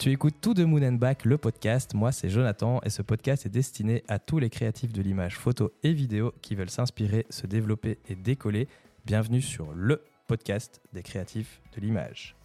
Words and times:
Tu 0.00 0.12
écoutes 0.12 0.40
Tout 0.40 0.54
de 0.54 0.64
Moon 0.64 0.82
and 0.82 0.94
Back, 0.94 1.26
le 1.26 1.36
podcast. 1.36 1.92
Moi, 1.92 2.10
c'est 2.10 2.30
Jonathan 2.30 2.80
et 2.86 2.88
ce 2.88 3.02
podcast 3.02 3.44
est 3.44 3.50
destiné 3.50 4.02
à 4.08 4.18
tous 4.18 4.38
les 4.38 4.48
créatifs 4.48 4.94
de 4.94 5.02
l'image, 5.02 5.36
photo 5.36 5.74
et 5.82 5.92
vidéo 5.92 6.32
qui 6.40 6.54
veulent 6.54 6.70
s'inspirer, 6.70 7.26
se 7.28 7.46
développer 7.46 7.98
et 8.08 8.14
décoller. 8.14 8.66
Bienvenue 9.04 9.42
sur 9.42 9.74
le 9.74 10.02
podcast 10.26 10.80
des 10.94 11.02
créatifs 11.02 11.60
de 11.76 11.82
l'image. 11.82 12.39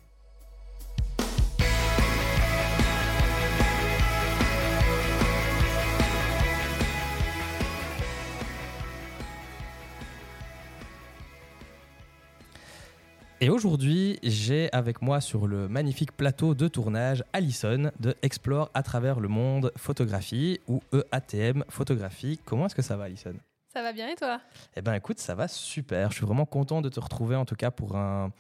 Et 13.45 13.49
aujourd'hui, 13.51 14.17
j'ai 14.23 14.73
avec 14.73 15.03
moi 15.03 15.21
sur 15.21 15.45
le 15.45 15.67
magnifique 15.67 16.11
plateau 16.11 16.55
de 16.55 16.67
tournage 16.67 17.23
Alison 17.31 17.91
de 17.99 18.15
Explore 18.23 18.71
à 18.73 18.81
travers 18.81 19.19
le 19.19 19.27
monde 19.27 19.71
photographie 19.77 20.59
ou 20.67 20.81
EATM 20.91 21.63
photographie. 21.69 22.39
Comment 22.43 22.65
est-ce 22.65 22.73
que 22.73 22.81
ça 22.81 22.97
va 22.97 23.03
Alison? 23.03 23.35
Ça 23.71 23.83
va 23.83 23.93
bien 23.93 24.09
et 24.09 24.15
toi? 24.15 24.41
Eh 24.75 24.81
bien 24.81 24.95
écoute, 24.95 25.19
ça 25.19 25.35
va 25.35 25.47
super. 25.47 26.09
Je 26.09 26.15
suis 26.15 26.25
vraiment 26.25 26.47
content 26.47 26.81
de 26.81 26.89
te 26.89 26.99
retrouver 26.99 27.35
en 27.35 27.45
tout 27.45 27.53
cas 27.53 27.69
pour 27.69 27.95
un, 27.95 28.31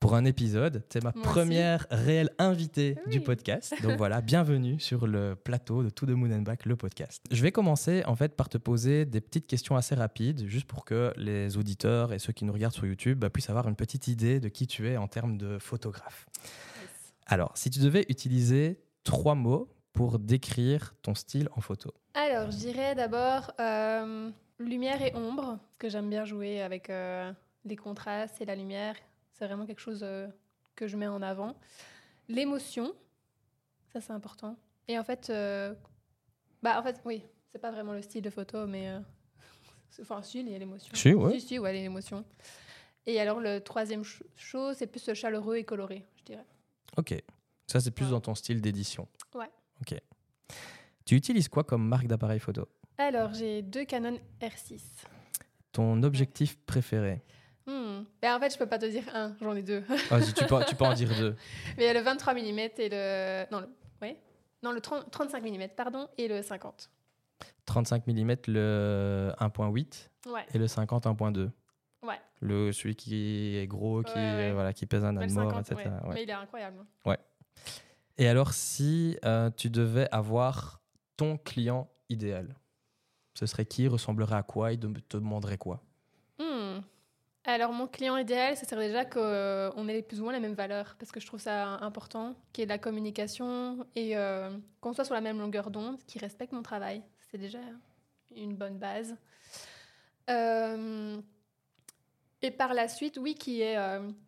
pour 0.00 0.14
un 0.14 0.24
épisode. 0.24 0.82
C'est 0.88 1.04
ma 1.04 1.12
première 1.12 1.86
réelle 1.90 2.30
invitée 2.38 2.96
du 3.06 3.20
podcast. 3.20 3.74
Donc 3.82 3.92
voilà, 3.98 4.22
bienvenue 4.22 4.80
sur 4.80 5.06
le 5.06 5.36
plateau 5.36 5.82
de 5.82 5.90
Tout 5.90 6.06
de 6.06 6.14
Moon 6.14 6.32
and 6.32 6.40
Back, 6.42 6.64
le 6.64 6.74
podcast. 6.74 7.22
Je 7.30 7.42
vais 7.42 7.52
commencer 7.52 8.02
en 8.06 8.16
fait 8.16 8.34
par 8.34 8.48
te 8.48 8.56
poser 8.56 9.04
des 9.04 9.20
petites 9.20 9.46
questions 9.46 9.76
assez 9.76 9.94
rapides, 9.94 10.46
juste 10.46 10.66
pour 10.66 10.86
que 10.86 11.12
les 11.16 11.58
auditeurs 11.58 12.14
et 12.14 12.18
ceux 12.18 12.32
qui 12.32 12.46
nous 12.46 12.52
regardent 12.52 12.74
sur 12.74 12.86
YouTube 12.86 13.18
bah, 13.18 13.28
puissent 13.28 13.50
avoir 13.50 13.68
une 13.68 13.76
petite 13.76 14.08
idée 14.08 14.40
de 14.40 14.48
qui 14.48 14.66
tu 14.66 14.88
es 14.88 14.96
en 14.96 15.06
termes 15.06 15.36
de 15.36 15.58
photographe. 15.58 16.26
Alors, 17.26 17.52
si 17.54 17.68
tu 17.68 17.78
devais 17.78 18.06
utiliser 18.08 18.80
trois 19.04 19.34
mots 19.34 19.68
pour 19.92 20.18
décrire 20.18 20.94
ton 21.02 21.14
style 21.14 21.48
en 21.54 21.60
photo 21.60 21.92
Alors, 22.14 22.50
je 22.50 22.56
dirais 22.56 22.94
d'abord 22.94 23.52
euh, 23.60 24.30
lumière 24.58 25.02
et 25.02 25.14
ombre, 25.14 25.58
parce 25.58 25.78
que 25.78 25.88
j'aime 25.90 26.08
bien 26.08 26.24
jouer 26.24 26.62
avec 26.62 26.88
euh, 26.88 27.30
les 27.66 27.76
contrastes 27.76 28.40
et 28.40 28.46
la 28.46 28.56
lumière 28.56 28.96
c'est 29.40 29.46
vraiment 29.46 29.64
quelque 29.64 29.80
chose 29.80 30.00
euh, 30.02 30.28
que 30.76 30.86
je 30.86 30.98
mets 30.98 31.06
en 31.06 31.22
avant. 31.22 31.56
L'émotion, 32.28 32.92
ça 33.90 34.02
c'est 34.02 34.12
important. 34.12 34.58
Et 34.86 34.98
en 34.98 35.02
fait, 35.02 35.30
euh, 35.30 35.74
bah 36.62 36.78
en 36.78 36.82
fait, 36.82 37.00
oui, 37.06 37.22
c'est 37.50 37.58
pas 37.58 37.70
vraiment 37.70 37.94
le 37.94 38.02
style 38.02 38.22
de 38.22 38.28
photo, 38.28 38.66
mais 38.66 38.90
euh, 38.90 39.00
enfin, 40.02 40.20
si, 40.22 40.40
il 40.40 40.50
y 40.50 40.54
a 40.54 40.58
l'émotion. 40.58 40.94
Si, 40.94 41.14
ouais. 41.14 41.40
Si, 41.40 41.48
si, 41.48 41.58
ouais, 41.58 41.72
l'émotion. 41.72 42.22
Et 43.06 43.18
alors, 43.18 43.40
le 43.40 43.60
troisième 43.60 44.04
chose, 44.36 44.76
c'est 44.76 44.86
plus 44.86 45.14
chaleureux 45.14 45.56
et 45.56 45.64
coloré, 45.64 46.04
je 46.18 46.24
dirais. 46.24 46.46
Ok. 46.98 47.14
Ça, 47.66 47.80
c'est 47.80 47.90
plus 47.90 48.10
dans 48.10 48.20
ton 48.20 48.34
style 48.34 48.60
d'édition. 48.60 49.08
Ouais. 49.34 49.50
Ok. 49.80 49.98
Tu 51.06 51.14
utilises 51.14 51.48
quoi 51.48 51.64
comme 51.64 51.88
marque 51.88 52.06
d'appareil 52.06 52.40
photo? 52.40 52.68
Alors, 52.98 53.32
j'ai 53.32 53.62
deux 53.62 53.86
Canon 53.86 54.18
R6. 54.42 54.82
Ton 55.72 56.02
objectif 56.02 56.58
préféré? 56.66 57.22
Ben, 58.22 58.36
en 58.36 58.40
fait, 58.40 58.52
je 58.52 58.58
peux 58.58 58.66
pas 58.66 58.78
te 58.78 58.86
dire 58.86 59.04
un, 59.14 59.34
j'en 59.40 59.54
ai 59.54 59.62
deux. 59.62 59.80
Vas-y, 60.10 60.32
tu 60.32 60.44
peux, 60.44 60.64
tu 60.66 60.74
peux 60.74 60.84
en 60.84 60.94
dire 60.94 61.08
deux. 61.18 61.36
Mais 61.76 61.84
il 61.84 61.86
y 61.86 61.88
a 61.88 61.94
le 61.94 62.00
23 62.00 62.34
mm 62.34 62.58
et 62.58 62.88
le. 62.90 63.44
Non, 63.50 63.60
le, 63.60 63.68
ouais. 64.02 64.16
non, 64.62 64.72
le 64.72 64.80
30, 64.80 65.10
35 65.10 65.42
mm, 65.42 65.68
pardon, 65.76 66.08
et 66.18 66.28
le 66.28 66.42
50. 66.42 66.90
35 67.66 68.06
mm, 68.06 68.34
le 68.48 69.32
1.8 69.38 70.08
ouais. 70.26 70.46
et 70.52 70.58
le 70.58 70.66
50, 70.66 71.06
1.2. 71.06 71.50
Ouais. 72.02 72.14
Le, 72.40 72.72
celui 72.72 72.96
qui 72.96 73.56
est 73.56 73.66
gros, 73.66 74.02
qui, 74.02 74.14
Voilà, 74.14 74.72
qui 74.72 74.86
pèse 74.86 75.04
un 75.04 75.16
âne 75.16 75.32
mort, 75.32 75.58
etc. 75.58 75.90
Mais 76.08 76.22
il 76.22 76.30
est 76.30 76.32
incroyable. 76.32 76.84
Ouais. 77.04 77.18
Et 78.18 78.28
alors, 78.28 78.52
si 78.52 79.16
euh, 79.24 79.50
tu 79.56 79.70
devais 79.70 80.08
avoir 80.12 80.82
ton 81.16 81.38
client 81.38 81.88
idéal, 82.08 82.54
ce 83.34 83.46
serait 83.46 83.64
qui 83.64 83.88
Ressemblerait 83.88 84.36
à 84.36 84.42
quoi 84.42 84.72
Il 84.72 84.80
te 84.80 85.16
demanderait 85.16 85.58
quoi? 85.58 85.82
Alors, 87.50 87.72
mon 87.72 87.88
client 87.88 88.16
idéal, 88.16 88.56
ce 88.56 88.64
serait 88.64 88.86
déjà 88.86 89.04
qu'on 89.04 89.18
euh, 89.20 89.88
ait 89.88 90.02
plus 90.02 90.20
ou 90.20 90.24
moins 90.24 90.32
les 90.32 90.38
mêmes 90.38 90.54
valeurs, 90.54 90.94
parce 91.00 91.10
que 91.10 91.18
je 91.18 91.26
trouve 91.26 91.40
ça 91.40 91.78
important, 91.80 92.36
qu'il 92.52 92.62
y 92.62 92.64
ait 92.64 92.66
de 92.66 92.70
la 92.70 92.78
communication 92.78 93.84
et 93.96 94.16
euh, 94.16 94.50
qu'on 94.80 94.92
soit 94.92 95.04
sur 95.04 95.14
la 95.14 95.20
même 95.20 95.40
longueur 95.40 95.72
d'onde, 95.72 95.98
qu'il 96.06 96.20
respecte 96.20 96.52
mon 96.52 96.62
travail. 96.62 97.02
C'est 97.18 97.38
déjà 97.38 97.58
une 98.36 98.54
bonne 98.54 98.78
base. 98.78 99.16
Euh, 100.30 101.20
et 102.40 102.52
par 102.52 102.72
la 102.72 102.86
suite, 102.86 103.18
oui, 103.20 103.34
qui 103.34 103.62
est, 103.62 103.76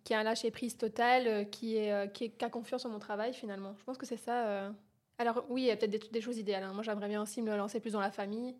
qui 0.02 0.14
a 0.14 0.18
un 0.18 0.24
lâcher-prise 0.24 0.76
total, 0.76 1.48
qui, 1.50 1.76
est, 1.76 2.12
qui, 2.12 2.32
a 2.40 2.50
confiance 2.50 2.84
en 2.84 2.88
mon 2.88 2.98
travail, 2.98 3.32
finalement. 3.32 3.76
Je 3.78 3.84
pense 3.84 3.98
que 3.98 4.06
c'est 4.06 4.16
ça. 4.16 4.72
Alors, 5.18 5.44
oui, 5.48 5.62
il 5.62 5.66
y 5.66 5.70
a 5.70 5.76
peut-être 5.76 6.10
des, 6.10 6.20
choses 6.20 6.38
idéales. 6.38 6.64
Hein. 6.64 6.72
Moi, 6.72 6.82
j'aimerais 6.82 7.08
bien 7.08 7.22
aussi 7.22 7.40
me 7.40 7.56
lancer 7.56 7.78
plus 7.78 7.92
dans 7.92 8.00
la 8.00 8.10
famille. 8.10 8.56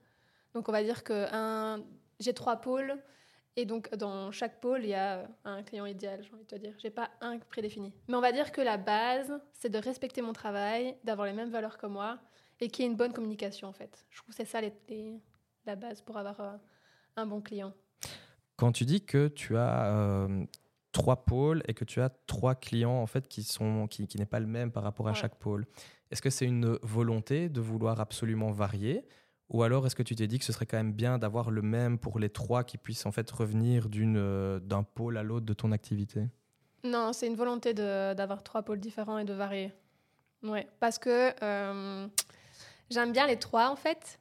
Donc, 0.54 0.68
on 0.68 0.72
va 0.72 0.84
dire 0.84 1.02
que 1.02 1.26
j'ai 2.20 2.32
trois 2.32 2.56
pôles. 2.56 2.96
Et 3.56 3.66
donc, 3.66 3.94
dans 3.96 4.30
chaque 4.30 4.60
pôle, 4.60 4.82
il 4.82 4.90
y 4.90 4.94
a 4.94 5.28
un 5.44 5.62
client 5.62 5.84
idéal, 5.84 6.22
j'ai 6.22 6.32
envie 6.32 6.44
de 6.44 6.48
te 6.48 6.54
dire. 6.54 6.72
Je 6.78 6.86
n'ai 6.86 6.90
pas 6.90 7.10
un 7.20 7.38
prédéfini. 7.38 7.92
Mais 8.08 8.14
on 8.14 8.20
va 8.20 8.32
dire 8.32 8.50
que 8.50 8.62
la 8.62 8.78
base, 8.78 9.32
c'est 9.52 9.68
de 9.68 9.78
respecter 9.78 10.22
mon 10.22 10.32
travail, 10.32 10.96
d'avoir 11.04 11.26
les 11.26 11.34
mêmes 11.34 11.50
valeurs 11.50 11.76
que 11.76 11.86
moi 11.86 12.18
et 12.60 12.68
qu'il 12.68 12.84
y 12.84 12.88
ait 12.88 12.90
une 12.90 12.96
bonne 12.96 13.12
communication, 13.12 13.68
en 13.68 13.72
fait. 13.72 14.06
Je 14.10 14.18
trouve 14.18 14.30
que 14.30 14.36
c'est 14.36 14.46
ça 14.46 14.60
la 15.66 15.76
base 15.76 16.00
pour 16.00 16.16
avoir 16.16 16.40
euh, 16.40 16.56
un 17.16 17.26
bon 17.26 17.40
client. 17.40 17.74
Quand 18.56 18.72
tu 18.72 18.84
dis 18.84 19.04
que 19.04 19.28
tu 19.28 19.56
as 19.56 19.92
euh, 19.92 20.44
trois 20.92 21.24
pôles 21.24 21.62
et 21.68 21.74
que 21.74 21.84
tu 21.84 22.00
as 22.00 22.08
trois 22.26 22.54
clients, 22.54 23.02
en 23.02 23.06
fait, 23.06 23.28
qui 23.28 23.42
sont 23.42 23.86
qui, 23.88 24.06
qui 24.06 24.16
n'est 24.18 24.26
pas 24.26 24.40
le 24.40 24.46
même 24.46 24.70
par 24.70 24.82
rapport 24.82 25.08
à 25.08 25.14
chaque 25.14 25.34
pôle, 25.36 25.66
est-ce 26.10 26.22
que 26.22 26.30
c'est 26.30 26.46
une 26.46 26.78
volonté 26.82 27.48
de 27.48 27.60
vouloir 27.60 28.00
absolument 28.00 28.50
varier 28.50 29.04
ou 29.48 29.62
alors 29.62 29.86
est-ce 29.86 29.94
que 29.94 30.02
tu 30.02 30.14
t'es 30.14 30.26
dit 30.26 30.38
que 30.38 30.44
ce 30.44 30.52
serait 30.52 30.66
quand 30.66 30.76
même 30.76 30.92
bien 30.92 31.18
d'avoir 31.18 31.50
le 31.50 31.62
même 31.62 31.98
pour 31.98 32.18
les 32.18 32.30
trois 32.30 32.64
qui 32.64 32.78
puissent 32.78 33.06
en 33.06 33.12
fait 33.12 33.30
revenir 33.30 33.88
d'une, 33.88 34.16
euh, 34.16 34.60
d'un 34.60 34.82
pôle 34.82 35.16
à 35.18 35.22
l'autre 35.22 35.46
de 35.46 35.52
ton 35.54 35.72
activité? 35.72 36.28
Non, 36.84 37.12
c'est 37.12 37.26
une 37.26 37.36
volonté 37.36 37.74
d'avoir 37.74 38.42
trois 38.42 38.62
pôles 38.62 38.80
différents 38.80 39.18
et 39.18 39.24
de 39.24 39.32
varier. 39.32 39.72
Ouais, 40.42 40.66
parce 40.80 40.98
que 40.98 41.32
euh, 41.42 42.08
j'aime 42.90 43.12
bien 43.12 43.26
les 43.26 43.38
trois 43.38 43.70
en 43.70 43.76
fait. 43.76 44.18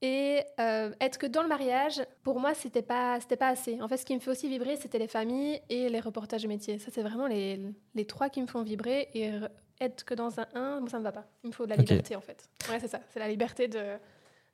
Et 0.00 0.42
euh, 0.60 0.92
être 1.00 1.18
que 1.18 1.26
dans 1.26 1.42
le 1.42 1.48
mariage, 1.48 2.00
pour 2.22 2.38
moi, 2.38 2.54
c'était 2.54 2.82
pas, 2.82 3.18
c'était 3.20 3.36
pas 3.36 3.48
assez. 3.48 3.82
En 3.82 3.88
fait, 3.88 3.96
ce 3.96 4.04
qui 4.04 4.14
me 4.14 4.20
fait 4.20 4.30
aussi 4.30 4.48
vibrer, 4.48 4.76
c'était 4.76 5.00
les 5.00 5.08
familles 5.08 5.60
et 5.68 5.88
les 5.88 5.98
reportages 5.98 6.46
métiers. 6.46 6.78
Ça, 6.78 6.92
c'est 6.92 7.02
vraiment 7.02 7.26
les, 7.26 7.60
les, 7.96 8.04
trois 8.06 8.28
qui 8.28 8.40
me 8.40 8.46
font 8.46 8.62
vibrer. 8.62 9.08
Et 9.14 9.32
être 9.80 10.04
que 10.04 10.14
dans 10.14 10.38
un 10.38 10.46
1, 10.54 10.80
moi, 10.80 10.88
ça 10.88 10.98
me 10.98 11.02
va 11.04 11.10
pas. 11.10 11.26
Il 11.42 11.48
me 11.48 11.52
faut 11.52 11.64
de 11.64 11.70
la 11.70 11.76
liberté, 11.76 12.14
en 12.14 12.20
fait. 12.20 12.48
Ouais, 12.70 12.78
c'est 12.78 12.86
ça. 12.86 13.00
C'est 13.10 13.18
la 13.18 13.26
liberté 13.26 13.66
de, 13.66 13.98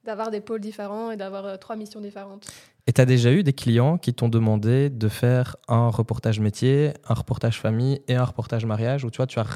d'avoir 0.05 0.31
des 0.31 0.41
pôles 0.41 0.61
différents 0.61 1.11
et 1.11 1.17
d'avoir 1.17 1.47
euh, 1.47 1.57
trois 1.57 1.77
missions 1.77 2.01
différentes. 2.01 2.47
Et 2.87 2.93
tu 2.93 3.01
as 3.01 3.07
déjà 3.07 3.33
eu 3.33 3.43
des 3.43 3.53
clients 3.53 3.97
qui 3.97 4.13
t'ont 4.13 4.29
demandé 4.29 4.91
de 4.91 5.09
faire 5.09 5.57
un 5.69 5.89
reportage 5.89 6.39
métier, 6.41 6.93
un 7.09 7.15
reportage 7.15 7.59
famille 7.59 8.03
et 8.09 8.15
un 8.15 8.25
reportage 8.25 8.67
mariage, 8.67 9.05
ou 9.05 9.11
tu 9.11 9.17
vois, 9.17 9.27
tu 9.27 9.39
as 9.39 9.47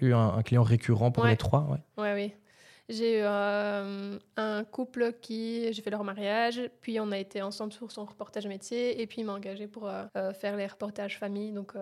eu 0.00 0.12
un, 0.12 0.42
client 0.42 0.64
récurrent 0.64 1.12
pour 1.12 1.24
les 1.24 1.36
trois 1.36 1.68
ouais? 1.70 2.02
ouais 2.02 2.14
oui. 2.14 2.34
J'ai 2.88 3.20
eu 3.20 3.22
euh, 3.22 4.18
un 4.36 4.64
couple 4.64 5.14
qui, 5.22 5.72
j'ai 5.72 5.80
fait 5.80 5.90
leur 5.90 6.02
mariage, 6.02 6.60
puis 6.80 6.98
on 6.98 7.12
a 7.12 7.18
été 7.18 7.40
ensemble 7.40 7.72
sur 7.72 7.90
son 7.92 8.04
reportage 8.04 8.48
métier, 8.48 9.00
et 9.00 9.06
puis 9.06 9.20
il 9.20 9.24
m'a 9.24 9.34
engagé 9.34 9.68
pour 9.68 9.88
euh, 9.88 10.32
faire 10.32 10.56
les 10.56 10.66
reportages 10.66 11.18
famille. 11.18 11.52
Donc 11.52 11.74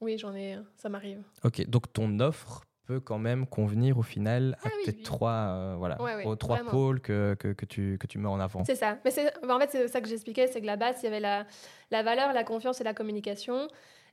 oui, 0.00 0.16
j'en 0.16 0.34
ai, 0.34 0.56
ça 0.78 0.88
m'arrive. 0.88 1.20
Ok, 1.44 1.68
donc 1.68 1.92
ton 1.92 2.18
offre 2.20 2.65
peut 2.86 3.00
quand 3.00 3.18
même 3.18 3.46
convenir 3.46 3.98
au 3.98 4.02
final 4.02 4.56
à 4.62 4.68
ah 4.68 4.70
tes 4.84 5.02
trois, 5.02 5.32
euh, 5.32 5.74
voilà, 5.76 5.98
aux 6.24 6.36
trois 6.36 6.58
pôles 6.58 7.00
que, 7.00 7.34
que, 7.38 7.48
que, 7.48 7.64
tu, 7.64 7.98
que 7.98 8.06
tu 8.06 8.18
mets 8.18 8.28
en 8.28 8.40
avant. 8.40 8.64
C'est 8.64 8.76
ça. 8.76 8.98
Mais 9.04 9.10
en 9.50 9.60
fait, 9.60 9.70
c'est 9.70 9.88
ça 9.88 10.00
que 10.00 10.08
j'expliquais, 10.08 10.46
c'est 10.46 10.60
que 10.60 10.66
la 10.66 10.76
base, 10.76 10.96
il 11.02 11.04
y 11.04 11.08
avait 11.08 11.20
la, 11.20 11.46
la 11.90 12.02
valeur, 12.02 12.32
la 12.32 12.44
confiance 12.44 12.80
et 12.80 12.84
la 12.84 12.94
communication. 12.94 13.68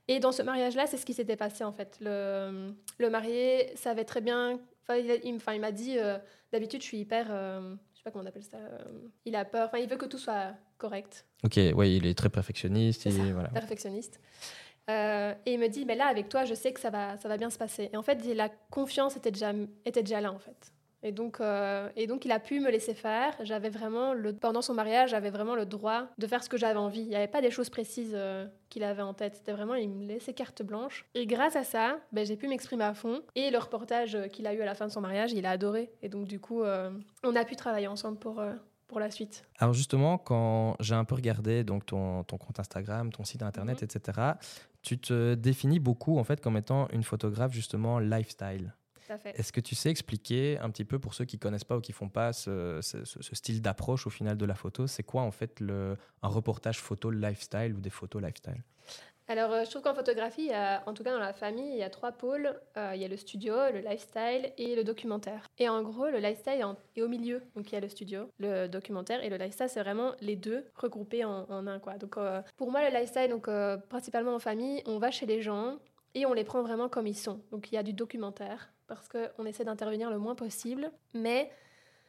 Et 0.07 0.19
dans 0.19 0.31
ce 0.31 0.41
mariage-là, 0.41 0.85
c'est 0.87 0.97
ce 0.97 1.05
qui 1.05 1.13
s'était 1.13 1.37
passé 1.37 1.63
en 1.63 1.71
fait. 1.71 1.97
Le, 2.01 2.73
le 2.97 3.09
marié 3.09 3.71
savait 3.75 4.03
très 4.03 4.21
bien. 4.21 4.59
Enfin, 4.81 4.97
il, 4.97 5.21
il 5.23 5.61
m'a 5.61 5.71
dit 5.71 5.97
euh, 5.97 6.17
d'habitude, 6.51 6.81
je 6.81 6.87
suis 6.87 6.97
hyper. 6.97 7.27
Euh, 7.29 7.75
je 7.93 7.99
sais 7.99 8.03
pas 8.03 8.11
comment 8.11 8.25
on 8.25 8.27
appelle 8.27 8.43
ça. 8.43 8.57
il 9.23 9.35
a 9.35 9.45
peur. 9.45 9.67
Enfin, 9.67 9.77
il 9.77 9.87
veut 9.87 9.95
que 9.95 10.05
tout 10.05 10.17
soit 10.17 10.55
correct. 10.77 11.25
Ok, 11.43 11.57
oui, 11.75 11.97
il 11.97 12.05
est 12.05 12.17
très 12.17 12.29
perfectionniste. 12.29 13.05
Et, 13.05 13.31
voilà. 13.31 13.49
Perfectionniste. 13.49 14.19
Euh, 14.89 15.33
et 15.45 15.53
il 15.53 15.59
me 15.59 15.67
dit, 15.67 15.85
mais 15.85 15.95
là, 15.95 16.07
avec 16.07 16.29
toi, 16.29 16.45
je 16.45 16.53
sais 16.53 16.73
que 16.73 16.79
ça 16.79 16.89
va, 16.89 17.17
ça 17.17 17.29
va 17.29 17.37
bien 17.37 17.49
se 17.49 17.57
passer. 17.57 17.89
Et 17.93 17.97
en 17.97 18.01
fait, 18.01 18.23
la 18.33 18.49
confiance 18.69 19.15
était 19.15 19.31
déjà, 19.31 19.51
était 19.85 20.03
déjà 20.03 20.21
là, 20.21 20.31
en 20.31 20.39
fait. 20.39 20.71
Et 21.05 21.11
donc, 21.11 21.41
euh, 21.41 21.89
et 21.97 22.07
donc, 22.07 22.23
il 22.23 22.31
a 22.31 22.39
pu 22.39 22.61
me 22.61 22.71
laisser 22.71 22.93
faire. 22.93 23.35
J'avais 23.41 23.69
vraiment, 23.69 24.13
le, 24.13 24.33
pendant 24.33 24.61
son 24.61 24.73
mariage, 24.73 25.09
j'avais 25.09 25.31
vraiment 25.31 25.55
le 25.55 25.65
droit 25.65 26.07
de 26.17 26.27
faire 26.27 26.41
ce 26.41 26.49
que 26.49 26.55
j'avais 26.55 26.79
envie. 26.79 27.01
Il 27.01 27.09
n'y 27.09 27.15
avait 27.15 27.27
pas 27.27 27.41
des 27.41 27.51
choses 27.51 27.69
précises 27.69 28.13
euh, 28.13 28.47
qu'il 28.69 28.85
avait 28.85 29.01
en 29.01 29.13
tête. 29.13 29.35
C'était 29.35 29.51
vraiment, 29.51 29.75
il 29.75 29.89
me 29.89 30.05
laissait 30.05 30.33
carte 30.33 30.63
blanche. 30.63 31.05
Et 31.13 31.25
grâce 31.25 31.57
à 31.57 31.65
ça, 31.65 31.99
ben, 32.13 32.25
j'ai 32.25 32.37
pu 32.37 32.47
m'exprimer 32.47 32.85
à 32.85 32.93
fond. 32.93 33.21
Et 33.35 33.51
le 33.51 33.57
reportage 33.57 34.17
qu'il 34.31 34.47
a 34.47 34.53
eu 34.53 34.61
à 34.61 34.65
la 34.65 34.75
fin 34.75 34.87
de 34.87 34.91
son 34.91 35.01
mariage, 35.01 35.33
il 35.33 35.45
a 35.45 35.51
adoré. 35.51 35.91
Et 36.01 36.07
donc, 36.07 36.25
du 36.25 36.39
coup, 36.39 36.63
on 36.63 37.35
a 37.35 37.45
pu 37.45 37.57
travailler 37.57 37.87
ensemble 37.87 38.17
pour, 38.17 38.41
pour 38.93 38.99
la 38.99 39.11
suite 39.11 39.43
Alors 39.57 39.73
justement, 39.73 40.17
quand 40.17 40.75
j'ai 40.79 40.95
un 40.95 41.03
peu 41.03 41.15
regardé 41.15 41.63
donc 41.63 41.85
ton, 41.85 42.23
ton 42.23 42.37
compte 42.37 42.59
Instagram, 42.59 43.11
ton 43.11 43.23
site 43.23 43.41
internet, 43.41 43.81
mhm. 43.81 43.85
etc., 43.85 44.21
tu 44.83 44.99
te 44.99 45.33
définis 45.33 45.79
beaucoup 45.79 46.19
en 46.19 46.23
fait 46.23 46.41
comme 46.41 46.57
étant 46.57 46.87
une 46.89 47.03
photographe 47.03 47.53
justement 47.53 47.99
lifestyle. 47.99 48.75
Est-ce 49.25 49.51
que 49.51 49.59
tu 49.59 49.75
sais 49.75 49.89
expliquer 49.89 50.57
un 50.59 50.69
petit 50.69 50.85
peu 50.85 50.97
pour 50.97 51.13
ceux 51.13 51.25
qui 51.25 51.37
connaissent 51.37 51.65
pas 51.65 51.77
ou 51.77 51.81
qui 51.81 51.91
font 51.91 52.09
pas 52.09 52.33
ce, 52.33 52.79
ce, 52.81 53.35
style 53.35 53.61
d'approche 53.61 54.07
au 54.07 54.09
final 54.09 54.37
de 54.37 54.45
la 54.45 54.55
photo 54.55 54.87
C'est 54.87 55.03
quoi 55.03 55.23
en 55.23 55.31
fait 55.31 55.59
le, 55.59 55.97
un 56.21 56.27
reportage 56.27 56.79
photo 56.79 57.11
lifestyle 57.11 57.73
ou 57.75 57.81
des 57.81 57.89
photos 57.89 58.21
lifestyle? 58.21 58.63
Alors, 59.27 59.53
euh, 59.53 59.63
je 59.63 59.69
trouve 59.69 59.81
qu'en 59.81 59.93
photographie, 59.93 60.51
en 60.85 60.93
tout 60.93 61.03
cas 61.03 61.11
dans 61.11 61.19
la 61.19 61.33
famille, 61.33 61.71
il 61.71 61.77
y 61.77 61.83
a 61.83 61.89
trois 61.89 62.11
pôles. 62.11 62.59
Euh, 62.77 62.91
il 62.95 63.01
y 63.01 63.05
a 63.05 63.07
le 63.07 63.17
studio, 63.17 63.53
le 63.71 63.79
lifestyle 63.79 64.51
et 64.57 64.75
le 64.75 64.83
documentaire. 64.83 65.47
Et 65.57 65.69
en 65.69 65.81
gros, 65.81 66.07
le 66.07 66.17
lifestyle 66.17 66.65
est 66.95 67.01
au 67.01 67.07
milieu. 67.07 67.41
Donc, 67.55 67.71
il 67.71 67.75
y 67.75 67.77
a 67.77 67.81
le 67.81 67.89
studio, 67.89 68.29
le 68.37 68.67
documentaire 68.67 69.23
et 69.23 69.29
le 69.29 69.37
lifestyle, 69.37 69.69
c'est 69.69 69.79
vraiment 69.79 70.13
les 70.19 70.35
deux 70.35 70.65
regroupés 70.75 71.23
en, 71.23 71.47
un. 71.49 71.79
Donc, 71.97 72.17
euh, 72.17 72.41
pour 72.57 72.71
moi, 72.71 72.87
le 72.89 72.95
lifestyle, 72.95 73.29
donc, 73.29 73.49
principalement 73.89 74.35
en 74.35 74.39
famille, 74.39 74.81
on 74.85 74.99
va 74.99 75.11
chez 75.11 75.25
les 75.25 75.41
gens 75.41 75.77
et 76.15 76.25
on 76.25 76.33
les 76.33 76.43
prend 76.43 76.61
vraiment 76.61 76.89
comme 76.89 77.07
ils 77.07 77.17
sont. 77.17 77.41
Donc, 77.51 77.71
il 77.71 77.75
y 77.75 77.77
a 77.77 77.83
du 77.83 77.93
documentaire 77.93 78.73
parce 78.87 79.07
qu'on 79.07 79.45
essaie 79.45 79.63
d'intervenir 79.63 80.09
le 80.09 80.17
moins 80.17 80.35
possible. 80.35 80.91
Mais 81.13 81.49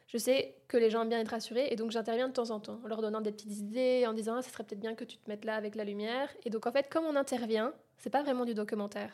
je 0.07 0.19
sais 0.19 0.57
que 0.69 0.77
les 0.77 0.91
gens 0.91 1.03
aiment 1.03 1.09
bien 1.09 1.21
être 1.21 1.29
rassurés 1.29 1.69
et 1.71 1.77
donc 1.77 1.91
j'interviens 1.91 2.29
de 2.29 2.33
temps 2.33 2.51
en 2.51 2.61
temps 2.61 2.81
en 2.85 2.89
leur 2.89 3.01
donnant 3.01 3.21
des 3.21 3.33
petites 3.33 3.57
idées, 3.59 4.05
en 4.07 4.13
disant 4.13 4.37
ah, 4.37 4.43
ce 4.43 4.51
serait 4.51 4.65
peut-être 4.65 4.81
bien 4.81 4.95
que 4.95 5.05
tu 5.05 5.17
te 5.17 5.29
mettes 5.29 5.45
là 5.45 5.57
avec 5.57 5.75
la 5.75 5.85
lumière. 5.85 6.29
Et 6.45 6.51
donc 6.51 6.67
en 6.67 6.73
fait, 6.73 6.89
comme 6.89 7.05
on 7.05 7.17
intervient, 7.17 7.73
c'est 7.99 8.11
pas 8.11 8.23
vraiment 8.23 8.45
du 8.45 8.55
documentaire. 8.55 9.11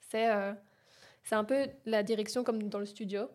C'est 0.00 0.30
euh, 0.30 0.52
c'est 1.24 1.34
un 1.34 1.44
peu 1.44 1.66
la 1.86 2.02
direction 2.02 2.44
comme 2.44 2.62
dans 2.64 2.78
le 2.78 2.86
studio. 2.86 3.28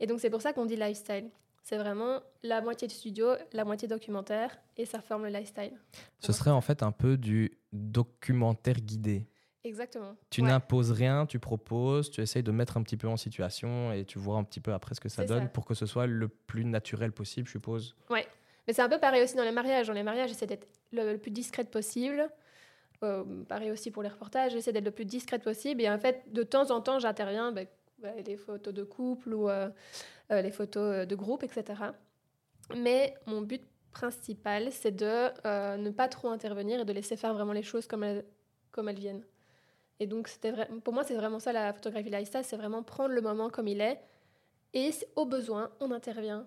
Et 0.00 0.06
donc 0.06 0.20
c'est 0.20 0.30
pour 0.30 0.42
ça 0.42 0.52
qu'on 0.52 0.66
dit 0.66 0.76
lifestyle. 0.76 1.30
C'est 1.62 1.78
vraiment 1.78 2.20
la 2.42 2.60
moitié 2.60 2.86
du 2.86 2.94
studio, 2.94 3.28
la 3.52 3.64
moitié 3.64 3.88
documentaire 3.88 4.56
et 4.76 4.86
ça 4.86 5.00
forme 5.00 5.24
le 5.24 5.30
lifestyle. 5.30 5.72
Ce 6.20 6.32
serait 6.32 6.50
en 6.50 6.60
fait 6.60 6.82
un 6.82 6.92
peu 6.92 7.16
du 7.16 7.58
documentaire 7.72 8.80
guidé. 8.80 9.26
Exactement. 9.66 10.16
Tu 10.30 10.42
n'imposes 10.42 10.92
rien, 10.92 11.26
tu 11.26 11.38
proposes, 11.38 12.10
tu 12.10 12.20
essayes 12.20 12.44
de 12.44 12.52
mettre 12.52 12.76
un 12.76 12.82
petit 12.82 12.96
peu 12.96 13.08
en 13.08 13.16
situation 13.16 13.92
et 13.92 14.04
tu 14.04 14.18
vois 14.18 14.36
un 14.36 14.44
petit 14.44 14.60
peu 14.60 14.72
après 14.72 14.94
ce 14.94 15.00
que 15.00 15.08
ça 15.08 15.24
donne 15.24 15.48
pour 15.48 15.64
que 15.64 15.74
ce 15.74 15.86
soit 15.86 16.06
le 16.06 16.28
plus 16.28 16.64
naturel 16.64 17.10
possible, 17.10 17.48
je 17.48 17.52
suppose. 17.52 17.96
Oui, 18.10 18.20
mais 18.66 18.72
c'est 18.72 18.82
un 18.82 18.88
peu 18.88 18.98
pareil 18.98 19.22
aussi 19.22 19.34
dans 19.34 19.44
les 19.44 19.50
mariages. 19.50 19.88
Dans 19.88 19.92
les 19.92 20.04
mariages, 20.04 20.30
j'essaie 20.30 20.46
d'être 20.46 20.68
le, 20.92 21.16
plus 21.16 21.32
discrète 21.32 21.70
possible. 21.70 22.30
Euh, 23.02 23.24
pareil 23.44 23.70
aussi 23.70 23.90
pour 23.90 24.02
les 24.02 24.08
reportages, 24.08 24.52
j'essaie 24.52 24.72
d'être 24.72 24.84
le 24.84 24.92
plus 24.92 25.04
discrète 25.04 25.42
possible. 25.42 25.82
Et 25.82 25.90
en 25.90 25.98
fait, 25.98 26.22
de 26.32 26.44
temps 26.44 26.70
en 26.70 26.80
temps, 26.80 27.00
j'interviens, 27.00 27.52
bah, 27.52 27.62
les 28.24 28.36
photos 28.36 28.72
de 28.72 28.84
couple 28.84 29.34
ou 29.34 29.48
euh, 29.48 29.68
euh, 30.30 30.42
les 30.42 30.52
photos 30.52 31.06
de 31.06 31.14
groupe, 31.16 31.42
etc. 31.42 31.82
Mais 32.76 33.14
mon 33.26 33.42
but 33.42 33.62
principal, 33.90 34.70
c'est 34.70 34.94
de 34.94 35.76
ne 35.76 35.90
pas 35.90 36.06
trop 36.06 36.28
intervenir 36.28 36.80
et 36.80 36.84
de 36.84 36.92
laisser 36.92 37.16
faire 37.16 37.34
vraiment 37.34 37.52
les 37.52 37.62
choses 37.62 37.88
comme 37.88 38.04
elles, 38.04 38.24
comme 38.70 38.88
elles 38.88 38.98
viennent. 38.98 39.24
Et 40.00 40.06
donc, 40.06 40.28
c'était 40.28 40.52
pour 40.84 40.92
moi, 40.92 41.04
c'est 41.04 41.14
vraiment 41.14 41.38
ça 41.38 41.52
la 41.52 41.72
photographie 41.72 42.10
lifestyle, 42.10 42.42
c'est 42.44 42.56
vraiment 42.56 42.82
prendre 42.82 43.14
le 43.14 43.20
moment 43.20 43.48
comme 43.50 43.68
il 43.68 43.80
est 43.80 44.00
et 44.74 44.90
au 45.14 45.24
besoin, 45.24 45.70
on 45.80 45.90
intervient 45.90 46.46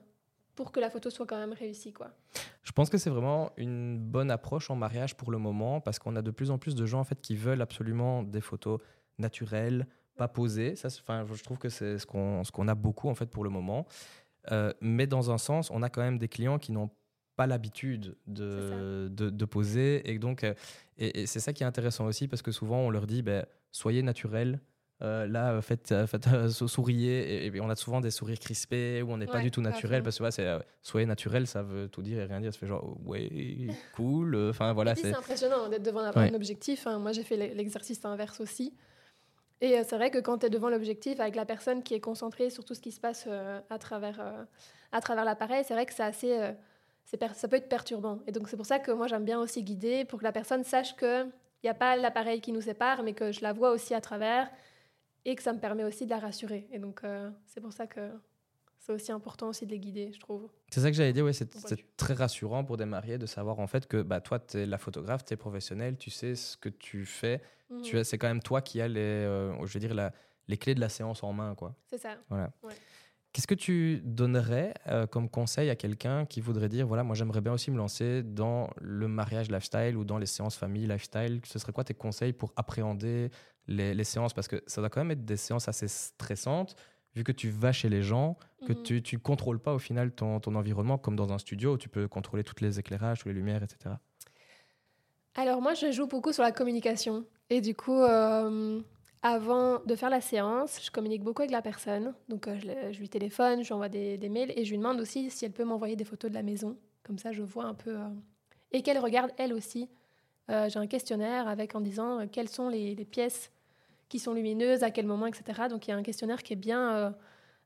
pour 0.55 0.71
que 0.71 0.79
la 0.79 0.89
photo 0.89 1.09
soit 1.09 1.25
quand 1.25 1.37
même 1.37 1.53
réussie. 1.53 1.93
Quoi. 1.93 2.11
Je 2.63 2.71
pense 2.71 2.89
que 2.89 2.97
c'est 2.97 3.09
vraiment 3.09 3.51
une 3.57 3.97
bonne 3.97 4.29
approche 4.29 4.69
en 4.69 4.75
mariage 4.75 5.15
pour 5.15 5.31
le 5.31 5.37
moment 5.37 5.81
parce 5.81 5.99
qu'on 5.99 6.15
a 6.15 6.21
de 6.21 6.31
plus 6.31 6.51
en 6.51 6.57
plus 6.57 6.75
de 6.75 6.85
gens 6.85 6.99
en 6.99 7.03
fait, 7.03 7.19
qui 7.21 7.35
veulent 7.35 7.61
absolument 7.61 8.23
des 8.23 8.41
photos 8.41 8.79
naturelles, 9.17 9.87
pas 10.17 10.27
posées. 10.27 10.75
Ça, 10.75 10.89
enfin, 10.89 11.25
je 11.33 11.43
trouve 11.43 11.57
que 11.57 11.69
c'est 11.69 11.97
ce 11.97 12.05
qu'on 12.05 12.43
ce 12.43 12.67
a 12.67 12.75
beaucoup 12.75 13.09
en 13.09 13.15
fait 13.15 13.27
pour 13.27 13.43
le 13.43 13.49
moment. 13.49 13.87
Euh, 14.51 14.73
mais 14.81 15.07
dans 15.07 15.31
un 15.31 15.37
sens, 15.37 15.71
on 15.71 15.81
a 15.81 15.89
quand 15.89 16.01
même 16.01 16.17
des 16.17 16.27
clients 16.27 16.59
qui 16.59 16.71
n'ont 16.71 16.89
pas 17.39 17.47
l'habitude 17.47 18.17
de, 18.27 19.07
de, 19.07 19.45
poser. 19.45 20.11
Et 20.11 20.19
donc, 20.19 20.43
euh, 20.43 20.53
et, 20.97 21.25
c'est 21.25 21.39
ça 21.39 21.53
qui 21.53 21.63
est 21.63 21.65
intéressant 21.65 22.05
aussi 22.05 22.27
parce 22.27 22.41
que 22.41 22.51
souvent 22.51 22.79
on 22.79 22.89
leur 22.89 23.07
dit 23.07 23.21
ben, 23.21 23.45
soyez 23.71 24.03
naturel. 24.03 24.59
Euh, 25.01 25.25
là, 25.25 25.53
euh, 25.53 25.61
faites, 25.61 25.95
faites 26.07 26.27
souriez. 26.49 27.45
Et, 27.45 27.61
on 27.61 27.69
a 27.69 27.77
souvent 27.77 28.01
des 28.01 28.11
sourires 28.11 28.39
crispés 28.39 29.01
où 29.01 29.13
on 29.13 29.15
n'est 29.15 29.25
pas 29.25 29.39
du 29.39 29.51
tout 29.51 29.61
naturel 29.61 30.03
parce 30.03 30.19
que 30.19 30.29
c'est 30.31 30.49
soyez 30.81 31.05
naturel, 31.05 31.47
ça 31.47 31.63
veut 31.63 31.87
tout 31.87 32.01
dire 32.01 32.19
et 32.19 32.25
rien 32.25 32.41
dire. 32.41 32.51
Ça 32.51 32.59
fait 32.59 32.67
genre 32.67 32.97
ouais, 33.05 33.29
cool. 33.95 34.35
Enfin 34.49 34.73
voilà. 34.73 34.93
C'est 34.95 35.15
impressionnant 35.15 35.69
d'être 35.69 35.83
devant 35.83 36.01
un, 36.01 36.33
objectif. 36.33 36.87
Hein. 36.87 36.99
Moi, 36.99 37.13
j'ai 37.13 37.23
fait 37.23 37.37
l'exercice 37.37 38.03
inverse 38.03 38.41
aussi. 38.41 38.73
Et 39.61 39.81
c'est 39.87 39.95
vrai 39.95 40.11
que 40.11 40.17
quand 40.17 40.39
tu 40.39 40.47
es 40.47 40.49
devant 40.49 40.69
l'objectif 40.69 41.21
avec 41.21 41.37
la 41.37 41.45
personne 41.45 41.83
qui 41.83 41.93
est 41.93 42.01
concentrée 42.01 42.49
sur 42.49 42.65
tout 42.65 42.73
ce 42.73 42.81
qui 42.81 42.91
se 42.91 42.99
passe 42.99 43.29
à 43.69 43.77
travers, 43.77 44.21
à 44.91 44.99
travers 44.99 45.23
l'appareil, 45.23 45.63
c'est 45.65 45.73
vrai 45.73 45.85
que 45.85 45.93
c'est 45.93 46.03
assez 46.03 46.53
ça 47.33 47.47
peut 47.47 47.55
être 47.55 47.69
perturbant. 47.69 48.19
Et 48.27 48.31
donc 48.31 48.49
c'est 48.49 48.57
pour 48.57 48.65
ça 48.65 48.79
que 48.79 48.91
moi 48.91 49.07
j'aime 49.07 49.25
bien 49.25 49.39
aussi 49.39 49.63
guider 49.63 50.05
pour 50.05 50.19
que 50.19 50.23
la 50.23 50.31
personne 50.31 50.63
sache 50.63 50.95
qu'il 50.95 51.31
n'y 51.63 51.69
a 51.69 51.73
pas 51.73 51.95
l'appareil 51.95 52.41
qui 52.41 52.51
nous 52.51 52.61
sépare, 52.61 53.03
mais 53.03 53.13
que 53.13 53.31
je 53.31 53.41
la 53.41 53.53
vois 53.53 53.71
aussi 53.71 53.93
à 53.93 54.01
travers 54.01 54.49
et 55.25 55.35
que 55.35 55.43
ça 55.43 55.53
me 55.53 55.59
permet 55.59 55.83
aussi 55.83 56.05
de 56.05 56.11
la 56.11 56.19
rassurer. 56.19 56.67
Et 56.71 56.79
donc 56.79 57.01
euh, 57.03 57.29
c'est 57.45 57.61
pour 57.61 57.73
ça 57.73 57.87
que 57.87 58.11
c'est 58.79 58.93
aussi 58.93 59.11
important 59.11 59.49
aussi 59.49 59.65
de 59.65 59.71
les 59.71 59.79
guider, 59.79 60.11
je 60.13 60.19
trouve. 60.19 60.49
C'est 60.69 60.79
ça 60.81 60.89
que 60.89 60.95
j'allais 60.95 61.13
dire, 61.13 61.25
ouais, 61.25 61.33
c'est 61.33 61.49
très 61.97 62.13
rassurant 62.13 62.63
pour 62.63 62.77
des 62.77 62.85
mariés 62.85 63.17
de 63.17 63.25
savoir 63.25 63.59
en 63.59 63.67
fait 63.67 63.87
que 63.87 64.01
bah, 64.01 64.21
toi, 64.21 64.39
tu 64.39 64.57
es 64.57 64.65
la 64.65 64.77
photographe, 64.77 65.25
tu 65.25 65.33
es 65.33 65.37
professionnel, 65.37 65.97
tu 65.97 66.09
sais 66.09 66.33
ce 66.35 66.57
que 66.57 66.69
tu 66.69 67.05
fais. 67.05 67.41
tu 67.83 67.97
mhm. 67.97 68.03
C'est 68.03 68.17
quand 68.17 68.27
même 68.27 68.41
toi 68.41 68.61
qui 68.61 68.81
as 68.81 68.87
les, 68.87 68.99
euh, 68.99 69.53
je 69.65 69.73
veux 69.73 69.79
dire, 69.79 69.93
la, 69.93 70.13
les 70.47 70.57
clés 70.57 70.75
de 70.75 70.79
la 70.79 70.89
séance 70.89 71.23
en 71.23 71.33
main. 71.33 71.55
C'est 71.87 71.97
ça. 71.97 72.15
Voilà. 72.29 72.51
Qu'est-ce 73.31 73.45
que 73.45 73.55
tu 73.55 74.01
donnerais 74.03 74.73
euh, 74.87 75.05
comme 75.05 75.29
conseil 75.29 75.69
à 75.69 75.75
quelqu'un 75.75 76.25
qui 76.25 76.41
voudrait 76.41 76.69
dire 76.69 76.87
voilà, 76.87 77.03
moi 77.03 77.15
j'aimerais 77.15 77.41
bien 77.41 77.53
aussi 77.53 77.69
me 77.69 77.77
lancer 77.77 78.23
dans 78.23 78.71
le 78.81 79.07
mariage 79.07 79.51
lifestyle 79.51 79.95
ou 79.97 80.03
dans 80.03 80.17
les 80.17 80.25
séances 80.25 80.55
famille 80.55 80.87
lifestyle? 80.87 81.39
Ce 81.45 81.59
serait 81.59 81.71
quoi 81.71 81.83
tes 81.83 81.93
conseils 81.93 82.33
pour 82.33 82.51
appréhender 82.55 83.29
les, 83.67 84.03
séances? 84.03 84.33
Parce 84.33 84.47
que 84.47 84.63
ça 84.65 84.81
doit 84.81 84.89
quand 84.89 85.01
même 85.01 85.11
être 85.11 85.25
des 85.25 85.37
séances 85.37 85.67
assez 85.67 85.87
stressantes, 85.87 86.75
vu 87.15 87.23
que 87.23 87.31
tu 87.31 87.51
vas 87.51 87.71
chez 87.71 87.87
les 87.87 88.01
gens, 88.01 88.35
que 88.65 88.73
mhm. 88.73 89.03
tu 89.03 89.15
ne 89.15 89.19
contrôles 89.19 89.59
pas 89.59 89.75
au 89.75 89.79
final 89.79 90.11
ton, 90.11 90.39
ton, 90.39 90.55
environnement, 90.55 90.97
comme 90.97 91.15
dans 91.15 91.31
un 91.31 91.37
studio 91.37 91.73
où 91.73 91.77
tu 91.77 91.87
peux 91.87 92.07
contrôler 92.07 92.43
tous 92.43 92.55
les 92.61 92.79
éclairages, 92.79 93.19
toutes 93.19 93.27
les 93.27 93.33
lumières, 93.33 93.61
etc. 93.61 93.95
Alors 95.35 95.61
moi, 95.61 95.75
je 95.75 95.91
joue 95.91 96.07
beaucoup 96.07 96.33
sur 96.33 96.43
la 96.43 96.51
communication. 96.51 97.25
Et 97.49 97.61
du 97.61 97.75
coup, 97.75 98.01
euh, 98.01 98.81
avant 99.21 99.81
de 99.85 99.95
faire 99.95 100.09
la 100.09 100.21
séance, 100.21 100.79
je 100.81 100.91
communique 100.91 101.23
beaucoup 101.23 101.41
avec 101.41 101.51
la 101.51 101.61
personne. 101.61 102.13
Donc, 102.29 102.47
euh, 102.47 102.57
je, 102.91 102.99
lui 102.99 103.09
téléphone, 103.09 103.63
je 103.63 103.67
lui 103.67 103.73
envoie 103.73 103.89
des, 103.89 104.17
mails 104.29 104.53
et 104.55 104.63
je 104.63 104.71
lui 104.71 104.77
demande 104.77 104.99
aussi 105.01 105.29
si 105.29 105.45
elle 105.45 105.51
peut 105.51 105.65
m'envoyer 105.65 105.95
des 105.95 106.05
photos 106.05 106.29
de 106.29 106.35
la 106.35 106.43
maison. 106.43 106.77
Comme 107.03 107.17
ça, 107.17 107.31
je 107.33 107.43
vois 107.43 107.65
un 107.65 107.73
peu. 107.73 107.97
Euh, 107.97 108.07
et 108.71 108.81
qu'elle 108.81 108.99
regarde 108.99 109.31
elle 109.37 109.53
aussi. 109.53 109.89
Euh, 110.49 110.69
j'ai 110.69 110.79
un 110.79 110.87
questionnaire 110.87 111.47
avec 111.47 111.75
en 111.75 111.81
disant 111.81 112.27
quelles 112.27 112.49
sont 112.49 112.69
les, 112.69 112.95
pièces 113.05 113.51
qui 114.07 114.19
sont 114.19 114.33
lumineuses, 114.33 114.83
à 114.83 114.91
quel 114.91 115.05
moment, 115.05 115.27
etc. 115.27 115.63
Donc, 115.69 115.87
il 115.87 115.91
y 115.91 115.93
a 115.93 115.97
un 115.97 116.03
questionnaire 116.03 116.41
qui 116.41 116.53
est 116.53 116.55
bien. 116.55 117.13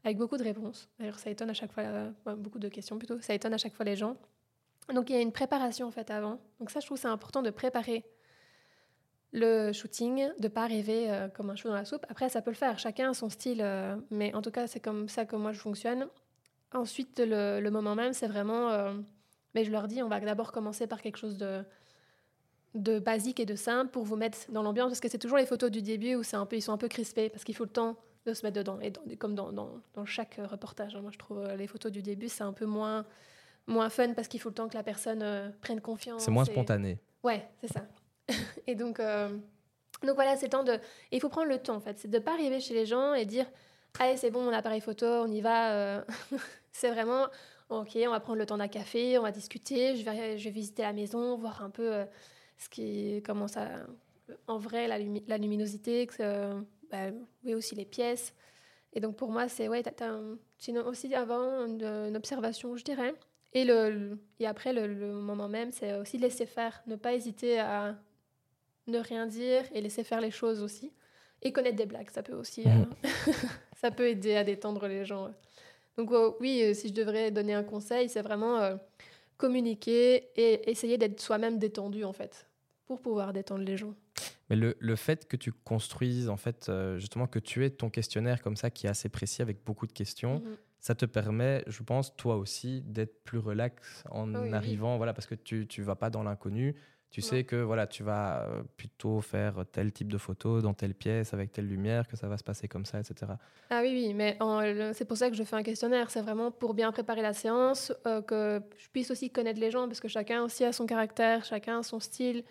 avec 0.04 0.18
beaucoup 0.18 0.38
de 0.38 0.44
réponses. 0.44 0.90
D'ailleurs, 1.00 1.20
ça 1.20 1.30
étonne 1.30 1.52
à 1.52 1.54
chaque 1.54 1.72
fois. 1.72 1.84
beaucoup 2.36 2.60
de 2.60 2.68
questions 2.68 2.98
plutôt. 2.98 3.22
Ça 3.22 3.34
étonne 3.34 3.54
à 3.54 3.58
chaque 3.58 3.74
fois 3.74 3.86
les 3.86 3.96
gens. 3.96 4.18
Donc, 4.94 5.10
il 5.10 5.16
y 5.16 5.20
a 5.20 5.22
une 5.22 5.32
préparation 5.32 5.88
en 5.88 5.92
fait 5.92 6.10
avant. 6.10 6.40
Donc, 6.60 6.72
ça, 6.72 6.80
je 6.80 6.88
trouve 6.88 6.98
c'est 6.98 7.08
important 7.08 7.42
de 7.44 7.52
préparer 7.52 8.04
le 9.34 9.74
shooting, 9.74 10.30
de 10.40 10.48
pas 10.48 10.64
arriver 10.64 11.10
euh, 11.10 11.28
comme 11.28 11.50
un 11.50 11.56
chou 11.56 11.68
dans 11.68 11.74
la 11.74 11.86
soupe. 11.86 12.06
Après, 12.08 12.30
ça 12.30 12.42
peut 12.42 12.52
le 12.52 12.56
faire, 12.56 12.78
chacun 12.78 13.10
a 13.10 13.14
son 13.14 13.30
style, 13.30 13.62
euh, 13.62 13.96
mais 14.12 14.34
en 14.36 14.42
tout 14.42 14.52
cas, 14.52 14.68
c'est 14.68 14.80
comme 14.80 15.10
ça 15.10 15.26
que 15.26 15.36
moi 15.36 15.52
je 15.52 15.60
fonctionne. 15.60 16.08
Ensuite, 16.72 17.20
le, 17.24 17.68
moment 17.70 17.96
même, 17.96 18.14
c'est 18.14 18.28
vraiment. 18.28 18.70
Euh, 18.70 18.94
mais 19.56 19.66
je 19.66 19.72
leur 19.72 19.88
dis, 19.88 20.02
on 20.02 20.08
va 20.08 20.20
d'abord 20.20 20.52
commencer 20.52 20.88
par 20.88 21.02
quelque 21.02 21.18
chose 21.18 21.38
de, 21.38 21.64
de 22.76 23.00
basique 23.00 23.40
et 23.40 23.46
de 23.46 23.56
simple 23.56 23.92
pour 23.92 24.04
vous 24.04 24.16
mettre 24.16 24.38
dans 24.50 24.62
l'ambiance, 24.62 24.90
parce 24.90 25.00
que 25.00 25.10
c'est 25.10 25.20
toujours 25.20 25.38
les 25.38 25.46
photos 25.46 25.72
du 25.72 25.82
début 25.82 26.16
où 26.16 26.24
c'est 26.24 26.38
un 26.38 26.46
peu, 26.46 26.56
ils 26.56 26.62
sont 26.62 26.72
un 26.72 26.78
peu 26.78 26.88
crispés, 26.88 27.30
parce 27.30 27.44
qu'il 27.44 27.56
faut 27.56 27.66
le 27.66 27.70
temps 27.72 27.98
de 28.26 28.34
se 28.34 28.46
mettre 28.46 28.58
dedans. 28.58 28.80
Et 28.82 29.18
comme 29.18 29.36
dans, 29.36 29.52
dans, 29.52 29.82
dans, 29.96 30.06
chaque 30.06 30.40
reportage, 30.44 30.96
hein, 30.96 31.02
moi 31.02 31.12
je 31.12 31.18
trouve 31.18 31.44
les 31.58 31.68
photos 31.68 31.92
du 31.92 32.02
début, 32.02 32.30
c'est 32.30 32.44
un 32.44 32.54
peu 32.54 32.66
moins, 32.66 33.06
moins 33.68 33.90
fun 33.90 34.14
parce 34.14 34.28
qu'il 34.28 34.40
faut 34.40 34.50
le 34.50 34.56
temps 34.56 34.70
que 34.70 34.76
la 34.76 34.84
personne 34.84 35.54
prenne 35.62 35.82
confiance. 35.82 36.24
C'est 36.24 36.32
moins 36.32 36.46
spontané. 36.46 37.00
Ouais, 37.24 37.48
c'est 37.62 37.72
ça. 37.72 37.86
et 38.68 38.76
donc, 38.76 39.00
euh, 39.00 39.30
donc 40.04 40.16
voilà, 40.16 40.36
c'est 40.36 40.50
temps 40.50 40.64
de. 40.64 40.80
Il 41.12 41.20
faut 41.20 41.30
prendre 41.30 41.48
le 41.50 41.60
temps 41.60 41.76
en 41.76 41.82
fait. 41.82 42.00
C'est 42.00 42.10
de 42.10 42.18
ne 42.18 42.24
pas 42.24 42.34
arriver 42.34 42.60
chez 42.60 42.74
les 42.74 42.86
gens 42.86 43.14
et 43.14 43.26
dire 43.26 43.46
Allez, 44.00 44.18
c'est 44.18 44.32
bon, 44.32 44.44
mon 44.44 44.54
appareil 44.54 44.82
photo, 44.82 45.06
on 45.06 45.32
y 45.32 45.42
va. 45.42 45.74
Euh. 45.74 46.02
c'est 46.72 46.90
vraiment 46.90 47.28
Ok, 47.70 47.98
on 48.06 48.12
va 48.12 48.20
prendre 48.20 48.38
le 48.38 48.46
temps 48.46 48.58
d'un 48.58 48.68
café, 48.68 49.18
on 49.18 49.24
va 49.24 49.32
discuter, 49.32 49.96
je 49.96 50.04
vais, 50.04 50.38
je 50.38 50.44
vais 50.44 50.52
visiter 50.52 50.84
la 50.84 50.94
maison, 50.94 51.38
voir 51.38 51.64
un 51.64 51.70
peu 51.70 51.94
euh, 51.94 52.06
ce 52.58 52.70
qui, 52.70 53.22
comment 53.26 53.48
ça. 53.48 53.68
En 54.48 54.58
vrai, 54.58 54.88
la, 54.88 54.98
la 55.28 55.38
luminosité, 55.38 56.06
que, 56.08 56.62
bah, 56.92 57.10
oui, 57.44 57.56
aussi 57.56 57.76
les 57.76 57.86
pièces. 57.86 58.34
Et 58.94 59.00
donc 59.00 59.16
pour 59.16 59.32
moi, 59.32 59.48
c'est 59.48 59.70
ouais, 59.70 59.84
aussi 60.86 61.16
avant 61.16 61.66
une, 61.66 62.16
observation, 62.16 62.76
je 62.76 62.84
dirais. 62.84 63.16
Et, 63.54 63.66
le, 63.66 64.20
et 64.40 64.46
après, 64.46 64.74
le, 64.74 64.88
le 64.88 65.14
moment 65.14 65.50
même, 65.50 65.72
c'est 65.72 65.96
aussi 65.98 66.18
laisser 66.18 66.46
faire, 66.46 66.84
ne 66.88 66.96
pas 66.96 67.14
hésiter 67.14 67.60
à 67.60 67.96
ne 68.88 69.00
rien 69.00 69.26
dire 69.28 69.64
et 69.74 69.82
laisser 69.82 70.04
faire 70.04 70.22
les 70.22 70.32
choses 70.32 70.62
aussi. 70.62 70.92
Et 71.42 71.52
connaître 71.52 71.76
des 71.76 71.86
blagues, 71.86 72.10
ça 72.10 72.24
peut 72.24 72.34
aussi, 72.34 72.68
mhm. 72.68 72.86
euh, 73.06 73.32
ça 73.82 73.92
peut 73.92 74.08
aider 74.08 74.36
à 74.36 74.44
détendre 74.44 74.88
les 74.88 75.06
gens. 75.06 75.30
Donc 75.98 76.12
oui, 76.40 76.62
euh, 76.64 76.74
si 76.74 76.88
je 76.88 76.94
devrais 76.94 77.32
donner 77.32 77.54
un 77.54 77.64
conseil, 77.64 78.10
c'est 78.10 78.22
vraiment 78.22 78.60
euh, 78.60 78.76
communiquer 79.38 80.30
et 80.36 80.70
essayer 80.72 80.98
d'être 80.98 81.20
soi-même 81.20 81.60
détendu 81.60 82.06
en 82.06 82.14
fait, 82.14 82.48
pour 82.88 83.02
pouvoir 83.02 83.34
détendre 83.34 83.64
les 83.64 83.78
gens. 83.78 83.94
Mais 84.50 84.56
le, 84.56 84.76
le, 84.80 84.96
fait 84.96 85.28
que 85.28 85.36
tu 85.36 85.52
construises, 85.52 86.30
en 86.30 86.38
fait, 86.38 86.72
justement, 86.98 87.28
que 87.28 87.40
tu 87.40 87.66
aies 87.66 87.70
ton 87.70 87.90
questionnaire 87.90 88.42
comme 88.42 88.58
ça, 88.58 88.70
qui 88.70 88.88
est 88.88 88.90
assez 88.90 89.10
précis 89.10 89.42
avec 89.42 89.64
beaucoup 89.64 89.88
de 89.88 89.94
questions, 89.94 90.40
mhm. 90.40 90.58
ça 90.80 90.96
te 90.96 91.06
permet, 91.06 91.64
je 91.68 91.82
pense, 91.82 92.16
toi 92.16 92.36
aussi, 92.36 92.82
d'être 92.82 93.24
plus 93.24 93.38
relax 93.40 94.04
en 94.12 94.54
arrivant, 94.54 94.98
voilà, 94.98 95.14
parce 95.14 95.28
que 95.28 95.36
tu 95.36 95.66
ne 95.78 95.84
vas 95.84 95.96
pas 95.96 96.10
dans 96.10 96.24
l'inconnu. 96.24 96.76
Tu 97.14 97.22
sais 97.22 97.44
que 97.44 97.56
voilà, 97.58 97.86
tu 97.86 98.02
vas 98.02 98.42
euh, 98.42 98.64
plutôt 98.76 99.22
faire 99.22 99.66
tel 99.72 99.92
type 99.92 100.12
de 100.12 100.18
photo 100.18 100.62
dans 100.62 100.74
telle 100.74 100.96
pièce 100.96 101.32
avec 101.36 101.52
telle 101.52 101.68
lumière, 101.68 102.08
que 102.08 102.18
ça 102.18 102.28
va 102.28 102.40
se 102.40 102.44
passer 102.44 102.68
comme 102.68 102.86
ça, 102.86 103.00
etc. 103.00 103.34
Ah 103.70 103.82
oui, 103.84 103.92
oui, 103.94 104.16
mais 104.16 104.36
c'est 104.94 105.06
pour 105.06 105.16
ça 105.16 105.30
que 105.30 105.36
je 105.36 105.44
fais 105.44 105.56
un 105.56 105.62
questionnaire. 105.62 106.10
C'est 106.10 106.22
vraiment 106.22 106.50
pour 106.50 106.74
bien 106.74 106.92
préparer 106.92 107.22
la 107.22 107.34
séance, 107.34 107.94
euh, 108.08 108.24
que 108.24 108.64
je 108.80 108.90
puisse 108.90 109.12
aussi 109.12 109.30
connaître 109.30 109.60
les 109.60 109.70
gens, 109.70 109.86
parce 109.86 110.00
que 110.00 110.08
chacun 110.08 110.42
aussi 110.42 110.66
a 110.66 110.74
son 110.74 110.88
caractère, 110.88 111.46
chacun 111.46 111.78
a 111.78 111.84
son 111.84 112.00
style, 112.00 112.44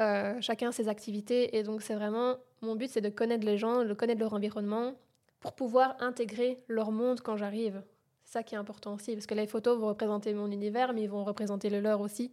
euh, 0.00 0.40
chacun 0.40 0.72
ses 0.72 0.88
activités. 0.88 1.58
Et 1.58 1.62
donc, 1.62 1.82
c'est 1.82 1.94
vraiment 1.94 2.38
mon 2.62 2.76
but, 2.76 2.88
c'est 2.88 3.02
de 3.02 3.10
connaître 3.10 3.44
les 3.44 3.58
gens, 3.58 3.84
de 3.84 3.92
connaître 3.92 4.20
leur 4.20 4.32
environnement, 4.32 4.94
pour 5.40 5.52
pouvoir 5.52 5.96
intégrer 6.00 6.56
leur 6.68 6.90
monde 6.90 7.20
quand 7.20 7.36
j'arrive. 7.36 7.82
C'est 8.24 8.32
ça 8.32 8.42
qui 8.44 8.54
est 8.54 8.58
important 8.58 8.94
aussi, 8.94 9.12
parce 9.12 9.26
que 9.26 9.34
les 9.34 9.46
photos 9.46 9.78
vont 9.78 9.88
représenter 9.88 10.32
mon 10.32 10.50
univers, 10.50 10.94
mais 10.94 11.02
ils 11.02 11.10
vont 11.10 11.22
représenter 11.22 11.68
le 11.68 11.80
leur 11.80 12.00
aussi. 12.00 12.32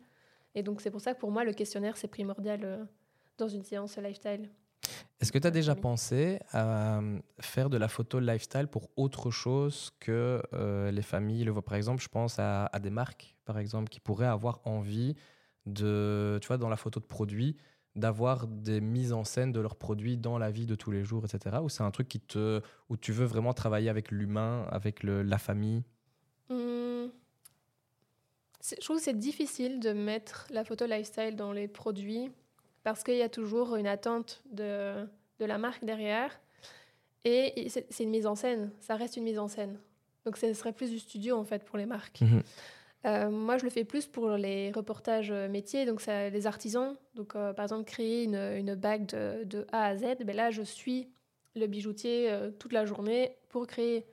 Et 0.57 0.63
donc, 0.63 0.81
c'est 0.81 0.89
pour 0.89 1.01
ça 1.01 1.13
que 1.13 1.19
pour 1.19 1.29
moi, 1.29 1.43
le 1.43 1.53
questionnaire, 1.53 1.97
c'est 1.97 2.07
primordial 2.07 2.61
euh, 2.63 2.83
dans 3.37 3.47
une 3.47 3.61
séance 3.61 3.95
lifestyle. 3.99 4.49
Est-ce 5.19 5.31
que 5.31 5.37
tu 5.37 5.45
as 5.45 5.51
déjà 5.51 5.75
pensé 5.75 6.39
à 6.49 6.97
euh, 6.97 7.19
faire 7.39 7.69
de 7.69 7.77
la 7.77 7.87
photo 7.87 8.19
lifestyle 8.19 8.65
pour 8.65 8.89
autre 8.95 9.29
chose 9.29 9.91
que 9.99 10.41
euh, 10.53 10.89
les 10.89 11.03
familles 11.03 11.43
le 11.43 11.53
Par 11.61 11.75
exemple, 11.75 12.01
je 12.01 12.07
pense 12.07 12.39
à, 12.39 12.71
des 12.81 12.89
marques, 12.89 13.35
par 13.45 13.59
exemple, 13.59 13.89
qui 13.89 13.99
pourraient 13.99 14.25
avoir 14.25 14.59
envie 14.65 15.13
de, 15.67 16.39
tu 16.41 16.47
vois, 16.47 16.57
dans 16.57 16.69
la 16.69 16.75
photo 16.75 16.99
de 16.99 17.05
produits, 17.05 17.55
d'avoir 17.95 18.47
des 18.47 18.81
mises 18.81 19.13
en 19.13 19.25
scène 19.25 19.51
de 19.51 19.59
leurs 19.59 19.75
produits 19.75 20.17
dans 20.17 20.39
la 20.39 20.49
vie 20.49 20.65
de 20.65 20.73
tous 20.73 20.89
les 20.89 21.03
jours, 21.03 21.23
etc. 21.23 21.57
Ou 21.61 21.69
c'est 21.69 21.83
un 21.83 21.91
truc 21.91 22.07
qui 22.07 22.19
te, 22.19 22.61
où 22.89 22.97
tu 22.97 23.11
veux 23.11 23.25
vraiment 23.25 23.53
travailler 23.53 23.89
avec 23.89 24.09
l'humain, 24.09 24.65
avec 24.71 25.03
le, 25.03 25.21
la 25.21 25.37
famille? 25.37 25.83
Je 28.69 28.83
trouve 28.83 28.97
que 28.97 29.03
c'est 29.03 29.17
difficile 29.17 29.79
de 29.79 29.93
mettre 29.93 30.47
la 30.49 30.63
photo 30.63 30.85
lifestyle 30.85 31.35
dans 31.35 31.51
les 31.51 31.67
produits 31.67 32.31
parce 32.83 33.03
qu'il 33.03 33.15
y 33.15 33.21
a 33.21 33.29
toujours 33.29 33.75
une 33.75 33.87
attente 33.87 34.41
de, 34.51 35.05
de 35.39 35.45
la 35.45 35.57
marque 35.57 35.83
derrière. 35.83 36.39
Et 37.25 37.67
c'est 37.69 38.03
une 38.03 38.09
mise 38.09 38.25
en 38.25 38.35
scène, 38.35 38.71
ça 38.79 38.95
reste 38.95 39.17
une 39.17 39.23
mise 39.23 39.39
en 39.39 39.47
scène. 39.47 39.77
Donc 40.25 40.37
ce 40.37 40.53
serait 40.53 40.71
plus 40.71 40.91
du 40.91 40.99
studio 40.99 41.35
en 41.37 41.43
fait 41.43 41.63
pour 41.63 41.77
les 41.77 41.85
marques. 41.85 42.21
Mhm. 42.21 42.43
Euh, 43.05 43.29
moi, 43.29 43.57
je 43.57 43.63
le 43.63 43.69
fais 43.69 43.83
plus 43.83 44.05
pour 44.07 44.31
les 44.31 44.71
reportages 44.71 45.31
métiers, 45.31 45.85
donc 45.85 46.05
les 46.05 46.47
artisans. 46.47 46.95
Donc, 47.15 47.35
euh, 47.35 47.53
par 47.53 47.63
exemple, 47.63 47.85
créer 47.85 48.23
une, 48.23 48.35
une 48.35 48.75
bague 48.75 49.05
de, 49.05 49.43
de, 49.45 49.67
A 49.71 49.85
à 49.85 49.95
Z, 49.95 50.17
ben 50.25 50.35
là, 50.35 50.51
je 50.51 50.61
suis 50.61 51.07
le 51.55 51.67
bijoutier 51.67 52.29
euh, 52.29 52.51
toute 52.51 52.73
la 52.73 52.85
journée 52.85 53.35
pour 53.49 53.67
créer 53.67 54.05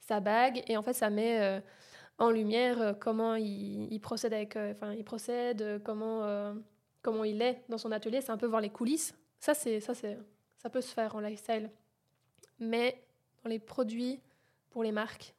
sa 0.00 0.20
bague. 0.20 0.62
Et 0.68 0.76
en 0.76 0.82
fait, 0.82 0.94
ça 0.94 1.10
met 1.10 1.62
en 2.20 2.30
lumière 2.30 2.80
euh, 2.80 2.92
comment 2.92 3.34
il, 3.34 3.98
procède 4.00 4.32
avec, 4.32 4.54
euh, 4.56 4.72
enfin 4.72 4.92
il 4.92 5.04
procède, 5.04 5.62
euh, 5.62 5.78
comment 5.82 6.54
comment 7.02 7.24
il 7.24 7.40
est 7.42 7.64
dans 7.68 7.78
son 7.78 7.90
atelier. 7.90 8.20
C'est 8.20 8.30
un 8.30 8.36
peu 8.36 8.46
voir 8.46 8.60
les 8.60 8.70
coulisses. 8.70 9.14
Ça 9.40 9.54
c'est 9.54 9.80
ça 9.80 9.94
c'est 9.94 10.18
ça 10.58 10.70
peut 10.70 10.82
se 10.82 10.92
faire 10.92 11.16
en 11.16 11.20
lifestyle, 11.20 11.70
mais 12.60 13.02
dans 13.42 13.50
les 13.50 13.58
produits 13.58 14.20
pour 14.68 14.84
les 14.84 14.92
marques, 14.92 15.34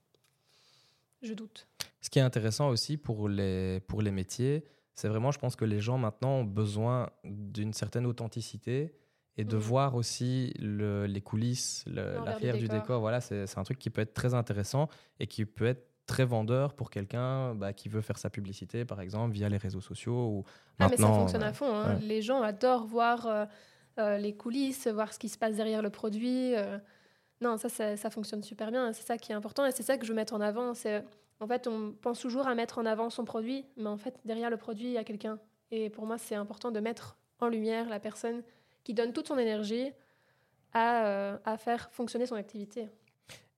je 1.22 1.34
doute. 1.34 1.68
Ce 2.02 2.10
qui 2.10 2.18
est 2.18 2.24
intéressant 2.24 2.70
aussi 2.70 2.98
pour 2.98 3.30
les 3.30 3.80
pour 3.82 4.02
les 4.02 4.12
métiers, 4.12 4.66
c'est 4.96 5.08
vraiment, 5.08 5.32
je 5.32 5.40
pense 5.40 5.56
que 5.56 5.66
les 5.66 5.80
gens 5.80 5.98
maintenant 5.98 6.40
ont 6.40 6.44
besoin 6.44 7.10
d'une 7.24 7.74
certaine 7.74 8.06
authenticité 8.06 8.94
et 9.38 9.44
de 9.46 9.56
mhm. 9.56 9.62
voir 9.62 9.96
aussi 9.96 10.54
le, 10.60 11.06
les 11.06 11.22
coulisses, 11.22 11.86
l'arrière 11.88 12.56
du, 12.56 12.62
du, 12.62 12.68
décor. 12.68 13.00
Voilà, 13.00 13.22
c'est 13.22 13.58
un 13.58 13.64
truc 13.64 13.80
qui 13.80 13.90
peut 13.90 14.02
être 14.02 14.14
très 14.14 14.34
intéressant 14.34 14.90
et 15.20 15.28
qui 15.28 15.46
peut 15.46 15.66
être 15.66 15.91
très 16.06 16.26
vendeur 16.26 16.74
pour 16.74 16.90
quelqu'un 16.90 17.56
bah, 17.56 17.74
qui 17.74 17.90
veut 17.90 18.02
faire 18.02 18.18
sa 18.18 18.30
publicité, 18.30 18.86
par 18.86 19.02
exemple, 19.02 19.34
via 19.34 19.50
les 19.50 19.58
réseaux 19.58 19.82
sociaux. 19.82 20.28
Ou 20.28 20.44
ah, 20.80 20.88
mais 20.90 20.98
ça 20.98 21.08
fonctionne 21.08 21.44
à 21.44 21.54
fond. 21.54 21.74
Hein. 21.74 22.00
Les 22.02 22.22
gens 22.22 22.42
adorent 22.42 22.86
voir 22.86 23.28
euh, 23.28 23.46
euh, 24.00 24.18
les 24.18 24.34
coulisses, 24.34 24.88
voir 24.88 25.14
ce 25.14 25.20
qui 25.20 25.30
se 25.30 25.38
passe 25.38 25.56
derrière 25.56 25.82
le 25.82 25.90
produit. 25.90 26.56
Euh. 26.56 26.78
Non, 27.40 27.58
ça, 27.58 27.70
ça, 27.70 28.10
fonctionne 28.10 28.44
super 28.44 28.72
bien. 28.72 28.94
C'est 28.94 29.06
ça 29.06 29.18
qui 29.18 29.32
est 29.32 29.36
important 29.36 29.66
et 29.66 29.72
c'est 29.72 29.84
ça 29.84 29.98
que 29.98 30.06
je 30.06 30.12
veux 30.12 30.16
mettre 30.16 30.34
en 30.34 30.42
avant. 30.42 30.74
C'est 30.74 31.04
en 31.40 31.48
fait, 31.48 31.68
on 31.68 31.94
pense 31.94 32.20
toujours 32.20 32.48
à 32.48 32.54
mettre 32.54 32.78
en 32.78 32.86
avant 32.86 33.10
son 33.10 33.26
produit, 33.26 33.66
mais 33.78 33.88
en 33.88 33.98
fait, 33.98 34.20
derrière 34.26 34.52
le 34.52 34.58
produit, 34.58 34.88
il 34.88 34.94
y 34.94 34.98
a 34.98 35.04
quelqu'un. 35.04 35.40
Et 35.72 35.90
pour 35.90 36.06
moi, 36.06 36.20
c'est 36.20 36.36
important 36.36 36.70
de 36.70 36.80
mettre 36.80 37.18
en 37.40 37.48
lumière 37.48 37.90
la 37.90 38.00
personne 38.00 38.44
qui 38.84 38.94
donne 38.94 39.12
toute 39.12 39.28
son 39.28 39.40
énergie 39.40 39.92
à, 40.74 41.40
à 41.44 41.58
faire 41.58 41.90
fonctionner 41.92 42.28
son 42.28 42.36
activité. 42.36 42.90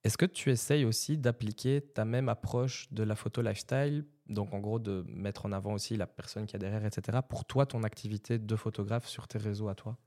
Est-ce 0.04 0.18
que 0.18 0.26
tu 0.26 0.52
essayes 0.52 0.84
aussi 0.84 1.18
d'appliquer 1.18 1.82
ta 1.82 2.04
même 2.04 2.28
approche 2.28 2.92
de 2.92 3.04
la 3.04 3.16
photo 3.16 3.42
lifestyle, 3.42 4.06
donc 4.28 4.54
en 4.54 4.60
gros 4.60 4.80
de 4.80 5.06
mettre 5.08 5.46
en 5.46 5.52
avant 5.54 5.74
aussi 5.74 5.96
la 5.96 6.08
personne 6.08 6.46
qui 6.46 6.56
a 6.56 6.60
derrière, 6.60 6.86
etc., 6.86 7.20
pour 7.28 7.46
toi, 7.46 7.66
ton 7.66 7.84
activité 7.84 8.38
de 8.38 8.56
photographe 8.56 9.08
sur 9.08 9.28
tes 9.28 9.38
réseaux 9.38 9.70
à 9.70 9.76
toi? 9.76 9.98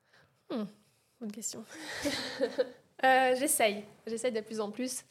Hmm, 0.50 0.64
Bonne 1.20 1.32
question. 1.32 1.64
euh, 3.04 3.34
j'essaye, 3.38 3.84
j'essaye 4.06 4.32
de 4.32 4.40
plus 4.40 4.60
en 4.60 4.70
plus. 4.70 5.04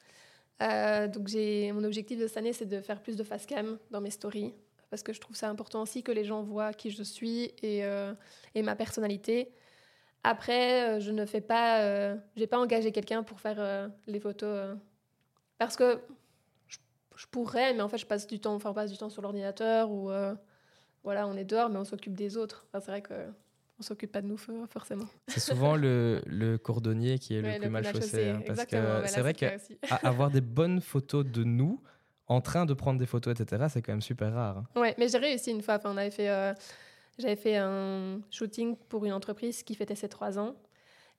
Euh, 0.61 1.07
donc 1.07 1.27
j'ai 1.27 1.71
mon 1.71 1.83
objectif 1.83 2.19
de 2.19 2.27
cette 2.27 2.37
année, 2.37 2.53
c'est 2.53 2.67
de 2.67 2.79
faire 2.79 3.01
plus 3.01 3.15
de 3.17 3.23
face 3.23 3.45
cam 3.45 3.79
dans 3.89 4.01
mes 4.01 4.11
stories, 4.11 4.53
parce 4.91 5.01
que 5.01 5.13
je 5.13 5.19
trouve 5.19 5.35
ça 5.35 5.49
important 5.49 5.81
aussi 5.81 6.03
que 6.03 6.11
les 6.11 6.23
gens 6.23 6.43
voient 6.43 6.73
qui 6.73 6.91
je 6.91 7.01
suis 7.01 7.51
et, 7.63 7.83
euh, 7.83 8.13
et 8.53 8.61
ma 8.61 8.75
personnalité. 8.75 9.51
Après, 10.25 10.89
euh, 10.89 10.99
je 10.99 11.11
ne 11.11 11.23
fais 11.27 11.39
pas, 11.39 11.81
euh, 11.81 12.15
j'ai 12.35 12.47
pas 12.47 12.57
engagé 12.57 12.91
quelqu'un 12.91 13.21
pour 13.21 13.39
faire 13.39 13.57
euh, 13.59 13.87
les 14.07 14.19
photos 14.19 14.75
parce 15.59 15.75
que 15.75 15.99
je, 17.15 17.27
pourrais, 17.27 17.75
mais 17.75 17.81
en 17.81 17.87
fait, 17.87 17.99
je 17.99 18.07
passe 18.07 18.25
du 18.25 18.39
temps, 18.39 18.55
enfin, 18.55 18.71
on 18.71 18.73
passe 18.73 18.91
du 18.91 18.97
temps 18.97 19.11
sur 19.11 19.21
l'ordinateur 19.21 19.91
ou 19.91 20.09
voilà, 21.03 21.27
on 21.27 21.35
est 21.37 21.45
dehors, 21.45 21.69
mais 21.69 21.77
on 21.77 21.85
s'occupe 21.85 22.15
des 22.15 22.37
autres. 22.37 22.65
c'est 22.73 22.87
vrai 22.87 23.03
que 23.03 23.13
on 23.77 23.83
s'occupe 23.83 24.11
pas 24.11 24.21
de 24.21 24.27
nous 24.27 24.37
forcément. 24.67 25.05
C'est 25.27 25.41
souvent 25.41 25.75
le, 25.75 26.21
le, 26.25 26.57
cordonnier 26.57 27.19
qui 27.19 27.35
est 27.35 27.41
le 27.41 27.59
plus 27.59 27.69
mal 27.69 27.85
chaussé. 27.85 28.29
Hein, 28.29 28.41
parce 28.47 28.65
que 28.65 28.77
c'est 29.05 29.21
vrai 29.21 29.33
qu'avoir 29.33 30.31
des 30.31 30.41
bonnes 30.41 30.81
photos 30.81 31.23
de 31.25 31.43
nous 31.43 31.81
en 32.27 32.41
train 32.41 32.65
de 32.65 32.73
prendre 32.73 32.99
des 32.99 33.05
photos, 33.05 33.39
etc., 33.39 33.65
c'est 33.69 33.83
quand 33.83 33.91
même 33.91 34.01
super 34.01 34.33
rare. 34.33 34.57
Hein. 34.57 34.79
Ouais, 34.79 34.95
mais 34.97 35.07
j'ai 35.07 35.19
réussi 35.19 35.51
une 35.51 35.61
fois. 35.61 35.75
Enfin, 35.75 35.91
on 35.93 35.97
avait 35.97 36.09
fait 36.09 36.55
j'avais 37.17 37.35
fait 37.35 37.57
un 37.57 38.19
shooting 38.29 38.75
pour 38.89 39.05
une 39.05 39.13
entreprise 39.13 39.63
qui 39.63 39.75
fêtait 39.75 39.95
ses 39.95 40.09
trois 40.09 40.37
ans. 40.37 40.55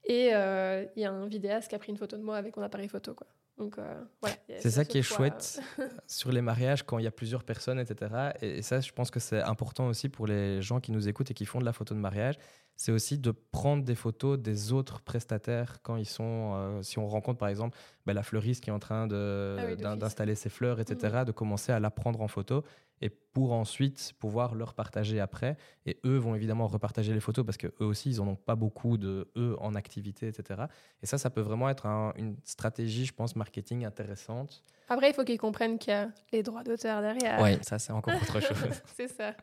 Et 0.04 0.30
euh, 0.32 0.84
il 0.94 1.02
y 1.02 1.04
a 1.04 1.12
un 1.12 1.26
vidéaste 1.26 1.68
qui 1.68 1.74
a 1.74 1.78
pris 1.78 1.90
une 1.90 1.98
photo 1.98 2.16
de 2.16 2.22
moi 2.22 2.36
avec 2.36 2.56
mon 2.56 2.62
appareil 2.62 2.88
photo. 2.88 3.14
Quoi. 3.14 3.26
Donc, 3.58 3.78
euh, 3.78 4.04
voilà, 4.20 4.36
c'est 4.60 4.70
ça 4.70 4.84
qui 4.84 4.98
est 4.98 5.02
chouette 5.02 5.60
euh, 5.78 5.88
sur 6.06 6.30
les 6.30 6.42
mariages 6.42 6.82
quand 6.82 6.98
il 6.98 7.04
y 7.04 7.08
a 7.08 7.10
plusieurs 7.10 7.42
personnes, 7.42 7.80
etc. 7.80 8.32
Et, 8.40 8.62
ça, 8.62 8.80
je 8.80 8.92
pense 8.92 9.10
que 9.10 9.18
c'est 9.18 9.40
important 9.40 9.88
aussi 9.88 10.08
pour 10.08 10.26
les 10.26 10.62
gens 10.62 10.78
qui 10.78 10.92
nous 10.92 11.08
écoutent 11.08 11.30
et 11.30 11.34
qui 11.34 11.46
font 11.46 11.58
de 11.58 11.64
la 11.64 11.72
photo 11.72 11.94
de 11.94 11.98
mariage. 11.98 12.36
C'est 12.76 12.92
aussi 12.92 13.16
de 13.16 13.30
prendre 13.30 13.84
des 13.84 13.94
photos 13.94 14.38
des 14.38 14.72
autres 14.72 15.00
prestataires 15.00 15.78
quand 15.82 15.96
ils 15.96 16.04
sont. 16.04 16.82
si 16.82 16.98
on 16.98 17.08
rencontre 17.08 17.38
par 17.38 17.48
exemple 17.48 17.74
ben, 18.04 18.12
la 18.12 18.22
fleuriste 18.22 18.62
qui 18.62 18.68
est 18.68 18.72
en 18.72 18.78
train 18.78 19.08
ah 19.10 19.96
d'installer 19.96 20.34
ses 20.34 20.50
fleurs, 20.50 20.78
etc., 20.78 21.14
mhm. 21.20 21.24
de 21.24 21.32
commencer 21.32 21.72
à 21.72 21.80
la 21.80 21.90
prendre 21.90 22.20
en 22.20 22.28
photo 22.28 22.64
et 23.00 23.10
pour 23.10 23.52
ensuite 23.52 24.12
pouvoir 24.18 24.54
leur 24.54 24.74
partager 24.74 25.20
après. 25.20 25.56
Et 25.84 25.98
eux 26.04 26.16
vont 26.16 26.34
évidemment 26.34 26.66
repartager 26.66 27.12
les 27.12 27.20
photos 27.20 27.44
parce 27.44 27.58
que 27.58 27.68
eux 27.80 27.84
aussi, 27.84 28.10
ils 28.10 28.16
n'en 28.18 28.28
ont 28.28 28.36
pas 28.36 28.56
beaucoup 28.56 28.96
de 28.96 29.30
eux 29.36 29.56
en 29.60 29.74
activité, 29.74 30.28
etc. 30.28 30.64
Et 31.02 31.06
ça, 31.06 31.18
ça 31.18 31.30
peut 31.30 31.40
vraiment 31.40 31.68
être 31.68 31.86
une 32.16 32.36
stratégie, 32.44 33.04
je 33.04 33.12
pense, 33.12 33.36
marketing 33.36 33.84
intéressante. 33.84 34.62
Après, 34.88 35.10
il 35.10 35.14
faut 35.14 35.24
qu'ils 35.24 35.38
comprennent 35.38 35.78
qu'il 35.78 35.92
y 35.92 35.96
a 35.96 36.08
les 36.32 36.42
droits 36.42 36.62
d'auteur 36.62 37.02
derrière. 37.02 37.40
Oui, 37.40 37.58
ça, 37.62 37.78
c'est 37.78 37.92
encore 37.92 38.14
autre 38.14 38.40
chose. 38.40 38.82
c'est 38.94 39.08
ça 39.08 39.34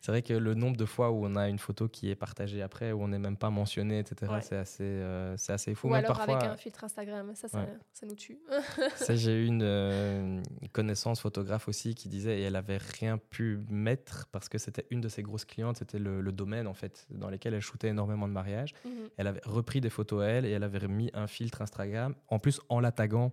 c'est 0.00 0.12
vrai 0.12 0.22
que 0.22 0.32
le 0.32 0.54
nombre 0.54 0.76
de 0.76 0.84
fois 0.84 1.10
où 1.10 1.26
on 1.26 1.34
a 1.34 1.48
une 1.48 1.58
photo 1.58 1.88
qui 1.88 2.08
est 2.08 2.14
partagée 2.14 2.62
après, 2.62 2.92
où 2.92 3.02
on 3.02 3.08
n'est 3.08 3.18
même 3.18 3.36
pas 3.36 3.50
mentionné, 3.50 3.98
etc., 3.98 4.32
c'est 4.42 4.56
assez, 4.56 4.84
euh, 4.84 5.36
c'est 5.36 5.52
assez 5.52 5.74
fou. 5.74 5.88
Ou 5.88 5.94
alors 5.94 6.16
parfois... 6.16 6.36
avec 6.36 6.48
un 6.48 6.56
filtre 6.56 6.84
Instagram, 6.84 7.32
ça, 7.34 7.48
ça, 7.48 8.06
nous 8.06 8.14
tue. 8.14 8.38
ça, 8.94 9.16
j'ai 9.16 9.44
eu 9.44 9.48
euh, 9.60 10.40
une, 10.62 10.68
connaissance 10.68 11.20
photographe 11.20 11.66
aussi 11.66 11.96
qui 11.96 12.08
disait, 12.08 12.38
et 12.38 12.42
elle 12.42 12.54
avait 12.54 12.78
rien 12.78 13.18
pu 13.18 13.58
mettre 13.68 14.28
parce 14.30 14.48
que 14.48 14.56
c'était 14.58 14.86
une 14.90 15.00
de 15.00 15.08
ses 15.08 15.22
grosses 15.22 15.44
clientes, 15.44 15.78
c'était 15.78 15.98
le, 15.98 16.22
domaine 16.30 16.68
en 16.68 16.74
fait, 16.74 17.06
dans 17.10 17.30
lequel 17.30 17.54
elle 17.54 17.60
shootait 17.60 17.88
énormément 17.88 18.28
de 18.28 18.32
mariages. 18.32 18.74
Mhm. 18.84 19.08
Elle 19.16 19.26
avait 19.26 19.42
repris 19.44 19.80
des 19.80 19.90
photos 19.90 20.22
à 20.22 20.26
elle 20.26 20.44
et 20.44 20.50
elle 20.50 20.62
avait 20.62 20.86
mis 20.86 21.10
un 21.12 21.26
filtre 21.26 21.60
Instagram, 21.62 22.14
en 22.28 22.38
plus 22.38 22.60
en 22.68 22.78
la 22.78 22.92
taguant. 22.92 23.32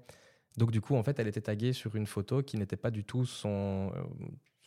Donc 0.58 0.72
du 0.72 0.82
coup, 0.82 0.96
en 0.96 1.04
fait, 1.04 1.20
elle 1.20 1.28
était 1.28 1.42
taguée 1.42 1.74
sur 1.74 1.96
une 1.96 2.08
photo 2.08 2.42
qui 2.42 2.58
n'était 2.58 2.78
pas 2.78 2.90
du 2.90 3.04
tout 3.04 3.26
son, 3.26 3.92
euh, 3.96 4.04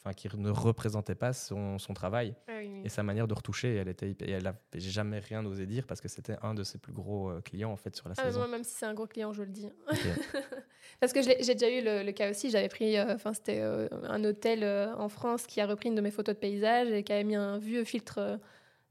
enfin 0.00 0.12
qui 0.12 0.28
ne 0.36 0.50
représentait 0.50 1.14
pas 1.14 1.32
son, 1.32 1.78
son 1.78 1.94
travail 1.94 2.34
ah 2.46 2.60
et 2.84 2.88
sa 2.88 3.02
manière 3.02 3.26
de 3.26 3.34
retoucher. 3.34 3.74
Elle 3.74 3.88
était, 3.88 4.14
et 4.20 4.30
elle 4.30 4.52
jamais 4.76 5.18
rien 5.18 5.44
osé 5.44 5.66
dire 5.66 5.86
parce 5.86 6.00
que 6.00 6.08
c'était 6.08 6.36
un 6.42 6.54
de 6.54 6.62
ses 6.62 6.78
plus 6.78 6.92
gros 6.92 7.30
euh, 7.30 7.40
clients 7.40 7.72
en 7.72 7.76
fait 7.76 7.94
sur 7.96 8.08
la 8.08 8.14
ah, 8.18 8.24
saison. 8.24 8.46
même 8.48 8.64
si 8.64 8.74
c'est 8.76 8.86
un 8.86 8.94
gros 8.94 9.06
client, 9.06 9.32
je 9.32 9.42
le 9.42 9.50
dis. 9.50 9.68
parce 11.00 11.12
que 11.12 11.22
j'ai 11.22 11.54
déjà 11.54 11.70
eu 11.70 11.82
le, 11.82 12.10
cas 12.12 12.30
aussi. 12.30 12.50
J'avais 12.50 12.68
pris, 12.68 12.96
euh, 12.96 13.14
enfin 13.14 13.32
c'était 13.32 13.60
euh, 13.60 13.88
un 14.04 14.22
hôtel 14.24 14.64
en 14.96 15.08
France 15.08 15.46
qui 15.46 15.60
a 15.60 15.66
repris 15.66 15.88
une 15.88 15.94
de 15.94 16.00
mes 16.00 16.10
photos 16.10 16.34
de 16.34 16.40
paysage 16.40 16.90
et 16.90 17.02
qui 17.02 17.12
avait 17.12 17.24
mis 17.24 17.36
un 17.36 17.58
vieux 17.58 17.84
filtre 17.84 18.38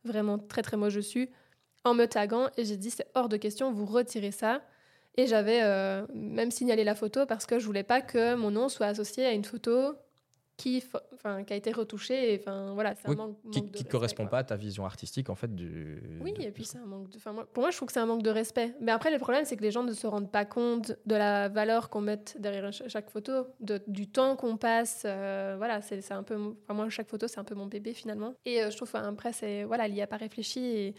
vraiment 0.04 0.38
très 0.38 0.62
très 0.62 0.78
moche 0.78 0.96
dessus. 0.96 1.30
en 1.84 1.94
me 1.94 2.06
taguant 2.06 2.50
et 2.58 2.66
j'ai 2.66 2.78
dit 2.78 2.92
c'est 2.92 3.08
hors 3.16 3.30
de 3.30 3.38
question, 3.38 3.72
vous 3.72 3.86
retirez 3.86 4.32
ça. 4.32 4.62
Et 5.20 5.26
j'avais 5.26 5.64
même 6.14 6.52
signalé 6.52 6.84
la 6.84 6.94
photo 6.94 7.26
parce 7.26 7.48
que 7.48 7.58
je 7.58 7.66
voulais 7.66 7.84
pas 7.84 8.02
que 8.02 8.36
mon 8.36 8.52
nom 8.52 8.70
soit 8.70 8.86
associé 8.86 9.26
à 9.26 9.32
une 9.32 9.46
photo 9.46 9.96
qui, 10.58 10.84
enfin, 11.14 11.44
qui 11.44 11.54
a 11.54 11.56
été 11.56 11.72
retouchée. 11.72 12.34
Et, 12.34 12.40
enfin, 12.40 12.74
voilà, 12.74 12.96
un 13.06 13.14
manque, 13.14 13.38
qui 13.52 13.62
ne 13.62 13.90
correspond 13.90 14.26
pas 14.26 14.40
à 14.40 14.44
ta 14.44 14.56
vision 14.56 14.86
artistique 14.86 15.30
en 15.30 15.36
fait 15.36 15.54
du. 15.56 16.02
Oui, 16.20 16.34
et 16.40 16.52
puis 16.52 16.66
c'est 16.66 16.80
un 16.80 16.86
manque 16.86 17.10
de. 17.10 17.20
Moi, 17.32 17.48
pour 17.54 17.62
moi, 17.62 17.72
je 17.72 17.78
trouve 17.78 17.88
que 17.88 17.94
c'est 17.94 18.00
un 18.00 18.08
manque 18.08 18.24
de 18.24 18.32
respect. 18.32 18.74
Mais 18.82 18.92
après, 18.92 19.12
le 19.12 19.20
problème, 19.20 19.46
c'est 19.46 19.56
que 19.56 19.62
les 19.62 19.72
gens 19.72 19.84
ne 19.84 19.94
se 19.94 20.08
rendent 20.08 20.32
pas 20.32 20.46
compte 20.46 20.94
de 21.06 21.16
la 21.16 21.48
valeur 21.48 21.90
qu'on 21.90 22.02
met 22.02 22.20
derrière 22.40 22.72
chaque 22.74 23.10
photo, 23.10 23.48
de, 23.60 23.82
du 23.88 24.08
temps 24.08 24.36
qu'on 24.36 24.58
passe. 24.58 25.04
Euh, 25.06 25.54
voilà, 25.58 25.82
c'est 25.82 26.12
un 26.12 26.24
peu. 26.24 26.56
Enfin, 26.64 26.74
moi, 26.74 26.90
chaque 26.90 27.08
photo, 27.08 27.28
c'est 27.28 27.40
un 27.40 27.46
peu 27.46 27.56
mon 27.56 27.68
bébé 27.68 27.94
finalement. 27.94 28.34
Et 28.46 28.64
euh, 28.64 28.72
je 28.72 28.78
trouve, 28.78 28.90
après, 28.96 29.34
c'est 29.34 29.64
voilà, 29.64 29.88
il 29.88 29.94
n'y 29.94 30.02
a 30.02 30.08
pas 30.08 30.18
réfléchi 30.18 30.60
et, 30.60 30.96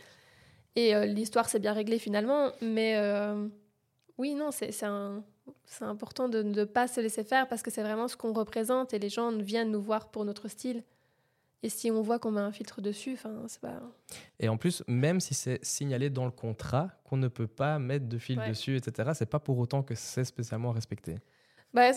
et 0.77 0.95
euh, 0.95 1.05
l'histoire 1.05 1.49
s'est 1.49 1.59
bien 1.59 1.73
réglée 1.73 1.99
finalement. 1.99 2.53
Mais 2.63 2.97
oui, 4.19 4.35
non, 4.35 4.51
c'est 4.53 4.85
un 4.85 5.25
c'est 5.65 5.85
important 5.85 6.29
de 6.29 6.43
ne 6.43 6.65
pas 6.65 6.89
se 6.89 7.01
laisser 7.01 7.25
faire 7.25 7.49
parce 7.49 7.63
que 7.63 7.71
c'est 7.71 7.83
vraiment 7.83 8.09
ce 8.09 8.17
qu'on 8.17 8.33
représente 8.33 8.95
et 8.95 8.99
les 8.99 9.09
gens 9.09 9.33
viennent 9.33 9.71
nous 9.71 9.83
voir 9.83 10.11
pour 10.11 10.25
notre 10.25 10.49
style. 10.49 10.83
Et 11.63 11.69
si 11.69 11.91
on 11.91 12.03
voit 12.03 12.21
qu'on 12.21 12.31
met 12.31 12.41
un 12.41 12.53
filtre 12.53 12.81
dessus, 12.81 13.15
enfin, 13.15 13.35
c'est 13.49 13.61
pas. 13.61 13.81
Et 14.39 14.49
en 14.49 14.57
plus, 14.57 14.85
même 14.87 15.19
si 15.19 15.35
c'est 15.35 15.65
signalé 15.65 16.09
dans 16.09 16.25
le 16.25 16.31
contrat 16.31 16.91
qu'on 17.05 17.17
ne 17.17 17.27
peut 17.27 17.49
pas 17.49 17.81
mettre 17.81 18.07
de 18.07 18.19
fil 18.19 18.41
dessus, 18.47 18.77
etc., 18.77 19.11
c'est 19.15 19.29
pas 19.29 19.41
pour 19.41 19.59
autant 19.59 19.83
que 19.83 19.97
c'est 19.97 20.25
spécialement 20.25 20.71
respecté. 20.71 21.17
Bah, 21.75 21.91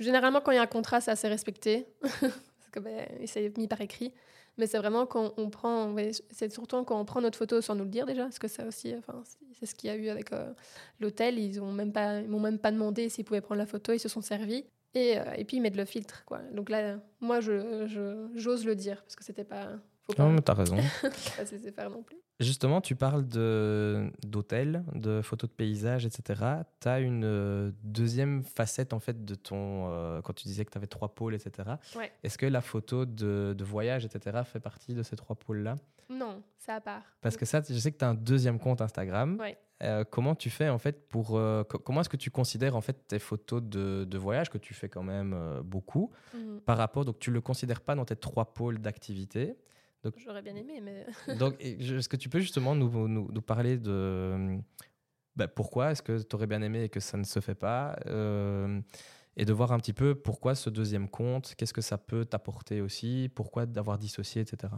généralement, 0.00 0.40
quand 0.40 0.50
il 0.50 0.56
y 0.56 0.58
a 0.58 0.62
un 0.62 0.66
contrat, 0.66 1.00
c'est 1.00 1.12
assez 1.12 1.28
respecté. 1.28 1.86
parce 2.02 2.70
que 2.72 2.80
bah, 2.80 2.90
c'est 3.26 3.56
mis 3.56 3.68
par 3.68 3.80
écrit. 3.80 4.12
Mais 4.56 4.66
c'est 4.66 4.78
vraiment 4.78 5.06
quand 5.06 5.34
on 5.36 5.50
prend, 5.50 5.94
c'est 6.30 6.52
surtout 6.52 6.84
quand 6.84 7.00
on 7.00 7.04
prend 7.04 7.20
notre 7.20 7.38
photo 7.38 7.60
sans 7.60 7.74
nous 7.74 7.84
le 7.84 7.90
dire 7.90 8.06
déjà, 8.06 8.22
parce 8.22 8.38
que 8.38 8.48
ça 8.48 8.66
aussi, 8.66 8.94
enfin, 8.96 9.22
c'est 9.52 9.66
ce 9.66 9.74
qu'il 9.74 9.88
y 9.88 9.92
a 9.92 9.96
eu 9.96 10.08
avec 10.08 10.32
euh, 10.32 10.52
l'hôtel. 11.00 11.38
Ils 11.38 11.60
ont 11.60 11.72
même 11.72 11.92
pas, 11.92 12.22
m'ont 12.22 12.40
même 12.40 12.58
pas 12.58 12.70
demandé 12.70 13.08
s'ils 13.08 13.24
pouvaient 13.24 13.40
prendre 13.40 13.58
la 13.58 13.66
photo, 13.66 13.92
ils 13.92 13.98
se 13.98 14.08
sont 14.08 14.22
servis. 14.22 14.64
Et, 14.94 15.18
euh, 15.18 15.24
et 15.36 15.44
puis 15.44 15.56
ils 15.56 15.60
mettent 15.60 15.76
le 15.76 15.84
filtre, 15.84 16.24
quoi. 16.24 16.38
Donc 16.52 16.70
là, 16.70 17.00
moi, 17.20 17.40
je, 17.40 18.28
j'ose 18.34 18.64
le 18.64 18.76
dire 18.76 19.02
parce 19.02 19.16
que 19.16 19.24
c'était 19.24 19.44
pas. 19.44 19.72
Faut 20.06 20.12
pas... 20.12 20.28
Non, 20.28 20.38
t'as 20.40 20.54
raison. 20.54 20.76
pas 21.02 21.46
se 21.46 21.56
faire 21.56 21.90
non 21.90 22.02
plus. 22.02 22.16
Justement, 22.40 22.80
tu 22.80 22.96
parles 22.96 23.24
d'hôtels, 23.24 24.84
de, 24.92 25.22
photos 25.22 25.48
de 25.48 25.54
paysages, 25.54 26.04
etc. 26.04 26.42
Tu 26.80 26.88
as 26.88 26.98
une 26.98 27.24
euh, 27.24 27.70
deuxième 27.84 28.42
facette, 28.42 28.92
en 28.92 28.98
fait, 28.98 29.24
de 29.24 29.36
ton. 29.36 29.88
Euh, 29.88 30.20
quand 30.20 30.32
tu 30.32 30.48
disais 30.48 30.64
que 30.64 30.72
tu 30.72 30.78
avais 30.78 30.88
trois 30.88 31.14
pôles, 31.14 31.34
etc. 31.34 31.76
Est-ce 32.24 32.36
que 32.36 32.46
la 32.46 32.60
photo 32.60 33.06
de, 33.06 33.54
voyage, 33.60 34.04
etc., 34.04 34.40
fait 34.44 34.58
partie 34.58 34.94
de 34.94 35.04
ces 35.04 35.14
trois 35.14 35.36
pôles-là? 35.36 35.76
Non, 36.10 36.42
c'est 36.58 36.72
à 36.72 36.80
part. 36.80 37.02
Parce 37.20 37.36
que 37.36 37.46
ça, 37.46 37.62
je 37.66 37.78
sais 37.78 37.92
que 37.92 37.98
tu 37.98 38.04
as 38.04 38.08
un 38.08 38.14
deuxième 38.14 38.58
compte 38.58 38.80
Instagram. 38.80 39.40
Euh, 39.82 40.04
comment 40.04 40.34
tu 40.34 40.50
fais, 40.50 40.68
en 40.68 40.78
fait, 40.78 41.08
pour. 41.08 41.40
comment 41.84 42.00
est-ce 42.00 42.08
que 42.08 42.16
tu 42.16 42.32
considères, 42.32 42.74
en 42.74 42.80
fait, 42.80 43.06
tes 43.06 43.20
photos 43.20 43.62
de, 43.62 44.18
voyage, 44.18 44.50
que 44.50 44.58
tu 44.58 44.74
fais 44.74 44.88
quand 44.88 45.04
même 45.04 45.62
beaucoup, 45.62 46.10
mhm. 46.34 46.60
par 46.62 46.78
rapport. 46.78 47.04
Donc, 47.04 47.20
tu 47.20 47.30
ne 47.30 47.34
le 47.34 47.40
considères 47.40 47.80
pas 47.80 47.94
dans 47.94 48.04
tes 48.04 48.16
trois 48.16 48.54
pôles 48.54 48.78
d'activité 48.80 49.56
J'aurais 50.16 50.42
bien 50.42 50.56
aimé, 50.56 50.80
mais. 50.82 51.06
donc, 51.36 51.56
est-ce 51.60 52.08
que 52.08 52.16
tu 52.16 52.28
peux 52.28 52.40
justement 52.40 52.74
nous, 52.74 53.08
nous, 53.08 53.28
nous 53.30 53.42
parler 53.42 53.78
de 53.78 54.58
bah, 55.36 55.48
pourquoi 55.48 55.90
est-ce 55.90 56.02
que 56.02 56.22
tu 56.22 56.36
aurais 56.36 56.46
bien 56.46 56.62
aimé 56.62 56.84
et 56.84 56.88
que 56.88 57.00
ça 57.00 57.16
ne 57.16 57.24
se 57.24 57.40
fait 57.40 57.54
pas 57.54 57.96
euh, 58.06 58.80
Et 59.36 59.44
de 59.44 59.52
voir 59.52 59.72
un 59.72 59.78
petit 59.78 59.92
peu 59.92 60.14
pourquoi 60.14 60.54
ce 60.54 60.70
deuxième 60.70 61.08
compte, 61.08 61.54
qu'est-ce 61.56 61.74
que 61.74 61.80
ça 61.80 61.98
peut 61.98 62.24
t'apporter 62.24 62.80
aussi, 62.80 63.30
pourquoi 63.34 63.66
d'avoir 63.66 63.98
dissocié, 63.98 64.42
etc. 64.42 64.72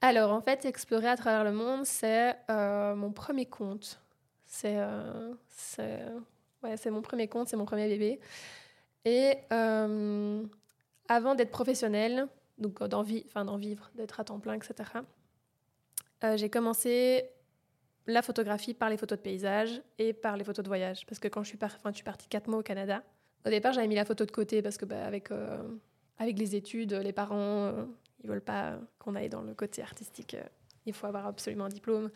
Alors, 0.00 0.32
en 0.32 0.40
fait, 0.40 0.64
explorer 0.64 1.08
à 1.08 1.16
travers 1.16 1.44
le 1.44 1.52
monde, 1.52 1.84
c'est 1.84 2.36
euh, 2.50 2.94
mon 2.94 3.12
premier 3.12 3.46
compte. 3.46 4.00
C'est 4.46 4.76
euh, 4.78 5.34
ouais, 6.62 6.74
mon 6.90 7.02
premier 7.02 7.28
compte, 7.28 7.48
c'est 7.48 7.56
mon 7.56 7.66
premier 7.66 7.86
bébé. 7.86 8.18
Et 9.04 9.34
avant 9.50 11.34
d'être 11.34 11.50
professionnelle, 11.50 12.28
donc 12.60 12.80
euh, 12.82 12.88
d'en 12.88 13.02
vivre, 13.02 13.90
d'être 13.94 14.20
à 14.20 14.24
temps 14.24 14.38
plein, 14.38 14.54
etc. 14.54 14.74
Euh, 16.22 16.36
j'ai 16.36 16.50
commencé 16.50 17.24
la 18.06 18.22
photographie 18.22 18.74
par 18.74 18.90
les 18.90 18.96
photos 18.96 19.18
de 19.18 19.22
paysage 19.22 19.82
et 19.98 20.12
par 20.12 20.36
les 20.36 20.44
photos 20.44 20.62
de 20.62 20.68
voyage. 20.68 21.06
Parce 21.06 21.18
que 21.18 21.28
quand 21.28 21.42
je 21.42 21.48
suis, 21.48 21.58
suis 21.94 22.04
partie 22.04 22.28
quatre 22.28 22.48
mois 22.48 22.58
au 22.58 22.62
Canada, 22.62 23.02
au 23.46 23.50
départ, 23.50 23.72
j'avais 23.72 23.88
mis 23.88 23.94
la 23.94 24.04
photo 24.04 24.24
de 24.24 24.30
côté 24.30 24.62
parce 24.62 24.76
que 24.76 24.84
bah, 24.84 25.04
avec, 25.04 25.30
euh, 25.30 25.62
avec 26.18 26.38
les 26.38 26.54
études, 26.54 26.92
les 26.92 27.12
parents, 27.12 27.72
ils 28.22 28.28
veulent 28.28 28.42
pas 28.42 28.78
qu'on 28.98 29.14
aille 29.14 29.30
dans 29.30 29.42
le 29.42 29.54
côté 29.54 29.82
artistique. 29.82 30.36
il 30.84 30.92
faut 30.92 31.06
avoir 31.06 31.26
absolument 31.26 31.64
un 31.64 31.70
diplôme. 31.70 32.10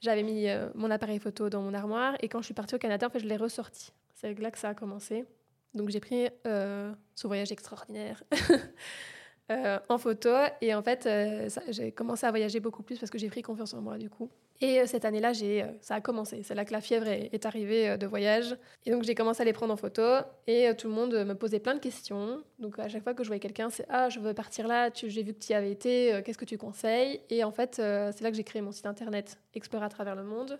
J'avais 0.00 0.22
mis 0.22 0.46
mon 0.74 0.90
appareil 0.90 1.18
photo 1.18 1.48
dans 1.48 1.62
mon 1.62 1.72
armoire 1.72 2.14
et 2.20 2.28
quand 2.28 2.40
je 2.40 2.46
suis 2.46 2.54
partie 2.54 2.74
au 2.74 2.78
Canada, 2.78 3.06
en 3.06 3.10
fait, 3.10 3.20
je 3.20 3.26
l'ai 3.26 3.38
ressorti. 3.38 3.92
C'est 4.14 4.38
là 4.38 4.50
que 4.50 4.58
ça 4.58 4.70
a 4.70 4.74
commencé. 4.74 5.24
Donc 5.72 5.88
j'ai 5.88 6.00
pris 6.00 6.28
ce 6.44 7.26
voyage 7.26 7.52
extraordinaire 7.52 8.22
Euh, 9.48 9.78
en 9.88 9.96
photo. 9.98 10.30
Et 10.60 10.74
en 10.74 10.82
fait, 10.82 11.06
euh, 11.06 11.48
j'ai 11.68 11.92
commencé 11.92 12.26
à 12.26 12.30
voyager 12.30 12.58
beaucoup 12.58 12.82
plus 12.82 12.98
parce 12.98 13.10
que 13.10 13.18
j'ai 13.18 13.28
pris 13.28 13.42
confiance 13.42 13.74
en 13.74 13.80
moi 13.80 13.96
du 13.96 14.10
coup. 14.10 14.28
Et 14.60 14.80
euh, 14.80 14.86
cette 14.86 15.04
année-là, 15.04 15.32
j'ai, 15.32 15.64
ça 15.80 15.94
a 15.94 16.00
commencé. 16.00 16.42
C'est 16.42 16.56
là 16.56 16.64
que 16.64 16.72
la 16.72 16.80
fièvre 16.80 17.06
est, 17.06 17.46
arrivée 17.46 17.96
de 17.96 18.06
voyage. 18.06 18.56
Et 18.86 18.90
donc 18.90 19.04
j'ai 19.04 19.14
commencé 19.14 19.42
à 19.42 19.44
les 19.44 19.52
prendre 19.52 19.72
en 19.72 19.76
photo. 19.76 20.02
Et 20.48 20.74
tout 20.76 20.88
le 20.88 20.94
monde 20.94 21.14
me 21.14 21.34
posait 21.34 21.60
plein 21.60 21.74
de 21.74 21.80
questions. 21.80 22.42
Donc 22.58 22.76
à 22.80 22.88
chaque 22.88 23.04
fois 23.04 23.14
que 23.14 23.22
je 23.22 23.28
voyais 23.28 23.40
quelqu'un, 23.40 23.70
c'est 23.70 23.86
Ah, 23.88 24.08
je 24.08 24.18
veux 24.18 24.34
partir 24.34 24.66
là, 24.66 24.90
j'ai 24.92 25.22
vu 25.22 25.32
que 25.32 25.38
tu 25.38 25.52
y 25.52 25.54
avais 25.54 25.70
été, 25.70 26.20
qu'est-ce 26.24 26.38
que 26.38 26.44
tu 26.44 26.58
conseilles? 26.58 27.20
Et 27.30 27.44
en 27.44 27.52
fait, 27.52 27.76
c'est 27.76 28.22
là 28.22 28.30
que 28.30 28.36
j'ai 28.36 28.44
créé 28.44 28.62
mon 28.62 28.72
site 28.72 28.86
internet 28.86 29.38
Explorer 29.54 29.84
à 29.84 29.90
travers 29.90 30.16
le 30.16 30.24
monde. 30.24 30.58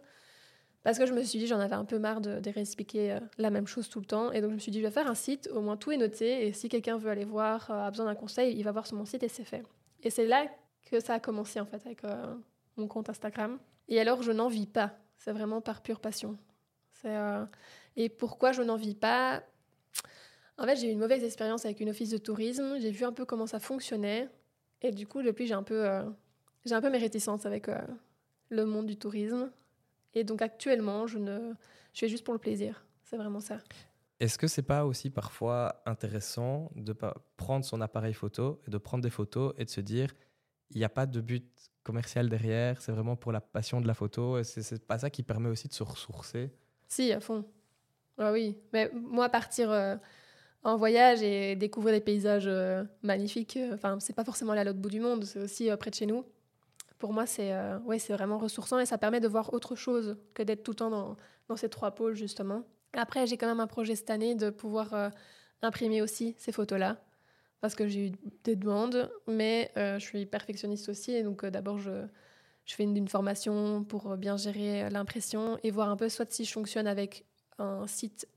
Parce 0.87 1.01
que 1.01 1.07
je 1.07 1.13
me 1.13 1.25
suis 1.25 1.41
dit, 1.41 1.49
j'en 1.49 1.59
avais 1.59 1.75
un 1.75 1.85
peu 1.85 1.99
marre 1.99 2.21
de, 2.21 2.39
de 2.39 2.49
réexpliquer 2.49 3.15
euh, 3.15 3.21
la 3.39 3.51
même 3.51 3.67
chose 3.67 3.89
tout 3.89 3.99
le 3.99 4.07
temps. 4.07 4.31
Et 4.31 4.41
donc, 4.41 4.51
je 4.51 4.55
me 4.55 4.61
suis 4.61 4.71
dit, 4.71 4.79
je 4.79 4.85
vais 4.85 4.93
faire 4.93 5.11
un 5.11 5.17
site, 5.17 5.51
au 5.53 5.61
moins 5.61 5.77
tout 5.77 5.91
est 5.91 5.97
noté. 5.97 6.47
Et 6.47 6.53
si 6.53 6.69
quelqu'un 6.69 6.97
veut 6.97 7.11
aller 7.11 7.25
voir, 7.25 7.69
euh, 7.73 7.87
a 7.89 7.91
besoin 7.91 8.07
d'un 8.07 8.15
conseil, 8.15 8.57
il 8.57 8.63
va 8.63 8.71
voir 8.71 8.87
sur 8.87 8.97
mon 8.97 9.05
site 9.05 9.25
et 9.25 9.29
c'est 9.29 9.43
fait. 9.43 9.65
Et 10.05 10.11
c'est 10.11 10.27
là 10.27 10.47
que 10.89 11.01
ça 11.01 11.15
a 11.15 11.19
commencé, 11.19 11.59
en 11.59 11.67
fait, 11.67 11.85
avec 11.85 12.05
euh, 12.05 12.37
mon 12.77 12.87
compte 12.87 13.11
Instagram. 13.11 13.59
Et 13.89 13.99
alors, 13.99 14.23
je 14.23 14.31
n'en 14.31 14.47
vis 14.47 14.69
pas. 14.69 14.97
C'est 15.19 15.33
vraiment 15.33 15.61
par 15.61 15.83
pure 15.83 15.99
passion. 15.99 16.39
Et 17.97 18.09
pourquoi 18.09 18.53
je 18.53 18.63
n'en 18.63 18.77
vis 18.77 18.95
pas? 18.95 19.43
En 20.57 20.67
fait, 20.67 20.77
j'ai 20.77 20.87
eu 20.87 20.93
une 20.93 21.01
mauvaise 21.01 21.25
expérience 21.25 21.65
avec 21.65 21.81
une 21.81 21.89
office 21.89 22.11
de 22.11 22.19
tourisme. 22.19 22.79
J'ai 22.79 22.93
vu 22.93 23.05
un 23.05 23.13
peu 23.13 23.25
comment 23.25 23.49
ça 23.49 23.59
fonctionnait. 23.59 24.29
Et 24.83 24.93
du 24.93 25.09
coup, 25.09 25.23
depuis, 25.23 25.49
j'ai 25.49 25.55
un 25.55 25.65
j'ai 26.65 26.75
un 26.77 26.81
peu 26.81 26.91
mes 26.91 26.99
réticences 26.99 27.45
avec 27.45 27.67
le 28.51 28.65
monde 28.67 28.87
du 28.87 28.97
tourisme. 28.97 29.51
Et 30.17 30.25
donc 30.25 30.41
actuellement, 30.41 31.07
je, 31.07 31.19
ne, 31.19 31.53
je 31.93 32.01
fais 32.01 32.09
juste 32.09 32.25
pour 32.25 32.33
le 32.33 32.41
plaisir. 32.41 32.87
C'est 33.05 33.19
vraiment 33.19 33.41
ça. 33.41 33.59
Est-ce 34.19 34.39
que 34.39 34.47
c'est 34.47 34.63
pas 34.63 34.87
aussi 34.87 35.11
parfois 35.11 35.83
intéressant 35.85 36.71
de 36.75 36.97
prendre 37.37 37.67
son 37.67 37.83
appareil 37.83 38.15
photo 38.15 38.59
et 38.67 38.71
de 38.71 38.79
prendre 38.79 39.03
des 39.03 39.11
photos 39.11 39.53
et 39.59 39.67
de 39.67 39.71
se 39.71 39.83
dire 39.83 40.09
il 40.71 40.79
n'y 40.79 40.85
a 40.85 40.89
pas 40.89 41.05
de 41.05 41.21
but 41.21 41.45
commercial 41.83 42.31
derrière, 42.31 42.81
c'est 42.81 42.93
vraiment 42.93 43.15
pour 43.15 43.31
la 43.31 43.43
passion 43.43 43.81
de 43.81 43.87
la 43.87 43.93
photo. 43.93 44.43
C'est 44.43 44.85
pas 44.87 44.99
ça 44.99 45.11
qui 45.11 45.23
permet 45.23 45.51
aussi 45.51 45.69
de 45.69 45.75
se 45.75 45.83
ressourcer? 45.83 46.51
Si, 46.89 47.13
à 47.13 47.21
fond. 47.21 47.45
Ah 48.17 48.33
oui, 48.33 48.57
mais 48.73 48.91
moi 48.95 49.29
partir 49.29 49.71
euh, 49.71 49.97
en 50.63 50.77
voyage 50.77 51.23
et 51.23 51.57
découvrir 51.57 51.95
des 51.95 52.01
paysages 52.01 52.47
euh, 52.47 52.85
magnifiques, 53.03 53.59
euh, 53.59 53.75
enfin 53.75 54.01
c'est 54.01 54.15
pas 54.15 54.25
forcément 54.25 54.53
aller 54.53 54.63
à 54.63 54.65
l'autre 54.65 54.79
bout 54.79 54.89
du 54.89 55.01
monde, 55.01 55.25
c'est 55.25 55.41
aussi 55.41 55.69
près 55.79 55.91
de 55.91 55.95
chez 55.95 56.07
nous 56.07 56.25
pour 56.99 57.13
moi, 57.13 57.27
c'est 57.27 57.53
euh, 57.53 57.79
ouais, 57.81 57.99
vraiment 57.99 58.39
ressourçant 58.39 58.79
et 58.79 58.87
ça 58.87 58.99
permet 58.99 59.21
de 59.21 59.29
voir 59.29 59.53
autre 59.53 59.75
chose 59.75 60.17
que 60.35 60.43
d'être 60.43 60.63
tout 60.63 60.73
le 60.73 60.77
temps 60.77 61.17
dans, 61.49 61.57
ces 61.57 61.69
trois 61.69 61.93
pôles, 61.93 62.15
justement. 62.15 62.65
Après, 62.95 63.27
j'ai 63.27 63.37
quand 63.37 63.47
même 63.47 63.61
un 63.61 63.67
projet 63.67 63.95
cette 63.95 64.11
année 64.11 64.35
de 64.35 64.51
pouvoir 64.51 64.95
euh, 64.95 65.11
imprimer 65.63 66.03
aussi 66.03 66.35
ces 66.39 66.53
photos-là 66.53 67.03
parce 67.61 67.75
que 67.75 67.87
j'ai 67.87 68.09
eu 68.09 68.13
des 68.45 68.57
demandes, 68.57 69.11
mais 69.27 69.73
euh, 69.77 69.99
je 69.99 70.05
suis 70.05 70.27
perfectionniste 70.27 70.89
aussi. 70.89 71.23
Donc, 71.23 71.45
d'abord, 71.45 71.79
je, 71.79 72.07
fais 72.65 72.85
une, 72.85 73.09
formation 73.09 73.85
pour 73.85 74.17
bien 74.17 74.37
gérer 74.37 74.89
l'impression 74.91 75.59
et 75.63 75.71
voir 75.71 75.89
un 75.91 75.97
peu 75.97 76.09
soit 76.09 76.31
si 76.31 76.45
je 76.45 76.53
fonctionne 76.53 76.87
avec 76.87 77.25
un 77.59 77.87
site 77.87 78.29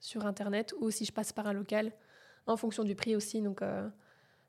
sur 0.00 0.26
Internet 0.26 0.74
ou 0.80 0.90
si 0.90 1.04
je 1.04 1.12
passe 1.12 1.32
par 1.32 1.46
un 1.46 1.52
local 1.52 1.92
en 2.46 2.56
fonction 2.56 2.84
du 2.84 2.94
prix 2.94 3.16
aussi. 3.16 3.40
Donc, 3.40 3.62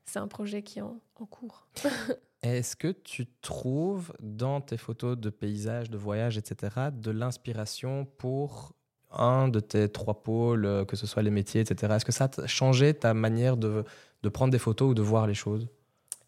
c'est 0.06 0.20
un 0.20 0.28
projet 0.28 0.64
qui 0.64 0.80
est 0.80 0.84
en 0.84 1.00
cours. 1.30 1.68
Est-ce 2.44 2.76
que 2.76 2.88
tu 2.88 3.28
trouves 3.42 4.14
dans 4.20 4.62
tes 4.62 4.78
photos 4.78 5.18
de 5.18 5.30
paysages, 5.30 5.92
de 5.92 5.98
voyages, 5.98 6.38
etc., 6.38 6.90
de 6.92 7.12
l'inspiration 7.12 8.06
pour 8.18 8.74
un 9.12 9.48
de 9.48 9.60
tes 9.60 9.90
trois 9.90 10.24
pôles, 10.24 10.66
euh, 10.66 10.86
que 10.86 10.96
ce 10.96 11.06
soit 11.06 11.22
les 11.22 11.30
métiers, 11.30 11.62
etc. 11.62 11.94
Est-ce 11.96 12.06
que 12.06 12.12
ça 12.12 12.30
a 12.38 12.48
changé 12.48 12.94
ta 12.94 13.14
manière 13.14 13.58
de, 13.58 13.84
de, 14.24 14.30
prendre 14.30 14.52
des 14.52 14.60
photos 14.60 14.92
ou 14.92 14.94
de 14.94 15.02
voir 15.02 15.28
les 15.28 15.34
choses? 15.34 15.68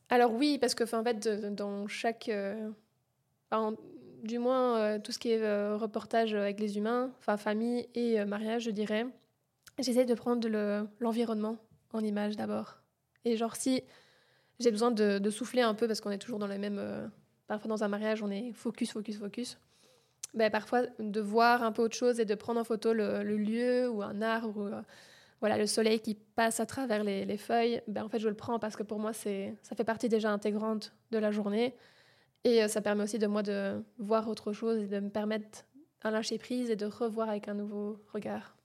Alors 0.10 0.34
oui, 0.34 0.58
parce 0.60 0.76
que 0.76 0.84
en 0.96 1.04
fait, 1.04 1.28
dans 1.56 1.88
chaque... 1.88 2.30
Euh, 2.30 2.70
du 4.24 4.40
moins, 4.40 4.78
euh, 4.78 5.00
tout 5.00 5.12
ce 5.12 5.20
qui 5.20 5.32
est 5.32 5.74
reportage 5.76 6.34
avec 6.34 6.60
les 6.60 6.78
humains, 6.78 7.12
enfin 7.20 7.38
famille 7.38 7.88
et 7.94 8.24
mariage, 8.26 8.64
je 8.64 8.72
dirais, 8.72 9.06
j'essaie 9.80 10.06
de 10.06 10.14
prendre 10.14 10.48
l'environnement 11.00 11.58
en 11.92 12.00
image 12.00 12.36
d'abord. 12.36 12.78
Et 13.26 13.38
genre 13.38 13.56
si 13.56 13.84
j'ai 14.60 14.72
besoin 14.72 14.92
de, 14.92 15.30
souffler 15.30 15.62
un 15.62 15.74
peu 15.74 15.88
parce 15.88 16.02
qu'on 16.02 16.12
est 16.12 16.18
toujours 16.18 16.40
dans 16.40 16.48
les 16.48 16.58
mêmes, 16.58 16.80
euh, 16.80 17.08
parfois 17.48 17.70
dans 17.70 17.84
un 17.84 17.88
mariage, 17.88 18.24
on 18.24 18.30
est 18.30 18.52
focus, 18.54 18.92
focus, 18.92 19.18
focus. 19.18 19.58
Ben, 20.34 20.50
parfois, 20.50 20.84
de 21.00 21.22
voir 21.22 21.64
un 21.64 21.72
peu 21.72 21.84
autre 21.84 21.96
chose 21.96 22.20
et 22.20 22.26
de 22.26 22.36
prendre 22.36 22.60
en 22.60 22.64
photo 22.64 22.94
le, 22.94 23.24
lieu 23.24 23.88
ou 23.90 24.02
un 24.02 24.22
arbre 24.22 24.58
ou 24.58 24.70
voilà, 25.42 25.58
le 25.58 25.68
soleil 25.68 26.00
qui 26.00 26.16
passe 26.16 26.60
à 26.60 26.66
travers 26.66 27.04
les, 27.04 27.38
feuilles, 27.38 27.82
ben, 27.88 28.04
en 28.04 28.10
fait, 28.10 28.20
je 28.20 28.30
le 28.30 28.34
prends 28.34 28.58
parce 28.58 28.76
que 28.76 28.84
pour 28.84 28.98
moi, 28.98 29.14
ça 29.14 29.30
fait 29.76 29.84
partie 29.84 30.10
déjà 30.10 30.32
intégrante 30.32 30.94
de 31.12 31.18
la 31.20 31.32
journée. 31.32 31.76
Et 32.44 32.68
ça 32.68 32.82
permet 32.82 33.04
aussi 33.04 33.20
de 33.20 33.28
moi 33.28 33.44
de 33.44 33.84
voir 34.00 34.28
autre 34.28 34.54
chose 34.54 34.80
et 34.80 34.88
de 34.88 35.00
me 35.00 35.10
permettre 35.10 35.66
un 36.04 36.12
lâcher 36.12 36.38
prise 36.38 36.70
et 36.70 36.76
de 36.76 36.86
revoir 36.86 37.30
avec 37.30 37.48
un 37.48 37.54
nouveau 37.54 38.00
regard. 38.14 38.56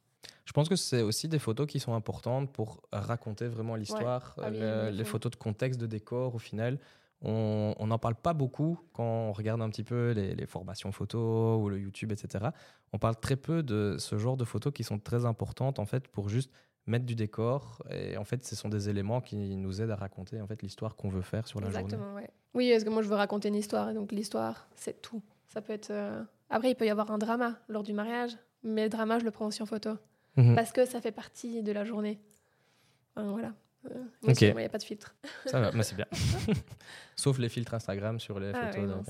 Je 0.48 0.54
pense 0.54 0.70
que 0.70 0.76
c'est 0.76 1.02
aussi 1.02 1.28
des 1.28 1.38
photos 1.38 1.66
qui 1.66 1.78
sont 1.78 1.92
importantes 1.92 2.50
pour 2.50 2.80
raconter 2.90 3.48
vraiment 3.48 3.76
l'histoire, 3.76 4.34
ah 4.42 4.48
les 4.48 5.04
photos 5.04 5.30
de 5.30 5.36
contexte, 5.36 5.78
de 5.78 5.84
décor 5.84 6.34
au 6.34 6.38
final. 6.38 6.78
On 7.20 7.86
n'en 7.86 7.98
parle 7.98 8.14
pas 8.14 8.32
beaucoup 8.32 8.80
quand 8.94 9.04
on 9.04 9.32
regarde 9.32 9.60
un 9.60 9.68
petit 9.68 9.84
peu 9.84 10.12
les, 10.12 10.46
formations 10.46 10.90
photos 10.90 11.60
ou 11.62 11.68
le 11.68 11.78
YouTube, 11.78 12.12
etc. 12.12 12.46
On 12.94 12.98
parle 12.98 13.16
très 13.16 13.36
peu 13.36 13.62
de 13.62 13.96
ce 13.98 14.16
genre 14.16 14.38
de 14.38 14.46
photos 14.46 14.72
qui 14.72 14.84
sont 14.84 14.98
très 14.98 15.26
importantes 15.26 15.78
en 15.78 15.84
fait 15.84 16.08
pour 16.08 16.30
juste 16.30 16.50
mettre 16.86 17.04
du 17.04 17.14
décor. 17.14 17.82
Et 17.90 18.16
en 18.16 18.24
fait, 18.24 18.42
ce 18.42 18.56
sont 18.56 18.70
des 18.70 18.88
éléments 18.88 19.20
qui 19.20 19.54
nous 19.54 19.82
aident 19.82 19.90
à 19.90 19.96
raconter 19.96 20.40
en 20.40 20.46
fait 20.46 20.62
l'histoire 20.62 20.96
qu'on 20.96 21.10
veut 21.10 21.20
faire 21.20 21.46
sur 21.46 21.60
la 21.60 21.66
Exactement, 21.66 22.04
journée. 22.04 22.22
Ouais. 22.22 22.30
Oui, 22.54 22.70
parce 22.70 22.84
que 22.84 22.90
moi 22.90 23.02
je 23.02 23.08
veux 23.08 23.16
raconter 23.16 23.48
une 23.48 23.54
histoire 23.54 23.90
et 23.90 23.94
donc 23.94 24.12
l'histoire, 24.12 24.66
c'est 24.76 25.02
tout. 25.02 25.20
Ça 25.48 25.60
peut 25.60 25.74
être 25.74 25.90
euh, 25.90 26.22
après, 26.48 26.70
il 26.70 26.74
peut 26.74 26.86
y 26.86 26.90
avoir 26.90 27.10
un 27.10 27.18
drama 27.18 27.58
lors 27.68 27.82
du 27.82 27.92
mariage, 27.92 28.38
mais 28.62 28.84
le 28.84 28.88
drama, 28.88 29.18
je 29.18 29.24
le 29.26 29.30
prends 29.30 29.46
aussi 29.46 29.62
en 29.62 29.66
photo. 29.66 29.90
Mhm. 30.38 30.54
Parce 30.54 30.72
que 30.72 30.86
ça 30.86 31.00
fait 31.00 31.12
partie 31.12 31.62
de 31.62 31.72
la 31.72 31.84
journée. 31.84 32.18
voilà. 33.16 33.52
Euh, 33.90 34.04
il 34.22 34.54
n'y 34.54 34.64
a 34.64 34.68
pas 34.68 34.78
de 34.78 34.82
filtre. 34.82 35.14
Ça 35.46 35.60
va, 35.60 35.82
c'est 35.82 35.96
bien. 35.96 36.06
Sauf 37.16 37.38
les 37.38 37.48
filtres 37.48 37.74
Instagram 37.74 38.18
sur 38.18 38.38
les 38.38 38.52
ah 38.54 38.70
photos. 38.72 39.04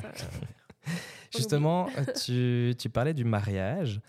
Justement, 1.34 1.88
tu, 2.24 2.74
tu, 2.78 2.88
parlais 2.88 3.12
du 3.12 3.24
mariage. 3.24 4.00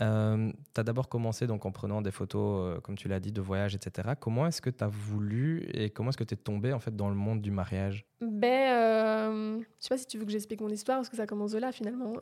Euh, 0.00 0.50
tu 0.74 0.80
as 0.80 0.84
d'abord 0.84 1.08
commencé 1.08 1.46
donc, 1.46 1.66
en 1.66 1.72
prenant 1.72 2.00
des 2.00 2.10
photos, 2.10 2.76
euh, 2.76 2.80
comme 2.80 2.96
tu 2.96 3.08
l'as 3.08 3.20
dit, 3.20 3.32
de 3.32 3.42
voyage, 3.42 3.74
etc. 3.74 4.10
Comment 4.18 4.46
est-ce 4.46 4.62
que 4.62 4.70
tu 4.70 4.82
as 4.82 4.88
voulu 4.88 5.68
et 5.74 5.90
comment 5.90 6.08
est-ce 6.08 6.16
que 6.16 6.24
tu 6.24 6.34
es 6.34 6.38
tombée 6.38 6.72
en 6.72 6.80
fait, 6.80 6.96
dans 6.96 7.10
le 7.10 7.14
monde 7.14 7.42
du 7.42 7.50
mariage? 7.50 8.06
Ben, 8.22 8.72
euh, 8.72 9.58
Je 9.58 9.84
sais 9.84 9.88
pas 9.90 9.98
si 9.98 10.06
tu 10.06 10.18
veux 10.18 10.24
que 10.24 10.32
j'explique 10.32 10.62
mon 10.62 10.70
histoire 10.70 10.98
parce 10.98 11.10
que 11.10 11.16
ça 11.16 11.26
commence 11.26 11.52
de 11.52 11.58
là 11.58 11.72
finalement. 11.72 12.14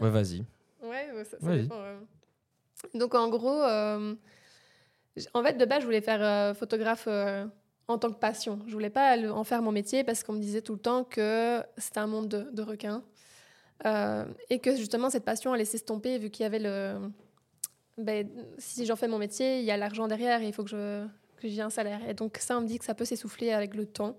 ouais, 0.00 0.10
vas-y. 0.10 0.44
Ouais, 0.82 1.24
ça, 1.24 1.38
ça 1.40 1.56
dépend, 1.56 1.76
Donc 2.92 3.14
en 3.14 3.28
gros, 3.28 3.62
en 3.62 5.42
fait, 5.42 5.54
de 5.54 5.64
base, 5.64 5.80
je 5.80 5.86
voulais 5.86 6.00
faire 6.00 6.56
photographe 6.56 7.08
en 7.88 7.98
tant 7.98 8.10
que 8.10 8.18
passion. 8.18 8.60
Je 8.66 8.72
voulais 8.72 8.90
pas 8.90 9.16
en 9.30 9.44
faire 9.44 9.62
mon 9.62 9.72
métier 9.72 10.04
parce 10.04 10.22
qu'on 10.22 10.32
me 10.32 10.40
disait 10.40 10.62
tout 10.62 10.74
le 10.74 10.80
temps 10.80 11.04
que 11.04 11.62
c'était 11.76 12.00
un 12.00 12.06
monde 12.06 12.28
de, 12.28 12.50
de 12.52 12.62
requins. 12.62 13.02
Euh, 13.86 14.24
et 14.50 14.60
que 14.60 14.76
justement, 14.76 15.10
cette 15.10 15.24
passion 15.24 15.52
allait 15.52 15.64
s'estomper 15.64 16.18
vu 16.18 16.30
qu'il 16.30 16.44
y 16.44 16.46
avait 16.46 16.58
le. 16.58 17.10
Ben, 17.98 18.28
si 18.58 18.86
j'en 18.86 18.96
fais 18.96 19.08
mon 19.08 19.18
métier, 19.18 19.60
il 19.60 19.64
y 19.64 19.70
a 19.70 19.76
l'argent 19.76 20.08
derrière 20.08 20.42
et 20.42 20.48
il 20.48 20.52
faut 20.52 20.64
que 20.64 20.70
je 20.70 21.06
que 21.36 21.60
un 21.60 21.70
salaire. 21.70 22.00
Et 22.08 22.14
donc, 22.14 22.38
ça, 22.38 22.56
on 22.56 22.62
me 22.62 22.66
dit 22.66 22.78
que 22.78 22.84
ça 22.84 22.94
peut 22.94 23.04
s'essouffler 23.04 23.52
avec 23.52 23.74
le 23.74 23.86
temps. 23.86 24.16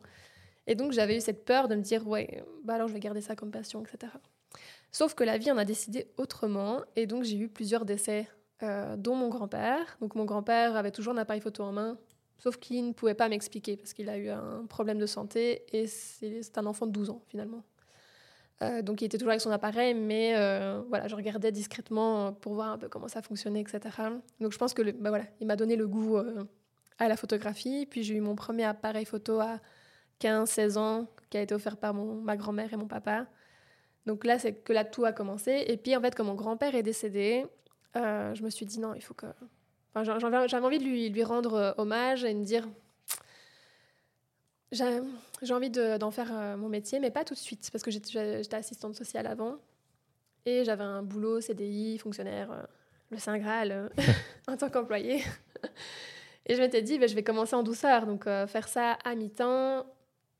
Et 0.68 0.76
donc, 0.76 0.92
j'avais 0.92 1.18
eu 1.18 1.22
cette 1.22 1.46
peur 1.46 1.68
de 1.68 1.76
me 1.76 1.82
dire, 1.82 2.08
ouais, 2.08 2.44
bah 2.64 2.76
alors 2.76 2.88
je 2.88 2.94
vais 2.94 3.00
garder 3.00 3.22
ça 3.22 3.36
comme 3.36 3.52
passion, 3.52 3.84
etc. 3.84 4.12
Sauf 4.92 5.14
que 5.14 5.24
la 5.24 5.38
vie 5.38 5.52
en 5.52 5.58
a 5.58 5.66
décidé 5.66 6.08
autrement. 6.18 6.82
Et 6.96 7.08
donc, 7.08 7.24
j'ai 7.24 7.38
eu 7.38 7.50
plusieurs 7.50 7.86
décès, 7.86 8.28
euh, 8.64 8.96
dont 8.96 9.16
mon 9.16 9.30
grand-père. 9.30 9.98
Donc, 10.02 10.16
mon 10.16 10.26
grand-père 10.26 10.76
avait 10.76 10.92
toujours 10.92 11.14
un 11.14 11.18
appareil 11.18 11.42
photo 11.42 11.64
en 11.64 11.72
main, 11.72 11.98
sauf 12.38 12.58
qu'il 12.58 12.88
ne 12.88 12.94
pouvait 12.94 13.14
pas 13.14 13.30
m'expliquer 13.30 13.78
parce 13.78 13.94
qu'il 13.94 14.10
a 14.10 14.18
eu 14.18 14.30
un 14.30 14.66
problème 14.68 14.98
de 14.98 15.06
santé 15.06 15.64
et 15.72 15.88
c'est 15.88 16.58
un 16.58 16.66
enfant 16.66 16.86
de 16.86 16.92
12 16.92 17.10
ans, 17.10 17.22
finalement. 17.28 17.64
Euh, 18.62 18.82
donc 18.82 19.02
il 19.02 19.06
était 19.06 19.18
toujours 19.18 19.32
avec 19.32 19.42
son 19.42 19.52
appareil, 19.52 19.94
mais 19.94 20.34
euh, 20.38 20.82
voilà, 20.88 21.10
je 21.10 21.16
regardais 21.16 21.52
discrètement 21.52 22.32
pour 22.32 22.54
voir 22.54 22.72
un 22.72 22.78
peu 22.78 22.88
comment 22.88 23.10
ça 23.10 23.22
fonctionnait, 23.22 23.60
etc. 23.60 23.82
Donc 24.40 24.54
je 24.54 24.58
pense 24.58 24.74
que 24.74 24.82
bah 24.92 25.10
voilà, 25.10 25.26
il 25.42 25.48
m'a 25.48 25.58
donné 25.58 25.76
le 25.76 25.88
goût 25.88 26.18
à 26.98 27.08
la 27.08 27.18
photographie. 27.18 27.86
Puis 27.86 28.04
j'ai 28.04 28.16
eu 28.16 28.22
mon 28.22 28.36
premier 28.36 28.64
appareil 28.64 29.06
photo 29.06 29.40
à 29.40 29.60
15-16 30.22 30.78
ans, 30.78 31.08
qui 31.30 31.38
a 31.38 31.42
été 31.42 31.54
offert 31.54 31.78
par 31.78 31.94
mon, 31.94 32.22
ma 32.22 32.38
grand-mère 32.38 32.72
et 32.74 32.78
mon 32.78 32.88
papa. 32.88 33.28
Donc 34.06 34.24
là, 34.24 34.40
c'est 34.40 34.54
que 34.54 34.74
là 34.74 34.86
tout 34.86 35.06
a 35.06 35.12
commencé. 35.12 35.66
Et 35.68 35.78
puis 35.78 35.96
en 35.96 36.02
fait, 36.02 36.16
quand 36.16 36.24
mon 36.24 36.36
grand-père 36.36 36.76
est 36.76 36.84
décédé, 36.84 37.46
je 37.96 38.44
me 38.44 38.50
suis 38.50 38.66
dit 38.66 38.80
non, 38.80 38.94
il 38.94 39.02
faut 39.02 39.14
que. 39.14 39.28
Enfin, 39.94 40.18
j'avais 40.48 40.66
envie 40.66 40.80
de 40.80 40.84
lui, 40.84 41.24
rendre 41.24 41.74
hommage 41.78 42.24
et 42.26 42.34
de 42.34 42.40
me 42.40 42.46
dire 42.46 42.68
j'ai 44.72 45.54
envie 45.54 45.70
d'en 45.70 46.12
faire 46.12 46.30
euh, 46.32 46.58
mon 46.58 46.70
métier, 46.70 47.00
mais 47.00 47.12
pas 47.12 47.24
tout 47.24 47.34
de 47.34 47.40
suite, 47.40 47.70
parce 47.72 47.84
que 47.84 47.92
j'étais 47.92 48.56
assistante 48.56 48.96
sociale 48.96 49.28
avant. 49.28 49.58
Et 50.46 50.64
j'avais 50.64 50.84
un 50.84 51.02
boulot, 51.02 51.42
CDI, 51.42 51.98
fonctionnaire, 51.98 52.52
euh, 52.52 52.64
le 53.10 53.18
Saint 53.18 53.38
Graal, 53.38 53.72
euh, 53.72 53.90
en 54.48 54.58
tant 54.58 54.70
qu'employé. 54.70 55.24
et 56.46 56.56
je 56.56 56.62
m'étais 56.62 56.82
dit, 56.82 57.00
ben, 57.00 57.10
je 57.10 57.16
vais 57.16 57.24
commencer 57.24 57.56
en 57.56 57.64
douceur, 57.64 58.06
donc 58.06 58.26
faire 58.26 58.68
ça 58.68 58.98
à 59.04 59.16
mi-temps 59.16 59.86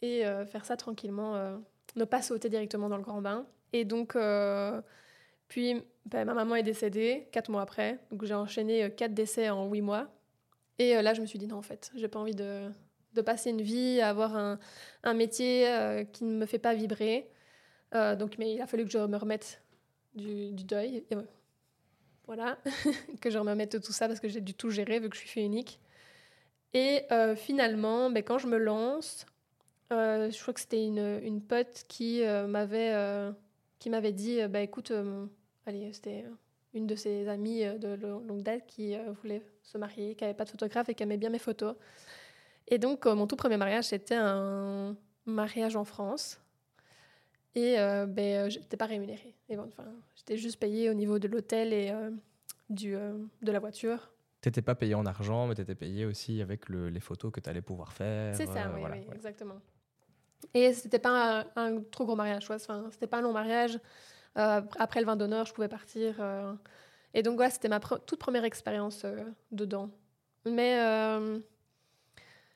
et 0.02 0.24
faire 0.46 0.66
ça 0.66 0.78
tranquillement, 0.78 1.60
ne 1.96 2.06
pas 2.06 2.22
sauter 2.22 2.48
directement 2.50 2.90
dans 2.90 2.98
le 2.98 3.02
grand 3.02 3.22
bain. 3.22 3.48
Et 3.74 3.86
donc, 3.86 4.16
puis 5.48 5.82
ben, 6.06 6.26
ma 6.26 6.34
maman 6.34 6.56
est 6.56 6.64
décédée 6.64 7.28
quatre 7.32 7.50
mois 7.50 7.62
après, 7.62 8.00
donc 8.12 8.26
j'ai 8.26 8.34
enchaîné 8.34 8.92
quatre 8.92 9.14
décès 9.14 9.50
en 9.50 9.68
huit 9.70 9.82
mois. 9.82 10.08
Et 10.78 11.02
là, 11.02 11.14
je 11.14 11.22
me 11.22 11.26
suis 11.26 11.40
dit, 11.40 11.48
non, 11.48 11.58
en 11.58 11.62
fait, 11.62 11.92
j'ai 11.96 12.10
pas 12.10 12.20
envie 12.20 12.36
de 12.36 12.70
de 13.16 13.22
passer 13.22 13.50
une 13.50 13.62
vie, 13.62 14.02
avoir 14.02 14.36
un, 14.36 14.60
un 15.04 15.14
métier 15.14 15.68
euh, 15.68 16.04
qui 16.04 16.26
ne 16.26 16.38
me 16.38 16.46
fait 16.46 16.60
pas 16.60 16.76
vibrer. 16.76 17.28
Euh, 17.96 18.16
donc, 18.16 18.38
mais 18.38 18.54
il 18.54 18.62
a 18.62 18.68
fallu 18.68 18.86
que 18.86 18.92
je 18.92 19.00
me 19.00 19.18
remette 19.18 19.64
du, 20.14 20.52
du 20.52 20.64
deuil. 20.64 21.04
voilà, 22.28 22.60
que 23.22 23.32
je 23.32 23.40
me 23.40 23.50
remette 23.50 23.72
de 23.72 23.78
tout 23.80 23.94
ça 23.94 24.08
parce 24.08 24.20
que 24.20 24.28
j'ai 24.28 24.42
du 24.42 24.54
tout 24.54 24.70
géré 24.70 25.00
vu 25.00 25.10
que 25.10 25.16
je 25.16 25.22
suis 25.22 25.30
fille 25.30 25.46
unique. 25.46 25.80
Et 26.74 27.04
euh, 27.12 27.36
finalement, 27.36 28.12
ben, 28.12 28.22
quand 28.22 28.38
je 28.38 28.48
me 28.48 28.58
lance, 28.58 29.26
je 29.90 30.42
crois 30.42 30.54
que 30.54 30.60
c'était 30.60 30.84
une, 30.84 31.22
une, 31.24 31.42
pote 31.42 31.86
qui 31.88 32.22
m'avait 32.48 33.32
qui 33.86 33.92
m'avait 33.92 34.14
dit 34.14 34.40
bah, 34.48 34.62
écoute, 34.62 34.92
allez, 35.68 35.94
c'était 35.94 36.26
une 36.74 36.88
de 36.88 36.96
ses 36.96 37.28
amies 37.28 37.64
de 37.78 37.94
longue 37.94 38.42
date 38.42 38.66
qui 38.66 38.96
voulait 39.22 39.44
se 39.62 39.78
marier, 39.78 40.16
qui 40.16 40.24
n'avait 40.24 40.34
pas 40.34 40.44
de 40.44 40.50
photographe 40.50 40.90
et 40.90 40.96
qui 40.96 41.04
aimait 41.04 41.18
bien 41.18 41.30
mes 41.30 41.38
photos. 41.38 41.76
Et 42.68 42.80
donc, 42.80 43.06
euh, 43.06 43.14
mon 43.14 43.28
tout 43.28 43.36
premier 43.36 43.58
mariage, 43.58 43.84
c'était 43.84 44.16
un 44.16 44.98
mariage 45.28 45.76
en 45.76 45.84
France. 45.84 46.42
Et 47.54 47.80
euh, 47.80 48.08
ben, 48.08 48.48
euh, 48.48 48.50
je 48.50 48.58
n'étais 48.58 48.76
pas 48.76 48.88
rémunérée. 48.88 49.36
Et 49.50 49.56
bon, 49.56 49.66
enfin, 49.68 49.86
j'étais 50.16 50.36
juste 50.36 50.60
payée 50.60 50.90
au 50.90 50.96
niveau 50.96 51.20
de 51.20 51.28
l'hôtel 51.28 51.72
et 51.72 51.94
du, 52.72 52.94
de 52.94 53.52
la 53.52 53.60
voiture. 53.60 54.12
Tu 54.42 54.50
n'étais 54.50 54.64
pas 54.64 54.74
payée 54.74 54.96
en 54.96 55.06
argent, 55.06 55.46
mais 55.46 55.54
tu 55.54 55.62
étais 55.62 55.76
payée 55.76 56.08
aussi 56.08 56.42
avec 56.42 56.70
le, 56.70 56.90
les 56.90 57.00
photos 57.02 57.32
que 57.32 57.40
tu 57.40 57.52
allais 57.52 57.62
pouvoir 57.62 57.94
faire. 57.94 58.36
C'est 58.36 58.48
ça, 58.48 58.72
oui, 58.76 58.82
oui 58.92 59.06
exactement. 59.14 59.62
Et 60.54 60.74
c'était 60.74 61.00
pas 61.00 61.46
un, 61.56 61.82
trop 61.92 62.06
gros 62.06 62.16
mariage, 62.16 62.48
c'était 62.92 63.08
pas 63.08 63.18
un 63.18 63.22
long 63.22 63.34
mariage. 63.34 63.80
après 64.36 65.00
le 65.00 65.06
vin 65.06 65.16
d'honneur, 65.16 65.46
je 65.46 65.54
pouvais 65.54 65.68
partir. 65.68 66.16
et 67.14 67.24
donc, 67.24 67.42
c'était 67.52 67.70
ma 67.70 67.80
toute 67.80 68.20
première 68.20 68.44
expérience 68.44 69.06
dedans. 69.52 69.90
Mais 70.46 70.78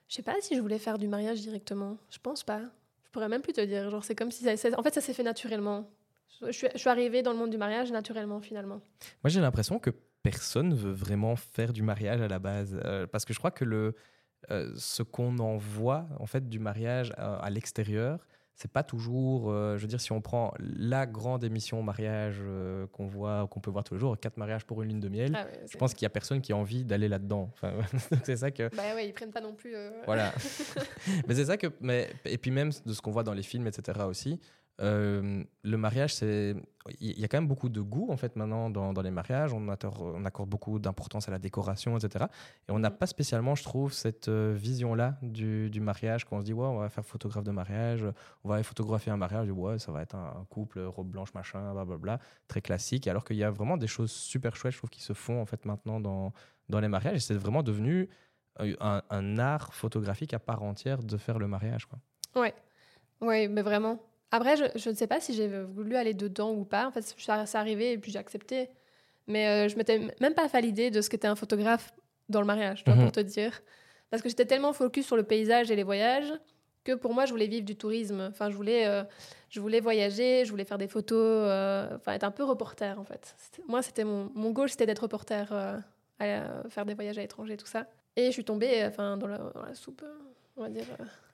je 0.07 0.15
sais 0.15 0.23
pas 0.23 0.35
si 0.41 0.55
je 0.55 0.61
voulais 0.61 0.79
faire 0.79 0.97
du 0.97 1.07
mariage 1.07 1.41
directement. 1.41 1.97
Je 2.09 2.17
pense 2.17 2.43
pas. 2.43 2.61
Je 3.05 3.11
pourrais 3.11 3.29
même 3.29 3.41
plus 3.41 3.53
te 3.53 3.61
dire. 3.61 3.89
Genre, 3.89 4.03
c'est 4.03 4.15
comme 4.15 4.31
si 4.31 4.43
ça, 4.43 4.69
en 4.77 4.83
fait, 4.83 4.93
ça 4.93 5.01
s'est 5.01 5.13
fait 5.13 5.23
naturellement. 5.23 5.89
Je 6.41 6.51
suis, 6.51 6.67
je 6.73 6.77
suis 6.79 6.89
arrivée 6.89 7.21
dans 7.21 7.31
le 7.31 7.37
monde 7.37 7.49
du 7.49 7.57
mariage 7.57 7.91
naturellement, 7.91 8.39
finalement. 8.39 8.81
Moi, 9.23 9.29
j'ai 9.29 9.41
l'impression 9.41 9.77
que 9.79 9.91
personne 10.23 10.73
veut 10.73 10.91
vraiment 10.91 11.35
faire 11.35 11.73
du 11.73 11.83
mariage 11.83 12.21
à 12.21 12.27
la 12.27 12.39
base. 12.39 12.79
Euh, 12.85 13.07
parce 13.07 13.25
que 13.25 13.33
je 13.33 13.39
crois 13.39 13.51
que 13.51 13.65
le, 13.65 13.95
euh, 14.51 14.71
ce 14.75 15.03
qu'on 15.03 15.37
en 15.39 15.57
voit, 15.57 16.07
en 16.19 16.25
fait, 16.25 16.47
du 16.49 16.59
mariage 16.59 17.13
à 17.17 17.49
l'extérieur, 17.49 18.25
c'est 18.59 18.71
pas 18.71 18.83
toujours, 18.83 19.51
euh, 19.51 19.77
je 19.77 19.83
veux 19.83 19.87
dire, 19.87 20.01
si 20.01 20.11
on 20.11 20.19
prend 20.19 20.53
la 20.59 21.05
grande 21.05 21.45
émission 21.45 21.81
mariage 21.81 22.39
euh, 22.41 22.87
qu'on 22.87 23.07
voit, 23.07 23.47
qu'on 23.49 23.61
peut 23.61 23.71
voir 23.71 23.85
tous 23.85 23.93
les 23.93 24.01
jours, 24.01 24.19
quatre 24.19 24.35
mariages 24.35 24.65
pour 24.65 24.81
une 24.81 24.89
ligne 24.89 24.99
de 24.99 25.07
miel, 25.07 25.31
ah 25.33 25.47
je 25.65 25.77
pense 25.77 25.93
qu'il 25.93 26.03
y 26.03 26.05
a 26.07 26.09
personne 26.09 26.41
qui 26.41 26.51
a 26.51 26.57
envie 26.57 26.83
d'aller 26.83 27.07
là-dedans. 27.07 27.49
Enfin, 27.53 27.71
c'est 28.25 28.35
ça 28.35 28.51
que. 28.51 28.69
Bah 28.75 28.95
ouais, 28.95 29.07
ils 29.07 29.13
prennent 29.13 29.31
pas 29.31 29.39
non 29.39 29.55
plus. 29.55 29.73
Voilà. 30.05 30.33
mais 31.27 31.35
c'est 31.35 31.45
ça 31.45 31.55
que, 31.55 31.67
mais 31.79 32.09
et 32.25 32.37
puis 32.37 32.51
même 32.51 32.71
de 32.85 32.91
ce 32.91 33.01
qu'on 33.01 33.11
voit 33.11 33.23
dans 33.23 33.33
les 33.33 33.43
films, 33.43 33.65
etc. 33.65 34.01
aussi, 34.05 34.41
euh, 34.81 35.43
le 35.63 35.77
mariage, 35.77 36.15
c'est 36.15 36.55
il 36.99 37.19
y 37.19 37.23
a 37.23 37.27
quand 37.27 37.37
même 37.37 37.47
beaucoup 37.47 37.69
de 37.69 37.81
goût 37.81 38.07
en 38.09 38.17
fait 38.17 38.35
maintenant 38.35 38.69
dans, 38.69 38.93
dans 38.93 39.01
les 39.01 39.11
mariages. 39.11 39.53
On, 39.53 39.67
on, 39.67 40.25
accorde 40.25 40.49
beaucoup 40.49 40.79
d'importance 40.79 41.27
à 41.27 41.31
la 41.31 41.37
décoration, 41.37 41.97
etc. 41.97 42.25
Et 42.67 42.71
on 42.71 42.79
n'a 42.79 42.89
mm. 42.89 42.97
pas 42.97 43.05
spécialement, 43.05 43.55
je 43.55 43.63
trouve, 43.63 43.93
cette 43.93 44.27
euh, 44.27 44.55
vision-là 44.57 45.17
du, 45.21 45.69
du, 45.69 45.81
mariage 45.81 46.25
qu'on 46.25 46.39
se 46.39 46.45
dit 46.45 46.53
ouais, 46.53 46.65
on 46.65 46.79
va 46.79 46.89
faire 46.89 47.05
photographe 47.05 47.43
de 47.43 47.51
mariage, 47.51 48.05
on 48.43 48.49
va 48.49 48.63
photographier 48.63 49.11
un 49.11 49.17
mariage, 49.17 49.51
ouais, 49.51 49.79
ça 49.79 49.91
va 49.91 50.01
être 50.01 50.15
un, 50.15 50.45
couple 50.49 50.79
robe 50.79 51.09
blanche 51.09 51.33
machin, 51.33 51.73
blablabla, 51.73 52.19
très 52.47 52.61
classique. 52.61 53.07
Alors 53.07 53.23
qu'il 53.23 53.37
y 53.37 53.43
a 53.43 53.51
vraiment 53.51 53.77
des 53.77 53.87
choses 53.87 54.11
super 54.11 54.55
chouettes, 54.55 54.73
je 54.73 54.77
trouve, 54.77 54.89
qui 54.89 55.01
se 55.01 55.13
font 55.13 55.41
en 55.41 55.45
fait 55.45 55.65
maintenant 55.65 55.99
dans 55.99 56.33
dans 56.69 56.79
les 56.79 56.87
mariages. 56.87 57.17
Et 57.17 57.19
c'est 57.19 57.35
vraiment 57.35 57.63
devenu 57.63 58.09
euh, 58.61 58.75
un, 58.79 59.01
un, 59.09 59.37
art 59.37 59.73
photographique 59.73 60.33
à 60.33 60.39
part 60.39 60.63
entière 60.63 61.03
de 61.03 61.17
faire 61.17 61.39
le 61.39 61.47
mariage, 61.47 61.85
quoi. 61.85 61.99
Ouais, 62.39 62.53
ouais, 63.21 63.47
mais 63.47 63.61
vraiment. 63.61 63.99
Après, 64.31 64.55
je, 64.57 64.89
ne 64.89 64.95
sais 64.95 65.07
pas 65.07 65.19
si 65.19 65.33
j'ai 65.33 65.47
voulu 65.47 65.95
aller 65.95 66.13
dedans 66.13 66.51
ou 66.53 66.63
pas. 66.63 66.87
En 66.87 66.91
fait, 66.91 67.01
c'est 67.01 67.57
arrivé 67.57 67.93
et 67.93 67.97
puis 67.97 68.11
j'ai 68.11 68.19
accepté. 68.19 68.69
Mais 69.27 69.47
euh, 69.47 69.67
je 69.67 69.75
m'étais 69.75 69.99
même 70.19 70.33
pas 70.33 70.47
fait 70.47 70.61
l'idée 70.61 70.91
de 70.91 71.01
ce 71.01 71.09
qu'était 71.09 71.27
un 71.27 71.35
photographe 71.35 71.93
dans 72.29 72.41
le 72.41 72.47
mariage, 72.47 72.83
pour 72.83 72.95
mhm. 72.95 73.11
te 73.11 73.19
dire. 73.19 73.61
Parce 74.09 74.21
que 74.21 74.29
j'étais 74.29 74.45
tellement 74.45 74.73
focus 74.73 75.05
sur 75.05 75.15
le 75.15 75.23
paysage 75.23 75.71
et 75.71 75.75
les 75.75 75.83
voyages 75.83 76.31
que 76.83 76.93
pour 76.93 77.13
moi, 77.13 77.25
je 77.25 77.31
voulais 77.31 77.47
vivre 77.47 77.65
du 77.65 77.75
tourisme. 77.75 78.29
Enfin, 78.31 78.49
je 78.49 78.55
voulais, 78.55 78.87
euh, 78.87 79.03
je 79.49 79.59
voulais 79.59 79.79
voyager, 79.79 80.45
je 80.45 80.51
voulais 80.51 80.65
faire 80.65 80.77
des 80.77 80.87
photos, 80.87 81.17
euh, 81.19 81.95
enfin, 81.95 82.13
être 82.13 82.23
un 82.23 82.31
peu 82.31 82.43
reporter, 82.43 82.99
en 82.99 83.03
fait. 83.03 83.35
Moi, 83.67 83.81
c'était 83.81 84.03
mon, 84.03 84.31
mon 84.35 84.51
goal, 84.51 84.69
c'était 84.69 84.85
d'être 84.85 85.03
reporter, 85.03 85.51
à 86.19 86.69
faire 86.69 86.85
des 86.85 86.93
voyages 86.93 87.17
à 87.17 87.21
l'étranger, 87.21 87.57
tout 87.57 87.67
ça. 87.67 87.87
Et 88.15 88.27
je 88.27 88.31
suis 88.31 88.45
tombée 88.45 88.83
enfin, 88.85 89.17
dans, 89.17 89.27
la, 89.27 89.37
dans 89.37 89.61
la 89.61 89.73
soupe 89.73 90.03
on 90.59 90.63
va 90.63 90.69
dire, 90.69 90.85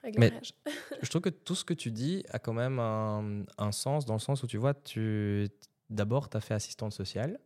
euh, 0.06 0.12
Mais 0.18 0.32
je 1.02 1.08
trouve 1.08 1.22
que 1.22 1.30
tout 1.30 1.54
ce 1.54 1.64
que 1.64 1.74
tu 1.74 1.90
dis 1.90 2.24
a 2.30 2.38
quand 2.38 2.52
même 2.52 2.78
un, 2.78 3.72
sens, 3.72 4.04
dans 4.04 4.14
le 4.14 4.20
sens 4.20 4.42
où 4.42 4.46
tu 4.46 4.56
vois, 4.56 4.74
tu 4.74 5.48
d'abord, 5.90 6.28
tu 6.28 6.36
as 6.36 6.40
fait 6.40 6.54
assistante 6.54 6.92
sociale. 6.92 7.38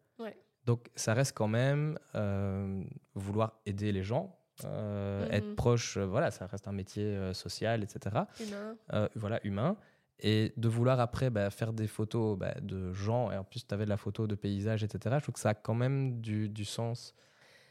Donc, 0.66 0.90
ça 0.94 1.14
reste 1.14 1.35
quand 1.35 1.49
même 1.49 1.99
euh, 2.14 2.85
vouloir 3.14 3.59
aider 3.64 3.92
les 3.92 4.03
gens, 4.03 4.38
euh, 4.66 5.27
être 5.31 5.49
mhm. 5.49 5.55
proche, 5.55 5.96
voilà, 5.96 6.31
ça 6.31 6.46
reste 6.46 6.68
un 6.68 6.73
métier 6.73 7.33
social, 7.33 7.83
etc. 7.83 8.25
Humain. 8.40 9.09
voilà, 9.14 9.40
humain. 9.42 9.77
Et 10.18 10.53
de 10.59 10.68
vouloir 10.68 11.01
après 11.01 11.31
bah, 11.31 11.49
faire 11.49 11.73
des 11.73 11.87
photos 11.87 12.38
bah, 12.38 12.55
de 12.61 12.92
gens, 12.92 13.33
et 13.33 13.38
en 13.38 13.42
plus 13.42 13.66
tu 13.66 13.73
avais 13.73 13.85
de 13.87 13.88
la 13.88 13.96
photo 13.96 14.27
de 14.27 14.35
paysages, 14.35 14.85
etc. 14.85 15.16
Je 15.18 15.23
trouve 15.23 15.33
que 15.33 15.40
ça 15.40 15.51
a 15.51 15.55
quand 15.55 15.75
même 15.75 16.20
du, 16.20 16.51
du 16.51 16.66
sens 16.66 17.14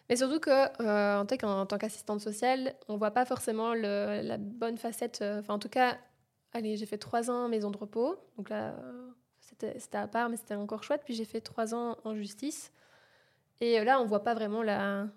mais 0.09 0.15
surtout 0.15 0.39
que, 0.39 0.49
euh, 0.49 1.19
en, 1.19 1.65
tant 1.67 1.77
qu'assistante 1.77 2.19
sociale, 2.19 2.73
on 2.87 2.97
voit 2.97 3.11
pas 3.11 3.25
forcément 3.25 3.75
la 3.75 4.37
bonne 4.37 4.77
facette. 4.77 5.19
Euh, 5.21 5.39
enfin, 5.39 5.53
en 5.53 5.59
tout 5.59 5.69
cas, 5.69 5.99
allez, 6.51 6.77
j'ai 6.77 6.87
fait 6.87 6.97
trois 6.97 7.29
ans 7.29 7.45
en 7.45 7.49
maison 7.49 7.69
de 7.69 7.77
repos. 7.77 8.17
Donc 8.35 8.49
là, 8.49 8.73
c'était 9.39 9.97
à 9.97 10.07
part, 10.07 10.29
mais 10.29 10.37
c'était 10.37 10.55
encore 10.55 10.83
chouette. 10.83 11.01
Puis 11.05 11.13
j'ai 11.13 11.25
fait 11.25 11.41
trois 11.41 11.75
ans 11.75 11.95
en 12.03 12.15
justice. 12.15 12.73
Et 13.61 13.83
là, 13.83 14.01
on 14.01 14.05
voit 14.05 14.23
pas 14.23 14.33
vraiment 14.33 14.63
la, 14.63 15.07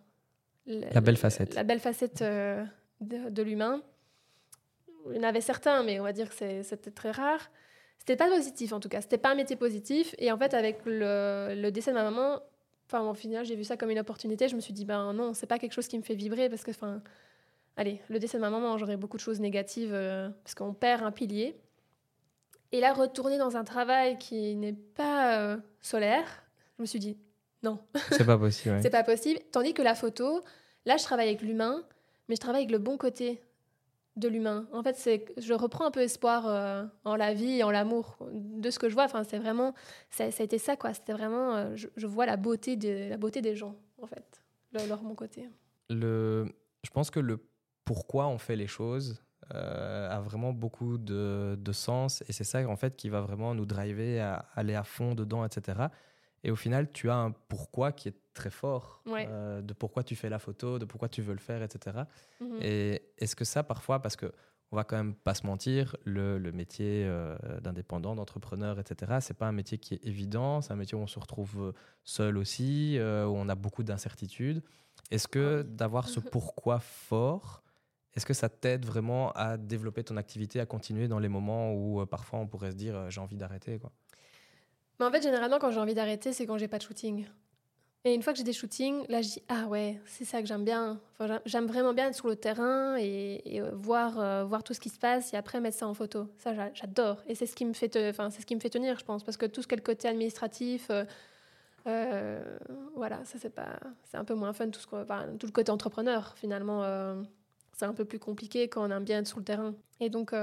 la, 0.66 1.00
belle 1.00 1.16
facette. 1.16 1.54
La 1.54 1.64
belle 1.64 1.80
facette 1.80 2.20
euh, 2.20 2.62
de, 3.00 3.42
l'humain. 3.42 3.82
Il 5.10 5.16
y 5.16 5.18
en 5.18 5.22
avait 5.22 5.40
certains, 5.40 5.82
mais 5.84 6.00
on 6.00 6.04
va 6.04 6.12
dire 6.12 6.28
que 6.28 6.62
c'était 6.62 6.90
très 6.90 7.12
rare. 7.12 7.50
C'était 7.98 8.16
pas 8.16 8.28
positif 8.28 8.72
en 8.72 8.80
tout 8.80 8.88
cas. 8.88 9.00
C'était 9.00 9.16
pas 9.16 9.30
un 9.30 9.36
métier 9.36 9.56
positif. 9.56 10.14
Et 10.18 10.30
en 10.30 10.36
fait, 10.36 10.52
avec 10.52 10.80
le, 10.84 11.54
le 11.56 11.70
décès 11.70 11.92
de 11.92 11.96
ma 11.96 12.02
maman, 12.02 12.40
Enfin, 12.92 13.08
au 13.08 13.14
final, 13.14 13.46
j'ai 13.46 13.56
vu 13.56 13.64
ça 13.64 13.78
comme 13.78 13.88
une 13.88 13.98
opportunité. 13.98 14.48
Je 14.48 14.54
me 14.54 14.60
suis 14.60 14.74
dit, 14.74 14.84
ben 14.84 15.14
non, 15.14 15.32
c'est 15.32 15.46
pas 15.46 15.58
quelque 15.58 15.72
chose 15.72 15.88
qui 15.88 15.96
me 15.96 16.02
fait 16.02 16.14
vibrer 16.14 16.50
parce 16.50 16.62
que, 16.62 16.72
enfin, 16.72 17.00
allez, 17.78 18.02
le 18.10 18.18
décès 18.18 18.36
de 18.36 18.42
ma 18.42 18.50
maman, 18.50 18.76
j'aurais 18.76 18.98
beaucoup 18.98 19.16
de 19.16 19.22
choses 19.22 19.40
négatives 19.40 19.94
euh, 19.94 20.28
parce 20.44 20.54
qu'on 20.54 20.74
perd 20.74 21.02
un 21.02 21.10
pilier. 21.10 21.58
Et 22.70 22.80
là, 22.80 22.92
retourner 22.92 23.38
dans 23.38 23.56
un 23.56 23.64
travail 23.64 24.18
qui 24.18 24.56
n'est 24.56 24.74
pas 24.74 25.38
euh, 25.38 25.56
solaire, 25.80 26.44
je 26.76 26.82
me 26.82 26.86
suis 26.86 26.98
dit, 26.98 27.16
non. 27.62 27.78
C'est 28.10 28.26
pas 28.26 28.36
possible. 28.36 28.78
c'est 28.82 28.90
pas 28.90 29.04
possible. 29.04 29.40
Tandis 29.52 29.72
que 29.72 29.82
la 29.82 29.94
photo, 29.94 30.42
là, 30.84 30.98
je 30.98 31.04
travaille 31.04 31.28
avec 31.28 31.40
l'humain, 31.40 31.82
mais 32.28 32.34
je 32.34 32.40
travaille 32.42 32.64
avec 32.64 32.72
le 32.72 32.78
bon 32.78 32.98
côté 32.98 33.42
de 34.16 34.28
l'humain. 34.28 34.66
En 34.72 34.82
fait, 34.82 34.96
c'est 34.96 35.24
je 35.38 35.54
reprends 35.54 35.86
un 35.86 35.90
peu 35.90 36.00
espoir 36.00 36.46
euh, 36.46 36.84
en 37.04 37.16
la 37.16 37.32
vie 37.32 37.58
et 37.58 37.62
en 37.62 37.70
l'amour 37.70 38.18
de 38.30 38.70
ce 38.70 38.78
que 38.78 38.88
je 38.88 38.94
vois. 38.94 39.04
Enfin, 39.04 39.24
c'est 39.24 39.38
vraiment 39.38 39.74
ça, 40.10 40.24
a 40.24 40.42
été 40.42 40.58
ça 40.58 40.76
quoi. 40.76 40.92
C'était 40.94 41.12
vraiment 41.12 41.56
euh, 41.56 41.76
je, 41.76 42.06
vois 42.06 42.26
la 42.26 42.36
beauté 42.36 42.76
de 42.76 43.08
la 43.08 43.16
beauté 43.16 43.40
des 43.40 43.56
gens 43.56 43.76
en 44.00 44.06
fait, 44.06 44.42
leur 44.72 45.02
mon 45.02 45.14
côté. 45.14 45.48
Le, 45.88 46.46
je 46.84 46.90
pense 46.90 47.10
que 47.10 47.20
le 47.20 47.38
pourquoi 47.84 48.28
on 48.28 48.38
fait 48.38 48.56
les 48.56 48.66
choses 48.66 49.22
euh, 49.54 50.10
a 50.10 50.20
vraiment 50.20 50.52
beaucoup 50.52 50.98
de, 50.98 51.56
de 51.58 51.72
sens 51.72 52.22
et 52.28 52.32
c'est 52.32 52.44
ça 52.44 52.66
en 52.68 52.76
fait 52.76 52.96
qui 52.96 53.08
va 53.08 53.20
vraiment 53.20 53.54
nous 53.54 53.66
driver 53.66 54.20
à 54.20 54.46
aller 54.54 54.74
à 54.74 54.84
fond 54.84 55.14
dedans, 55.14 55.44
etc. 55.44 55.86
Et 56.44 56.50
au 56.50 56.56
final, 56.56 56.90
tu 56.92 57.08
as 57.08 57.16
un 57.16 57.30
pourquoi 57.30 57.92
qui 57.92 58.08
est 58.08 58.21
très 58.32 58.50
fort 58.50 59.02
euh, 59.06 59.62
de 59.62 59.72
pourquoi 59.72 60.02
tu 60.02 60.16
fais 60.16 60.28
la 60.28 60.38
photo, 60.38 60.78
de 60.78 60.84
pourquoi 60.84 61.08
tu 61.08 61.22
veux 61.22 61.32
le 61.32 61.40
faire, 61.40 61.62
etc. 61.62 62.04
Mhm. 62.40 62.58
Et 62.60 63.02
est-ce 63.18 63.36
que 63.36 63.44
ça, 63.44 63.62
parfois, 63.62 64.00
parce 64.00 64.16
que 64.16 64.32
on 64.70 64.76
va 64.76 64.84
quand 64.84 64.96
même 64.96 65.14
pas 65.14 65.34
se 65.34 65.46
mentir, 65.46 65.96
le, 66.04 66.38
le 66.38 66.50
métier 66.50 67.04
euh, 67.04 67.36
d'indépendant, 67.60 68.14
d'entrepreneur, 68.14 68.78
etc., 68.80 69.18
c'est 69.20 69.36
pas 69.36 69.46
un 69.46 69.52
métier 69.52 69.76
qui 69.76 69.94
est 69.94 70.04
évident, 70.06 70.62
c'est 70.62 70.72
un 70.72 70.76
métier 70.76 70.96
où 70.96 71.00
on 71.02 71.06
se 71.06 71.18
retrouve 71.18 71.60
euh, 71.60 71.72
seul 72.04 72.38
aussi, 72.38 72.98
où 72.98 73.34
on 73.36 73.48
a 73.50 73.54
beaucoup 73.54 73.82
d'incertitudes. 73.82 74.62
Est-ce 75.10 75.28
que 75.28 75.58
ah 75.60 75.62
d'avoir 75.62 76.08
ce 76.08 76.20
pourquoi 76.32 76.78
fort, 76.80 77.62
est-ce 78.14 78.24
que 78.24 78.32
ça 78.32 78.48
t'aide 78.48 78.86
vraiment 78.86 79.32
à 79.32 79.58
développer 79.58 80.04
ton 80.04 80.16
activité, 80.16 80.58
à 80.58 80.64
continuer 80.64 81.06
dans 81.06 81.18
les 81.18 81.28
moments 81.28 81.74
où 81.74 82.06
parfois 82.06 82.38
on 82.38 82.46
pourrait 82.46 82.70
se 82.70 82.76
dire 82.76 83.10
j'ai 83.10 83.20
envie 83.20 83.36
d'arrêter 83.36 83.78
quoi? 83.78 83.92
Mais 84.98 85.06
en 85.06 85.10
fait, 85.10 85.22
généralement, 85.22 85.58
quand 85.58 85.70
j'ai 85.70 85.80
envie 85.80 85.94
d'arrêter, 85.94 86.32
c'est 86.32 86.46
quand 86.46 86.58
j'ai 86.58 86.68
pas 86.68 86.78
de 86.78 86.82
shooting. 86.84 87.26
Et 88.04 88.14
une 88.14 88.22
fois 88.22 88.32
que 88.32 88.38
j'ai 88.38 88.44
des 88.44 88.52
shootings, 88.52 89.04
là, 89.08 89.22
je 89.22 89.28
dis 89.28 89.42
Ah 89.48 89.66
ouais, 89.68 90.00
c'est 90.06 90.24
ça 90.24 90.40
que 90.40 90.48
j'aime 90.48 90.64
bien. 90.64 91.00
Enfin, 91.18 91.40
j'aime 91.46 91.66
vraiment 91.66 91.94
bien 91.94 92.08
être 92.08 92.16
sur 92.16 92.26
le 92.26 92.34
terrain 92.34 92.96
et, 92.98 93.60
euh, 93.60 93.70
voir, 93.74 94.18
euh, 94.18 94.44
voir 94.44 94.64
tout 94.64 94.74
ce 94.74 94.80
qui 94.80 94.88
se 94.88 94.98
passe 94.98 95.32
et 95.32 95.36
après 95.36 95.60
mettre 95.60 95.78
ça 95.78 95.86
en 95.86 95.94
photo. 95.94 96.26
Ça, 96.36 96.52
j'adore. 96.74 97.22
Et 97.28 97.36
c'est 97.36 97.46
ce, 97.46 97.54
qui 97.54 97.64
me 97.64 97.72
fait 97.74 97.96
enfin, 98.10 98.30
c'est 98.30 98.42
ce 98.42 98.46
qui 98.46 98.56
me 98.56 98.60
fait 98.60 98.70
tenir, 98.70 98.98
je 98.98 99.04
pense. 99.04 99.22
Parce 99.22 99.36
que 99.36 99.46
tout 99.46 99.62
ce 99.62 99.68
qui 99.68 99.74
est 99.74 99.76
le 99.76 99.84
côté 99.84 100.08
administratif, 100.08 100.90
euh, 101.86 102.58
voilà, 102.96 103.24
ça, 103.24 103.38
c'est 103.38 103.54
pas, 103.54 103.78
c'est 104.10 104.16
un 104.16 104.24
peu 104.24 104.34
moins 104.34 104.52
fun. 104.52 104.68
Tout, 104.70 104.80
ce 104.80 104.86
tout 105.36 105.46
le 105.46 105.52
côté 105.52 105.70
entrepreneur, 105.70 106.34
finalement, 106.36 106.82
c'est 107.72 107.84
un 107.84 107.94
peu 107.94 108.04
plus 108.04 108.18
compliqué 108.18 108.66
quand 108.68 108.84
on 108.84 108.90
aime 108.90 109.04
bien 109.04 109.20
être 109.20 109.28
sur 109.28 109.38
le 109.38 109.44
terrain. 109.44 109.74
Et 110.00 110.10
donc, 110.10 110.34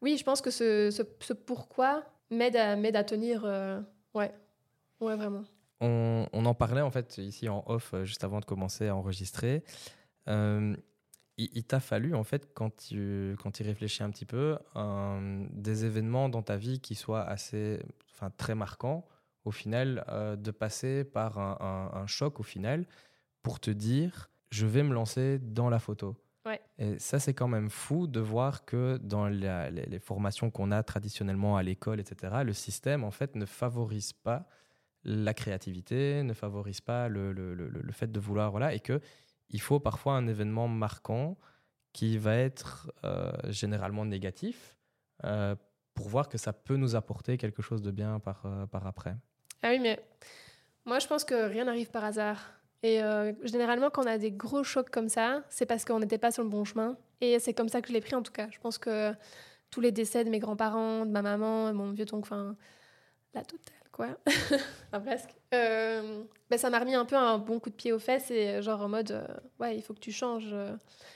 oui, 0.00 0.16
je 0.16 0.24
pense 0.24 0.40
que 0.40 0.50
ce, 0.50 0.90
ce, 0.90 1.34
pourquoi 1.34 2.04
m'aide 2.30 2.56
à, 2.56 2.72
à 2.72 3.04
tenir. 3.04 3.44
Ouais, 4.14 4.32
ouais, 5.00 5.16
vraiment. 5.16 5.44
On, 5.80 6.26
on, 6.32 6.46
en 6.46 6.54
parlait 6.54 6.80
en 6.80 6.90
fait 6.90 7.18
ici 7.18 7.48
en 7.48 7.64
off, 7.66 7.92
euh, 7.94 8.04
juste 8.04 8.24
avant 8.24 8.40
de 8.40 8.44
commencer 8.44 8.88
à 8.88 8.96
enregistrer. 8.96 9.64
Euh, 10.28 10.76
il, 11.36 11.64
t'a 11.64 11.80
fallu, 11.80 12.14
en 12.14 12.22
fait, 12.22 12.54
quand 12.54 12.76
tu, 12.76 13.36
quand 13.42 13.50
tu 13.50 13.64
réfléchis 13.64 14.04
un 14.04 14.10
petit 14.10 14.24
peu, 14.24 14.56
des 15.50 15.84
événements 15.84 16.28
dans 16.28 16.42
ta 16.42 16.56
vie 16.56 16.78
qui 16.78 16.94
soient 16.94 17.24
assez, 17.24 17.82
enfin, 18.12 18.30
très 18.36 18.54
marquants, 18.54 19.04
au 19.44 19.50
final, 19.50 20.04
de 20.38 20.50
passer 20.52 21.02
par 21.02 21.40
un, 21.40 21.90
un, 21.92 22.06
choc, 22.06 22.38
au 22.38 22.44
final, 22.44 22.86
pour 23.42 23.58
te 23.58 23.72
dire, 23.72 24.30
je 24.50 24.64
vais 24.64 24.84
me 24.84 24.94
lancer 24.94 25.40
dans 25.40 25.68
la 25.68 25.80
photo. 25.80 26.16
Et 26.78 26.98
ça, 26.98 27.18
c'est 27.18 27.32
quand 27.32 27.48
même 27.48 27.70
fou 27.70 28.06
de 28.06 28.20
voir 28.20 28.64
que 28.64 28.98
dans 28.98 29.28
les, 29.28 29.98
formations 29.98 30.50
qu'on 30.50 30.70
a 30.70 30.82
traditionnellement 30.82 31.56
à 31.56 31.62
l'école, 31.62 32.00
etc., 32.00 32.42
le 32.44 32.52
système, 32.52 33.04
en 33.04 33.10
fait, 33.10 33.34
ne 33.34 33.46
favorise 33.46 34.12
pas 34.12 34.46
la 35.04 35.34
créativité, 35.34 36.22
ne 36.22 36.32
favorise 36.32 36.80
pas 36.80 37.08
le, 37.08 37.32
le, 37.32 37.54
le, 37.54 37.92
fait 37.92 38.10
de 38.10 38.20
vouloir, 38.20 38.50
voilà, 38.50 38.74
et 38.74 38.80
que 38.80 39.00
il 39.50 39.60
faut 39.60 39.80
parfois 39.80 40.14
un 40.14 40.26
événement 40.26 40.68
marquant 40.68 41.36
qui 41.92 42.18
va 42.18 42.36
être 42.36 42.90
euh, 43.04 43.30
généralement 43.48 44.04
négatif 44.04 44.76
euh, 45.24 45.54
pour 45.94 46.08
voir 46.08 46.28
que 46.28 46.38
ça 46.38 46.52
peut 46.52 46.76
nous 46.76 46.96
apporter 46.96 47.36
quelque 47.36 47.62
chose 47.62 47.82
de 47.82 47.90
bien 47.90 48.18
par, 48.18 48.42
euh, 48.46 48.66
par 48.66 48.86
après. 48.86 49.14
Ah 49.62 49.68
oui, 49.70 49.78
mais 49.78 50.04
moi, 50.84 50.98
je 50.98 51.06
pense 51.06 51.24
que 51.24 51.48
rien 51.48 51.64
n'arrive 51.64 51.90
par 51.90 52.04
hasard. 52.04 52.52
Et 52.82 53.00
généralement, 53.44 53.88
quand 53.88 54.04
on 54.04 54.06
a 54.06 54.18
des 54.18 54.30
gros 54.30 54.62
chocs 54.62 54.90
comme 54.90 55.08
ça, 55.08 55.42
c'est 55.48 55.64
parce 55.64 55.86
qu'on 55.86 56.00
n'était 56.00 56.18
pas 56.18 56.30
sur 56.30 56.42
le 56.42 56.50
bon 56.50 56.66
chemin. 56.66 56.98
Et 57.22 57.38
c'est 57.38 57.54
comme 57.54 57.70
ça 57.70 57.80
que 57.80 57.88
je 57.88 57.94
l'ai 57.94 58.02
pris 58.02 58.14
en 58.14 58.22
tout 58.22 58.32
cas. 58.32 58.48
Je 58.50 58.58
pense 58.58 58.76
que 58.76 59.14
tous 59.70 59.80
les 59.80 59.90
décès 59.90 60.22
de 60.22 60.28
mes 60.28 60.38
grands-parents, 60.38 61.06
de 61.06 61.10
ma 61.10 61.22
maman, 61.22 61.68
de 61.68 61.72
mon 61.72 61.92
vieux 61.92 62.04
toncle, 62.04 62.28
enfin, 62.30 62.56
la 63.32 63.42
totale, 63.42 63.83
quoi. 63.94 64.08
enfin, 64.26 65.00
presque. 65.00 65.30
Euh, 65.54 66.22
ben, 66.50 66.58
ça 66.58 66.70
m'a 66.70 66.78
remis 66.78 66.94
un 66.94 67.04
peu 67.04 67.16
un 67.16 67.38
bon 67.38 67.60
coup 67.60 67.70
de 67.70 67.74
pied 67.74 67.92
aux 67.92 67.98
fesses 67.98 68.30
et 68.30 68.60
genre 68.60 68.82
en 68.82 68.88
mode, 68.88 69.12
euh, 69.12 69.26
ouais, 69.60 69.76
il 69.76 69.82
faut 69.82 69.94
que 69.94 70.00
tu 70.00 70.12
changes. 70.12 70.54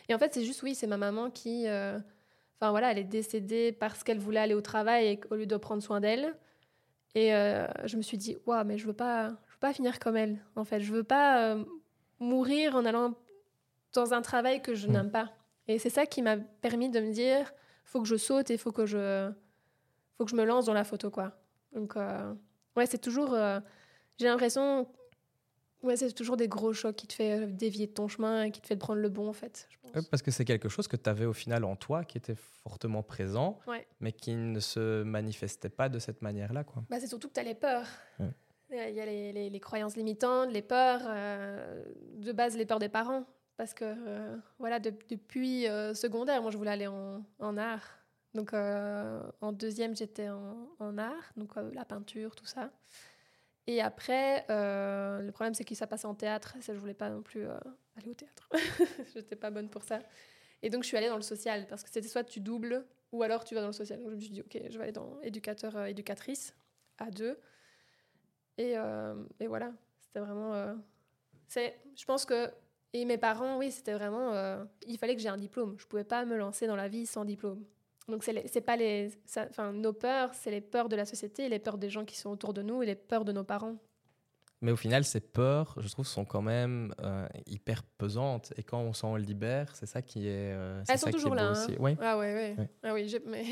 Et 0.09 0.15
en 0.15 0.19
fait, 0.19 0.33
c'est 0.33 0.45
juste, 0.45 0.63
oui, 0.63 0.75
c'est 0.75 0.87
ma 0.87 0.97
maman 0.97 1.31
qui, 1.31 1.67
enfin 1.67 2.71
voilà, 2.71 2.93
elle 2.93 2.99
est 2.99 3.05
décédée 3.05 3.73
parce 3.73 4.03
qu'elle 4.05 4.19
voulait 4.19 4.41
aller 4.41 4.55
au 4.55 4.63
travail 4.63 5.07
et 5.07 5.21
au 5.31 5.35
lieu 5.35 5.47
de 5.47 5.57
prendre 5.57 5.83
soin 5.83 6.01
d'elle. 6.01 6.35
Et 7.15 7.31
je 7.31 7.97
me 7.97 8.03
suis 8.03 8.17
dit, 8.17 8.37
waouh, 8.47 8.65
mais 8.65 8.79
je 8.79 8.87
veux 8.87 8.93
pas, 8.93 9.33
pas 9.61 9.73
finir 9.73 9.99
comme 9.99 10.17
elle, 10.17 10.39
en 10.57 10.65
fait. 10.65 10.81
Je 10.81 10.93
veux 10.93 11.05
pas 11.05 11.43
euh, 11.43 11.65
mourir 12.21 12.77
en 12.77 12.85
allant 12.85 13.15
dans 13.93 14.15
un 14.15 14.23
travail 14.23 14.63
que 14.63 14.75
je 14.75 14.87
mm. 14.87 14.93
n'aime 14.93 15.11
pas. 15.11 15.33
Et 15.67 15.79
c'est 15.79 15.91
ça 15.91 16.07
qui 16.07 16.23
m'a 16.23 16.37
permis 16.37 16.91
de 16.91 17.01
me 17.01 17.13
dire, 17.13 17.53
faut 17.85 18.01
que 18.01 18.09
je 18.09 18.17
saute 18.17 18.51
et 18.51 18.57
faut 18.57 18.73
que 18.73 18.87
je, 18.87 19.31
faut 20.17 20.25
que 20.25 20.31
je 20.31 20.37
me 20.37 20.45
lance 20.45 20.67
dans 20.67 20.73
la 20.73 20.85
photo, 20.85 21.11
quoi. 21.11 21.33
Donc, 21.73 21.97
euh, 21.97 22.35
ouais, 22.79 22.87
c'est 22.87 22.99
toujours, 22.99 23.35
euh, 23.35 23.61
j'ai 24.19 24.27
l'impression, 24.27 24.89
ouais, 25.83 25.97
c'est 25.97 26.13
toujours 26.13 26.37
des 26.37 26.49
gros 26.49 26.73
chocs 26.73 26.97
qui 26.97 27.07
te 27.07 27.13
fait 27.13 27.47
dévier 27.47 27.87
de 27.87 27.93
ton 27.93 28.09
chemin 28.09 28.45
et 28.45 28.51
qui 28.51 28.61
te 28.61 28.67
fait 28.67 28.77
prendre 28.77 29.01
le 29.01 29.09
bon, 29.09 29.29
en 29.29 29.33
fait. 29.33 29.69
parce 30.11 30.23
que 30.23 30.31
c'est 30.31 30.45
quelque 30.45 30.69
chose 30.69 30.89
que 30.89 30.97
tu 30.97 31.11
avais 31.11 31.27
au 31.27 31.33
final 31.33 31.65
en 31.65 31.77
toi, 31.77 32.05
qui 32.05 32.17
était 32.17 32.37
fortement 32.37 33.03
présent, 33.03 33.59
mais 34.01 34.13
qui 34.13 34.35
ne 34.35 34.61
se 34.61 35.03
manifestait 35.03 35.69
pas 35.69 35.89
de 35.89 35.99
cette 35.99 36.23
manière-là, 36.23 36.65
quoi. 36.65 36.85
Bah, 36.89 36.99
c'est 37.01 37.09
surtout 37.09 37.29
que 37.29 37.35
tu 37.35 37.41
as 37.41 37.45
les 37.45 37.55
peurs. 37.55 37.87
Il 38.71 38.77
y 38.77 39.01
a 39.01 39.07
les, 39.07 39.49
les, 39.49 39.61
croyances 39.61 39.97
limitantes, 39.97 40.53
les 40.53 40.61
peurs, 40.61 41.01
euh, 41.07 41.83
de 42.17 42.33
base 42.33 42.55
les 42.55 42.67
peurs 42.67 42.79
des 42.79 42.91
parents. 42.91 43.25
Parce 43.57 43.73
que, 43.75 43.85
euh, 43.85 44.37
voilà, 44.59 44.79
depuis 44.79 45.67
euh, 45.67 45.95
secondaire, 45.95 46.43
moi 46.43 46.51
je 46.51 46.59
voulais 46.59 46.71
aller 46.71 46.87
en, 46.87 47.25
en 47.41 47.57
art. 47.57 47.98
Donc 48.35 48.53
en 48.53 49.53
deuxième, 49.53 49.97
j'étais 49.97 50.29
en, 50.29 50.99
art, 50.99 51.33
donc 51.37 51.55
la 51.57 51.85
peinture, 51.85 52.37
tout 52.37 52.47
ça. 52.47 52.71
Et 53.67 53.81
après, 53.81 54.45
le 54.49 55.31
problème, 55.31 55.55
c'est 55.55 55.65
que 55.65 55.75
ça 55.75 55.87
passait 55.87 56.07
en 56.07 56.15
théâtre. 56.15 56.55
Ça, 56.61 56.75
je 56.75 56.79
voulais 56.79 56.95
pas 56.95 57.11
non 57.11 57.23
plus 57.23 57.47
aller 57.97 58.11
au 58.11 58.15
théâtre. 58.15 58.49
Je 59.15 59.19
n'étais 59.19 59.37
pas 59.37 59.51
bonne 59.51 59.69
pour 59.69 59.83
ça. 59.83 60.01
Et 60.63 60.71
donc, 60.71 60.83
je 60.83 60.89
suis 60.89 60.97
allée 60.97 61.09
dans 61.09 61.17
le 61.17 61.23
social 61.23 61.67
parce 61.69 61.83
que 61.83 61.91
c'était 61.91 62.09
soit 62.09 62.25
tu 62.25 62.41
doubles 62.41 62.85
ou 63.13 63.23
alors 63.23 63.45
tu 63.45 63.55
vas 63.55 63.61
dans 63.61 63.69
le 63.69 63.73
social. 63.73 64.01
Donc, 64.01 64.11
je 64.11 64.15
me 64.17 64.21
suis 64.21 64.31
dit, 64.31 64.41
OK, 64.41 64.59
je 64.69 64.77
vais 64.77 64.85
aller 64.85 64.93
dans 64.93 65.21
éducateur, 65.23 65.77
euh, 65.77 65.85
éducatrice 65.87 66.55
à 66.99 67.11
deux. 67.11 67.39
Et, 68.57 68.77
euh, 68.77 69.15
et 69.39 69.47
voilà, 69.47 69.73
c'était 70.01 70.21
vraiment. 70.21 70.55
Euh, 70.55 70.75
c'est, 71.47 71.79
je 71.97 72.05
pense 72.05 72.25
que. 72.25 72.51
Et 72.95 73.05
mes 73.05 73.19
parents, 73.19 73.59
oui, 73.59 73.71
c'était 73.71 73.93
vraiment. 73.93 74.33
il 74.87 74.97
fallait 74.97 75.15
que 75.15 75.21
j'ai 75.21 75.29
un 75.29 75.37
diplôme. 75.37 75.77
Je 75.79 75.87
pouvais 75.87 76.05
pas 76.05 76.25
me 76.25 76.37
lancer 76.37 76.67
dans 76.67 76.75
la 76.75 76.89
vie 76.89 77.05
sans 77.05 77.27
diplôme. 77.27 77.63
Donc, 78.09 78.25
c'est, 78.25 78.61
pas 78.63 78.77
les. 78.77 79.11
Enfin, 79.37 79.73
nos 79.73 79.93
peurs, 79.93 80.33
c'est 80.35 80.51
les 80.51 80.63
peurs 80.63 80.89
de 80.89 80.97
la 80.97 81.05
société, 81.05 81.49
les 81.49 81.59
peurs 81.59 81.77
des 81.77 81.91
gens 81.91 82.05
qui 82.05 82.17
sont 82.17 82.31
autour 82.31 82.55
de 82.55 82.63
nous 82.63 82.83
et 82.83 82.87
les 82.87 82.95
peurs 82.95 83.25
de 83.25 83.33
nos 83.33 83.45
parents. 83.45 83.77
Mais 84.61 84.73
au 84.73 84.77
final, 84.77 85.05
ces 85.05 85.21
peurs, 85.21 85.77
je 85.79 85.89
trouve, 85.89 86.07
sont 86.07 86.25
quand 86.25 86.43
même 86.43 86.93
euh, 87.01 87.29
hyper 87.47 87.85
pesantes. 87.85 88.53
Et 88.57 88.65
quand 88.65 88.81
on 88.81 88.93
s'en 88.93 89.15
libère, 89.15 89.77
c'est 89.77 89.87
ça 89.87 90.03
qui 90.03 90.27
est. 90.27 90.53
Euh, 90.53 90.83
Elles 90.89 90.99
sont 90.99 91.11
toujours 91.11 91.35
là. 91.35 91.49
Hein. 91.49 91.53
Aussi. 91.53 91.77
Ah 92.01 92.19
ouais, 92.19 92.35
ouais. 92.35 92.57
Ah 92.83 92.93
oui, 92.93 93.15
mais 93.27 93.45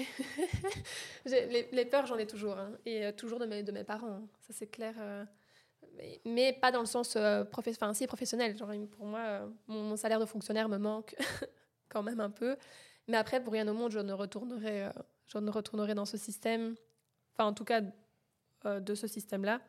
les, 1.27 1.69
les, 1.71 1.85
peurs, 1.85 2.07
j'en 2.07 2.19
ai 2.19 2.27
toujours. 2.27 2.59
Hein. 2.59 2.73
Et 2.85 3.07
euh, 3.07 3.13
toujours 3.13 3.39
de 3.39 3.47
mes, 3.47 3.63
de 3.63 3.71
mes 3.71 3.85
parents. 3.85 4.21
Ça, 4.41 4.53
c'est 4.53 4.67
clair. 4.67 4.95
Mais, 5.97 6.21
mais, 6.25 6.53
pas 6.53 6.73
dans 6.73 6.81
le 6.81 6.87
sens 6.87 7.17
enfin, 7.17 7.95
si, 7.95 8.07
professionnel. 8.09 8.57
Genre, 8.57 8.73
pour 8.91 9.07
moi, 9.07 9.49
mon, 9.69 9.97
salaire 9.97 10.19
de 10.19 10.27
fonctionnaire 10.27 10.69
me 10.69 10.79
manque 10.79 11.15
quand 11.89 12.03
même 12.03 12.21
un 12.21 12.31
peu. 12.31 12.57
Mais 13.09 13.17
après, 13.17 13.43
pour 13.43 13.53
rien 13.53 13.67
au 13.69 13.75
monde, 13.75 13.93
je 13.93 14.01
ne 14.01 14.13
retournerai, 14.13 14.91
je 15.27 15.39
ne 15.39 15.51
retournerai 15.51 15.95
dans 15.95 16.05
ce 16.05 16.17
système. 16.17 16.75
Enfin, 17.33 17.45
en 17.45 17.53
tout 17.53 17.65
cas, 17.65 17.83
de 18.65 18.95
ce 18.95 19.07
système-là. 19.07 19.61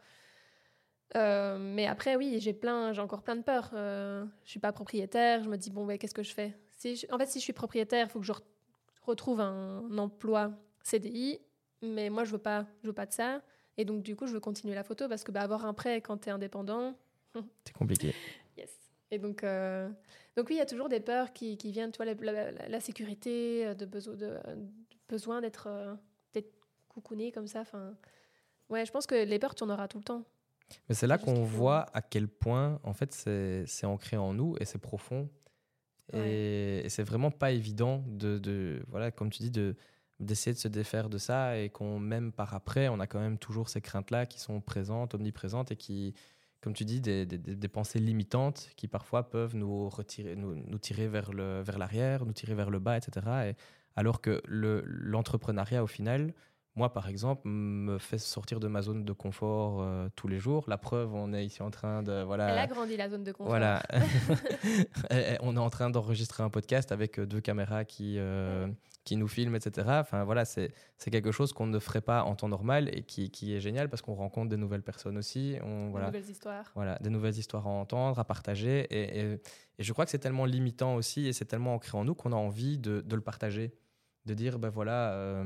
Euh, 1.16 1.58
mais 1.58 1.88
après, 1.88 2.16
oui, 2.16 2.38
j'ai 2.40 2.54
plein, 2.54 2.94
j'ai 2.94 3.02
encore 3.02 3.22
plein 3.22 3.36
de 3.36 3.42
peurs. 3.42 3.72
Euh, 3.74 4.26
je 4.44 4.52
suis 4.52 4.60
pas 4.60 4.72
propriétaire. 4.72 5.44
Je 5.44 5.50
me 5.50 5.58
dis 5.58 5.70
bon, 5.70 5.86
ouais, 5.86 5.98
qu'est-ce 5.98 6.14
que 6.14 6.24
je 6.24 6.34
fais? 6.34 6.58
Si 6.78 7.06
En 7.12 7.18
fait, 7.18 7.28
si 7.28 7.40
je 7.40 7.44
suis 7.44 7.54
propriétaire, 7.54 8.08
il 8.08 8.10
faut 8.10 8.20
que 8.20 8.26
je 8.26 8.34
retrouve 9.04 9.40
un, 9.40 9.98
emploi 9.98 10.52
CDI. 10.84 11.40
Mais 11.82 12.10
moi, 12.10 12.24
je 12.24 12.32
veux 12.32 12.38
pas, 12.38 12.66
je 12.84 12.88
veux 12.88 12.94
pas 12.94 13.06
de 13.06 13.14
ça. 13.14 13.42
Et 13.78 13.86
donc, 13.86 14.04
du 14.04 14.16
coup, 14.16 14.28
je 14.28 14.34
veux 14.34 14.40
continuer 14.40 14.76
la 14.76 14.84
photo 14.84 15.08
parce 15.08 15.24
que 15.24 15.32
bah, 15.32 15.42
avoir 15.42 15.66
un 15.66 15.74
prêt 15.74 16.02
quand 16.02 16.18
tu 16.18 16.30
es 16.30 16.32
indépendant, 16.32 16.96
c'est 17.64 17.74
compliqué. 17.74 18.14
yes. 18.58 18.72
Et 19.12 19.20
donc, 19.20 19.44
euh, 19.44 19.90
donc 20.38 20.48
oui, 20.50 20.56
il 20.56 20.60
y 20.60 20.62
a 20.62 20.66
toujours 20.66 20.88
des 20.88 21.00
peurs 21.00 21.34
qui, 21.34 21.58
qui 21.58 21.72
viennent, 21.72 21.92
tu 21.92 21.98
vois, 21.98 22.06
la, 22.06 22.80
sécurité, 22.80 23.74
de, 23.76 23.86
besoin 23.86 24.16
de, 24.16 24.38
besoin 25.10 25.42
d'être 25.42 25.68
coucouné 26.88 27.32
comme 27.32 27.48
ça. 27.48 27.62
Enfin, 27.62 27.96
ouais, 28.70 28.86
je 28.86 28.92
pense 28.92 29.08
que 29.08 29.16
les 29.16 29.40
peurs 29.40 29.56
tournera 29.56 29.88
tout 29.88 29.98
le 29.98 30.04
temps. 30.04 30.24
Mais 30.88 30.96
c'est 30.96 31.08
là 31.08 31.18
qu'on 31.18 31.44
voit 31.44 31.88
à 31.94 32.02
quel 32.02 32.28
point, 32.28 32.80
en 32.84 32.94
fait, 32.94 33.12
c'est 33.14 33.86
ancré 33.86 34.16
en 34.16 34.34
nous 34.34 34.56
et 34.60 34.66
c'est 34.66 34.78
profond. 34.78 35.28
Et, 36.14 36.86
c'est 36.88 37.04
vraiment 37.04 37.32
pas 37.32 37.52
évident 37.52 38.04
de, 38.08 38.38
de, 38.38 38.84
voilà, 38.88 39.12
comme 39.12 39.30
tu 39.30 39.44
dis, 39.44 39.52
de 39.52 39.76
d'essayer 40.20 40.54
de 40.54 40.58
se 40.58 40.68
défaire 40.68 41.10
de 41.10 41.20
ça 41.20 41.60
et 41.60 41.70
qu'on 41.70 42.00
même 42.00 42.32
par 42.32 42.56
après, 42.56 42.88
on 42.88 43.00
a 43.00 43.06
quand 43.06 43.20
même 43.20 43.38
toujours 43.38 43.70
ces 43.70 43.82
craintes-là 43.82 44.26
qui 44.26 44.40
sont 44.40 44.62
présentes, 44.62 45.14
omniprésentes 45.14 45.72
et 45.72 45.76
qui, 45.76 46.16
comme 46.62 46.74
tu 46.74 46.86
dis, 46.86 47.02
des, 47.02 47.68
pensées 47.68 48.00
limitantes 48.00 48.70
qui 48.76 48.88
parfois 48.88 49.30
peuvent 49.30 49.56
nous 49.56 49.90
retirer, 49.90 50.36
nous, 50.36 50.56
nous 50.56 50.80
tirer 50.80 51.08
vers 51.08 51.32
l'arrière, 51.32 52.26
nous 52.26 52.34
tirer 52.34 52.56
vers 52.56 52.70
le 52.70 52.80
bas, 52.80 52.98
etc. 52.98 53.28
Et, 53.50 53.56
alors 53.96 54.22
que 54.22 54.42
l'entrepreneuriat, 54.46 55.84
au 55.84 55.88
final, 55.88 56.34
moi, 56.78 56.94
par 56.94 57.10
exemple, 57.10 57.42
me 57.46 57.98
fait 57.98 58.20
sortir 58.20 58.60
de 58.60 58.68
ma 58.68 58.84
zone 58.84 59.04
de 59.04 59.12
confort 59.12 59.82
euh, 59.82 60.10
tous 60.16 60.28
les 60.28 60.38
jours. 60.38 60.64
La 60.68 60.78
preuve, 60.78 61.12
on 61.14 61.34
est 61.34 61.44
ici 61.44 61.64
en 61.64 61.72
train 61.72 62.04
de 62.04 62.22
voilà. 62.22 62.50
Elle 62.50 62.60
a 62.60 62.68
grandi 62.68 62.96
la 62.96 63.10
zone 63.10 63.24
de 63.24 63.32
confort. 63.32 63.48
Voilà. 63.48 63.82
on 65.42 65.56
est 65.56 65.60
en 65.60 65.70
train 65.72 65.90
d'enregistrer 65.90 66.44
un 66.44 66.50
podcast 66.50 66.92
avec 66.92 67.20
euh, 67.20 67.26
deux 67.26 67.42
caméras 67.42 67.84
qui 67.84 68.18
euh, 68.20 68.68
qui 69.06 69.16
nous 69.16 69.28
filment, 69.28 69.56
etc. 69.56 69.88
Enfin 69.90 70.24
voilà, 70.24 70.46
c'est 70.46 70.72
c'est 71.00 71.10
quelque 71.10 71.32
chose 71.32 71.52
qu'on 71.52 71.66
ne 71.66 71.80
ferait 71.80 72.02
pas 72.02 72.24
en 72.24 72.36
temps 72.36 72.48
normal 72.48 72.90
et 72.96 73.02
qui, 73.02 73.32
qui 73.32 73.56
est 73.56 73.60
génial 73.60 73.90
parce 73.90 74.04
qu'on 74.04 74.14
rencontre 74.14 74.50
de 74.50 74.56
nouvelles 74.56 74.84
personnes 74.84 75.18
aussi. 75.18 75.58
On, 75.64 75.90
voilà, 75.90 76.12
des 76.12 76.18
nouvelles 76.18 76.32
histoires. 76.32 76.72
Voilà, 76.76 77.00
des 77.00 77.10
nouvelles 77.10 77.38
histoires 77.38 77.66
à 77.66 77.72
entendre, 77.72 78.20
à 78.20 78.24
partager. 78.24 78.82
Et, 78.92 79.20
et, 79.20 79.34
et 79.80 79.84
je 79.84 79.94
crois 79.94 80.06
que 80.06 80.12
c'est 80.12 80.20
tellement 80.20 80.46
limitant 80.46 80.94
aussi 80.94 81.26
et 81.26 81.34
c'est 81.34 81.46
tellement 81.46 81.74
ancré 81.74 81.98
en 81.98 82.06
nous 82.06 82.14
qu'on 82.14 82.34
a 82.34 82.36
envie 82.36 82.78
de, 82.78 83.02
de, 83.02 83.16
le 83.16 83.22
partager, 83.22 83.74
de 84.28 84.36
dire 84.36 84.60
ben 84.60 84.70
voilà 84.70 85.44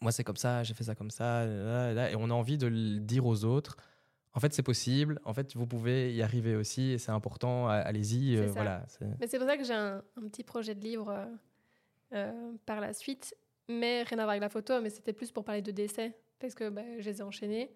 moi 0.00 0.12
c'est 0.12 0.24
comme 0.24 0.36
ça, 0.36 0.62
j'ai 0.62 0.74
fait 0.74 0.84
ça 0.84 0.94
comme 0.94 1.10
ça, 1.10 1.44
et 1.44 2.16
on 2.16 2.30
a 2.30 2.34
envie 2.34 2.58
de 2.58 2.66
le 2.66 3.00
dire 3.00 3.26
aux 3.26 3.44
autres. 3.44 3.76
En 4.38 4.40
fait, 4.40 4.52
c'est 4.52 4.62
possible. 4.62 5.20
En 5.24 5.34
fait, 5.34 5.56
vous 5.56 5.66
pouvez 5.66 6.14
y 6.14 6.22
arriver 6.22 6.54
aussi, 6.54 6.92
et 6.92 6.98
c'est 6.98 7.10
important. 7.10 7.66
Allez-y, 7.68 8.36
euh, 8.36 8.46
voilà. 8.52 8.84
Mais 9.18 9.26
c'est 9.26 9.38
pour 9.38 9.48
ça 9.48 9.56
que 9.56 9.64
j'ai 9.64 9.74
un, 9.74 10.02
petit 10.30 10.44
projet 10.44 10.76
de 10.76 10.80
livre 10.80 11.10
euh, 11.10 11.26
euh, 12.14 12.52
par 12.64 12.80
la 12.80 12.92
suite, 12.92 13.34
mais 13.68 14.04
rien 14.04 14.18
à 14.18 14.22
voir 14.22 14.30
avec 14.30 14.42
la 14.42 14.48
photo. 14.48 14.80
Mais 14.80 14.90
c'était 14.90 15.12
plus 15.12 15.32
pour 15.32 15.44
parler 15.44 15.62
de 15.62 15.72
décès, 15.72 16.16
parce 16.38 16.54
que 16.54 16.68
bah, 16.68 16.82
je 16.98 17.04
les 17.10 17.18
ai 17.18 17.22
enchaînés. 17.22 17.74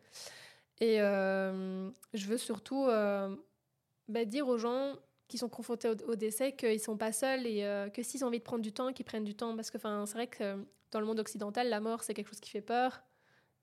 Et 0.80 0.98
je 0.98 2.26
veux 2.26 2.38
surtout 2.38 2.86
bah, 2.86 4.24
dire 4.24 4.46
aux 4.46 4.58
gens 4.58 4.94
qui 5.32 5.38
sont 5.38 5.48
confrontés 5.48 5.88
au, 5.88 6.14
décès 6.14 6.52
qu'ils 6.52 6.78
sont 6.78 6.98
pas 6.98 7.10
seuls 7.10 7.46
et 7.46 7.66
que 7.94 8.02
s'ils 8.02 8.22
ont 8.22 8.26
envie 8.26 8.38
de 8.38 8.44
prendre 8.44 8.60
du 8.60 8.70
temps, 8.70 8.92
qu'ils 8.92 9.06
prennent 9.06 9.24
du 9.24 9.34
temps. 9.34 9.56
Parce 9.56 9.70
que 9.70 9.78
c'est 9.78 10.12
vrai 10.12 10.26
que 10.26 10.62
dans 10.90 11.00
le 11.00 11.06
monde 11.06 11.18
occidental, 11.20 11.70
la 11.70 11.80
mort, 11.80 12.02
c'est 12.02 12.12
quelque 12.12 12.28
chose 12.28 12.38
qui 12.38 12.50
fait 12.50 12.60
peur. 12.60 13.02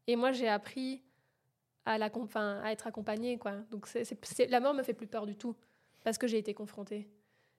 Et 0.07 0.15
moi, 0.15 0.31
j'ai 0.31 0.47
appris 0.47 1.03
à, 1.85 1.99
la, 1.99 2.09
à 2.33 2.71
être 2.71 2.87
accompagnée. 2.87 3.37
Quoi. 3.37 3.57
Donc, 3.69 3.87
la 4.49 4.59
mort 4.59 4.73
me 4.73 4.81
fait 4.81 4.95
plus 4.95 5.05
peur 5.05 5.27
du 5.27 5.35
tout 5.35 5.55
parce 6.03 6.17
que 6.17 6.25
j'ai 6.25 6.39
été 6.39 6.55
confrontée. 6.55 7.07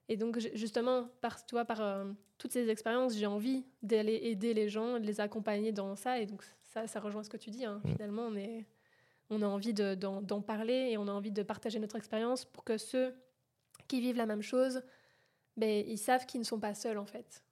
Et 0.09 0.16
donc, 0.16 0.40
justement, 0.55 1.07
par, 1.20 1.46
toi, 1.46 1.64
par 1.64 1.81
euh, 1.81 2.05
toutes 2.37 2.51
ces 2.51 2.68
expériences, 2.68 3.14
j'ai 3.14 3.27
envie 3.27 3.64
d'aller 3.85 4.18
aider 4.25 4.55
les 4.55 4.68
gens, 4.68 4.99
de 4.99 5.07
les 5.07 5.20
accompagner 5.20 5.70
dans 5.70 5.94
ça. 5.94 6.18
Et 6.18 6.27
donc, 6.27 6.42
ça, 6.64 6.88
ça 6.88 6.99
rejoint 6.99 7.23
ce 7.23 7.31
que 7.31 7.37
tu 7.37 7.51
dis. 7.51 7.64
Hein. 7.64 7.81
Mm. 7.85 7.92
Finalement, 7.92 8.23
on, 8.23 8.35
est, 8.35 8.66
on 9.31 9.40
a 9.42 9.46
envie 9.46 9.73
d'en, 9.73 10.42
parler 10.42 10.88
et 10.90 10.99
on 10.99 11.07
a 11.07 11.12
envie 11.12 11.31
de 11.31 11.44
partager 11.44 11.79
notre 11.79 11.94
expérience 11.94 12.44
pour 12.44 12.64
que 12.64 12.77
ceux 12.77 13.14
qui 13.90 14.00
vivent 14.00 14.16
la 14.16 14.26
même 14.26 14.42
chose, 14.42 14.83
ben, 15.57 15.85
ils 15.87 15.98
savent 15.98 16.24
qu'ils 16.26 16.40
ne 16.40 16.46
sont 16.46 16.61
pas 16.61 16.74
seuls, 16.74 16.98
en 16.98 17.07
fait. 17.07 17.42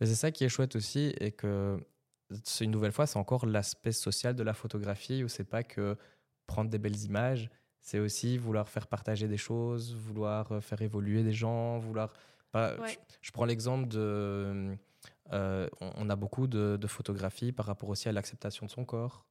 Mais 0.00 0.06
c'est 0.06 0.14
ça 0.14 0.30
qui 0.30 0.44
est 0.44 0.48
chouette 0.48 0.76
aussi, 0.76 1.12
et 1.20 1.32
que 1.32 1.78
c'est 2.44 2.64
une 2.64 2.70
nouvelle 2.70 2.92
fois, 2.92 3.06
c'est 3.06 3.18
encore 3.18 3.44
l'aspect 3.44 3.92
social 3.92 4.34
de 4.34 4.42
la 4.42 4.54
photographie, 4.54 5.24
où 5.24 5.28
c'est 5.28 5.44
pas 5.44 5.64
que 5.64 5.96
prendre 6.46 6.70
des 6.70 6.78
belles 6.78 7.02
images, 7.02 7.50
c'est 7.80 7.98
aussi 7.98 8.38
vouloir 8.38 8.68
faire 8.68 8.86
partager 8.86 9.28
des 9.28 9.36
choses, 9.36 9.94
vouloir 9.94 10.52
euh, 10.52 10.60
faire 10.60 10.80
évoluer 10.80 11.22
des 11.22 11.32
gens, 11.32 11.78
vouloir. 11.78 12.12
Je, 12.54 13.30
prends 13.32 13.44
l'exemple 13.44 13.88
de. 13.88 14.76
Euh, 15.32 15.68
on, 15.80 16.08
a 16.08 16.16
beaucoup 16.16 16.46
de, 16.46 16.86
photographies 16.86 17.50
par 17.50 17.66
rapport 17.66 17.88
aussi 17.88 18.08
à 18.08 18.12
l'acceptation 18.12 18.66
de 18.66 18.70
son 18.70 18.84
corps. 18.84 19.26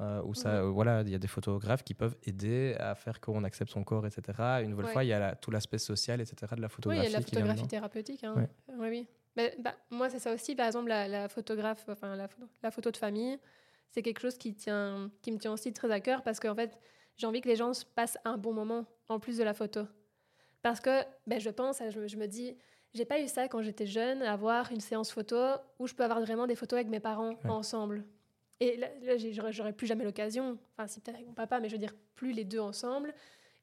Euh, 0.00 0.22
où 0.24 0.34
ça, 0.34 0.62
voilà, 0.62 1.02
il 1.02 1.10
y 1.10 1.14
a 1.14 1.18
des 1.18 1.28
photographes 1.28 1.84
qui 1.84 1.92
peuvent 1.92 2.16
aider 2.22 2.74
à 2.78 2.94
faire 2.94 3.20
qu'on 3.20 3.44
accepte 3.44 3.70
son 3.70 3.84
corps, 3.84 4.06
etc. 4.06 4.38
Une 4.62 4.70
nouvelle 4.70 4.86
fois, 4.86 5.04
il 5.04 5.08
y 5.08 5.12
a 5.12 5.34
tout 5.34 5.50
l'aspect 5.50 5.78
social, 5.78 6.20
etc. 6.20 6.54
de 6.56 6.62
la 6.62 6.68
photographie. 6.68 7.00
Oui, 7.02 7.06
il 7.06 7.12
y 7.12 7.14
a 7.14 7.18
la 7.18 7.24
photographie 7.24 7.68
thérapeutique. 7.68 8.24
Hein. 8.24 8.48
Oui, 8.78 8.88
oui. 8.88 9.08
Bah, 9.36 9.74
moi, 9.90 10.08
c'est 10.08 10.18
ça 10.18 10.32
aussi. 10.32 10.54
Par 10.54 10.66
exemple, 10.66 10.88
la, 10.88 11.28
photographe, 11.28 11.84
enfin, 11.88 12.16
la, 12.16 12.28
la, 12.62 12.70
photo 12.70 12.90
de 12.90 12.96
famille, 12.96 13.38
c'est 13.90 14.02
quelque 14.02 14.20
chose 14.20 14.38
qui, 14.38 14.54
tient, 14.54 15.10
qui 15.20 15.32
me 15.32 15.38
tient 15.38 15.52
aussi 15.52 15.72
très 15.72 15.90
à 15.90 16.00
cœur 16.00 16.22
parce 16.22 16.40
qu'en 16.40 16.54
fait, 16.54 16.78
j'ai 17.16 17.26
envie 17.26 17.42
que 17.42 17.48
les 17.48 17.56
gens 17.56 17.72
passent 17.94 18.18
un 18.24 18.38
bon 18.38 18.54
moment 18.54 18.86
en 19.08 19.18
plus 19.20 19.36
de 19.36 19.44
la 19.44 19.52
photo. 19.52 19.82
Parce 20.62 20.80
que 20.80 21.02
ben, 21.26 21.40
je 21.40 21.50
pense, 21.50 21.82
je, 21.90 22.06
je 22.06 22.16
me 22.16 22.26
dis, 22.26 22.56
j'ai 22.94 23.04
pas 23.04 23.20
eu 23.20 23.28
ça 23.28 23.48
quand 23.48 23.62
j'étais 23.62 23.86
jeune, 23.86 24.22
avoir 24.22 24.72
une 24.72 24.80
séance 24.80 25.12
photo 25.12 25.36
où 25.78 25.86
je 25.86 25.94
peux 25.94 26.04
avoir 26.04 26.20
vraiment 26.20 26.46
des 26.46 26.56
photos 26.56 26.78
avec 26.78 26.88
mes 26.88 27.00
parents 27.00 27.34
ensemble. 27.44 28.04
Et 28.60 28.76
là, 28.76 28.88
j'aurais 29.50 29.72
plus 29.72 29.86
jamais 29.86 30.04
l'occasion. 30.04 30.58
Enfin, 30.76 30.86
si 30.86 31.00
peut-être 31.00 31.16
avec 31.16 31.26
mon 31.26 31.34
papa, 31.34 31.60
mais 31.60 31.68
je 31.68 31.74
veux 31.74 31.78
dire, 31.78 31.94
plus 32.14 32.32
les 32.32 32.44
deux 32.44 32.60
ensemble. 32.60 33.14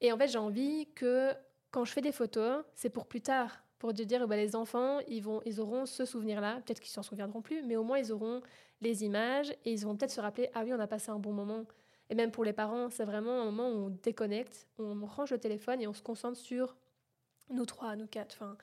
Et 0.01 0.11
en 0.11 0.17
fait, 0.17 0.27
j'ai 0.27 0.37
envie 0.37 0.87
que 0.93 1.33
quand 1.71 1.85
je 1.85 1.91
fais 1.91 2.01
des 2.01 2.11
photos, 2.11 2.63
c'est 2.73 2.89
pour 2.89 3.05
plus 3.05 3.21
tard 3.21 3.63
pour 3.79 3.93
dire, 3.93 4.27
bah, 4.27 4.35
les 4.35 4.55
enfants, 4.55 4.99
ils, 5.07 5.27
auront 5.59 5.85
ce 5.85 6.05
souvenir-là. 6.05 6.61
Peut-être 6.65 6.79
qu'ils 6.79 6.91
s'en 6.91 7.03
souviendront 7.03 7.41
plus, 7.41 7.61
mais 7.63 7.75
au 7.75 7.83
moins, 7.83 7.99
ils 7.99 8.11
auront 8.11 8.41
les 8.81 9.03
images 9.03 9.51
et 9.65 9.73
ils 9.73 9.85
vont 9.85 9.95
peut-être 9.95 10.11
se 10.11 10.21
rappeler, 10.21 10.49
ah 10.55 10.63
oui, 10.63 10.73
on 10.73 10.79
a 10.79 10.87
passé 10.87 11.11
un 11.11 11.19
bon 11.19 11.31
moment. 11.31 11.65
Et 12.09 12.15
même 12.15 12.31
pour 12.31 12.43
les 12.43 12.53
parents, 12.53 12.89
c'est 12.89 13.05
vraiment 13.05 13.41
un 13.41 13.45
moment 13.45 13.69
où 13.69 13.85
on 13.85 13.89
déconnecte, 13.89 14.67
on 14.79 15.05
range 15.05 15.31
le 15.31 15.37
téléphone 15.37 15.81
et 15.81 15.87
on 15.87 15.93
se 15.93 16.01
concentre 16.01 16.37
sur 16.37 16.75
nous 17.49 17.65
trois, 17.65 17.95
nous 17.95 18.07
quatre. 18.07 18.35
Enfin, 18.35 18.57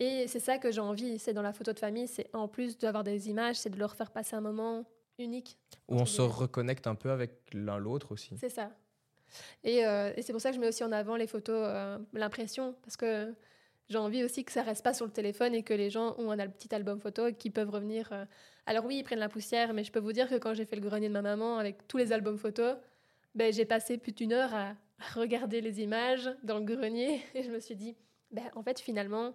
et 0.00 0.26
c'est 0.28 0.40
ça 0.40 0.58
que 0.58 0.70
j'ai 0.70 0.80
envie, 0.80 1.18
c'est 1.18 1.34
dans 1.34 1.42
la 1.42 1.52
photo 1.52 1.72
de 1.72 1.78
famille, 1.78 2.08
c'est 2.08 2.34
en 2.34 2.48
plus 2.48 2.78
d'avoir 2.78 3.04
des 3.04 3.28
images, 3.28 3.56
c'est 3.56 3.70
de 3.70 3.78
leur 3.78 3.94
faire 3.94 4.10
passer 4.10 4.36
un 4.36 4.40
moment 4.40 4.84
unique. 5.18 5.58
Où 5.88 5.96
on 5.96 6.06
se 6.06 6.22
reconnecte 6.22 6.86
un 6.86 6.94
peu 6.94 7.10
avec 7.10 7.32
l'un 7.52 7.78
l'autre 7.78 8.12
aussi. 8.12 8.36
C'est 8.38 8.48
ça. 8.48 8.70
Et, 9.64 9.86
euh, 9.86 10.12
et 10.16 10.22
c'est 10.22 10.32
pour 10.32 10.42
ça 10.42 10.50
que 10.50 10.56
je 10.56 10.60
mets 10.60 10.68
aussi 10.68 10.84
en 10.84 10.92
avant 10.92 11.16
les 11.16 11.26
photos, 11.26 11.62
euh, 11.64 11.98
l'impression, 12.12 12.74
parce 12.82 12.96
que 12.96 13.34
j'ai 13.88 13.98
envie 13.98 14.24
aussi 14.24 14.44
que 14.44 14.52
ça 14.52 14.62
reste 14.62 14.84
pas 14.84 14.94
sur 14.94 15.06
le 15.06 15.12
téléphone 15.12 15.54
et 15.54 15.62
que 15.62 15.74
les 15.74 15.90
gens 15.90 16.14
ont 16.18 16.30
un 16.30 16.48
petit 16.48 16.74
album 16.74 17.00
photo 17.00 17.28
et 17.28 17.34
qui 17.34 17.50
peuvent 17.50 17.70
revenir. 17.70 18.10
euh. 18.12 18.24
Alors 18.66 18.84
oui, 18.84 18.98
ils 18.98 19.04
prennent 19.04 19.18
la 19.18 19.28
poussière, 19.28 19.72
mais 19.72 19.84
je 19.84 19.92
peux 19.92 20.00
vous 20.00 20.12
dire 20.12 20.28
que 20.28 20.36
quand 20.36 20.54
j'ai 20.54 20.64
fait 20.66 20.76
le 20.76 20.82
grenier 20.82 21.08
de 21.08 21.14
ma 21.14 21.22
maman 21.22 21.58
avec 21.58 21.88
tous 21.88 21.96
les 21.96 22.12
albums 22.12 22.38
photos, 22.38 22.76
ben, 23.34 23.52
j'ai 23.52 23.64
passé 23.64 23.96
plus 23.98 24.12
d'une 24.12 24.32
heure 24.32 24.54
à 24.54 24.74
à 25.02 25.12
regarder 25.20 25.60
les 25.60 25.80
images 25.80 26.30
dans 26.42 26.58
le 26.58 26.64
grenier 26.64 27.22
et 27.34 27.42
je 27.42 27.50
me 27.50 27.60
suis 27.60 27.76
dit, 27.76 27.96
ben, 28.30 28.44
en 28.54 28.62
fait, 28.62 28.80
finalement, 28.80 29.34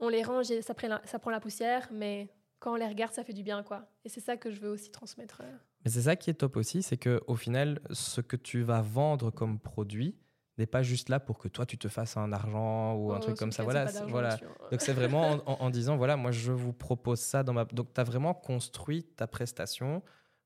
on 0.00 0.08
les 0.08 0.22
range 0.22 0.50
et 0.50 0.62
ça 0.62 0.74
prend 0.74 0.88
la, 0.88 1.02
ça 1.04 1.18
prend 1.18 1.30
la 1.30 1.40
poussière, 1.40 1.88
mais 1.92 2.28
quand 2.64 2.72
on 2.72 2.76
les 2.76 2.88
regarde, 2.88 3.12
ça 3.12 3.24
fait 3.24 3.34
du 3.34 3.42
bien, 3.42 3.62
quoi. 3.62 3.86
Et 4.06 4.08
c'est 4.08 4.20
ça 4.20 4.38
que 4.38 4.50
je 4.50 4.58
veux 4.58 4.70
aussi 4.70 4.90
transmettre. 4.90 5.42
euh. 5.44 5.52
Mais 5.84 5.90
c'est 5.90 6.00
ça 6.00 6.16
qui 6.16 6.30
est 6.30 6.34
top 6.34 6.56
aussi, 6.56 6.82
c'est 6.82 6.96
que 6.96 7.22
au 7.26 7.36
final, 7.36 7.78
ce 7.90 8.22
que 8.22 8.36
tu 8.36 8.62
vas 8.62 8.80
vendre 8.80 9.30
comme 9.30 9.58
produit 9.60 10.16
n'est 10.56 10.64
pas 10.66 10.82
juste 10.82 11.10
là 11.10 11.20
pour 11.20 11.36
que 11.38 11.48
toi 11.48 11.66
tu 11.66 11.76
te 11.76 11.88
fasses 11.88 12.16
un 12.16 12.32
argent 12.32 12.94
ou 12.94 13.12
un 13.12 13.16
Oh, 13.18 13.20
truc 13.20 13.36
comme 13.36 13.52
ça. 13.52 13.64
Voilà, 13.64 13.84
voilà. 14.08 14.38
Donc 14.70 14.80
c'est 14.80 14.94
vraiment 14.94 15.32
en, 15.32 15.38
en- 15.44 15.60
en 15.60 15.68
disant 15.70 15.98
voilà, 15.98 16.16
moi 16.16 16.30
je 16.30 16.52
vous 16.52 16.72
propose 16.72 17.20
ça 17.20 17.42
dans 17.42 17.52
ma. 17.52 17.66
Donc 17.66 17.92
tu 17.92 18.00
as 18.00 18.04
vraiment 18.04 18.32
construit 18.32 19.02
ta 19.04 19.26
prestation 19.26 20.02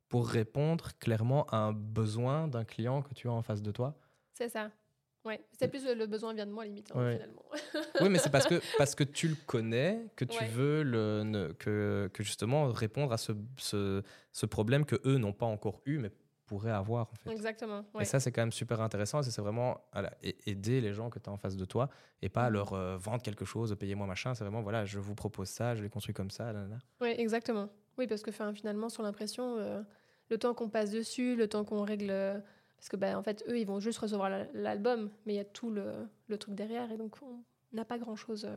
pour 0.08 0.26
répondre 0.26 0.88
clairement 0.98 1.46
à 1.50 1.58
un 1.58 1.72
besoin 1.72 2.48
d'un 2.48 2.64
client 2.64 3.02
que 3.02 3.14
tu 3.14 3.28
as 3.28 3.32
en 3.32 3.42
face 3.42 3.62
de 3.62 3.70
toi. 3.70 3.96
C'est 4.32 4.48
ça. 4.48 4.72
Ouais. 5.28 5.40
C'est 5.52 5.68
plus 5.68 5.84
le, 5.86 6.06
besoin 6.06 6.32
vient 6.34 6.46
de 6.46 6.52
moi, 6.52 6.64
limite, 6.64 6.90
hein, 6.94 6.98
Ouais. 7.04 7.14
finalement. 7.14 7.42
Oui, 8.00 8.08
mais 8.08 8.18
c'est 8.18 8.30
parce 8.30 8.46
que, 8.46 8.60
parce 8.78 8.94
que 8.94 9.04
tu 9.04 9.28
le 9.28 9.36
connais 9.46 10.06
que 10.16 10.24
tu 10.24 10.38
Ouais. 10.38 10.48
veux 10.48 10.82
le, 10.82 11.22
ne- 11.24 11.52
que, 11.52 12.10
que 12.12 12.22
justement 12.22 12.72
répondre 12.72 13.12
à 13.12 13.18
ce, 13.18 13.32
ce, 13.58 14.02
ce 14.32 14.46
problème 14.46 14.84
que 14.84 14.96
eux 15.04 15.18
n'ont 15.18 15.32
pas 15.32 15.46
encore 15.46 15.80
eu, 15.86 15.98
mais 15.98 16.10
pourraient 16.46 16.70
avoir 16.72 17.08
en 17.12 17.14
fait. 17.14 17.30
Exactement. 17.30 17.84
Et 18.00 18.06
ça, 18.06 18.20
c'est 18.20 18.32
quand 18.32 18.40
même 18.40 18.52
super 18.52 18.80
intéressant. 18.80 19.22
C'est 19.22 19.30
c'est 19.30 19.42
vraiment 19.42 19.82
voilà, 19.92 20.10
aider 20.46 20.80
les 20.80 20.94
gens 20.94 21.10
que 21.10 21.18
tu 21.18 21.28
as 21.28 21.32
en 21.32 21.36
face 21.36 21.56
de 21.56 21.64
toi 21.66 21.90
et 22.22 22.30
pas 22.30 22.46
Mhm. 22.48 22.52
leur 22.54 22.72
euh, 22.72 22.96
vendre 22.96 23.20
quelque 23.22 23.44
chose, 23.44 23.76
payez-moi 23.78 24.06
machin. 24.06 24.32
C'est 24.34 24.44
vraiment, 24.44 24.62
voilà, 24.62 24.86
je 24.86 24.98
vous 24.98 25.14
propose 25.14 25.48
ça, 25.48 25.74
je 25.74 25.82
l'ai 25.82 25.90
construit 25.90 26.14
comme 26.14 26.30
ça. 26.30 26.52
là, 26.52 26.60
là, 26.62 26.66
là. 26.68 26.78
Oui, 27.02 27.14
exactement. 27.18 27.68
Oui, 27.98 28.06
parce 28.06 28.22
que 28.22 28.30
fin, 28.30 28.54
finalement, 28.54 28.88
sur 28.88 29.02
l'impression, 29.02 29.56
euh, 29.58 29.82
le 30.30 30.38
temps 30.38 30.54
qu'on 30.54 30.70
passe 30.70 30.90
dessus, 30.90 31.36
le 31.36 31.48
temps 31.48 31.64
qu'on 31.64 31.82
règle. 31.82 32.42
Parce 32.78 32.88
que, 32.88 32.96
ben, 32.96 33.16
en 33.16 33.22
fait, 33.22 33.44
eux, 33.48 33.58
ils 33.58 33.66
vont 33.66 33.80
juste 33.80 33.98
recevoir 33.98 34.30
la- 34.30 34.46
l'album, 34.54 35.10
mais 35.26 35.34
il 35.34 35.36
y 35.36 35.40
a 35.40 35.44
tout 35.44 35.70
le, 35.70 35.92
le 36.28 36.38
truc 36.38 36.54
derrière, 36.54 36.90
et 36.92 36.96
donc 36.96 37.16
on 37.22 37.42
n'a 37.76 37.84
pas 37.84 37.98
grand-chose 37.98 38.44
euh, 38.44 38.56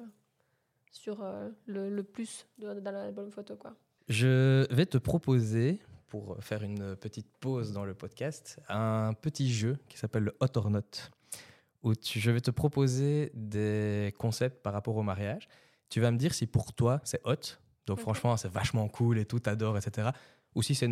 sur 0.91 1.21
euh, 1.23 1.49
le, 1.65 1.89
le 1.89 2.03
plus 2.03 2.45
dans 2.59 2.73
l'album 2.73 3.31
photo, 3.31 3.55
quoi. 3.55 3.75
Je 4.09 4.65
vais 4.73 4.85
te 4.85 4.97
proposer, 4.97 5.81
pour 6.07 6.37
faire 6.43 6.63
une 6.63 6.95
petite 6.97 7.27
pause 7.39 7.71
dans 7.71 7.85
le 7.85 7.93
podcast, 7.93 8.59
un 8.67 9.13
petit 9.13 9.51
jeu 9.51 9.77
qui 9.87 9.97
s'appelle 9.97 10.23
le 10.23 10.35
Hot 10.41 10.55
or 10.57 10.69
Not, 10.69 10.81
où 11.83 11.95
tu- 11.95 12.19
je 12.19 12.29
vais 12.31 12.41
te 12.41 12.51
proposer 12.51 13.31
des 13.33 14.13
concepts 14.17 14.61
par 14.61 14.73
rapport 14.73 14.95
au 14.97 15.03
mariage. 15.03 15.47
Tu 15.89 15.99
vas 16.01 16.11
me 16.11 16.17
dire 16.17 16.33
si 16.33 16.45
pour 16.47 16.73
toi 16.73 16.99
c'est 17.05 17.21
hot, 17.25 17.57
donc 17.87 17.99
franchement 17.99 18.35
c'est 18.37 18.49
vachement 18.51 18.87
cool 18.89 19.17
et 19.17 19.25
tout, 19.25 19.39
t'adores, 19.39 19.77
etc. 19.77 20.09
Ou 20.55 20.61
si 20.61 20.75
c'est 20.75 20.87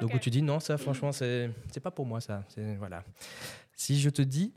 Donc 0.00 0.14
où 0.14 0.18
tu 0.18 0.30
dis 0.30 0.42
non, 0.42 0.60
ça 0.60 0.76
franchement 0.78 1.12
c'est 1.12 1.50
c'est 1.72 1.80
pas 1.80 1.90
pour 1.90 2.06
moi 2.06 2.20
ça. 2.20 2.44
C'est- 2.48 2.76
Voilà. 2.76 3.04
Si 3.74 3.98
je 4.00 4.10
te 4.10 4.22
dis 4.22 4.54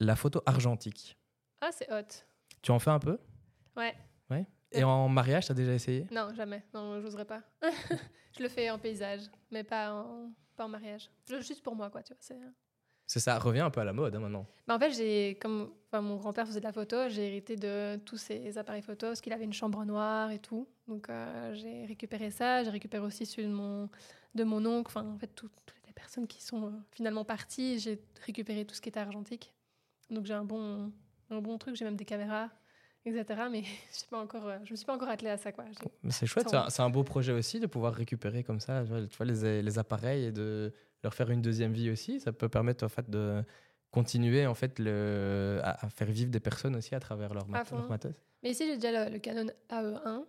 la 0.00 0.16
photo 0.16 0.42
argentique, 0.46 1.16
Ah, 1.60 1.70
c'est 1.72 1.90
hot. 1.92 2.06
tu 2.62 2.70
en 2.70 2.78
fais 2.78 2.90
un 2.90 2.98
peu? 2.98 3.18
Ouais. 3.76 3.94
Et 4.72 4.82
en 4.84 5.08
mariage, 5.08 5.46
t'as 5.46 5.54
déjà 5.54 5.72
essayé? 5.72 6.06
Non, 6.10 6.34
jamais. 6.34 6.62
Non, 6.74 7.00
j'oserais 7.00 7.24
pas. 7.24 7.42
je 8.36 8.42
le 8.42 8.48
fais 8.48 8.68
en 8.68 8.78
paysage, 8.78 9.22
mais 9.50 9.62
pas 9.64 9.92
en, 9.94 10.32
pas 10.56 10.64
en 10.66 10.68
mariage. 10.68 11.08
Juste 11.40 11.62
pour 11.62 11.74
moi, 11.76 11.88
quoi, 11.88 12.02
tu 12.02 12.12
vois. 12.12 12.36
C'est- 13.06 13.18
C'est 13.18 13.20
ça 13.20 13.38
revient 13.38 13.60
un 13.60 13.70
peu 13.70 13.80
à 13.80 13.84
la 13.84 13.92
mode 13.92 14.14
hein, 14.14 14.20
maintenant. 14.20 14.46
Bah, 14.66 14.76
en 14.76 14.78
fait, 14.78 14.92
j'ai 14.92 15.36
comme 15.40 15.70
mon 15.92 16.16
grand-père 16.16 16.46
faisait 16.46 16.60
de 16.60 16.64
la 16.64 16.72
photo, 16.72 17.08
j'ai 17.08 17.26
hérité 17.28 17.56
de 17.56 17.96
tous 18.04 18.18
ses 18.18 18.58
appareils 18.58 18.82
photo 18.82 19.06
parce 19.06 19.22
qu'il 19.22 19.32
avait 19.32 19.44
une 19.44 19.52
chambre 19.54 19.82
noire 19.86 20.30
et 20.30 20.38
tout. 20.38 20.68
Donc 20.88 21.08
euh, 21.08 21.54
j'ai 21.54 21.86
récupéré 21.86 22.30
ça, 22.30 22.62
j'ai 22.64 22.70
récupéré 22.70 23.02
aussi 23.04 23.24
celui 23.24 23.48
de 23.48 23.52
mon 23.54 23.88
de 24.34 24.44
mon 24.44 24.66
oncle, 24.66 24.88
enfin 24.94 25.08
en 25.08 25.18
fait 25.18 25.28
tout- 25.28 25.48
toutes 25.64 25.86
les 25.86 25.92
personnes 25.94 26.26
qui 26.26 26.42
sont 26.42 26.66
euh, 26.66 26.70
finalement 26.92 27.24
parties, 27.24 27.78
j'ai 27.78 27.98
récupéré 28.26 28.66
tout 28.66 28.74
ce 28.74 28.82
qui 28.82 28.90
était 28.90 29.00
argentique. 29.00 29.54
Donc 30.10 30.26
j'ai 30.26 30.34
un 30.34 30.44
bon 30.44 30.92
un 31.30 31.40
bon 31.40 31.56
truc, 31.58 31.74
j'ai 31.76 31.84
même 31.86 31.96
des 31.96 32.04
caméras, 32.04 32.50
etc. 33.06 33.42
Mais 33.50 33.62
je 33.92 33.96
sais 33.96 34.06
pas 34.10 34.18
encore, 34.20 34.46
euh, 34.46 34.58
je 34.64 34.70
me 34.72 34.76
suis 34.76 34.86
pas 34.86 34.94
encore 34.94 35.08
attelée 35.08 35.30
à 35.30 35.36
ça 35.36 35.52
quoi. 35.52 35.64
C'est 36.10 36.26
chouette, 36.26 36.48
c'est 36.68 36.82
un, 36.82 36.90
beau 36.90 37.04
projet 37.04 37.32
aussi 37.32 37.60
de 37.60 37.66
pouvoir 37.66 37.94
récupérer 37.94 38.42
comme 38.42 38.60
ça 38.60 38.84
tu 38.84 39.16
vois, 39.16 39.26
les, 39.26 39.62
les 39.62 39.78
appareils 39.78 40.24
et 40.26 40.32
de 40.32 40.72
leur 41.02 41.14
faire 41.14 41.30
une 41.30 41.42
deuxième 41.42 41.72
vie 41.72 41.90
aussi. 41.90 42.20
Ça 42.20 42.32
peut 42.32 42.48
permettre 42.48 42.84
en 42.84 42.88
fait 42.88 43.08
de 43.08 43.42
continuer 43.90 44.46
en 44.46 44.54
fait 44.54 44.78
le, 44.78 45.60
à, 45.62 45.86
à 45.86 45.88
faire 45.88 46.08
vivre 46.08 46.30
des 46.30 46.40
personnes 46.40 46.76
aussi 46.76 46.94
à 46.94 47.00
travers 47.00 47.32
leur, 47.32 47.48
mat- 47.48 47.70
leur 47.70 47.88
matos. 47.88 48.12
Mais 48.42 48.50
ici, 48.50 48.64
j'ai 48.66 48.76
déjà 48.76 49.06
le, 49.06 49.12
le 49.12 49.18
Canon 49.18 49.46
AE1. 49.70 50.24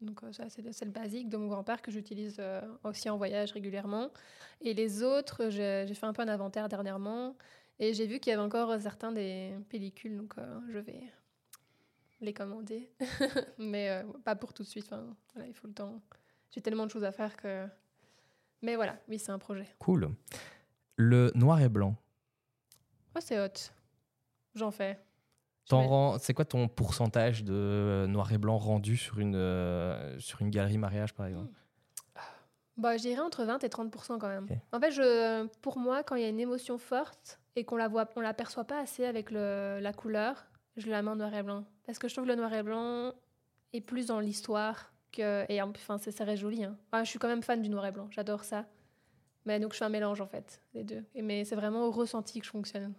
Donc, 0.00 0.22
euh, 0.24 0.32
ça, 0.32 0.44
c'est 0.50 0.62
le, 0.62 0.90
basique 0.90 1.28
de 1.28 1.36
mon 1.36 1.46
grand-père 1.46 1.80
que 1.80 1.90
j'utilise 1.92 2.36
euh, 2.40 2.60
aussi 2.82 3.08
en 3.08 3.16
voyage 3.16 3.52
régulièrement. 3.52 4.10
Et 4.60 4.74
les 4.74 5.02
autres, 5.02 5.48
j'ai 5.50 5.86
fait 5.94 6.06
un 6.06 6.12
peu 6.12 6.22
un 6.22 6.28
inventaire 6.28 6.68
dernièrement. 6.68 7.36
Et 7.78 7.94
j'ai 7.94 8.06
vu 8.06 8.18
qu'il 8.18 8.30
y 8.30 8.34
avait 8.34 8.42
encore 8.42 8.78
certains 8.80 9.12
des 9.12 9.52
pellicules. 9.68 10.16
Donc, 10.16 10.34
euh, 10.38 10.60
je 10.72 10.78
vais 10.78 11.04
les 12.22 12.32
commander. 12.32 12.90
Mais 13.58 13.90
euh, 13.90 14.02
pas 14.24 14.34
pour 14.36 14.52
tout 14.54 14.62
de 14.62 14.68
suite. 14.68 14.86
Enfin, 14.86 15.04
voilà, 15.34 15.48
il 15.48 15.54
faut 15.54 15.66
le 15.68 15.74
temps. 15.74 16.00
J'ai 16.50 16.60
tellement 16.60 16.86
de 16.86 16.90
choses 16.90 17.04
à 17.04 17.12
faire 17.12 17.36
que. 17.36 17.66
Mais 18.62 18.76
voilà, 18.76 18.96
oui, 19.08 19.18
c'est 19.18 19.32
un 19.32 19.38
projet. 19.38 19.66
Cool. 19.78 20.10
Le 20.96 21.32
noir 21.34 21.60
et 21.60 21.68
blanc. 21.68 21.96
Oh, 23.16 23.20
c'est 23.20 23.38
hot. 23.40 23.70
J'en 24.54 24.70
fais. 24.70 24.98
Rends- 25.70 26.18
C'est 26.18 26.34
quoi 26.34 26.44
ton 26.44 26.68
pourcentage 26.68 27.44
de 27.44 27.52
euh, 27.54 28.06
noir 28.06 28.30
et 28.32 28.38
blanc 28.38 28.58
rendu 28.58 28.96
sur 28.96 29.18
une, 29.20 29.36
euh, 29.36 30.18
sur 30.18 30.40
une 30.42 30.50
galerie 30.50 30.76
mariage 30.78 31.14
par 31.14 31.26
exemple? 31.26 31.52
Bah, 32.76 32.96
je 32.96 33.02
dirais 33.02 33.20
entre 33.20 33.44
20 33.44 33.62
et 33.64 33.68
30% 33.68 34.18
quand 34.18 34.28
même. 34.28 34.46
En 34.72 34.80
fait, 34.80 34.90
je, 34.90 35.46
pour 35.60 35.78
moi, 35.78 36.02
quand 36.02 36.16
il 36.16 36.22
y 36.22 36.24
a 36.24 36.28
une 36.28 36.40
émotion 36.40 36.78
forte 36.78 37.38
et 37.54 37.64
qu'on 37.64 37.76
la 37.76 37.86
voit, 37.88 38.08
on 38.16 38.20
l'aperçoit 38.20 38.64
pas 38.64 38.80
assez 38.80 39.04
avec 39.04 39.30
le, 39.30 39.78
la 39.80 39.92
couleur, 39.92 40.46
je 40.76 40.88
la 40.90 41.02
mets 41.02 41.10
en 41.10 41.16
noir 41.16 41.32
et 41.34 41.42
blanc. 41.42 41.64
Parce 41.86 41.98
que 41.98 42.08
je 42.08 42.14
trouve 42.14 42.24
que 42.26 42.30
le 42.30 42.36
noir 42.36 42.52
et 42.54 42.62
blanc 42.62 43.12
est 43.72 43.80
plus 43.80 44.06
dans 44.06 44.20
l'histoire 44.20 44.92
que 45.12 45.44
et 45.50 45.60
en- 45.60 45.70
enfin 45.70 45.98
c'est 45.98 46.10
ça 46.10 46.24
reste 46.24 46.42
joli. 46.42 46.64
Hein. 46.64 46.76
Enfin, 46.90 47.04
je 47.04 47.10
suis 47.10 47.18
quand 47.18 47.28
même 47.28 47.42
fan 47.42 47.60
du 47.62 47.68
noir 47.68 47.86
et 47.86 47.92
blanc, 47.92 48.08
j'adore 48.10 48.44
ça. 48.44 48.66
Mais 49.44 49.58
donc 49.60 49.72
je 49.72 49.78
fais 49.78 49.84
un 49.84 49.88
mélange 49.90 50.20
en 50.20 50.26
fait 50.26 50.62
des 50.72 50.84
deux. 50.84 51.04
Et, 51.14 51.22
mais 51.22 51.44
c'est 51.44 51.56
vraiment 51.56 51.86
au 51.86 51.90
ressenti 51.90 52.38
que 52.40 52.46
je 52.46 52.50
fonctionne. 52.50 52.94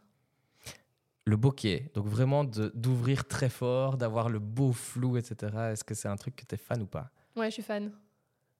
Le 1.25 1.37
bokeh, 1.37 1.89
donc 1.93 2.05
vraiment 2.05 2.43
d'ouvrir 2.43 3.25
très 3.25 3.47
fort, 3.49 3.95
d'avoir 3.97 4.27
le 4.29 4.39
beau 4.39 4.73
flou, 4.73 5.15
etc. 5.15 5.71
Est-ce 5.71 5.85
que 5.85 5.95
c'est 5.95 6.09
un 6.09 6.17
truc 6.17 6.35
que 6.35 6.43
tu 6.45 6.55
es 6.55 6.57
fan 6.57 6.81
ou 6.81 6.85
pas? 6.85 7.11
Ouais, 7.37 7.45
je 7.45 7.51
suis 7.53 7.63
fan. 7.63 7.93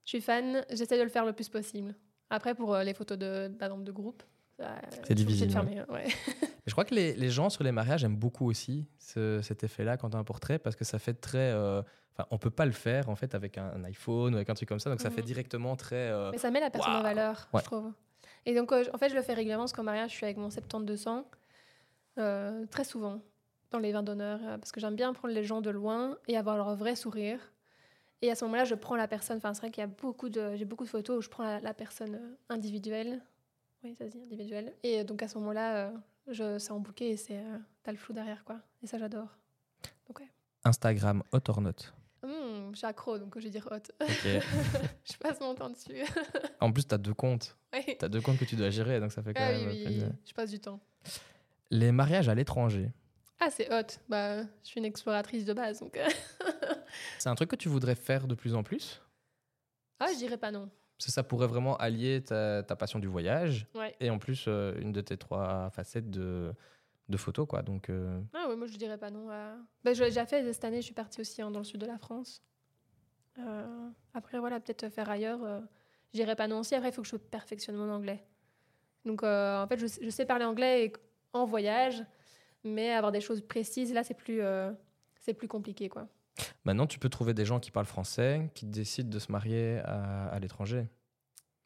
Je 0.05 0.09
suis 0.09 0.21
fan. 0.21 0.65
J'essaie 0.69 0.97
de 0.97 1.03
le 1.03 1.09
faire 1.09 1.25
le 1.25 1.33
plus 1.33 1.49
possible. 1.49 1.93
Après, 2.29 2.55
pour 2.55 2.73
euh, 2.73 2.83
les 2.83 2.93
photos 2.93 3.17
de, 3.17 3.49
par 3.59 3.67
exemple, 3.67 3.83
de 3.83 3.91
groupe, 3.91 4.23
obligée 4.59 5.13
difficile, 5.15 5.47
de 5.47 5.53
ouais. 5.53 5.75
fermer, 5.75 5.81
ouais. 5.91 6.05
Je 6.65 6.71
crois 6.71 6.85
que 6.85 6.95
les, 6.95 7.13
les 7.15 7.29
gens 7.29 7.49
sur 7.49 7.63
les 7.63 7.71
mariages 7.73 8.03
aiment 8.05 8.15
beaucoup 8.15 8.47
aussi 8.49 8.87
ce- 8.97 9.41
cet 9.41 9.63
effet-là 9.63 9.97
quand 9.97 10.11
tu 10.11 10.15
as 10.15 10.19
un 10.19 10.23
portrait 10.23 10.59
parce 10.59 10.75
que 10.75 10.85
ça 10.85 10.99
fait 10.99 11.13
très. 11.13 11.51
euh, 11.51 11.81
Enfin, 12.15 12.27
on 12.29 12.37
peut 12.37 12.51
pas 12.51 12.67
le 12.67 12.71
faire 12.73 13.09
en 13.09 13.15
fait 13.15 13.33
avec 13.33 13.57
un, 13.57 13.71
un 13.75 13.83
iPhone 13.85 14.33
ou 14.33 14.35
avec 14.35 14.47
un 14.47 14.53
truc 14.53 14.69
comme 14.69 14.79
ça, 14.79 14.91
donc 14.91 15.01
ça 15.01 15.09
Mhm. 15.09 15.15
fait 15.15 15.21
directement 15.23 15.75
très. 15.75 15.95
euh, 16.11 16.29
Mais 16.31 16.37
ça 16.37 16.51
met 16.51 16.59
la 16.59 16.69
personne 16.69 16.95
en 16.95 17.01
valeur, 17.01 17.49
Ouais. 17.51 17.59
je 17.61 17.65
trouve. 17.65 17.91
Et 18.45 18.53
donc, 18.53 18.71
euh, 18.71 18.83
en 18.93 18.99
fait, 18.99 19.09
je 19.09 19.15
le 19.15 19.23
fais 19.23 19.33
régulièrement 19.33 19.63
parce 19.63 19.73
qu'en 19.73 19.81
mariage, 19.83 20.11
je 20.11 20.15
suis 20.17 20.25
avec 20.25 20.37
mon 20.37 20.49
70-200, 20.51 21.25
euh, 22.19 22.65
très 22.67 22.83
souvent, 22.83 23.21
dans 23.71 23.79
les 23.79 23.91
vins 23.91 24.03
d'honneur, 24.03 24.39
parce 24.59 24.71
que 24.71 24.79
j'aime 24.79 24.95
bien 24.95 25.11
prendre 25.13 25.33
les 25.33 25.43
gens 25.43 25.61
de 25.61 25.71
loin 25.71 26.15
et 26.27 26.37
avoir 26.37 26.55
leur 26.55 26.75
vrai 26.75 26.95
sourire. 26.95 27.39
Et 28.21 28.29
à 28.29 28.35
ce 28.35 28.45
moment-là, 28.45 28.63
je 28.63 28.75
prends 28.75 28.95
la 28.95 29.07
personne. 29.07 29.37
Enfin, 29.37 29.53
c'est 29.55 29.61
vrai 29.61 29.71
qu'il 29.71 29.81
y 29.81 29.83
a 29.83 29.87
beaucoup 29.87 30.29
de, 30.29 30.55
j'ai 30.55 30.65
beaucoup 30.65 30.83
de 30.85 30.89
photos 30.89 31.17
où 31.17 31.21
je 31.21 31.29
prends 31.29 31.43
la, 31.43 31.59
la 31.61 31.73
personne 31.73 32.37
individuelle. 32.49 33.21
Oui, 33.83 33.95
ça 33.95 34.05
se 34.07 34.11
dit 34.11 34.21
individuelle. 34.23 34.73
Et 34.83 35.03
donc, 35.03 35.21
à 35.23 35.27
ce 35.27 35.37
moment-là, 35.39 35.87
euh, 35.87 35.91
je, 36.27 36.57
c'est 36.57 36.71
en 36.71 36.79
bouquet 36.79 37.09
et 37.09 37.17
c'est, 37.17 37.37
euh, 37.37 37.57
t'as 37.83 37.91
le 37.91 37.97
flou 37.97 38.13
derrière, 38.13 38.43
quoi. 38.45 38.59
Et 38.81 38.87
ça, 38.87 38.97
j'adore. 38.97 39.27
Instagram, 40.65 41.23
hot 41.33 41.41
or 41.49 41.59
not? 41.59 41.71
Hum, 42.23 42.69
je 42.71 42.77
suis 42.77 42.87
accro, 42.87 43.19
donc 43.19 43.37
je 43.37 43.43
vais 43.43 43.49
dire 43.49 43.67
hot. 43.69 43.81
Je 45.03 45.17
passe 45.17 45.41
mon 45.41 45.53
temps 45.53 45.69
dessus. 45.69 46.05
en 46.61 46.71
plus, 46.71 46.87
tu 46.87 46.95
as 46.95 46.97
deux 46.97 47.13
comptes. 47.13 47.57
Ouais. 47.73 47.97
Tu 47.99 48.05
as 48.05 48.07
deux 48.07 48.21
comptes 48.21 48.37
que 48.37 48.45
tu 48.45 48.55
dois 48.55 48.69
gérer, 48.69 49.01
donc 49.01 49.11
ça 49.11 49.21
fait 49.21 49.33
quand 49.33 49.43
Ah 49.45 49.51
même 49.51 49.67
oui, 49.67 49.83
oui, 49.85 49.99
oui, 50.01 50.09
je 50.25 50.33
passe 50.33 50.49
du 50.51 50.59
temps. 50.61 50.79
Les 51.69 51.91
mariages 51.91 52.29
à 52.29 52.35
l'étranger, 52.35 52.93
Ah, 53.41 53.49
c'est 53.51 53.69
hot. 53.73 53.99
Bah, 54.07 54.43
je 54.43 54.47
suis 54.63 54.79
une 54.79 54.85
exploratrice 54.85 55.43
de 55.43 55.51
base, 55.51 55.81
donc. 55.81 55.97
euh, 55.97 56.07
c'est 57.19 57.27
un 57.27 57.35
truc 57.35 57.49
que 57.49 57.57
tu 57.57 57.67
voudrais 57.67 57.95
faire 57.95 58.25
de 58.25 58.35
plus 58.35 58.55
en 58.55 58.63
plus? 58.63 59.01
Ah, 59.99 60.07
je 60.13 60.17
dirais 60.17 60.37
pas 60.37 60.51
non. 60.51 60.69
Ça 61.11 61.23
pourrait 61.23 61.47
vraiment 61.47 61.75
allier 61.77 62.21
ta, 62.23 62.63
ta 62.63 62.75
passion 62.75 62.99
du 62.99 63.07
voyage 63.07 63.67
Ouais. 63.75 63.95
et 63.99 64.09
en 64.09 64.19
plus 64.19 64.45
euh, 64.47 64.73
une 64.79 64.91
de 64.91 65.01
tes 65.01 65.17
trois 65.17 65.69
facettes 65.71 66.09
de, 66.09 66.53
de 67.09 67.17
photos. 67.17 67.47
Quoi. 67.47 67.61
Donc, 67.61 67.89
euh, 67.89 68.19
Ah 68.33 68.47
ouais, 68.49 68.55
moi 68.55 68.67
je 68.67 68.77
dirais 68.77 68.97
pas 68.97 69.09
non. 69.11 69.29
à- 69.29 69.55
Bah, 69.83 69.93
je 69.93 70.01
l'ai 70.03 70.09
déjà 70.09 70.25
fait 70.25 70.51
cette 70.53 70.63
année, 70.65 70.77
je 70.81 70.85
suis 70.85 70.93
partie 70.93 71.21
aussi 71.21 71.41
hein, 71.41 71.51
dans 71.51 71.59
le 71.59 71.65
sud 71.65 71.81
de 71.81 71.85
la 71.85 71.97
France. 71.97 72.41
Euh, 73.39 73.89
après, 74.13 74.39
voilà, 74.39 74.59
peut-être 74.59 74.89
faire 74.89 75.09
ailleurs. 75.09 75.39
je 76.13 76.17
dirais 76.19 76.35
pas 76.35 76.47
non 76.47 76.59
aussi. 76.59 76.75
Après, 76.75 76.89
il 76.89 76.93
faut 76.93 77.01
que 77.01 77.07
je 77.07 77.15
perfectionne 77.17 77.75
mon 77.75 77.89
anglais. 77.91 78.23
Donc, 79.05 79.23
en 79.23 79.65
fait, 79.67 79.77
je, 79.77 79.87
sais- 79.87 80.03
je 80.03 80.09
sais 80.09 80.25
parler 80.25 80.45
anglais 80.45 80.85
et- 80.85 80.93
en 81.33 81.45
voyage, 81.45 82.03
mais 82.63 82.91
avoir 82.93 83.11
des 83.11 83.21
choses 83.21 83.41
précises, 83.41 83.91
là, 83.93 84.03
c'est 84.03 84.13
plus, 84.13 84.39
c'est 85.19 85.33
plus 85.33 85.47
compliqué, 85.47 85.89
quoi. 85.89 86.07
Maintenant, 86.65 86.87
tu 86.87 86.99
peux 86.99 87.09
trouver 87.09 87.33
des 87.33 87.45
gens 87.45 87.59
qui 87.59 87.71
parlent 87.71 87.85
français, 87.85 88.49
qui 88.53 88.65
décident 88.65 89.09
de 89.09 89.19
se 89.19 89.31
marier 89.31 89.79
à, 89.85 90.37
l'étranger. 90.39 90.87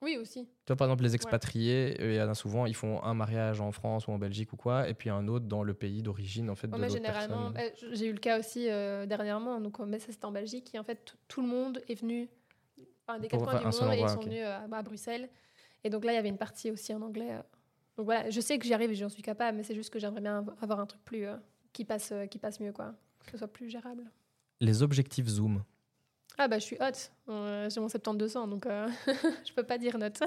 Oui, 0.01 0.17
aussi. 0.17 0.45
Tu 0.45 0.67
vois, 0.67 0.75
par 0.75 0.87
exemple, 0.87 1.03
les 1.03 1.15
expatriés, 1.15 1.97
il 1.99 2.15
y 2.15 2.21
en 2.21 2.29
a 2.29 2.35
souvent, 2.35 2.65
ils 2.65 2.75
font 2.75 3.01
un 3.03 3.15
mariage 3.15 3.61
en 3.61 3.71
France 3.71 4.07
ou 4.07 4.11
en 4.11 4.19
Belgique 4.19 4.53
ou 4.53 4.57
quoi, 4.57 4.87
et 4.87 4.93
puis 4.93 5.09
un 5.09 5.27
autre 5.27 5.45
dans 5.45 5.63
le 5.63 5.73
pays 5.73 6.03
d'origine, 6.03 6.49
en 6.49 6.55
fait, 6.55 6.67
de 6.67 6.87
généralement, 6.87 7.49
bah, 7.49 7.61
j'ai 7.93 8.05
eu 8.05 8.13
le 8.13 8.19
cas 8.19 8.39
aussi 8.39 8.69
euh, 8.69 9.07
dernièrement, 9.07 9.59
donc, 9.59 9.79
mais 9.79 9.97
ça 9.97 10.11
c'était 10.11 10.25
en 10.25 10.31
Belgique, 10.31 10.73
et 10.75 10.79
en 10.79 10.83
fait, 10.83 11.15
tout 11.27 11.41
le 11.41 11.47
monde 11.47 11.81
est 11.87 11.99
venu, 11.99 12.29
enfin, 13.07 13.17
des 13.17 13.27
quatre 13.27 13.43
coins 13.43 13.57
du 13.57 13.65
monde, 13.65 13.93
et 13.93 13.99
ils 13.99 14.09
sont 14.09 14.21
venus 14.21 14.43
euh, 14.43 14.67
à, 14.71 14.83
Bruxelles. 14.83 15.29
Et 15.83 15.89
donc 15.89 16.05
là, 16.05 16.11
il 16.11 16.15
y 16.15 16.19
avait 16.19 16.29
une 16.29 16.37
partie 16.37 16.69
aussi 16.69 16.93
en 16.93 17.01
anglais. 17.01 17.31
Euh. 17.31 17.41
Donc 17.97 18.05
voilà, 18.05 18.29
je 18.29 18.41
sais 18.41 18.59
que 18.59 18.65
j'y 18.65 18.75
arrive 18.75 18.91
et 18.91 18.95
j'en 18.95 19.09
suis 19.09 19.23
capable, 19.23 19.57
mais 19.57 19.63
c'est 19.63 19.73
juste 19.73 19.91
que 19.91 19.97
j'aimerais 19.97 20.21
bien 20.21 20.45
avoir 20.61 20.79
un 20.79 20.85
truc 20.85 21.03
plus 21.03 21.25
qui 21.73 21.85
passe, 21.85 22.13
qui 22.29 22.37
passe 22.37 22.59
mieux, 22.59 22.71
quoi, 22.71 22.93
que 23.25 23.31
ce 23.31 23.37
soit 23.37 23.47
plus 23.47 23.69
gérable 23.69 24.03
les 24.59 24.83
objectifs 24.83 25.27
zoom 25.27 25.63
Ah 26.37 26.47
bah 26.47 26.59
je 26.59 26.65
suis 26.65 26.77
hot. 26.79 27.09
Euh, 27.29 27.69
j'ai 27.69 27.79
mon 27.79 27.89
7200 27.89 28.47
donc 28.47 28.65
euh, 28.65 28.87
je 29.47 29.53
peux 29.53 29.63
pas 29.63 29.77
dire 29.77 29.97
note. 29.97 30.21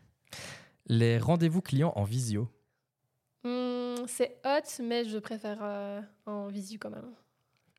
les 0.86 1.18
rendez-vous 1.18 1.60
clients 1.60 1.92
en 1.96 2.04
visio 2.04 2.48
hmm, 3.44 4.06
C'est 4.06 4.40
hot 4.44 4.82
mais 4.82 5.04
je 5.04 5.18
préfère 5.18 5.58
euh, 5.62 6.00
en 6.26 6.48
visio 6.48 6.78
quand 6.80 6.90
même. 6.90 7.10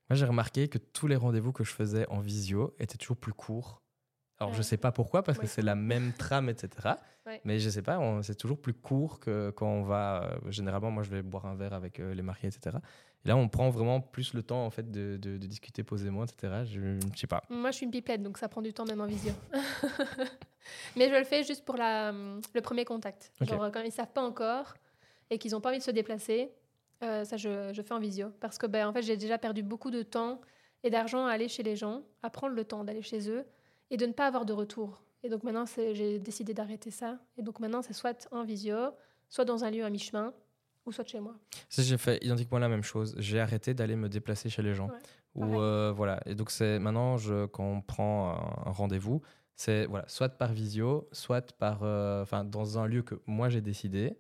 Moi 0.10 0.16
j'ai 0.16 0.26
remarqué 0.26 0.68
que 0.68 0.78
tous 0.78 1.08
les 1.08 1.16
rendez-vous 1.16 1.52
que 1.52 1.64
je 1.64 1.72
faisais 1.72 2.08
en 2.10 2.20
visio 2.20 2.76
étaient 2.80 2.98
toujours 2.98 3.18
plus 3.18 3.34
courts. 3.34 3.82
Alors 4.40 4.54
je 4.54 4.62
sais 4.62 4.78
pas 4.78 4.94
pourquoi 4.94 5.22
parce 5.22 5.38
que 5.38 5.48
c'est 5.48 5.62
la 5.62 5.76
même 5.76 6.14
trame 6.14 6.50
etc. 6.50 6.96
Mais 7.44 7.60
je 7.60 7.70
sais 7.70 7.84
pas, 7.84 8.00
c'est 8.24 8.36
toujours 8.36 8.60
plus 8.60 8.74
court 8.74 9.20
que 9.20 9.52
quand 9.52 9.68
on 9.68 9.84
va. 9.84 10.40
généralement 10.48 10.92
moi 10.92 11.04
je 11.04 11.10
vais 11.10 11.22
boire 11.22 11.46
un 11.46 11.56
verre 11.56 11.74
avec 11.74 11.98
les 11.98 12.22
mariés 12.22 12.48
etc. 12.48 12.78
Et 13.26 13.28
là, 13.28 13.36
on 13.36 13.50
prend 13.50 13.70
vraiment 13.70 14.00
plus 14.00 14.34
le 14.34 14.44
temps 14.44 14.66
en 14.66 14.70
fait 14.70 14.92
de, 14.92 15.18
de, 15.18 15.38
discuter 15.38 15.84
posément, 15.84 16.24
etc. 16.24 16.64
Je, 16.66 16.80
ne 16.80 17.16
sais 17.16 17.28
pas. 17.28 17.44
Moi, 17.50 17.72
je 17.72 17.78
suis 17.78 17.86
une 17.86 17.92
pipelette, 17.92 18.24
donc 18.24 18.38
ça 18.38 18.48
prend 18.48 18.62
du 18.62 18.74
temps 18.74 18.86
même 18.86 19.02
en 19.02 19.06
visio. 19.06 19.34
Mais 20.96 21.10
je 21.10 21.16
le 21.16 21.26
fais 21.26 21.44
juste 21.44 21.66
pour 21.66 21.76
la, 21.76 22.12
le 22.12 22.62
premier 22.62 22.86
contact. 22.86 23.32
Genre 23.42 23.70
quand 23.72 23.82
ils 23.82 23.92
savent 23.92 24.12
pas 24.12 24.24
encore 24.24 24.74
et 25.30 25.38
qu'ils 25.38 25.52
n'ont 25.52 25.62
pas 25.62 25.70
envie 25.70 25.80
de 25.80 25.84
se 25.84 25.92
déplacer, 25.92 26.52
euh, 27.04 27.26
ça 27.26 27.38
je, 27.38 27.74
je, 27.74 27.82
fais 27.82 27.94
en 27.94 28.00
visio. 28.00 28.32
Parce 28.40 28.58
que 28.58 28.68
ben, 28.68 28.88
en 28.88 28.94
fait, 28.94 29.02
j'ai 29.02 29.18
déjà 29.18 29.38
perdu 29.38 29.64
beaucoup 29.64 29.92
de 29.92 30.02
temps 30.02 30.40
et 30.84 30.90
d'argent 30.90 31.26
à 31.26 31.32
aller 31.32 31.48
chez 31.48 31.64
les 31.64 31.76
gens, 31.76 32.04
à 32.24 32.30
prendre 32.30 32.56
le 32.56 32.64
temps 32.64 32.84
d'aller 32.84 33.02
chez 33.02 33.30
eux 33.30 33.46
et 33.90 33.98
de 33.98 34.06
ne 34.06 34.14
pas 34.14 34.28
avoir 34.28 34.46
de 34.46 34.54
retour. 34.54 35.02
Et 35.24 35.30
donc 35.30 35.44
maintenant, 35.44 35.66
j'ai 35.66 36.20
décidé 36.20 36.54
d'arrêter 36.54 36.92
ça. 36.92 37.20
Et 37.38 37.42
donc 37.42 37.60
maintenant, 37.60 37.82
c'est 37.82 37.94
soit 37.94 38.28
en 38.32 38.44
visio, 38.44 38.78
soit 39.28 39.46
dans 39.46 39.64
un 39.64 39.72
lieu 39.72 39.84
à 39.84 39.90
mi-chemin 39.90 40.34
ou 40.90 40.92
soit 40.92 41.08
chez 41.08 41.20
moi. 41.20 41.36
j'ai 41.70 41.98
fait 41.98 42.24
identiquement 42.24 42.60
la 42.60 42.68
même 42.68 42.84
chose. 42.84 43.16
J'ai 43.18 43.40
arrêté 43.40 43.74
d'aller 43.74 43.96
me 43.96 44.10
déplacer 44.10 44.50
chez 44.50 44.62
les 44.62 44.74
gens. 44.74 44.90
ou 45.36 45.60
euh, 45.60 45.94
voilà. 45.96 46.20
Et 46.26 46.36
donc 46.36 46.52
c'est 46.52 46.80
maintenant, 46.80 47.18
je, 47.18 47.46
quand 47.46 47.64
on 47.64 47.82
prend 47.82 48.32
un, 48.66 48.72
rendez-vous, 48.72 49.22
c'est 49.56 49.86
voilà, 49.86 50.06
soit 50.08 50.30
par 50.30 50.52
visio, 50.52 51.08
soit 51.12 51.52
par, 51.54 51.82
euh, 51.84 52.24
enfin, 52.24 52.44
dans 52.44 52.80
un 52.80 52.88
lieu 52.88 53.04
que 53.04 53.16
moi 53.26 53.50
j'ai 53.50 53.62
décidé. 53.62 54.18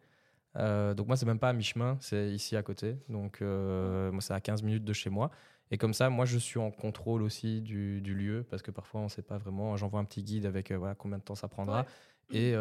Euh, 0.57 0.93
donc 0.93 1.07
moi 1.07 1.15
c'est 1.15 1.25
même 1.25 1.39
pas 1.39 1.49
à 1.49 1.53
mi-chemin, 1.53 1.97
c'est 2.01 2.29
ici 2.29 2.55
à 2.55 2.63
côté. 2.63 2.95
Donc 3.09 3.41
moi 3.41 4.21
c'est 4.21 4.33
à 4.33 4.41
15 4.41 4.63
minutes 4.63 4.85
de 4.85 4.93
chez 4.93 5.09
moi. 5.09 5.31
Et 5.71 5.77
comme 5.77 5.93
ça, 5.93 6.09
moi, 6.09 6.25
je 6.25 6.39
suis 6.39 6.57
en 6.57 6.71
contrôle 6.71 7.21
aussi 7.21 7.61
du, 7.61 8.01
du 8.01 8.15
lieu 8.15 8.43
parce 8.49 8.63
que 8.63 8.71
parfois, 8.71 9.01
on 9.01 9.03
ne 9.03 9.09
sait 9.09 9.21
pas 9.21 9.37
vraiment. 9.37 9.77
J'envoie 9.77 9.99
un 9.99 10.03
petit 10.03 10.23
guide 10.23 10.47
avec 10.47 10.71
voilà, 10.71 10.95
combien 10.95 11.19
de 11.19 11.23
temps 11.23 11.35
ça 11.35 11.47
prendra. 11.47 11.85
Et 12.31 12.55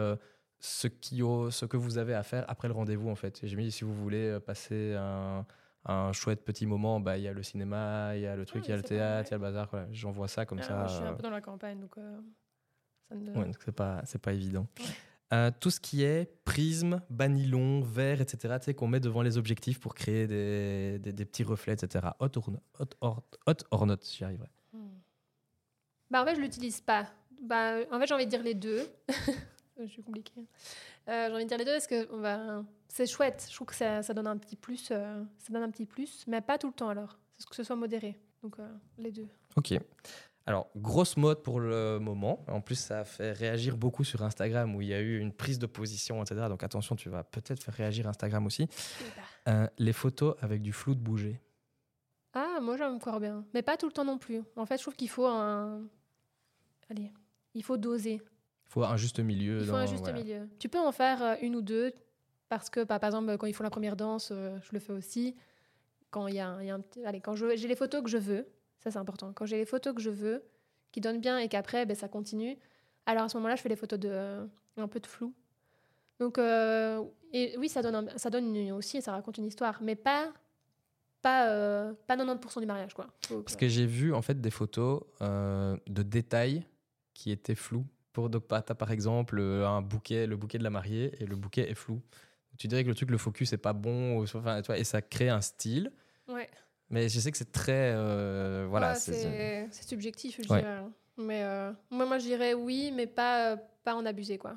ce, 0.61 0.88
qui, 0.88 1.18
ce 1.18 1.64
que 1.64 1.76
vous 1.76 1.98
avez 1.98 2.14
à 2.14 2.22
faire 2.22 2.44
après 2.48 2.68
le 2.68 2.74
rendez-vous, 2.74 3.09
en 3.09 3.14
fait. 3.14 3.40
J'ai 3.42 3.56
mis, 3.56 3.70
si 3.70 3.84
vous 3.84 3.94
voulez 3.94 4.28
euh, 4.28 4.40
passer 4.40 4.94
un, 4.94 5.46
un 5.84 6.12
chouette 6.12 6.44
petit 6.44 6.66
moment, 6.66 7.00
bah, 7.00 7.16
il 7.16 7.24
y 7.24 7.28
a 7.28 7.32
le 7.32 7.42
cinéma, 7.42 8.16
il 8.16 8.22
y 8.22 8.26
a 8.26 8.36
le 8.36 8.44
truc, 8.44 8.64
il 8.66 8.70
y 8.70 8.72
a 8.72 8.76
le 8.76 8.82
théâtre, 8.82 9.28
il 9.28 9.32
y 9.32 9.34
a 9.34 9.38
le 9.38 9.42
bazar. 9.42 9.68
Voilà. 9.70 9.86
J'envoie 9.92 10.28
ça 10.28 10.46
comme 10.46 10.62
ça. 10.62 10.86
je 10.86 10.94
suis 10.94 11.04
un 11.04 11.12
euh, 11.12 11.14
peu 11.14 11.22
dans 11.22 11.30
la 11.30 11.40
campagne, 11.40 11.80
donc 11.80 11.96
euh, 11.98 12.20
ça 13.09 13.14
ne... 13.14 13.52
c'est 13.64 13.72
pas, 13.72 14.02
c'est 14.04 14.20
pas 14.20 14.32
évident. 14.32 14.66
tout 15.61 15.70
ce 15.70 15.78
qui 15.78 16.02
est 16.02 16.26
prisme, 16.44 17.02
banilon, 17.09 17.80
verre, 17.80 18.20
etc., 18.20 18.72
qu'on 18.74 18.88
met 18.88 19.00
devant 19.00 19.22
les 19.22 19.38
objectifs 19.38 19.78
pour 19.78 19.94
créer 19.94 20.26
des, 20.26 20.98
des, 20.98 21.24
petits 21.24 21.44
reflets, 21.44 21.74
etc. 21.74 22.09
Hot 22.18 22.30
or, 22.36 22.50
hot 22.80 22.88
or, 23.00 23.22
hot 23.46 23.64
or 23.70 23.86
not, 23.86 23.98
j'y 24.02 24.24
arriverai. 24.24 24.48
Hmm. 24.72 24.88
Bah, 26.11 26.22
en 26.22 26.26
fait, 26.26 26.34
je 26.34 26.40
l'utilise 26.40 26.80
pas. 26.80 27.06
Bah, 27.42 27.76
en 27.92 28.00
fait, 28.00 28.06
j'ai 28.06 28.14
envie 28.14 28.24
de 28.26 28.30
dire 28.30 28.42
les 28.42 28.54
deux. 28.54 28.82
je 29.86 29.92
suis 29.92 30.02
compliquée. 30.02 30.46
Euh, 31.08 31.26
j'ai 31.28 31.34
envie 31.34 31.44
de 31.44 31.48
dire 31.48 31.58
les 31.58 31.64
deux 31.64 31.72
parce 31.72 31.86
que 31.86 32.08
c'est 32.88 33.06
chouette. 33.06 33.46
Je 33.48 33.54
trouve 33.54 33.68
que 33.68 33.74
ça, 33.74 34.02
ça 34.02 34.14
donne 34.14 34.26
un 34.26 34.36
petit 34.36 34.56
plus, 34.56 34.88
euh, 34.90 35.22
ça 35.38 35.52
donne 35.52 35.62
un 35.62 35.70
petit 35.70 35.86
plus, 35.86 36.24
mais 36.26 36.40
pas 36.40 36.58
tout 36.58 36.68
le 36.68 36.72
temps 36.72 36.88
alors. 36.88 37.18
C'est 37.38 37.48
que 37.48 37.56
ce 37.56 37.62
soit 37.62 37.76
modéré. 37.76 38.18
Donc 38.42 38.58
euh, 38.58 38.68
les 38.98 39.12
deux. 39.12 39.28
Ok. 39.56 39.74
Alors 40.46 40.70
grosse 40.76 41.16
mode 41.16 41.42
pour 41.42 41.60
le 41.60 41.98
moment. 41.98 42.44
En 42.48 42.60
plus, 42.60 42.76
ça 42.76 43.04
fait 43.04 43.32
réagir 43.32 43.76
beaucoup 43.76 44.04
sur 44.04 44.22
Instagram 44.22 44.74
où 44.74 44.80
il 44.80 44.88
y 44.88 44.94
a 44.94 45.00
eu 45.00 45.18
une 45.18 45.32
prise 45.32 45.58
de 45.58 45.66
position, 45.66 46.22
etc. 46.22 46.46
Donc 46.48 46.62
attention, 46.62 46.96
tu 46.96 47.10
vas 47.10 47.22
peut-être 47.22 47.62
faire 47.62 47.74
réagir 47.74 48.08
Instagram 48.08 48.46
aussi. 48.46 48.68
les 49.78 49.92
photos 49.92 50.36
avec 50.40 50.62
du 50.62 50.72
flou 50.72 50.94
de 50.94 51.00
bouger. 51.00 51.40
Ah, 52.34 52.60
moi 52.60 52.76
j'aime 52.76 52.94
encore 52.94 53.20
bien, 53.20 53.44
mais 53.54 53.62
pas 53.62 53.76
tout 53.76 53.86
le 53.86 53.92
temps 53.92 54.04
non 54.04 54.18
plus. 54.18 54.42
En 54.56 54.66
fait, 54.66 54.76
je 54.76 54.82
trouve 54.82 54.94
qu'il 54.94 55.08
faut 55.08 55.26
un. 55.26 55.82
Allez, 56.90 57.10
il 57.54 57.62
faut 57.62 57.76
doser. 57.76 58.22
Il 58.68 58.72
faut 58.72 58.84
un 58.84 58.96
juste 58.98 59.18
milieu. 59.20 59.60
Il 59.60 59.66
faut 59.66 59.74
un 59.74 59.86
juste 59.86 60.12
milieu. 60.12 60.46
Tu 60.58 60.68
peux 60.68 60.78
en 60.78 60.92
faire 60.92 61.22
euh, 61.22 61.34
une 61.40 61.56
ou 61.56 61.62
deux, 61.62 61.92
parce 62.50 62.68
que 62.68 62.84
bah, 62.84 62.98
par 62.98 63.08
exemple, 63.08 63.34
quand 63.38 63.46
ils 63.46 63.54
font 63.54 63.64
la 63.64 63.70
première 63.70 63.96
danse, 63.96 64.28
euh, 64.30 64.58
je 64.62 64.70
le 64.72 64.78
fais 64.78 64.92
aussi. 64.92 65.34
Quand 66.10 66.26
il 66.26 66.34
y 66.34 66.40
a, 66.40 66.50
un 66.50 66.82
Allez, 67.04 67.20
quand 67.20 67.34
j'ai 67.34 67.68
les 67.68 67.76
photos 67.76 68.02
que 68.02 68.10
je 68.10 68.18
veux, 68.18 68.46
ça 68.78 68.90
c'est 68.90 68.98
important. 68.98 69.32
Quand 69.32 69.46
j'ai 69.46 69.56
les 69.56 69.64
photos 69.64 69.94
que 69.94 70.02
je 70.02 70.10
veux, 70.10 70.42
qui 70.92 71.00
donnent 71.00 71.20
bien 71.20 71.38
et 71.38 71.48
qu'après 71.48 71.86
ben, 71.86 71.94
ça 71.94 72.08
continue, 72.08 72.58
alors 73.06 73.24
à 73.24 73.28
ce 73.28 73.36
moment-là, 73.38 73.56
je 73.56 73.62
fais 73.62 73.68
les 73.70 73.76
photos 73.76 73.98
de 73.98 74.08
euh, 74.10 74.46
un 74.76 74.88
peu 74.88 75.00
de 75.00 75.06
flou. 75.06 75.34
Donc, 76.20 76.36
et 76.38 77.54
oui, 77.58 77.68
ça 77.68 77.80
donne, 77.80 78.10
ça 78.16 78.28
donne 78.28 78.56
une, 78.56 78.72
aussi, 78.72 79.00
ça 79.00 79.12
raconte 79.12 79.38
une 79.38 79.46
histoire, 79.46 79.78
mais 79.82 79.94
pas 79.94 80.32
pas, 81.22 81.92
pas 82.06 82.16
90% 82.16 82.60
du 82.60 82.66
mariage. 82.66 82.92
Quoi. 82.92 83.06
Parce 83.28 83.54
que 83.56 83.68
j'ai 83.68 83.86
vu 83.86 84.12
en 84.12 84.22
fait 84.22 84.40
des 84.40 84.50
photos 84.50 85.02
de 85.20 86.02
détails 86.02 86.64
qui 87.14 87.30
étaient 87.30 87.54
flous 87.54 87.86
pour, 88.12 88.30
donc, 88.30 88.48
tu 88.48 88.54
as 88.54 88.62
par 88.62 88.90
exemple 88.90 89.38
euh, 89.38 89.66
un 89.66 89.82
bouquet, 89.82 90.26
le 90.26 90.36
bouquet 90.36 90.59
de 90.59 90.64
la 90.64 90.70
mariée, 90.70 91.12
et 91.20 91.26
le 91.26 91.36
bouquet 91.36 91.70
est 91.70 91.74
flou. 91.74 92.00
Tu 92.56 92.66
dirais 92.66 92.82
que 92.82 92.88
le 92.88 92.94
truc, 92.94 93.11
le 93.11 93.18
focus 93.18 93.52
n'est 93.52 93.59
pas 93.59 93.72
bon, 93.72 94.22
enfin, 94.22 94.62
et 94.74 94.84
ça 94.84 95.02
crée 95.02 95.28
un 95.28 95.40
style. 95.40 95.92
Ouais. 96.26 96.48
Mais 96.90 97.09
je 97.09 97.20
sais 97.20 97.30
que 97.30 97.38
c'est 97.38 97.52
très. 97.52 97.92
Euh, 97.94 98.66
voilà. 98.68 98.94
c'est 98.94 99.70
subjectif, 99.70 100.38
je 100.42 100.46
dirais. 100.46 100.64
Hein. 100.64 100.90
Mais 101.16 101.42
euh, 101.42 101.72
moi, 101.90 102.06
moi, 102.06 102.18
je 102.18 102.24
dirais 102.24 102.54
oui, 102.54 102.92
mais 102.94 103.06
pas, 103.06 103.56
pas 103.84 103.94
en 103.94 104.06
abuser, 104.06 104.38
quoi. 104.38 104.56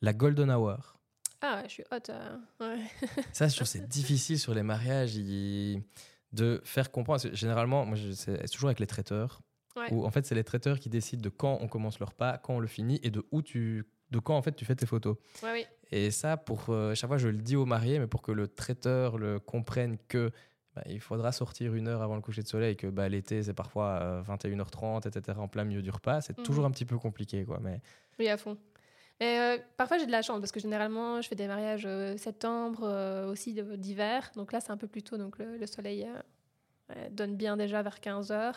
La 0.00 0.12
Golden 0.12 0.50
Hour. 0.50 0.96
Ah, 1.40 1.62
je 1.64 1.70
suis 1.70 1.84
hot. 1.90 2.12
Ouais. 2.60 2.78
ça, 3.32 3.48
je 3.48 3.56
trouve 3.56 3.66
c'est 3.66 3.88
difficile 3.88 4.38
sur 4.38 4.54
les 4.54 4.62
mariages 4.62 5.16
de 5.16 6.60
faire 6.64 6.90
comprendre. 6.90 7.20
Généralement, 7.32 7.84
moi, 7.84 7.98
c'est 8.14 8.48
toujours 8.48 8.68
avec 8.68 8.80
les 8.80 8.86
traiteurs. 8.86 9.40
Où 9.90 10.04
en 10.04 10.10
fait, 10.10 10.26
c'est 10.26 10.34
les 10.34 10.44
traiteurs 10.44 10.78
qui 10.78 10.88
décident 10.88 11.22
de 11.22 11.28
quand 11.28 11.58
on 11.60 11.68
commence 11.68 11.98
leur 11.98 12.10
repas, 12.10 12.38
quand 12.38 12.54
on 12.54 12.60
le 12.60 12.66
finit 12.66 13.00
et 13.02 13.10
de 13.10 13.24
où 13.30 13.42
tu 13.42 13.86
de 14.10 14.18
quand 14.18 14.36
en 14.36 14.42
fait 14.42 14.52
tu 14.52 14.64
fais 14.64 14.76
tes 14.76 14.86
photos. 14.86 15.16
Et 15.90 16.10
ça, 16.10 16.36
pour 16.36 16.66
euh, 16.68 16.94
chaque 16.94 17.08
fois, 17.08 17.18
je 17.18 17.28
le 17.28 17.38
dis 17.38 17.56
aux 17.56 17.66
mariés, 17.66 17.98
mais 17.98 18.06
pour 18.06 18.22
que 18.22 18.32
le 18.32 18.46
traiteur 18.46 19.18
le 19.18 19.40
comprenne 19.40 19.96
que 20.08 20.30
bah, 20.74 20.82
il 20.86 21.00
faudra 21.00 21.32
sortir 21.32 21.74
une 21.74 21.88
heure 21.88 22.02
avant 22.02 22.14
le 22.14 22.22
coucher 22.22 22.42
de 22.42 22.48
soleil, 22.48 22.76
que 22.76 22.86
bah, 22.86 23.08
l'été 23.08 23.42
c'est 23.42 23.54
parfois 23.54 24.22
21h30, 24.26 25.06
euh, 25.06 25.10
etc. 25.10 25.38
en 25.38 25.48
plein 25.48 25.64
milieu 25.64 25.82
du 25.82 25.90
repas, 25.90 26.20
c'est 26.20 26.38
mhm. 26.38 26.44
toujours 26.44 26.64
un 26.64 26.70
petit 26.70 26.84
peu 26.84 26.98
compliqué, 26.98 27.44
quoi. 27.44 27.58
Mais 27.60 27.80
oui, 28.18 28.28
à 28.28 28.36
fond. 28.36 28.56
Mais 29.20 29.38
euh, 29.38 29.62
parfois 29.76 29.98
j'ai 29.98 30.06
de 30.06 30.10
la 30.10 30.22
chance 30.22 30.40
parce 30.40 30.52
que 30.52 30.60
généralement 30.60 31.20
je 31.20 31.28
fais 31.28 31.34
des 31.34 31.46
mariages 31.46 31.88
septembre, 32.18 33.28
aussi 33.30 33.54
d'hiver. 33.76 34.30
Donc 34.36 34.52
là 34.52 34.60
c'est 34.60 34.72
un 34.72 34.76
peu 34.76 34.88
plus 34.88 35.02
tôt, 35.02 35.16
donc 35.16 35.38
le, 35.38 35.56
le 35.56 35.66
soleil 35.66 36.06
donne 37.10 37.36
bien 37.36 37.56
déjà 37.56 37.82
vers 37.82 38.00
15 38.00 38.30
h 38.30 38.54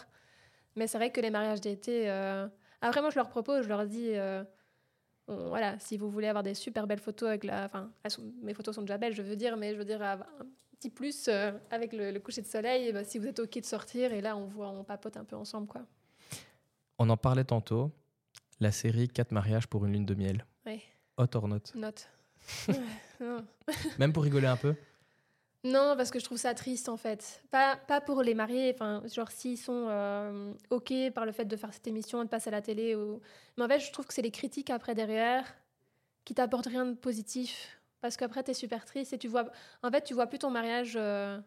mais 0.76 0.88
c'est 0.88 0.98
vrai 0.98 1.12
que 1.12 1.22
les 1.22 1.30
mariages 1.30 1.62
d'été. 1.62 2.10
Euh... 2.10 2.48
Après, 2.82 3.02
moi, 3.02 3.10
je 3.10 3.16
leur 3.16 3.30
propose, 3.30 3.64
je 3.64 3.70
leur 3.70 3.86
dis. 3.86 4.12
Euh, 4.12 4.44
voilà, 5.28 5.80
si 5.80 5.98
vous 5.98 6.10
voulez 6.10 6.28
avoir 6.28 6.44
des 6.44 6.54
super 6.54 6.86
belles 6.86 7.00
photos 7.00 7.30
avec 7.30 7.44
la. 7.44 7.66
Enfin, 7.66 7.92
mes 8.42 8.54
photos 8.54 8.76
sont 8.76 8.82
déjà 8.82 8.98
belles, 8.98 9.16
je 9.16 9.22
veux 9.22 9.36
dire, 9.36 9.58
mais 9.58 9.74
je 9.74 9.78
veux 9.80 9.86
dire, 9.86 10.02
un 10.02 10.20
petit 10.78 10.90
plus 10.90 11.28
euh, 11.28 11.52
avec 11.72 11.94
le, 11.94 12.18
coucher 12.20 12.42
de 12.42 12.48
soleil, 12.48 12.92
bah, 12.94 13.04
si 13.04 13.18
vous 13.18 13.28
êtes 13.28 13.40
OK 13.40 13.60
de 13.60 13.66
sortir, 13.66 14.14
et 14.14 14.22
là, 14.22 14.38
on 14.38 14.46
voit, 14.46 14.70
on 14.70 14.84
papote 14.84 15.18
un 15.18 15.24
peu 15.24 15.36
ensemble, 15.36 15.68
quoi. 15.68 15.82
On 17.00 17.10
en 17.10 17.18
parlait 17.18 17.44
tantôt, 17.44 17.92
la 18.60 18.72
série 18.72 19.08
4 19.08 19.32
mariages 19.32 19.68
pour 19.68 19.86
une 19.86 19.94
lune 19.94 20.06
de 20.06 20.16
miel. 20.16 20.46
Oui. 20.66 20.82
Hot 21.18 21.36
or 21.36 21.48
not? 21.48 21.60
Note. 21.74 22.08
Même 24.00 24.14
pour 24.14 24.24
rigoler 24.24 24.48
un 24.48 24.58
peu? 24.58 24.76
Non, 25.66 25.96
parce 25.98 26.12
que 26.12 26.20
je 26.20 26.26
trouve 26.26 26.38
ça 26.38 26.54
triste 26.54 26.90
en 26.90 26.96
fait. 26.96 27.44
Pas, 27.50 27.76
pas 27.76 28.00
pour 28.00 28.22
les 28.22 28.36
mariés, 28.36 28.72
enfin, 28.76 29.02
genre 29.08 29.32
s'ils 29.32 29.58
sont 29.58 29.88
euh, 29.90 30.54
OK 30.70 30.94
par 31.14 31.26
le 31.26 31.32
fait 31.32 31.46
de 31.46 31.56
faire 31.56 31.74
cette 31.74 31.88
émission, 31.88 32.24
de 32.24 32.30
passer 32.30 32.50
à 32.50 32.52
la 32.52 32.62
télé. 32.62 32.96
Ou... 32.96 33.20
Mais 33.58 33.64
en 33.64 33.68
fait, 33.68 33.80
je 33.80 33.92
trouve 33.92 34.06
que 34.06 34.14
c'est 34.14 34.22
les 34.22 34.32
critiques 34.32 34.70
après 34.70 34.94
derrière 34.94 35.44
qui 36.24 36.36
t'apportent 36.36 36.68
rien 36.68 36.86
de 36.86 36.94
positif. 36.94 37.80
Parce 38.00 38.16
qu'après, 38.16 38.44
tu 38.44 38.52
es 38.52 38.54
super 38.54 38.86
triste 38.86 39.14
et 39.14 39.18
tu 39.18 39.28
vois. 39.28 39.50
En 39.82 39.90
fait, 39.90 40.04
tu 40.04 40.14
vois 40.14 40.28
plus 40.28 40.38
ton 40.38 40.52
mariage 40.52 40.94
euh, 40.96 41.40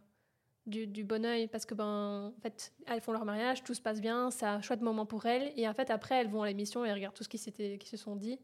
du, 0.66 1.04
bon 1.04 1.24
oeil 1.24 1.46
parce 1.46 1.64
que 1.64 1.74
ben 1.74 2.32
en 2.36 2.40
fait 2.40 2.72
elles 2.86 3.00
font 3.00 3.12
leur 3.12 3.24
mariage, 3.24 3.62
tout 3.62 3.74
se 3.74 3.80
passe 3.80 4.00
bien, 4.00 4.32
c'est 4.32 4.46
un 4.46 4.60
chouette 4.60 4.82
moment 4.82 5.06
pour 5.06 5.26
elles 5.26 5.52
et 5.56 5.68
en 5.68 5.74
fait 5.74 5.90
après 5.90 6.16
elles 6.16 6.28
vont 6.28 6.42
à 6.42 6.46
l'émission 6.46 6.84
et 6.84 6.88
elles 6.88 6.94
regardent 6.94 7.14
tout 7.14 7.24
ce 7.24 7.28
qui 7.28 7.38
qui 7.78 7.88
se 7.88 7.96
sont 7.96 8.16
dit 8.16 8.38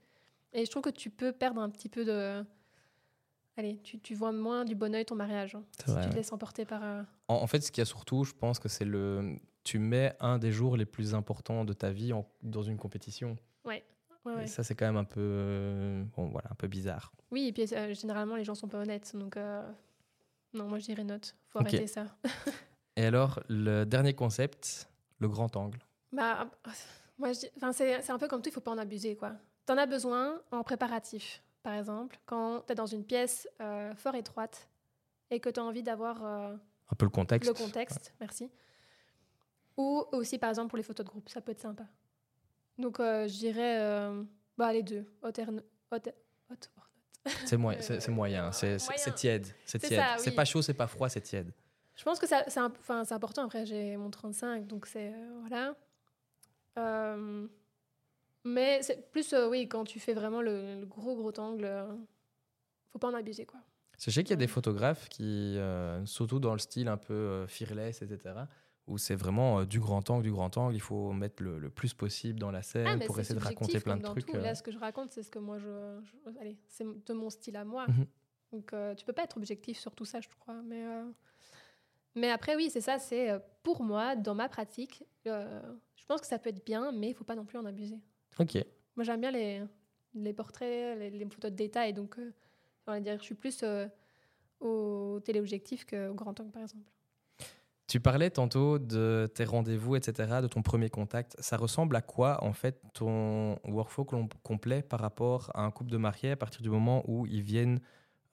et 0.52 0.64
je 0.64 0.70
trouve 0.70 0.82
que 0.82 0.90
tu 0.90 1.10
peux 1.10 1.32
perdre 1.32 1.60
un 1.60 1.68
petit 1.68 1.88
peu 1.88 2.04
de 2.04 2.44
allez 3.56 3.78
tu, 3.82 3.98
tu 4.00 4.14
vois 4.14 4.32
moins 4.32 4.64
du 4.64 4.74
bon 4.74 4.94
oeil 4.94 5.04
ton 5.04 5.14
mariage 5.14 5.54
hein, 5.54 5.64
si 5.78 5.94
tu 5.94 6.10
te 6.10 6.14
laisses 6.14 6.32
emporter 6.32 6.64
par 6.64 6.82
euh, 6.82 7.02
en, 7.28 7.46
fait 7.46 7.60
ce 7.60 7.70
qu'il 7.70 7.80
y 7.80 7.82
a 7.82 7.86
surtout 7.86 8.24
je 8.24 8.32
pense 8.32 8.58
que 8.58 8.68
c'est 8.68 8.84
le 8.84 9.36
tu 9.62 9.78
mets 9.78 10.14
un 10.20 10.38
des 10.38 10.52
jours 10.52 10.76
les 10.76 10.84
plus 10.84 11.14
importants 11.14 11.64
de 11.64 11.72
ta 11.72 11.90
vie 11.90 12.12
en, 12.12 12.26
dans 12.42 12.62
une 12.62 12.76
compétition 12.76 13.36
ouais 13.64 13.84
et 14.42 14.46
ça, 14.46 14.62
c'est 14.62 14.74
quand 14.74 14.86
même 14.86 14.96
un 14.96 15.04
peu, 15.04 15.20
euh, 15.20 16.02
bon, 16.16 16.28
voilà, 16.28 16.48
un 16.50 16.54
peu 16.54 16.66
bizarre. 16.66 17.12
Oui, 17.30 17.48
et 17.48 17.52
puis 17.52 17.66
euh, 17.74 17.92
généralement, 17.92 18.36
les 18.36 18.44
gens 18.44 18.54
sont 18.54 18.68
pas 18.68 18.78
honnêtes. 18.78 19.14
Donc, 19.14 19.36
non, 20.54 20.66
moi, 20.66 20.78
je 20.78 20.84
dirais 20.84 21.04
note. 21.04 21.36
faut 21.48 21.58
arrêter 21.58 21.86
ça. 21.86 22.06
et 22.96 23.04
alors, 23.04 23.40
le 23.48 23.84
dernier 23.84 24.14
concept, 24.14 24.88
le 25.18 25.28
grand 25.28 25.54
angle. 25.56 25.78
Bah, 26.10 26.48
moi, 27.18 27.34
c'est 27.34 28.10
un 28.10 28.18
peu 28.18 28.28
comme 28.28 28.40
tout, 28.40 28.48
il 28.48 28.52
faut 28.52 28.60
pas 28.60 28.70
en 28.70 28.78
abuser. 28.78 29.14
quoi. 29.16 29.32
Tu 29.66 29.72
en 29.72 29.76
as 29.76 29.86
besoin 29.86 30.40
en 30.50 30.62
préparatif, 30.62 31.42
par 31.64 31.74
exemple, 31.74 32.20
quand 32.26 32.60
tu 32.66 32.72
es 32.72 32.76
dans 32.76 32.86
une 32.86 33.04
pièce 33.04 33.48
fort 33.96 34.14
étroite 34.14 34.68
et 35.30 35.40
que 35.40 35.48
tu 35.48 35.58
as 35.58 35.64
envie 35.64 35.82
d'avoir. 35.82 36.22
un 36.24 36.94
peu 36.96 37.06
le 37.06 37.10
contexte. 37.10 37.48
Le 37.48 37.54
contexte, 37.54 38.14
merci. 38.20 38.48
Ou 39.76 40.04
aussi, 40.12 40.38
par 40.38 40.50
exemple, 40.50 40.68
pour 40.68 40.76
les 40.76 40.84
photos 40.84 41.04
de 41.04 41.10
groupe, 41.10 41.28
ça 41.28 41.40
peut 41.40 41.52
être 41.52 41.60
sympa. 41.60 41.84
Donc, 42.78 43.00
euh, 43.00 43.26
je 43.28 43.38
dirais 43.38 43.80
euh, 43.80 44.22
bah, 44.56 44.72
les 44.72 44.82
deux. 44.82 45.06
C'est 47.46 47.56
moyen, 47.56 47.80
c'est 47.80 48.08
moyen, 48.08 48.52
c'est 48.52 48.76
tiède, 49.14 49.46
c'est 49.64 49.78
tiède. 49.78 50.04
C'est 50.18 50.32
pas 50.32 50.44
chaud, 50.44 50.60
c'est 50.60 50.74
pas 50.74 50.86
froid, 50.86 51.08
c'est 51.08 51.22
tiède. 51.22 51.50
Je 51.96 52.04
pense 52.04 52.18
que 52.18 52.26
c'est 52.26 52.58
important. 52.58 53.44
Après, 53.44 53.64
j'ai 53.64 53.96
mon 53.96 54.10
35, 54.10 54.66
donc 54.66 54.84
c'est 54.86 55.10
euh, 55.14 55.40
voilà. 55.40 55.74
Mais 58.44 58.82
c'est 58.82 59.10
plus 59.10 59.34
oui 59.50 59.68
quand 59.68 59.84
tu 59.84 60.00
fais 60.00 60.14
vraiment 60.14 60.42
le, 60.42 60.84
gros 60.86 61.16
gros 61.16 61.38
angle, 61.38 61.68
faut 62.92 62.98
pas 62.98 63.10
en 63.10 63.14
abuser 63.14 63.46
quoi. 63.46 63.60
Je 63.98 64.10
sais 64.10 64.22
qu'il 64.24 64.30
y 64.30 64.34
a 64.34 64.36
des 64.36 64.48
photographes 64.48 65.08
qui, 65.08 65.58
surtout 66.04 66.40
dans 66.40 66.52
le 66.52 66.58
style 66.58 66.88
un 66.88 66.96
peu 66.96 67.46
fearless, 67.46 68.02
etc 68.02 68.44
où 68.86 68.98
c'est 68.98 69.14
vraiment 69.14 69.60
euh, 69.60 69.64
du 69.64 69.80
grand 69.80 70.08
angle, 70.10 70.22
du 70.22 70.32
grand 70.32 70.56
angle. 70.56 70.74
Il 70.74 70.80
faut 70.80 71.12
mettre 71.12 71.42
le, 71.42 71.70
plus 71.70 71.94
possible 71.94 72.38
dans 72.38 72.50
la 72.50 72.62
scène 72.62 73.00
ah, 73.02 73.06
pour 73.06 73.18
essayer 73.18 73.38
de 73.38 73.44
raconter 73.44 73.80
plein 73.80 73.96
de 73.96 74.02
trucs. 74.02 74.26
Tout. 74.26 74.36
Là, 74.36 74.50
euh. 74.50 74.54
ce 74.54 74.62
que 74.62 74.70
je 74.70 74.78
raconte, 74.78 75.10
c'est 75.12 75.22
ce 75.22 75.30
que 75.30 75.38
moi, 75.38 75.58
je, 75.58 76.00
allez, 76.40 76.58
c'est 76.68 76.84
de 76.84 77.12
mon 77.12 77.30
style 77.30 77.56
à 77.56 77.64
moi. 77.64 77.86
Mhm. 77.88 78.06
Donc, 78.52 78.72
euh, 78.72 78.94
tu 78.94 79.04
peux 79.04 79.12
pas 79.12 79.24
être 79.24 79.36
objectif 79.36 79.78
sur 79.78 79.94
tout 79.94 80.04
ça, 80.04 80.20
je 80.20 80.28
crois. 80.38 80.60
Mais, 80.62 80.84
mais 82.14 82.30
après, 82.30 82.56
oui, 82.56 82.70
c'est 82.70 82.80
ça. 82.80 82.98
C'est 82.98 83.32
pour 83.62 83.82
moi, 83.82 84.16
dans 84.16 84.34
ma 84.34 84.48
pratique, 84.48 85.04
je 85.24 86.06
pense 86.06 86.20
que 86.20 86.26
ça 86.26 86.38
peut 86.38 86.50
être 86.50 86.64
bien, 86.64 86.92
mais 86.92 87.10
il 87.10 87.14
faut 87.14 87.24
pas 87.24 87.34
non 87.34 87.44
plus 87.44 87.58
en 87.58 87.64
abuser. 87.64 87.98
Ok. 88.38 88.58
Moi, 88.96 89.04
j'aime 89.04 89.20
bien 89.20 89.30
les, 89.30 89.62
les 90.14 90.32
portraits, 90.32 90.98
les, 90.98 91.26
photos 91.26 91.50
de 91.50 91.56
détail. 91.56 91.92
Donc, 91.92 92.16
on 92.86 92.92
va 92.92 93.00
dire, 93.00 93.18
je 93.18 93.24
suis 93.24 93.34
plus 93.34 93.64
au 94.60 95.20
téléobjectif 95.24 95.84
qu'au 95.84 96.14
grand 96.14 96.38
angle, 96.40 96.50
par 96.50 96.62
exemple. 96.62 96.84
Tu 97.86 98.00
parlais 98.00 98.30
tantôt 98.30 98.78
de 98.78 99.30
tes 99.34 99.44
rendez-vous, 99.44 99.94
etc., 99.94 100.40
de 100.40 100.46
ton 100.46 100.62
premier 100.62 100.88
contact. 100.88 101.36
Ça 101.38 101.56
ressemble 101.56 101.94
à 101.96 102.00
quoi, 102.00 102.42
en 102.42 102.52
fait, 102.52 102.80
ton 102.94 103.58
workflow 103.64 104.06
complet 104.42 104.82
par 104.82 105.00
rapport 105.00 105.50
à 105.54 105.62
un 105.62 105.70
couple 105.70 105.90
de 105.90 105.98
mariés 105.98 106.30
à 106.30 106.36
partir 106.36 106.62
du 106.62 106.70
moment 106.70 107.04
où 107.06 107.26
ils 107.26 107.42
viennent 107.42 107.80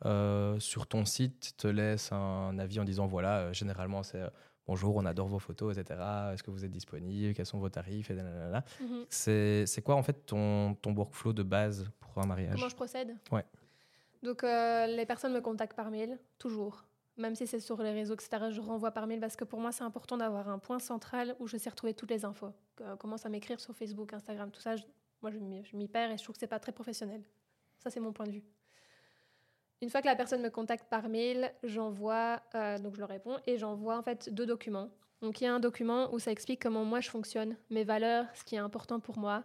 euh, 0.05 0.59
sur 0.59 0.87
ton 0.87 1.05
site, 1.05 1.53
te 1.57 1.67
laissent 1.67 2.11
un 2.11 2.57
avis 2.57 2.79
en 2.79 2.85
disant 2.85 3.05
voilà, 3.05 3.37
euh, 3.37 3.53
généralement 3.53 4.01
c'est 4.01 4.21
euh, 4.21 4.29
bonjour, 4.71 4.95
on 4.95 5.05
adore 5.05 5.27
vos 5.27 5.39
photos, 5.39 5.77
etc. 5.77 5.99
Est-ce 6.33 6.43
que 6.43 6.49
vous 6.49 6.63
êtes 6.63 6.71
disponible? 6.71 7.33
Quels 7.33 7.45
sont 7.45 7.59
vos 7.59 7.69
tarifs? 7.69 8.09
Et 8.09 8.15
mhm. 8.15 9.05
C'est 9.09 9.81
quoi, 9.83 9.95
en 9.95 10.03
fait, 10.03 10.25
ton, 10.25 10.75
ton 10.75 10.95
workflow 10.95 11.33
de 11.33 11.43
base 11.43 11.89
pour 11.99 12.23
un 12.23 12.25
mariage? 12.25 12.55
Comment 12.55 12.69
je 12.69 12.75
procède? 12.75 13.17
Ouais. 13.33 13.43
Donc, 14.23 14.43
les 14.43 15.05
personnes 15.05 15.33
me 15.33 15.41
contactent 15.41 15.75
par 15.75 15.91
mail, 15.91 16.17
toujours 16.37 16.85
même 17.17 17.35
si 17.35 17.45
c'est 17.45 17.59
sur 17.59 17.81
les 17.83 17.91
réseaux, 17.91 18.15
etc., 18.15 18.45
je 18.49 18.61
renvoie 18.61 18.91
par 18.91 19.05
mail 19.05 19.19
parce 19.19 19.35
que 19.35 19.43
pour 19.43 19.59
moi, 19.59 19.71
c'est 19.71 19.83
important 19.83 20.17
d'avoir 20.17 20.49
un 20.49 20.59
point 20.59 20.79
central 20.79 21.35
où 21.39 21.47
je 21.47 21.57
sais 21.57 21.69
retrouver 21.69 21.93
toutes 21.93 22.09
les 22.09 22.25
infos. 22.25 22.53
Euh, 22.81 22.95
commence 22.95 23.25
à 23.25 23.29
m'écrire 23.29 23.59
sur 23.59 23.75
Facebook, 23.75 24.13
Instagram, 24.13 24.49
tout 24.49 24.61
ça. 24.61 24.75
moi, 25.21 25.31
je 25.31 25.75
m'y 25.75 25.87
perds 25.87 26.11
et 26.11 26.17
je 26.17 26.23
trouve 26.23 26.35
que 26.35 26.39
c'est 26.39 26.47
pas 26.47 26.59
très 26.59 26.71
professionnel. 26.71 27.21
Ça, 27.79 27.89
c'est 27.89 27.99
mon 27.99 28.13
point 28.13 28.25
de 28.25 28.31
vue. 28.31 28.43
Une 29.81 29.89
fois 29.89 30.01
que 30.01 30.07
la 30.07 30.15
personne 30.15 30.41
me 30.41 30.49
contacte 30.49 30.87
par 30.89 31.09
mail, 31.09 31.51
j'envoie, 31.63 32.41
euh, 32.55 32.77
donc 32.77 32.95
je 32.95 32.99
leur 32.99 33.09
réponds 33.09 33.37
et 33.47 33.57
j'envoie 33.57 33.97
en 33.97 34.03
fait 34.03 34.29
deux 34.33 34.45
documents. 34.45 34.89
Donc 35.21 35.41
il 35.41 35.45
y 35.45 35.47
a 35.47 35.53
un 35.53 35.59
document 35.59 36.13
où 36.13 36.19
ça 36.19 36.31
explique 36.31 36.61
comment 36.61 36.85
moi 36.85 36.99
je 36.99 37.09
fonctionne, 37.09 37.55
mes 37.69 37.83
valeurs, 37.83 38.25
ce 38.35 38.43
qui 38.43 38.55
est 38.55 38.59
important 38.59 38.99
pour 38.99 39.17
moi. 39.17 39.43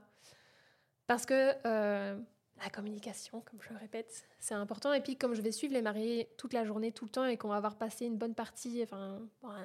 Parce 1.07 1.25
que 1.25 1.53
euh, 1.67 2.19
la 2.63 2.71
communication, 2.71 3.43
comme 3.43 3.61
je 3.61 3.71
le 3.71 3.79
répète, 3.79 4.27
c'est 4.39 4.55
important. 4.55 4.93
Et 4.93 5.01
puis, 5.01 5.17
comme 5.17 5.35
je 5.35 5.43
vais 5.43 5.53
suivre 5.53 5.75
les 5.75 5.83
mariés 5.83 6.29
toute 6.39 6.53
la 6.53 6.65
journée, 6.65 6.91
tout 6.91 7.05
le 7.05 7.11
temps, 7.11 7.25
et 7.27 7.37
qu'on 7.37 7.49
va 7.49 7.57
avoir 7.57 7.77
passé 7.77 8.07
une 8.07 8.17
bonne 8.17 8.35
partie, 8.35 8.83
enfin, 8.83 9.21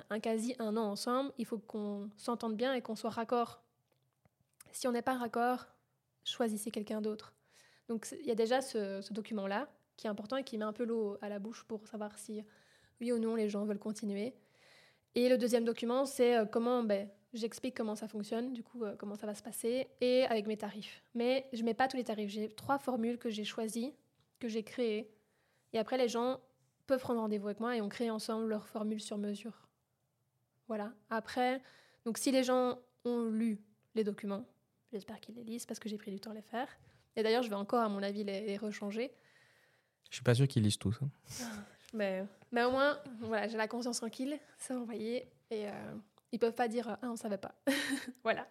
un, 0.09 0.19
quasi 0.19 0.55
un 0.59 0.75
an 0.75 0.91
ensemble, 0.91 1.31
il 1.37 1.45
faut 1.45 1.57
qu'on 1.57 2.09
s'entende 2.17 2.55
bien 2.55 2.73
et 2.73 2.81
qu'on 2.81 2.95
soit 2.95 3.09
raccord. 3.09 3.61
Si 4.71 4.87
on 4.87 4.91
n'est 4.91 5.01
pas 5.01 5.13
raccord, 5.13 5.67
choisissez 6.23 6.69
quelqu'un 6.69 7.01
d'autre. 7.01 7.33
Donc, 7.87 8.07
il 8.19 8.25
y 8.25 8.31
a 8.31 8.35
déjà 8.35 8.61
ce, 8.61 9.11
document-là 9.13 9.67
qui 10.01 10.07
est 10.07 10.09
important 10.09 10.37
et 10.37 10.43
qui 10.43 10.57
met 10.57 10.65
un 10.65 10.73
peu 10.73 10.83
l'eau 10.83 11.17
à 11.21 11.29
la 11.29 11.37
bouche 11.37 11.63
pour 11.63 11.87
savoir 11.87 12.17
si, 12.17 12.43
oui 12.99 13.11
ou 13.11 13.19
non, 13.19 13.35
les 13.35 13.49
gens 13.49 13.63
veulent 13.65 13.79
continuer. 13.79 14.33
Et 15.13 15.29
le 15.29 15.37
deuxième 15.37 15.63
document, 15.63 16.05
c'est 16.05 16.37
euh, 16.37 16.45
comment 16.45 16.83
ben, 16.83 17.07
J'explique 17.33 17.77
comment 17.77 17.95
ça 17.95 18.07
fonctionne, 18.07 18.51
du 18.51 18.63
coup, 18.63 18.83
euh, 18.83 18.95
comment 18.97 19.15
ça 19.15 19.25
va 19.27 19.35
se 19.35 19.43
passer, 19.43 19.87
et 20.01 20.25
avec 20.25 20.47
mes 20.47 20.57
tarifs. 20.57 21.03
Mais 21.13 21.47
je 21.53 21.63
mets 21.63 21.73
pas 21.73 21.87
tous 21.87 21.97
les 21.97 22.03
tarifs. 22.03 22.29
J'ai 22.29 22.49
trois 22.49 22.79
formules 22.79 23.17
que 23.17 23.29
j'ai 23.29 23.45
choisies, 23.45 23.93
que 24.39 24.49
j'ai 24.49 24.63
créées. 24.63 25.09
Et 25.71 25.79
après, 25.79 25.97
les 25.97 26.09
gens 26.09 26.39
peuvent 26.87 26.99
prendre 26.99 27.21
rendez-vous 27.21 27.47
avec 27.47 27.59
moi 27.59 27.77
et 27.77 27.81
on 27.81 27.87
crée 27.87 28.09
ensemble 28.09 28.49
leur 28.49 28.67
formule 28.67 28.99
sur 28.99 29.17
mesure. 29.17 29.69
Voilà. 30.67 30.91
Après, 31.09 31.61
donc 32.05 32.17
si 32.17 32.31
les 32.31 32.43
gens 32.43 32.79
ont 33.05 33.23
lu 33.25 33.59
les 33.95 34.03
documents, 34.03 34.45
j'espère 34.91 35.21
qu'ils 35.21 35.35
les 35.35 35.43
lisent 35.43 35.65
parce 35.65 35.79
que 35.79 35.87
j'ai 35.87 35.97
pris 35.97 36.11
du 36.11 36.19
temps 36.19 36.31
à 36.31 36.33
les 36.33 36.41
faire. 36.41 36.67
Et 37.15 37.23
d'ailleurs, 37.23 37.43
je 37.43 37.49
vais 37.49 37.55
encore, 37.55 37.81
à 37.81 37.89
mon 37.89 38.03
avis, 38.03 38.23
les, 38.23 38.57
rechanger. 38.57 39.11
Je 40.09 40.15
suis 40.15 40.23
pas 40.23 40.35
sûr 40.35 40.47
qu'ils 40.47 40.63
lisent 40.63 40.77
tous. 40.77 40.97
Hein. 41.01 41.09
Ah, 41.41 42.25
mais, 42.51 42.63
au 42.63 42.71
moins, 42.71 42.97
voilà, 43.21 43.47
j'ai 43.47 43.57
la 43.57 43.67
conscience 43.67 43.97
tranquille, 43.97 44.37
c'est 44.57 44.73
envoyé. 44.73 45.27
Et, 45.49 45.67
euh, 45.67 45.93
ils 46.31 46.39
peuvent 46.39 46.55
pas 46.55 46.67
dire 46.67 46.97
ah 47.01 47.09
on 47.09 47.15
savait 47.15 47.37
pas. 47.37 47.53
voilà. 48.23 48.47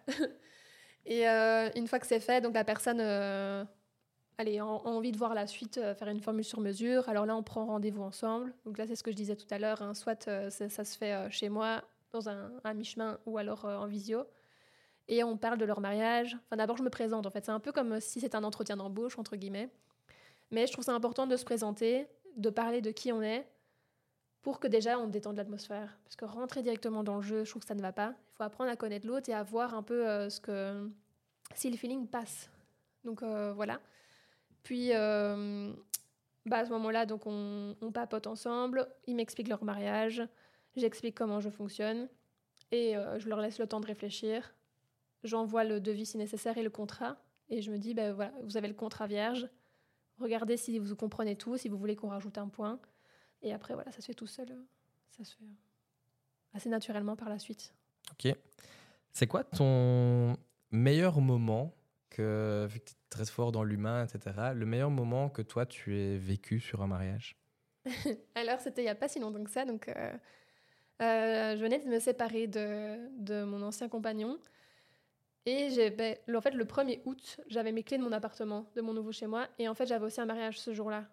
Et 1.05 1.27
euh, 1.27 1.69
une 1.75 1.87
fois 1.87 1.99
que 1.99 2.07
c'est 2.07 2.19
fait, 2.19 2.41
donc 2.41 2.53
la 2.53 2.63
personne 2.63 2.99
euh, 3.01 3.65
allez, 4.37 4.59
a, 4.59 4.65
envie 4.65 5.11
de 5.11 5.17
voir 5.17 5.33
la 5.33 5.47
suite, 5.47 5.77
euh, 5.77 5.95
faire 5.95 6.07
une 6.07 6.21
formule 6.21 6.45
sur 6.45 6.59
mesure. 6.59 7.09
Alors 7.09 7.25
là, 7.25 7.35
on 7.35 7.43
prend 7.43 7.65
rendez-vous 7.65 8.03
ensemble. 8.03 8.53
Donc 8.65 8.77
là, 8.77 8.85
c'est 8.87 8.95
ce 8.95 9.03
que 9.03 9.11
je 9.11 9.15
disais 9.15 9.35
tout 9.35 9.47
à 9.49 9.57
l'heure. 9.57 9.81
Hein. 9.81 9.93
Soit 9.93 10.29
ça, 10.49 10.69
se 10.69 10.97
fait 10.97 11.29
chez 11.31 11.49
moi, 11.49 11.83
dans 12.11 12.29
un, 12.29 12.51
un 12.63 12.73
mi-chemin, 12.73 13.19
ou 13.25 13.37
alors 13.37 13.65
en 13.65 13.87
visio. 13.87 14.25
Et 15.07 15.23
on 15.23 15.37
parle 15.37 15.57
de 15.57 15.65
leur 15.65 15.81
mariage. 15.81 16.37
Enfin, 16.45 16.57
d'abord, 16.57 16.77
je 16.77 16.83
me 16.83 16.89
présente. 16.89 17.25
En 17.25 17.31
fait, 17.31 17.45
c'est 17.45 17.51
un 17.51 17.59
peu 17.59 17.71
comme 17.71 17.99
si 17.99 18.19
c'était 18.19 18.35
un 18.35 18.43
entretien 18.43 18.77
d'embauche, 18.77 19.17
entre 19.17 19.35
guillemets. 19.35 19.69
Mais 20.51 20.67
je 20.67 20.73
trouve 20.73 20.85
ça 20.85 20.93
important 20.93 21.27
de 21.27 21.37
se 21.37 21.45
présenter, 21.45 22.07
de 22.35 22.49
parler 22.49 22.81
de 22.81 22.91
qui 22.91 23.11
on 23.11 23.21
est, 23.21 23.47
pour 24.41 24.59
que 24.59 24.67
déjà 24.67 24.99
on 24.99 25.07
détende 25.07 25.37
l'atmosphère. 25.37 25.97
Parce 26.03 26.15
que 26.15 26.25
rentrer 26.25 26.61
directement 26.61 27.03
dans 27.03 27.15
le 27.15 27.21
jeu, 27.21 27.43
je 27.43 27.49
trouve 27.49 27.61
que 27.61 27.67
ça 27.67 27.75
ne 27.75 27.81
va 27.81 27.91
pas. 27.91 28.13
Il 28.31 28.35
faut 28.35 28.43
apprendre 28.43 28.69
à 28.69 28.75
connaître 28.75 29.07
l'autre 29.07 29.29
et 29.29 29.33
à 29.33 29.43
voir 29.43 29.73
un 29.73 29.83
peu 29.83 30.07
euh, 30.07 30.29
ce 30.29 30.41
que 30.41 30.89
si 31.55 31.69
le 31.69 31.77
feeling 31.77 32.07
passe. 32.07 32.49
Donc 33.03 33.23
euh, 33.23 33.53
voilà. 33.53 33.79
Puis 34.63 34.93
euh, 34.93 35.71
bah, 36.45 36.57
à 36.57 36.65
ce 36.65 36.69
moment-là, 36.71 37.05
donc 37.05 37.23
on, 37.25 37.75
papote 37.93 38.27
ensemble. 38.27 38.87
Ils 39.07 39.15
m'expliquent 39.15 39.49
leur 39.49 39.63
mariage. 39.63 40.23
J'explique 40.75 41.15
comment 41.15 41.39
je 41.39 41.49
fonctionne 41.49 42.07
et 42.71 42.95
je 43.17 43.27
leur 43.27 43.41
laisse 43.41 43.59
le 43.59 43.67
temps 43.67 43.81
de 43.81 43.85
réfléchir. 43.85 44.55
J'envoie 45.25 45.65
le 45.65 45.81
devis 45.81 46.05
si 46.05 46.17
nécessaire 46.17 46.57
et 46.57 46.63
le 46.63 46.69
contrat. 46.69 47.17
Et 47.49 47.61
je 47.61 47.69
me 47.69 47.77
dis, 47.77 47.93
ben 47.93 48.13
voilà, 48.13 48.31
vous 48.43 48.55
avez 48.55 48.69
le 48.69 48.73
contrat 48.73 49.07
vierge. 49.07 49.49
Regardez 50.21 50.57
si 50.57 50.79
vous 50.79 50.95
comprenez 50.95 51.35
tout, 51.35 51.57
si 51.57 51.69
vous 51.69 51.77
voulez 51.77 51.95
qu'on 51.95 52.09
rajoute 52.09 52.37
un 52.37 52.47
point. 52.47 52.79
Et 53.41 53.53
après, 53.53 53.73
voilà, 53.73 53.91
ça 53.91 54.01
se 54.01 54.05
fait 54.07 54.13
tout 54.13 54.27
seul. 54.27 54.47
Ça 55.09 55.23
se 55.23 55.35
fait 55.35 55.45
assez 56.53 56.69
naturellement 56.69 57.15
par 57.15 57.29
la 57.29 57.39
suite. 57.39 57.73
Ok. 58.11 58.33
C'est 59.13 59.27
quoi 59.27 59.43
ton 59.43 60.37
meilleur 60.71 61.19
moment 61.19 61.73
que, 62.09 62.67
vu 62.69 62.79
que 62.79 62.85
tu 62.85 62.91
es 62.93 62.97
très 63.09 63.25
fort 63.25 63.51
dans 63.51 63.63
l'humain, 63.63 64.05
etc., 64.05 64.51
le 64.53 64.65
meilleur 64.65 64.89
moment 64.89 65.29
que 65.29 65.41
toi, 65.41 65.65
tu 65.65 65.97
aies 65.97 66.17
vécu 66.17 66.59
sur 66.59 66.81
un 66.81 66.87
mariage? 66.87 67.35
Alors, 68.35 68.59
c'était 68.59 68.81
il 68.81 68.85
n'y 68.85 68.91
a 68.91 68.95
pas 68.95 69.07
si 69.07 69.19
longtemps 69.19 69.43
que 69.43 69.49
ça. 69.49 69.65
Donc, 69.65 69.87
euh, 69.87 70.13
euh, 71.01 71.55
je 71.55 71.61
venais 71.61 71.79
de 71.79 71.89
me 71.89 71.99
séparer 71.99 72.47
de, 72.47 72.97
de 73.19 73.43
mon 73.43 73.61
ancien 73.61 73.89
compagnon. 73.89 74.37
Et 75.45 75.89
ben, 75.91 76.15
en 76.35 76.41
fait, 76.41 76.51
le 76.51 76.65
1er 76.65 77.01
août, 77.05 77.39
j'avais 77.47 77.71
mes 77.71 77.83
clés 77.83 77.97
de 77.97 78.03
mon 78.03 78.11
appartement, 78.11 78.67
de 78.75 78.81
mon 78.81 78.93
nouveau 78.93 79.11
chez 79.11 79.25
moi. 79.25 79.47
Et 79.57 79.67
en 79.67 79.73
fait, 79.73 79.87
j'avais 79.87 80.05
aussi 80.05 80.21
un 80.21 80.25
mariage 80.25 80.59
ce 80.59 80.73
jour-là 80.73 81.05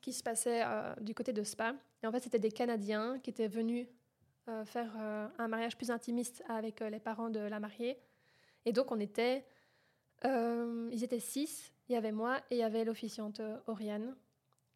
qui 0.00 0.12
se 0.12 0.22
passait 0.22 0.62
euh, 0.64 0.94
du 1.00 1.14
côté 1.14 1.32
de 1.32 1.42
Spa. 1.42 1.74
Et 2.02 2.06
en 2.06 2.12
fait, 2.12 2.20
c'était 2.20 2.38
des 2.38 2.50
Canadiens 2.50 3.18
qui 3.20 3.30
étaient 3.30 3.48
venus 3.48 3.86
faire 4.64 4.96
un 4.96 5.48
mariage 5.48 5.76
plus 5.76 5.90
intimiste 5.90 6.44
avec 6.48 6.78
les 6.78 7.00
parents 7.00 7.30
de 7.30 7.40
la 7.40 7.58
mariée. 7.58 7.98
Et 8.64 8.72
donc, 8.72 8.92
on 8.92 9.00
était. 9.00 9.44
ils 10.22 11.02
étaient 11.02 11.18
six. 11.18 11.72
Il 11.88 11.94
y 11.94 11.96
avait 11.96 12.12
moi 12.12 12.38
et 12.50 12.54
il 12.54 12.58
y 12.58 12.62
avait 12.62 12.84
l'officiante 12.84 13.40
Oriane 13.66 14.14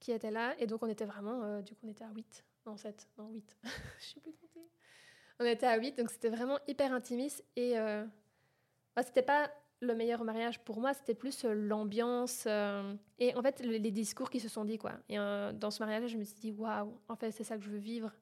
qui 0.00 0.10
était 0.10 0.32
là. 0.32 0.56
Et 0.58 0.66
donc, 0.66 0.82
on 0.82 0.88
était 0.88 1.04
vraiment. 1.04 1.60
du 1.60 1.74
coup, 1.74 1.86
on 1.86 1.88
était 1.88 2.02
à 2.02 2.10
8. 2.12 2.44
Non, 2.66 2.76
7. 2.76 3.08
Non, 3.16 3.28
8. 3.28 3.56
Je 4.00 4.06
sais 4.06 4.20
plus 4.20 4.32
compter. 4.32 4.68
On 5.38 5.44
était 5.44 5.66
à 5.66 5.78
8. 5.78 5.96
Donc, 5.96 6.10
c'était 6.10 6.30
vraiment 6.30 6.58
hyper 6.66 6.92
intimiste. 6.92 7.44
Et 7.54 7.78
bah, 9.00 9.06
c'était 9.06 9.22
pas 9.22 9.50
le 9.80 9.94
meilleur 9.94 10.24
mariage 10.24 10.62
pour 10.62 10.78
moi, 10.78 10.92
c'était 10.92 11.14
plus 11.14 11.46
euh, 11.46 11.54
l'ambiance 11.54 12.44
euh, 12.46 12.94
et 13.18 13.34
en 13.34 13.40
fait 13.40 13.60
les 13.60 13.90
discours 13.90 14.28
qui 14.28 14.40
se 14.40 14.48
sont 14.50 14.66
dit 14.66 14.76
quoi. 14.76 14.92
Et 15.08 15.18
euh, 15.18 15.54
dans 15.54 15.70
ce 15.70 15.82
mariage, 15.82 16.10
je 16.10 16.18
me 16.18 16.24
suis 16.24 16.38
dit 16.38 16.52
waouh, 16.52 17.00
en 17.08 17.16
fait 17.16 17.30
c'est 17.30 17.44
ça 17.44 17.56
que 17.56 17.64
je 17.64 17.70
veux 17.70 17.78
vivre. 17.78 18.12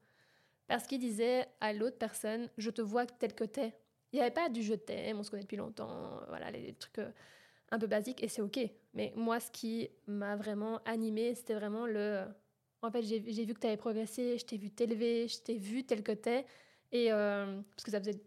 Parce 0.68 0.86
qu'il 0.86 1.00
disait 1.00 1.46
à 1.60 1.72
l'autre 1.72 1.98
personne, 1.98 2.48
je 2.58 2.70
te 2.70 2.80
vois 2.80 3.06
tel 3.06 3.34
que 3.34 3.42
t'es. 3.42 3.74
Il 4.12 4.16
n'y 4.16 4.20
avait 4.20 4.30
pas 4.30 4.48
du 4.48 4.62
je 4.62 4.74
t'aime, 4.74 5.18
on 5.18 5.24
se 5.24 5.30
connaît 5.30 5.42
depuis 5.42 5.56
longtemps, 5.56 6.20
voilà 6.28 6.52
les, 6.52 6.74
trucs 6.74 7.00
un 7.72 7.78
peu 7.80 7.88
basiques 7.88 8.22
et 8.22 8.28
c'est 8.28 8.42
ok. 8.42 8.60
Mais 8.94 9.12
moi, 9.16 9.40
ce 9.40 9.50
qui 9.50 9.88
m'a 10.06 10.36
vraiment 10.36 10.78
animé, 10.84 11.34
c'était 11.34 11.54
vraiment 11.54 11.86
le. 11.86 12.24
En 12.82 12.92
fait, 12.92 13.02
j'ai 13.02 13.18
vu 13.18 13.52
que 13.54 13.58
tu 13.58 13.66
avais 13.66 13.76
progressé, 13.76 14.38
je 14.38 14.46
t'ai 14.46 14.56
vu 14.56 14.70
t'élever, 14.70 15.26
je 15.26 15.40
t'ai 15.40 15.56
vu 15.56 15.82
tel 15.82 16.04
que 16.04 16.12
t'es. 16.12 16.46
Et 16.92 17.10
parce 17.10 17.84
que 17.84 17.90
ça 17.90 17.98
faisait 17.98 18.20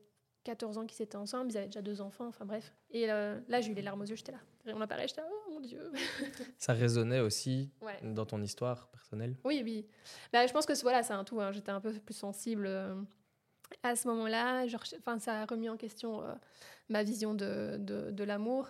14 0.43 0.77
ans 0.77 0.85
qu'ils 0.85 1.01
étaient 1.03 1.17
ensemble, 1.17 1.51
ils 1.51 1.57
avaient 1.57 1.67
déjà 1.67 1.81
deux 1.81 2.01
enfants, 2.01 2.27
enfin 2.27 2.45
bref. 2.45 2.73
Et 2.89 3.11
euh, 3.11 3.39
là, 3.47 3.61
j'ai 3.61 3.71
eu 3.71 3.75
les 3.75 3.81
larmes 3.81 4.01
aux 4.01 4.05
yeux, 4.05 4.15
j'étais 4.15 4.31
là. 4.31 4.39
On 4.67 4.81
a 4.81 4.87
parlé, 4.87 5.07
j'étais 5.07 5.21
oh 5.23 5.51
mon 5.51 5.59
Dieu. 5.59 5.91
Ça 6.57 6.73
résonnait 6.73 7.19
aussi 7.19 7.69
dans 8.03 8.25
ton 8.25 8.41
histoire 8.41 8.87
personnelle? 8.89 9.35
Oui, 9.43 9.61
oui. 9.63 9.87
Bah, 10.31 10.45
je 10.45 10.53
pense 10.53 10.65
que 10.65 10.79
voilà, 10.81 11.03
c'est 11.03 11.13
un 11.13 11.23
tout. 11.23 11.41
Hein. 11.41 11.51
J'étais 11.51 11.71
un 11.71 11.81
peu 11.81 11.91
plus 11.93 12.13
sensible 12.13 12.65
euh, 12.67 12.95
à 13.83 13.95
ce 13.95 14.07
moment-là. 14.07 14.65
Enfin, 14.99 15.19
ça 15.19 15.41
a 15.41 15.45
remis 15.45 15.69
en 15.69 15.77
question 15.77 16.23
euh, 16.23 16.33
ma 16.89 17.03
vision 17.03 17.33
de, 17.33 17.77
de, 17.79 18.23
l'amour. 18.23 18.69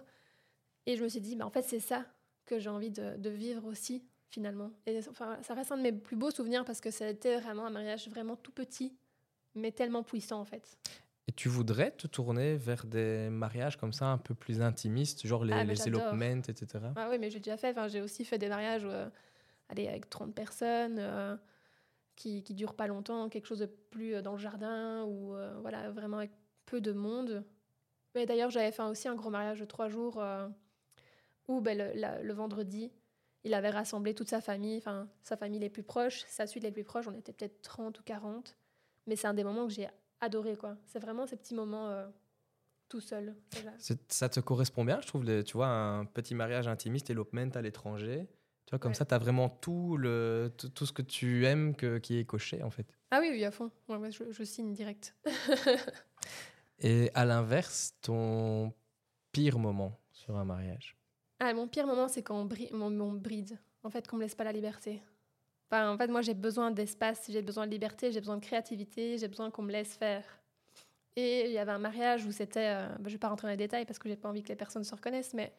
Et 0.85 0.95
je 0.95 1.03
me 1.03 1.09
suis 1.09 1.21
dit, 1.21 1.35
bah, 1.35 1.45
en 1.45 1.49
fait, 1.51 1.63
c'est 1.63 1.79
ça 1.79 2.05
que 2.45 2.59
j'ai 2.59 2.69
envie 2.69 2.91
de, 2.91 3.17
de, 3.17 3.29
vivre 3.29 3.65
aussi, 3.65 4.03
finalement. 4.29 4.71
Et 4.85 4.99
enfin, 5.09 5.37
ça 5.41 5.53
reste 5.53 5.71
un 5.71 5.77
de 5.77 5.83
mes 5.83 5.91
plus 5.93 6.15
beaux 6.15 6.31
souvenirs 6.31 6.65
parce 6.65 6.81
que 6.81 6.91
ça 6.91 7.05
a 7.05 7.09
été 7.09 7.37
vraiment 7.37 7.65
un 7.65 7.69
mariage 7.69 8.09
vraiment 8.09 8.35
tout 8.35 8.51
petit, 8.51 8.95
mais 9.55 9.71
tellement 9.71 10.03
puissant, 10.03 10.39
en 10.39 10.45
fait. 10.45 10.77
Et 11.31 11.33
tu 11.33 11.47
voudrais 11.47 11.91
te 11.91 12.07
tourner 12.07 12.57
vers 12.57 12.85
des 12.85 13.29
mariages 13.29 13.77
comme 13.77 13.93
ça, 13.93 14.07
un 14.07 14.17
peu 14.17 14.33
plus 14.33 14.61
intimistes, 14.61 15.25
genre 15.25 15.45
les, 15.45 15.53
ah, 15.53 15.63
les 15.63 15.87
elopements, 15.87 16.41
etc. 16.45 16.83
Ah 16.97 17.07
oui, 17.09 17.19
mais 17.19 17.29
j'ai 17.29 17.39
déjà 17.39 17.55
fait. 17.55 17.69
Enfin, 17.69 17.87
j'ai 17.87 18.01
aussi 18.01 18.25
fait 18.25 18.37
des 18.37 18.49
mariages 18.49 18.83
euh, 18.83 19.07
allez, 19.69 19.87
avec 19.87 20.09
30 20.09 20.35
personnes 20.35 20.97
euh, 20.99 21.37
qui, 22.17 22.43
qui 22.43 22.53
durent 22.53 22.73
pas 22.73 22.87
longtemps, 22.87 23.29
quelque 23.29 23.45
chose 23.45 23.59
de 23.59 23.65
plus 23.65 24.15
euh, 24.15 24.21
dans 24.21 24.33
le 24.33 24.39
jardin 24.39 25.05
ou 25.05 25.33
voilà, 25.61 25.89
vraiment 25.91 26.17
avec 26.17 26.31
peu 26.65 26.81
de 26.81 26.91
monde. 26.91 27.45
Mais 28.13 28.25
d'ailleurs, 28.25 28.49
j'avais 28.49 28.73
fait 28.73 28.83
aussi 28.83 29.07
un 29.07 29.15
gros 29.15 29.29
mariage 29.29 29.61
de 29.61 29.65
trois 29.65 29.87
jours 29.87 30.21
où 31.47 31.61
ben, 31.61 31.77
le, 31.77 32.27
le, 32.27 32.33
vendredi, 32.33 32.91
il 33.45 33.53
avait 33.53 33.69
rassemblé 33.69 34.13
toute 34.13 34.27
sa 34.27 34.41
famille, 34.41 34.79
enfin 34.79 35.07
sa 35.23 35.37
famille 35.37 35.61
les 35.61 35.69
plus 35.69 35.83
proches, 35.83 36.25
sa 36.27 36.45
suite 36.45 36.63
les 36.63 36.73
plus 36.73 36.83
proches. 36.83 37.07
On 37.07 37.17
était 37.17 37.31
peut-être 37.31 37.61
30 37.61 37.97
ou 38.01 38.03
40. 38.03 38.57
Mais 39.07 39.15
c'est 39.15 39.27
un 39.27 39.33
des 39.33 39.45
moments 39.45 39.65
que 39.65 39.73
j'ai 39.73 39.87
adoré, 40.21 40.55
quoi. 40.55 40.77
C'est 40.85 40.99
vraiment 40.99 41.27
ces 41.27 41.35
petits 41.35 41.55
moments 41.55 41.89
euh, 41.89 42.07
tout 42.87 43.01
seul. 43.01 43.35
Ça 44.07 44.29
te 44.29 44.39
correspond 44.39 44.85
bien, 44.85 45.01
je 45.01 45.07
trouve, 45.07 45.43
tu 45.43 45.53
vois, 45.53 45.67
un 45.67 46.05
petit 46.05 46.35
mariage 46.35 46.67
intimiste, 46.67 47.09
elopement 47.09 47.49
à 47.55 47.61
l'étranger. 47.61 48.27
Tu 48.65 48.71
vois, 48.71 48.79
comme 48.79 48.93
ça, 48.93 49.05
tu 49.05 49.13
as 49.13 49.17
vraiment 49.17 49.49
tout, 49.49 49.97
le, 49.97 50.53
tout, 50.75 50.85
ce 50.85 50.93
que 50.93 51.01
tu 51.01 51.45
aimes 51.45 51.75
que, 51.75 51.97
qui 51.97 52.17
est 52.17 52.25
coché, 52.25 52.63
en 52.63 52.69
fait. 52.69 52.85
Ah 53.09 53.19
oui, 53.19 53.29
oui, 53.31 53.43
à 53.43 53.51
fond. 53.51 53.71
je, 53.89 54.43
signe 54.43 54.73
direct. 54.73 55.15
Et 56.79 57.11
à 57.13 57.25
l'inverse, 57.25 57.95
ton 58.01 58.73
pire 59.31 59.59
moment 59.59 59.99
sur 60.11 60.37
un 60.37 60.45
mariage? 60.45 60.95
Ah, 61.39 61.53
Mon 61.53 61.67
pire 61.67 61.85
moment, 61.87 62.07
c'est 62.07 62.23
quand 62.23 62.47
on, 62.71 62.81
on 62.81 63.11
bride. 63.13 63.59
En 63.83 63.89
fait, 63.89 64.07
qu'on 64.07 64.17
me 64.17 64.21
laisse 64.21 64.35
pas 64.35 64.43
la 64.43 64.51
liberté 64.51 65.01
en 65.71 65.97
fait, 65.97 66.07
moi, 66.07 66.21
j'ai 66.21 66.33
besoin 66.33 66.71
d'espace, 66.71 67.25
j'ai 67.29 67.41
besoin 67.41 67.65
de 67.65 67.71
liberté, 67.71 68.11
j'ai 68.11 68.19
besoin 68.19 68.37
de 68.37 68.43
créativité, 68.43 69.17
j'ai 69.17 69.27
besoin 69.27 69.51
qu'on 69.51 69.61
me 69.61 69.71
laisse 69.71 69.95
faire. 69.95 70.23
Et 71.15 71.45
il 71.45 71.51
y 71.51 71.57
avait 71.57 71.71
un 71.71 71.79
mariage 71.79 72.25
où 72.25 72.31
c'était, 72.31 72.75
euh, 72.75 72.87
bah, 72.87 72.95
je 73.03 73.09
ne 73.09 73.13
vais 73.13 73.17
pas 73.17 73.29
rentrer 73.29 73.47
dans 73.47 73.51
les 73.51 73.57
détails 73.57 73.85
parce 73.85 73.99
que 73.99 74.07
j'ai 74.07 74.15
pas 74.15 74.29
envie 74.29 74.43
que 74.43 74.49
les 74.49 74.55
personnes 74.55 74.83
se 74.83 74.95
reconnaissent, 74.95 75.33
mais 75.33 75.53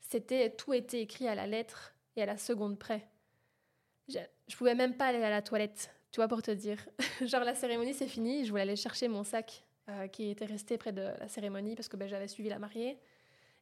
c'était 0.00 0.50
tout 0.50 0.72
était 0.72 1.00
écrit 1.00 1.28
à 1.28 1.34
la 1.34 1.46
lettre 1.46 1.94
et 2.16 2.22
à 2.22 2.26
la 2.26 2.36
seconde 2.36 2.78
près. 2.78 3.06
Je, 4.08 4.18
je 4.48 4.56
pouvais 4.56 4.74
même 4.74 4.96
pas 4.96 5.06
aller 5.06 5.22
à 5.22 5.30
la 5.30 5.42
toilette, 5.42 5.94
tu 6.10 6.16
vois, 6.16 6.26
pour 6.26 6.42
te 6.42 6.50
dire. 6.50 6.78
Genre 7.24 7.44
la 7.44 7.54
cérémonie 7.54 7.94
c'est 7.94 8.08
fini, 8.08 8.44
je 8.44 8.50
voulais 8.50 8.62
aller 8.62 8.76
chercher 8.76 9.06
mon 9.06 9.22
sac 9.22 9.64
euh, 9.88 10.08
qui 10.08 10.30
était 10.30 10.44
resté 10.44 10.76
près 10.76 10.92
de 10.92 11.02
la 11.02 11.28
cérémonie 11.28 11.76
parce 11.76 11.88
que 11.88 11.96
ben, 11.96 12.08
j'avais 12.08 12.28
suivi 12.28 12.48
la 12.48 12.58
mariée. 12.58 12.98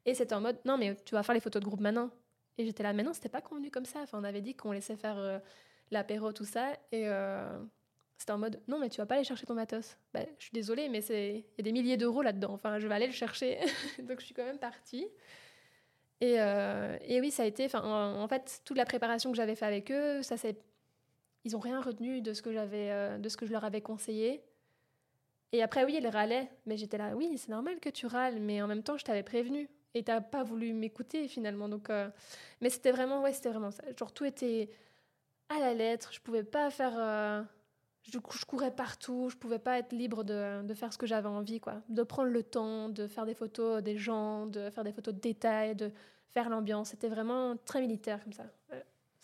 Et 0.07 0.15
c'était 0.15 0.35
en 0.35 0.41
mode, 0.41 0.59
non 0.65 0.79
mais 0.79 0.97
tu 1.05 1.15
vas 1.15 1.23
faire 1.23 1.35
les 1.35 1.41
photos 1.41 1.61
de 1.61 1.67
groupe 1.67 1.81
maintenant. 1.81 2.11
Et 2.57 2.65
j'étais 2.65 2.83
là, 2.83 2.93
mais 2.93 3.03
non, 3.03 3.13
c'était 3.13 3.29
pas 3.29 3.41
convenu 3.41 3.71
comme 3.71 3.85
ça. 3.85 4.01
Enfin, 4.01 4.19
on 4.21 4.25
avait 4.25 4.41
dit 4.41 4.55
qu'on 4.55 4.73
laissait 4.73 4.97
faire 4.97 5.17
euh, 5.17 5.39
l'apéro, 5.91 6.33
tout 6.33 6.45
ça. 6.45 6.73
Et 6.93 7.09
euh, 7.09 7.59
c'était 8.19 8.33
en 8.33 8.39
mode, 8.39 8.61
non, 8.67 8.79
mais 8.79 8.89
tu 8.89 8.99
vas 8.99 9.07
pas 9.07 9.15
aller 9.15 9.25
chercher 9.25 9.47
ton 9.47 9.55
matos. 9.55 9.97
Bah, 10.13 10.21
je 10.39 10.45
suis 10.45 10.53
désolée, 10.53 10.89
mais 10.89 11.01
il 11.07 11.37
y 11.37 11.61
a 11.61 11.63
des 11.63 11.73
milliers 11.73 11.97
d'euros 11.97 12.23
là-dedans. 12.23 12.53
Enfin, 12.53 12.79
je 12.79 12.89
vais 12.89 12.95
aller 12.95 13.07
le 13.07 13.13
chercher. 13.13 13.59
Donc, 14.01 14.21
je 14.21 14.27
suis 14.27 14.35
quand 14.35 14.45
même 14.45 14.59
partie. 14.59 15.07
Et, 16.21 16.41
euh, 16.41 16.97
et 17.07 17.21
oui, 17.21 17.31
ça 17.31 17.45
a 17.45 17.47
été, 17.47 17.69
en, 17.77 18.21
en, 18.21 18.29
fait, 18.29 18.63
toute 18.65 18.77
la 18.77 18.85
préparation 18.85 19.31
que 19.31 19.37
j'avais 19.37 19.55
fait 19.55 19.67
avec 19.67 19.93
eux, 19.93 20.21
ça 20.23 20.37
c'est, 20.37 20.59
ils 21.45 21.55
ont 21.55 21.61
rien 21.61 21.81
retenu 21.81 22.21
de 22.21 22.33
ce 22.33 22.43
que 22.43 22.53
j'avais, 22.53 22.91
euh, 22.91 23.19
de 23.19 23.29
ce 23.29 23.37
que 23.37 23.47
je 23.47 23.53
leur 23.53 23.65
avais 23.65 23.81
conseillé. 23.81 24.43
Et 25.53 25.63
après, 25.63 25.85
oui, 25.85 25.97
ils 25.97 26.09
râlaient, 26.09 26.51
mais 26.67 26.77
j'étais 26.77 26.99
là, 26.99 27.15
oui, 27.15 27.39
c'est 27.39 27.51
normal 27.51 27.79
que 27.79 27.89
tu 27.89 28.07
râles, 28.07 28.41
mais 28.41 28.61
en 28.61 28.67
même 28.67 28.83
temps, 28.83 28.99
je 28.99 29.05
t'avais 29.05 29.23
prévenu 29.23 29.71
et 29.95 30.03
t'as 30.03 30.21
pas 30.21 30.43
voulu 30.43 30.73
m'écouter 30.73 31.29
finalement. 31.29 31.69
Donc, 31.69 31.89
mais 32.61 32.69
c'était 32.69 32.91
vraiment, 32.91 33.23
ouais, 33.23 33.33
c'était 33.33 33.49
vraiment 33.49 33.71
ça. 33.71 33.83
Genre 33.97 34.13
tout 34.13 34.27
était 34.27 34.69
à 35.49 35.59
la 35.61 35.75
lettre. 35.75 36.11
Je 36.13 36.21
pouvais 36.21 36.45
pas 36.45 36.71
faire. 36.71 36.93
Euh, 36.97 37.43
je, 38.03 38.19
courais 38.47 38.75
partout. 38.75 39.29
Je 39.31 39.37
pouvais 39.37 39.59
pas 39.59 39.79
être 39.79 39.93
libre 39.93 40.25
de, 40.25 40.75
faire 40.75 40.93
ce 40.93 40.99
que 40.99 41.07
j'avais 41.07 41.29
envie, 41.29 41.61
quoi. 41.61 41.83
De 41.89 42.03
prendre 42.03 42.31
le 42.31 42.43
temps, 42.43 42.89
de 42.89 43.07
faire 43.07 43.27
des 43.27 43.35
photos 43.35 43.83
des 43.83 43.97
gens, 43.97 44.47
de 44.47 44.71
faire 44.71 44.85
des 44.85 44.93
photos 44.93 45.15
de 45.15 45.21
détails, 45.21 45.75
de 45.75 45.93
faire 46.31 46.49
l'ambiance. 46.49 46.91
C'était 46.91 47.09
vraiment 47.09 47.57
très 47.65 47.81
militaire 47.81 48.23
comme 48.23 48.33
ça. 48.33 48.45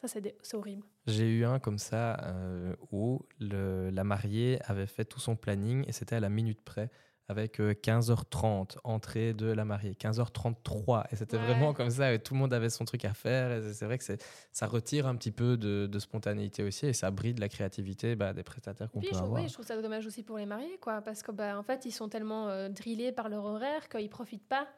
Ça, 0.07 0.20
c'est 0.43 0.55
horrible. 0.55 0.85
J'ai 1.07 1.31
eu 1.31 1.45
un 1.47 1.59
comme 1.59 1.79
ça 1.79 2.20
euh, 2.25 2.75
où 2.93 3.22
la 3.41 4.05
mariée 4.05 4.59
avait 4.64 4.87
fait 4.87 5.07
tout 5.07 5.20
son 5.20 5.35
planning 5.35 5.85
et 5.89 5.93
c'était 5.93 6.16
à 6.16 6.20
la 6.20 6.29
minute 6.29 6.61
près 6.61 6.91
avec 7.29 7.59
15h30, 7.59 8.77
euh, 8.77 8.81
entrée 8.85 9.33
de 9.33 9.47
la 9.47 9.64
mariée, 9.64 9.95
15h33. 9.95 11.05
Et 11.11 11.16
c'était 11.16 11.39
vraiment 11.39 11.72
comme 11.72 11.91
ça, 11.91 12.12
et 12.12 12.18
tout 12.18 12.35
le 12.35 12.41
monde 12.41 12.53
avait 12.53 12.68
son 12.68 12.85
truc 12.85 13.05
à 13.05 13.14
faire. 13.14 13.53
Et 13.53 13.72
c'est 13.72 13.87
vrai 13.87 13.97
que 13.99 14.05
ça 14.53 14.66
retire 14.66 15.07
un 15.07 15.16
petit 15.16 15.31
peu 15.31 15.57
de, 15.57 15.99
spontanéité 15.99 16.62
aussi, 16.62 16.87
et 16.87 16.93
ça 16.93 17.11
bride 17.11 17.39
la 17.39 17.49
créativité 17.49 18.14
bah, 18.14 18.33
des 18.35 18.43
prestataires 18.43 18.91
qu'on 18.91 19.01
peut 19.01 19.09
je, 19.11 19.18
avoir. 19.18 19.41
Oui, 19.41 19.49
je 19.49 19.55
trouve 19.55 19.64
ça 19.64 19.81
dommage 19.81 20.07
aussi 20.07 20.22
pour 20.22 20.37
les 20.37 20.47
mariés, 20.47 20.79
quoi, 20.81 21.01
parce 21.01 21.22
qu'en 21.22 21.33
bah, 21.33 21.59
en 21.59 21.62
fait, 21.62 21.87
ils 21.87 21.93
sont 21.93 22.09
tellement 22.09 22.49
euh, 22.49 22.68
drillés 22.68 23.12
par 23.12 23.29
leur 23.29 23.45
horaire 23.45 23.89
qu'ils 23.89 24.11
profitent 24.11 24.47
pas. 24.47 24.68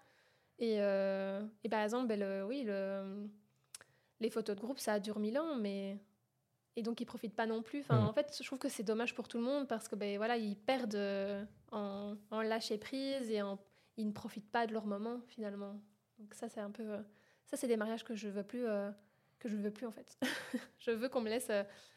Et, 0.59 0.77
euh, 0.79 1.43
et 1.65 1.69
par 1.69 1.83
exemple, 1.83 2.07
ben, 2.07 2.45
oui, 2.45 2.63
le, 2.65 3.29
les 4.21 4.31
photos 4.31 4.55
de 4.55 4.61
groupe, 4.61 4.79
ça 4.79 5.01
dure 5.01 5.19
mille 5.19 5.39
ans, 5.39 5.57
mais 5.57 5.99
et 6.77 6.83
donc 6.83 7.01
ils 7.01 7.07
profitent 7.07 7.35
pas 7.35 7.47
non 7.47 7.63
plus. 7.63 7.81
Enfin, 7.81 8.01
mm. 8.01 8.07
En 8.07 8.13
fait, 8.13 8.37
je 8.39 8.47
trouve 8.47 8.59
que 8.59 8.69
c'est 8.69 8.83
dommage 8.83 9.15
pour 9.15 9.27
tout 9.29 9.39
le 9.39 9.45
monde 9.45 9.67
parce 9.67 9.89
que 9.89 9.97
ben, 9.97 10.17
voilà, 10.17 10.37
ils 10.37 10.57
perdent 10.57 11.49
en, 11.77 12.17
en, 12.31 12.43
lâcher 12.43 12.79
prise 12.79 13.31
et 13.31 13.41
ils 13.97 14.07
ne 14.07 14.13
profitent 14.13 14.51
pas 14.51 14.67
de 14.67 14.73
leur 14.73 14.87
moment 14.87 15.21
finalement. 15.27 15.81
Donc 16.19 16.35
ça, 16.35 16.49
c'est 16.49 16.61
un 16.61 16.71
peu... 16.71 16.83
Euh, 16.83 17.03
ça, 17.45 17.57
c'est 17.57 17.69
des 17.69 17.77
mariages 17.77 18.05
que 18.05 18.15
je 18.15 18.29
veux 18.29 18.43
plus... 18.43 18.67
Euh, 18.67 18.91
que 19.39 19.49
je 19.49 19.57
veux 19.57 19.71
plus 19.71 19.87
en 19.87 19.93
fait. 19.93 20.19
je 20.79 20.91
veux 20.91 21.09
qu'on 21.09 21.21
me 21.21 21.29
laisse... 21.29 21.51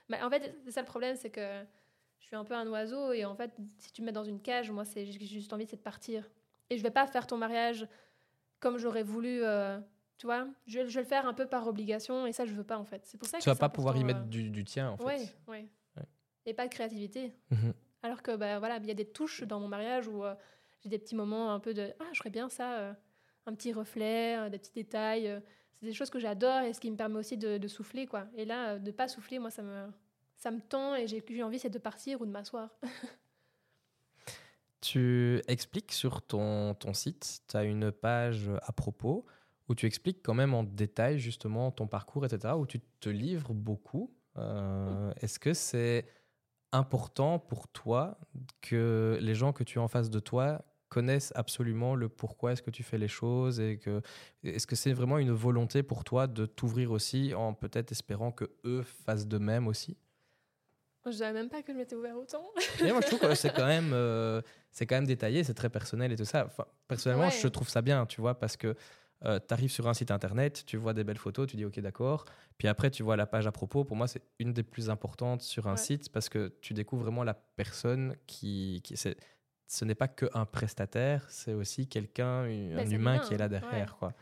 Mais 0.09 0.21
en 0.21 0.29
fait, 0.29 0.55
c'est 0.65 0.71
ça 0.71 0.81
le 0.81 0.87
problème, 0.87 1.15
c'est 1.15 1.29
que 1.29 1.63
je 2.19 2.25
suis 2.25 2.35
un 2.35 2.43
peu 2.43 2.53
un 2.53 2.67
oiseau 2.67 3.13
et 3.13 3.25
en 3.25 3.35
fait, 3.35 3.51
si 3.77 3.93
tu 3.93 4.01
me 4.01 4.07
mets 4.07 4.11
dans 4.11 4.23
une 4.23 4.41
cage, 4.41 4.71
moi, 4.71 4.85
c'est 4.85 5.05
j'ai 5.05 5.25
juste 5.25 5.53
envie, 5.53 5.65
de 5.65 5.75
partir. 5.75 6.29
Et 6.69 6.77
je 6.77 6.83
vais 6.83 6.91
pas 6.91 7.07
faire 7.07 7.27
ton 7.27 7.37
mariage 7.37 7.87
comme 8.59 8.77
j'aurais 8.77 9.03
voulu 9.03 9.43
tu 10.19 10.25
vois, 10.25 10.47
je, 10.67 10.85
je, 10.85 10.95
vais 10.95 11.01
le 11.01 11.07
faire 11.07 11.25
un 11.25 11.33
peu 11.33 11.47
par 11.47 11.65
obligation 11.65 12.27
et 12.27 12.33
ça, 12.33 12.45
je 12.45 12.51
veux 12.51 12.65
pas 12.65 12.77
en 12.77 12.83
fait. 12.83 13.05
C'est 13.05 13.17
pour 13.17 13.27
ça 13.27 13.39
tu 13.39 13.49
vas 13.49 13.55
pas 13.55 13.69
pouvoir 13.69 13.95
y 13.95 14.03
mettre 14.03 14.19
euh, 14.19 14.25
du, 14.25 14.49
du, 14.49 14.65
tien 14.65 14.89
en 14.89 14.97
fait. 14.97 15.33
Oui, 15.47 15.65
oui. 15.95 16.03
Et 16.45 16.53
pas 16.53 16.67
de 16.67 16.71
créativité. 16.73 17.33
Alors 18.03 18.21
que, 18.21 18.35
bah, 18.35 18.59
voilà, 18.59 18.77
il 18.77 18.85
y 18.85 18.91
a 18.91 18.95
des 18.95 19.09
touches 19.09 19.43
dans 19.43 19.59
mon 19.59 19.67
mariage 19.67 20.07
où 20.07 20.23
euh, 20.23 20.35
j'ai 20.81 20.89
des 20.89 20.99
petits 20.99 21.15
moments 21.15 21.53
un 21.53 21.59
peu 21.59 21.73
de 21.73 21.93
Ah, 21.99 22.05
je 22.13 22.19
ferais 22.19 22.29
bien 22.29 22.49
ça, 22.49 22.79
euh, 22.79 22.93
un 23.45 23.53
petit 23.53 23.73
reflet, 23.73 24.49
des 24.49 24.57
petits 24.57 24.73
détails. 24.73 25.41
c'est 25.79 25.85
des 25.85 25.93
choses 25.93 26.09
que 26.09 26.19
j'adore 26.19 26.61
et 26.61 26.73
ce 26.73 26.79
qui 26.79 26.91
me 26.91 26.95
permet 26.95 27.17
aussi 27.19 27.37
de, 27.37 27.57
de 27.57 27.67
souffler, 27.67 28.05
quoi. 28.05 28.27
Et 28.35 28.45
là, 28.45 28.79
de 28.79 28.91
pas 28.91 29.07
souffler, 29.07 29.39
moi, 29.39 29.49
ça 29.51 29.61
me, 29.61 29.87
ça 30.37 30.51
me 30.51 30.61
tend 30.61 30.95
et 30.95 31.07
j'ai 31.07 31.43
envie, 31.43 31.59
c'est 31.59 31.69
de 31.69 31.79
partir 31.79 32.21
ou 32.21 32.25
de 32.25 32.31
m'asseoir. 32.31 32.69
tu 34.81 35.41
expliques 35.47 35.91
sur 35.91 36.21
ton, 36.21 36.73
ton 36.75 36.93
site, 36.93 37.41
tu 37.47 37.57
as 37.57 37.63
une 37.63 37.91
page 37.91 38.49
à 38.63 38.71
propos 38.71 39.25
où 39.69 39.75
tu 39.75 39.85
expliques 39.85 40.21
quand 40.23 40.33
même 40.33 40.53
en 40.53 40.63
détail 40.63 41.19
justement 41.19 41.71
ton 41.71 41.87
parcours, 41.87 42.25
etc., 42.25 42.55
où 42.57 42.65
tu 42.65 42.79
te 42.99 43.09
livres 43.09 43.53
beaucoup. 43.53 44.11
Euh, 44.37 45.13
est-ce 45.21 45.39
que 45.39 45.53
c'est 45.53 46.05
important 46.71 47.39
pour 47.39 47.67
toi 47.67 48.17
que 48.61 49.17
les 49.21 49.35
gens 49.35 49.53
que 49.53 49.63
tu 49.63 49.79
as 49.79 49.81
en 49.81 49.87
face 49.87 50.09
de 50.09 50.19
toi 50.19 50.63
connaissent 50.89 51.31
absolument 51.35 51.95
le 51.95 52.09
pourquoi 52.09 52.53
est-ce 52.53 52.61
que 52.61 52.71
tu 52.71 52.83
fais 52.83 52.97
les 52.97 53.07
choses 53.07 53.59
et 53.59 53.77
que 53.77 54.01
est-ce 54.43 54.65
que 54.65 54.75
c'est 54.75 54.93
vraiment 54.93 55.19
une 55.19 55.31
volonté 55.31 55.83
pour 55.83 56.03
toi 56.03 56.27
de 56.27 56.45
t'ouvrir 56.45 56.91
aussi 56.91 57.33
en 57.35 57.53
peut-être 57.53 57.91
espérant 57.91 58.31
que 58.31 58.45
eux 58.65 58.83
fassent 59.05 59.27
de 59.27 59.37
même 59.37 59.67
aussi? 59.67 59.97
Je 61.05 61.11
savais 61.11 61.33
même 61.33 61.49
pas 61.49 61.63
que 61.63 61.71
je 61.71 61.77
m'étais 61.77 61.95
ouvert 61.95 62.17
autant. 62.17 62.43
moi 62.81 63.01
je 63.01 63.07
trouve 63.07 63.19
que 63.19 63.35
c'est 63.35 63.49
quand 63.55 63.65
même 63.65 63.91
euh, 63.93 64.41
c'est 64.71 64.85
quand 64.85 64.95
même 64.95 65.07
détaillé, 65.07 65.43
c'est 65.43 65.53
très 65.53 65.69
personnel 65.69 66.11
et 66.11 66.15
tout 66.15 66.25
ça. 66.25 66.45
Enfin, 66.45 66.65
personnellement, 66.87 67.29
je 67.29 67.47
trouve 67.47 67.69
ça 67.69 67.81
bien, 67.81 68.05
tu 68.05 68.21
vois, 68.21 68.37
parce 68.37 68.57
que 68.57 68.75
euh, 69.25 69.39
tu 69.45 69.53
arrives 69.53 69.71
sur 69.71 69.87
un 69.87 69.93
site 69.93 70.11
internet, 70.11 70.63
tu 70.65 70.77
vois 70.77 70.93
des 70.93 71.03
belles 71.03 71.17
photos, 71.17 71.47
tu 71.47 71.57
dis 71.57 71.65
ok 71.65 71.79
d'accord. 71.79 72.25
Puis 72.57 72.67
après 72.67 72.89
tu 72.89 73.03
vois 73.03 73.17
la 73.17 73.27
page 73.27 73.47
à 73.47 73.51
propos. 73.51 73.83
Pour 73.83 73.97
moi 73.97 74.07
c'est 74.07 74.21
une 74.39 74.53
des 74.53 74.63
plus 74.63 74.89
importantes 74.89 75.41
sur 75.41 75.67
un 75.67 75.75
site 75.75 76.09
parce 76.11 76.29
que 76.29 76.53
tu 76.61 76.73
découvres 76.73 77.03
vraiment 77.03 77.23
la 77.23 77.33
personne 77.33 78.15
qui, 78.27 78.81
qui 78.83 78.95
c'est, 78.95 79.17
ce 79.67 79.83
n'est 79.83 79.95
pas 79.95 80.07
qu'un 80.07 80.45
prestataire, 80.45 81.25
c'est 81.29 81.53
aussi 81.53 81.87
quelqu'un, 81.87 82.43
un 82.43 82.75
ben, 82.75 82.91
humain 82.91 83.19
qui 83.19 83.33
est 83.33 83.37
là 83.37 83.49
derrière 83.49 83.97
quoi. 83.97 84.13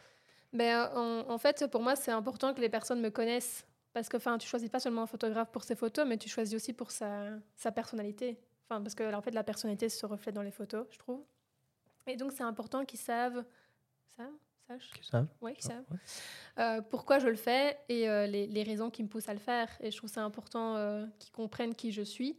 Ben, 0.53 0.89
en, 0.95 1.29
en, 1.29 1.37
fait 1.37 1.67
pour 1.69 1.81
moi 1.81 1.95
c'est 1.95 2.11
important 2.11 2.53
que 2.53 2.61
les 2.61 2.69
personnes 2.69 3.01
me 3.01 3.09
connaissent 3.09 3.67
parce 3.93 4.09
que 4.09 4.37
tu 4.37 4.47
choisis 4.47 4.69
pas 4.69 4.79
seulement 4.79 5.03
un 5.03 5.07
photographe 5.07 5.51
pour 5.51 5.63
ses 5.63 5.75
photos 5.75 6.07
mais 6.07 6.17
tu 6.17 6.27
choisis 6.27 6.55
aussi 6.55 6.73
pour 6.73 6.89
sa, 6.89 7.29
sa 7.55 7.71
personnalité. 7.71 8.39
Enfin 8.67 8.81
parce 8.81 8.95
que 8.95 9.13
en 9.13 9.21
fait 9.21 9.31
la 9.31 9.43
personnalité 9.43 9.89
se 9.89 10.05
reflète 10.07 10.33
dans 10.33 10.41
les 10.41 10.51
photos 10.51 10.87
je 10.89 10.97
trouve. 10.97 11.23
Et 12.07 12.15
donc 12.15 12.31
c'est 12.31 12.43
important 12.43 12.83
qu'ils 12.83 12.99
savent 12.99 13.43
ça 14.15 14.27
oui, 15.41 15.53
savent. 15.59 15.86
Euh, 16.59 16.82
pourquoi 16.82 17.20
je 17.20 17.28
le 17.28 17.36
fais 17.36 17.78
et 17.89 18.09
euh, 18.09 18.28
les, 18.28 18.47
les, 18.47 18.63
raisons 18.63 18.89
qui 18.89 19.03
me 19.03 19.07
poussent 19.07 19.30
à 19.30 19.34
le 19.34 19.39
faire. 19.39 19.70
Et 19.80 19.91
je 19.91 19.97
trouve 19.97 20.09
ça 20.09 20.24
important 20.24 20.76
euh, 20.76 21.05
qu'ils 21.20 21.32
comprennent 21.32 21.76
qui 21.76 21.91
je 21.91 22.01
suis. 22.01 22.38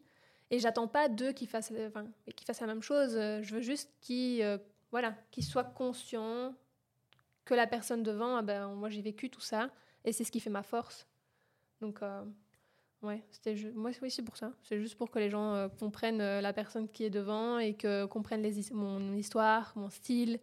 Et 0.51 0.59
j'attends 0.59 0.89
pas 0.89 1.09
d'eux 1.09 1.33
qu'ils 1.33 1.49
fassent, 1.49 1.72
enfin, 1.87 2.07
qu'ils 2.37 2.47
fassent 2.47 2.61
la 2.61 2.66
même 2.66 2.83
chose. 2.83 3.12
Je 3.12 3.55
veux 3.55 3.61
juste 3.61 3.91
qu'ils 4.01 4.59
voilà, 4.91 5.14
qu'ils 5.31 5.45
soient 5.45 5.64
conscients 5.64 6.55
que 7.45 7.55
la 7.55 7.66
personne 7.66 8.03
devant, 8.03 8.37
ah 8.37 8.43
ben, 8.43 8.68
moi 8.74 8.89
j'ai 8.89 9.03
vécu 9.03 9.29
tout 9.29 9.43
ça 9.43 9.70
et 10.05 10.12
c'est 10.12 10.24
ce 10.24 10.33
qui 10.33 10.41
fait 10.41 10.49
ma 10.49 10.62
force. 10.62 11.07
Donc, 11.83 12.01
ouais, 13.03 13.22
c'était 13.31 13.55
moi 13.74 13.91
oui, 14.01 14.11
c'est 14.11 14.22
pour 14.22 14.39
ça. 14.39 14.53
C'est 14.62 14.81
juste 14.81 14.97
pour 14.97 15.11
que 15.11 15.18
les 15.18 15.29
gens 15.29 15.68
comprennent 15.79 16.41
la 16.41 16.53
personne 16.55 16.89
qui 16.89 17.05
est 17.05 17.11
devant 17.11 17.59
et 17.59 17.74
que 17.74 18.07
comprennent 18.07 18.43
les, 18.43 18.72
mon 18.72 19.12
histoire, 19.12 19.74
mon 19.76 19.91
style, 19.91 20.41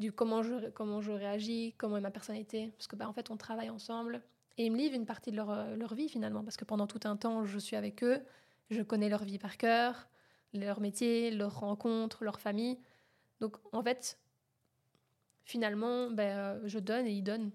du 0.00 0.12
comment 0.12 0.42
je, 0.42 0.70
comment 0.70 1.00
je 1.00 1.12
réagis, 1.12 1.74
comment 1.76 1.98
est 1.98 2.00
ma 2.00 2.10
personnalité. 2.10 2.72
Parce 2.76 2.88
que, 2.88 2.96
bah, 2.96 3.08
en 3.08 3.12
fait, 3.12 3.30
on 3.30 3.36
travaille 3.36 3.70
ensemble. 3.70 4.22
Et 4.56 4.64
ils 4.64 4.72
me 4.72 4.78
livrent 4.78 4.96
une 4.96 5.06
partie 5.06 5.30
de 5.30 5.36
leur, 5.36 5.50
euh, 5.50 5.76
leur, 5.76 5.94
vie, 5.94 6.08
finalement. 6.08 6.42
Parce 6.42 6.56
que 6.56 6.64
pendant 6.64 6.86
tout 6.86 7.00
un 7.04 7.16
temps, 7.16 7.44
je 7.44 7.58
suis 7.58 7.76
avec 7.76 8.02
eux. 8.02 8.20
Je 8.70 8.82
connais 8.82 9.08
leur 9.08 9.24
vie 9.24 9.38
par 9.38 9.58
cœur, 9.58 10.08
leur 10.54 10.80
métier, 10.80 11.30
leurs 11.30 11.60
rencontres, 11.60 12.24
leur 12.24 12.40
famille. 12.40 12.78
Donc, 13.40 13.56
en 13.72 13.82
fait, 13.82 14.18
finalement, 15.44 16.10
ben, 16.10 16.60
je 16.64 16.78
donne 16.78 17.06
et 17.06 17.12
ils 17.12 17.22
donnent. 17.22 17.50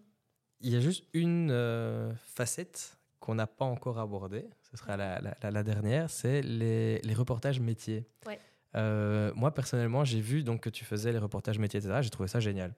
Il 0.61 0.71
y 0.71 0.75
a 0.75 0.79
juste 0.79 1.05
une 1.13 1.49
euh, 1.51 2.13
facette 2.25 2.97
qu'on 3.19 3.35
n'a 3.35 3.47
pas 3.47 3.65
encore 3.65 3.97
abordée. 3.97 4.47
Ce 4.71 4.77
sera 4.77 4.97
la, 4.97 5.19
la, 5.19 5.51
la 5.51 5.63
dernière. 5.63 6.09
C'est 6.11 6.41
les, 6.43 6.99
les, 6.99 7.13
reportages 7.13 7.59
métiers. 7.59 8.05
Ouais. 8.25 8.39
Euh, 8.75 9.31
moi, 9.35 9.53
personnellement, 9.53 10.03
j'ai 10.03 10.19
vu 10.21 10.43
donc, 10.43 10.61
que 10.61 10.69
tu 10.69 10.85
faisais 10.85 11.11
les 11.11 11.17
reportages 11.17 11.59
métiers, 11.59 11.79
etc. 11.79 11.99
J'ai 12.01 12.09
trouvé 12.09 12.27
ça 12.27 12.39
génial. 12.39 12.73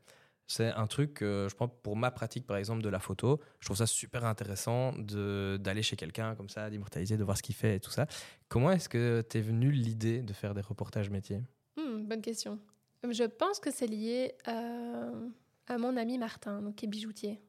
C'est 0.50 0.70
un 0.70 0.88
truc, 0.88 1.18
je 1.22 1.54
pense, 1.56 1.70
pour 1.84 1.98
ma 1.98 2.10
pratique, 2.10 2.48
par 2.48 2.56
exemple, 2.56 2.82
de 2.82 2.88
la 2.88 3.00
photo, 3.00 3.42
je 3.60 3.66
trouve 3.66 3.76
ça 3.76 3.86
super 3.86 4.24
intéressant 4.24 4.94
d'aller 4.94 5.82
chez 5.82 5.98
quelqu'un 5.98 6.36
comme 6.36 6.48
ça, 6.48 6.70
d'immortaliser, 6.70 7.18
de 7.18 7.24
voir 7.26 7.36
ce 7.36 7.44
qu'il 7.44 7.56
fait 7.56 7.76
et 7.76 7.80
tout 7.82 7.92
ça. 7.92 8.08
Comment 8.48 8.72
est-ce 8.72 8.88
que 8.88 9.22
tu 9.30 9.40
es 9.40 9.42
venu 9.42 9.72
l'idée 9.72 10.22
de 10.22 10.32
faire 10.32 10.54
des 10.54 10.62
reportages 10.62 11.10
métiers? 11.10 11.42
Hmm, 11.76 12.04
Bonne 12.04 12.22
question. 12.22 12.60
Je 13.04 13.26
pense 13.26 13.60
que 13.60 13.72
c'est 13.72 13.88
lié 13.88 14.36
euh, 14.48 15.28
à 15.68 15.78
mon 15.78 15.98
ami 15.98 16.18
Martin, 16.18 16.62
donc, 16.62 16.76
qui 16.76 16.86
est 16.86 16.90
bijoutier. 16.90 17.42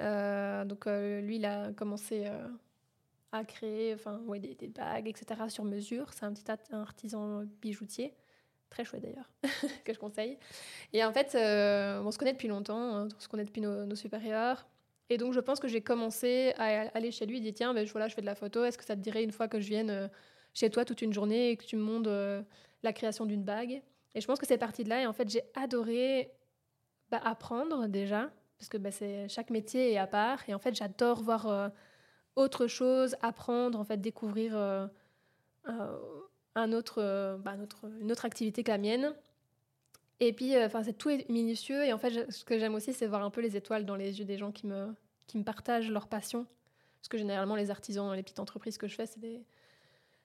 Euh, 0.00 0.64
donc, 0.64 0.86
lui, 0.86 1.36
il 1.36 1.44
a 1.44 1.72
commencé 1.72 2.26
à 3.34 3.44
créer 3.44 3.94
enfin, 3.94 4.20
des, 4.38 4.68
bagues, 4.68 5.08
etc. 5.08 5.40
sur 5.48 5.64
mesure. 5.64 6.12
C'est 6.12 6.24
un 6.24 6.32
petit 6.32 6.44
artisan 6.72 7.42
bijoutier, 7.60 8.14
très 8.70 8.84
chouette 8.84 9.02
d'ailleurs, 9.02 9.28
que 9.84 9.92
je 9.92 9.98
conseille. 9.98 10.38
Et 10.92 11.04
en 11.04 11.12
fait, 11.12 11.34
euh, 11.34 12.00
on 12.04 12.12
se 12.12 12.18
connaît 12.18 12.32
depuis 12.32 12.46
longtemps, 12.46 12.78
hein, 12.78 13.08
on 13.14 13.20
se 13.20 13.26
connaît 13.26 13.44
depuis 13.44 13.60
nos, 13.60 13.94
supérieurs. 13.96 14.68
Et 15.10 15.18
donc, 15.18 15.32
je 15.32 15.40
pense 15.40 15.58
que 15.58 15.66
j'ai 15.66 15.80
commencé 15.80 16.54
à 16.58 16.88
aller 16.96 17.10
chez 17.10 17.26
lui 17.26 17.38
et 17.38 17.40
dit 17.40 17.52
Tiens, 17.52 17.74
ben, 17.74 17.84
voilà, 17.86 18.06
je 18.06 18.14
fais 18.14 18.20
de 18.20 18.26
la 18.26 18.36
photo, 18.36 18.64
est-ce 18.64 18.78
que 18.78 18.84
ça 18.84 18.94
te 18.94 19.00
dirait 19.00 19.24
une 19.24 19.32
fois 19.32 19.48
que 19.48 19.58
je 19.58 19.66
vienne 19.66 19.90
euh, 19.90 20.08
chez 20.54 20.70
toi 20.70 20.84
toute 20.84 21.02
une 21.02 21.12
journée 21.12 21.50
et 21.50 21.56
que 21.56 21.64
tu 21.64 21.74
me 21.76 21.82
montres 21.82 22.08
euh, 22.08 22.40
la 22.84 22.92
création 22.92 23.26
d'une 23.26 23.42
bague? 23.42 23.82
Et 24.14 24.20
je 24.20 24.26
pense 24.28 24.38
que 24.38 24.46
c'est 24.46 24.58
parti 24.58 24.84
de 24.84 24.90
là. 24.90 25.02
Et 25.02 25.06
en 25.06 25.12
fait, 25.12 25.28
j'ai 25.28 25.42
adoré 25.54 26.30
bah, 27.10 27.20
apprendre 27.24 27.88
déjà, 27.88 28.30
parce 28.58 28.68
que 28.68 28.78
bah, 28.78 28.90
chaque 29.26 29.50
métier 29.50 29.92
est 29.92 29.98
à 29.98 30.06
part. 30.06 30.48
Et 30.48 30.54
en 30.54 30.60
fait, 30.60 30.76
j'adore 30.76 31.20
voir 31.20 31.72
autre 32.36 32.66
chose, 32.66 33.16
apprendre, 33.22 33.78
en 33.78 33.84
fait, 33.84 33.98
découvrir 33.98 34.56
euh, 34.56 34.86
euh, 35.68 35.96
un 36.54 36.72
autre, 36.72 36.96
euh, 36.98 37.36
bah, 37.36 37.56
notre, 37.56 37.86
une 38.00 38.10
autre 38.10 38.24
activité 38.24 38.62
que 38.64 38.70
la 38.70 38.78
mienne. 38.78 39.14
Et 40.20 40.32
puis, 40.32 40.56
enfin, 40.58 40.82
c'est 40.82 40.94
tout 40.94 41.10
est 41.10 41.28
minutieux. 41.28 41.84
Et 41.84 41.92
en 41.92 41.98
fait, 41.98 42.30
ce 42.30 42.44
que 42.44 42.58
j'aime 42.58 42.74
aussi, 42.74 42.92
c'est 42.92 43.06
voir 43.06 43.22
un 43.22 43.30
peu 43.30 43.40
les 43.40 43.56
étoiles 43.56 43.84
dans 43.84 43.96
les 43.96 44.18
yeux 44.18 44.24
des 44.24 44.38
gens 44.38 44.52
qui 44.52 44.66
me, 44.66 44.94
qui 45.26 45.38
me 45.38 45.44
partagent 45.44 45.90
leur 45.90 46.06
passion. 46.06 46.46
Parce 47.00 47.08
que 47.08 47.18
généralement, 47.18 47.56
les 47.56 47.70
artisans, 47.70 48.14
les 48.14 48.22
petites 48.22 48.38
entreprises 48.38 48.78
que 48.78 48.88
je 48.88 48.94
fais, 48.94 49.06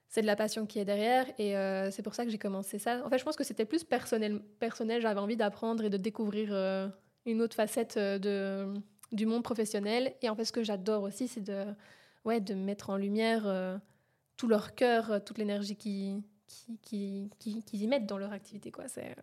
c'est 0.07 0.21
de 0.21 0.27
la 0.27 0.35
passion 0.35 0.65
qui 0.65 0.79
est 0.79 0.85
derrière 0.85 1.27
et 1.37 1.53
c'est 1.91 2.01
pour 2.03 2.15
ça 2.15 2.23
que 2.23 2.31
j'ai 2.31 2.37
commencé 2.37 2.79
ça. 2.79 3.03
En 3.05 3.09
fait, 3.09 3.17
je 3.17 3.25
pense 3.25 3.35
que 3.35 3.43
c'était 3.43 3.65
plus 3.65 3.83
personnel. 3.83 4.41
personnel 4.59 5.01
J'avais 5.01 5.19
envie 5.19 5.35
d'apprendre 5.35 5.83
et 5.83 5.89
de 5.89 5.97
découvrir 5.97 6.53
une 7.25 7.41
autre 7.41 7.55
facette 7.55 7.97
de, 7.97 8.73
du 9.11 9.25
monde 9.25 9.43
professionnel. 9.43 10.13
Et 10.21 10.29
en 10.29 10.35
fait, 10.35 10.45
ce 10.45 10.53
que 10.53 10.63
j'adore 10.63 11.03
aussi, 11.03 11.27
c'est 11.27 11.41
de, 11.41 11.65
ouais, 12.25 12.39
de 12.41 12.53
mettre 12.53 12.89
en 12.89 12.97
lumière 12.97 13.43
euh, 13.45 13.77
tout 14.37 14.47
leur 14.47 14.75
cœur, 14.75 15.11
euh, 15.11 15.19
toute 15.19 15.37
l'énergie 15.37 15.75
qu'ils 15.75 16.21
qui, 16.47 17.29
qui, 17.39 17.63
qui, 17.63 17.77
y 17.77 17.87
mettent 17.87 18.07
dans 18.07 18.17
leur 18.17 18.33
activité. 18.33 18.71
Quoi. 18.71 18.87
C'est, 18.87 19.11
euh, 19.11 19.21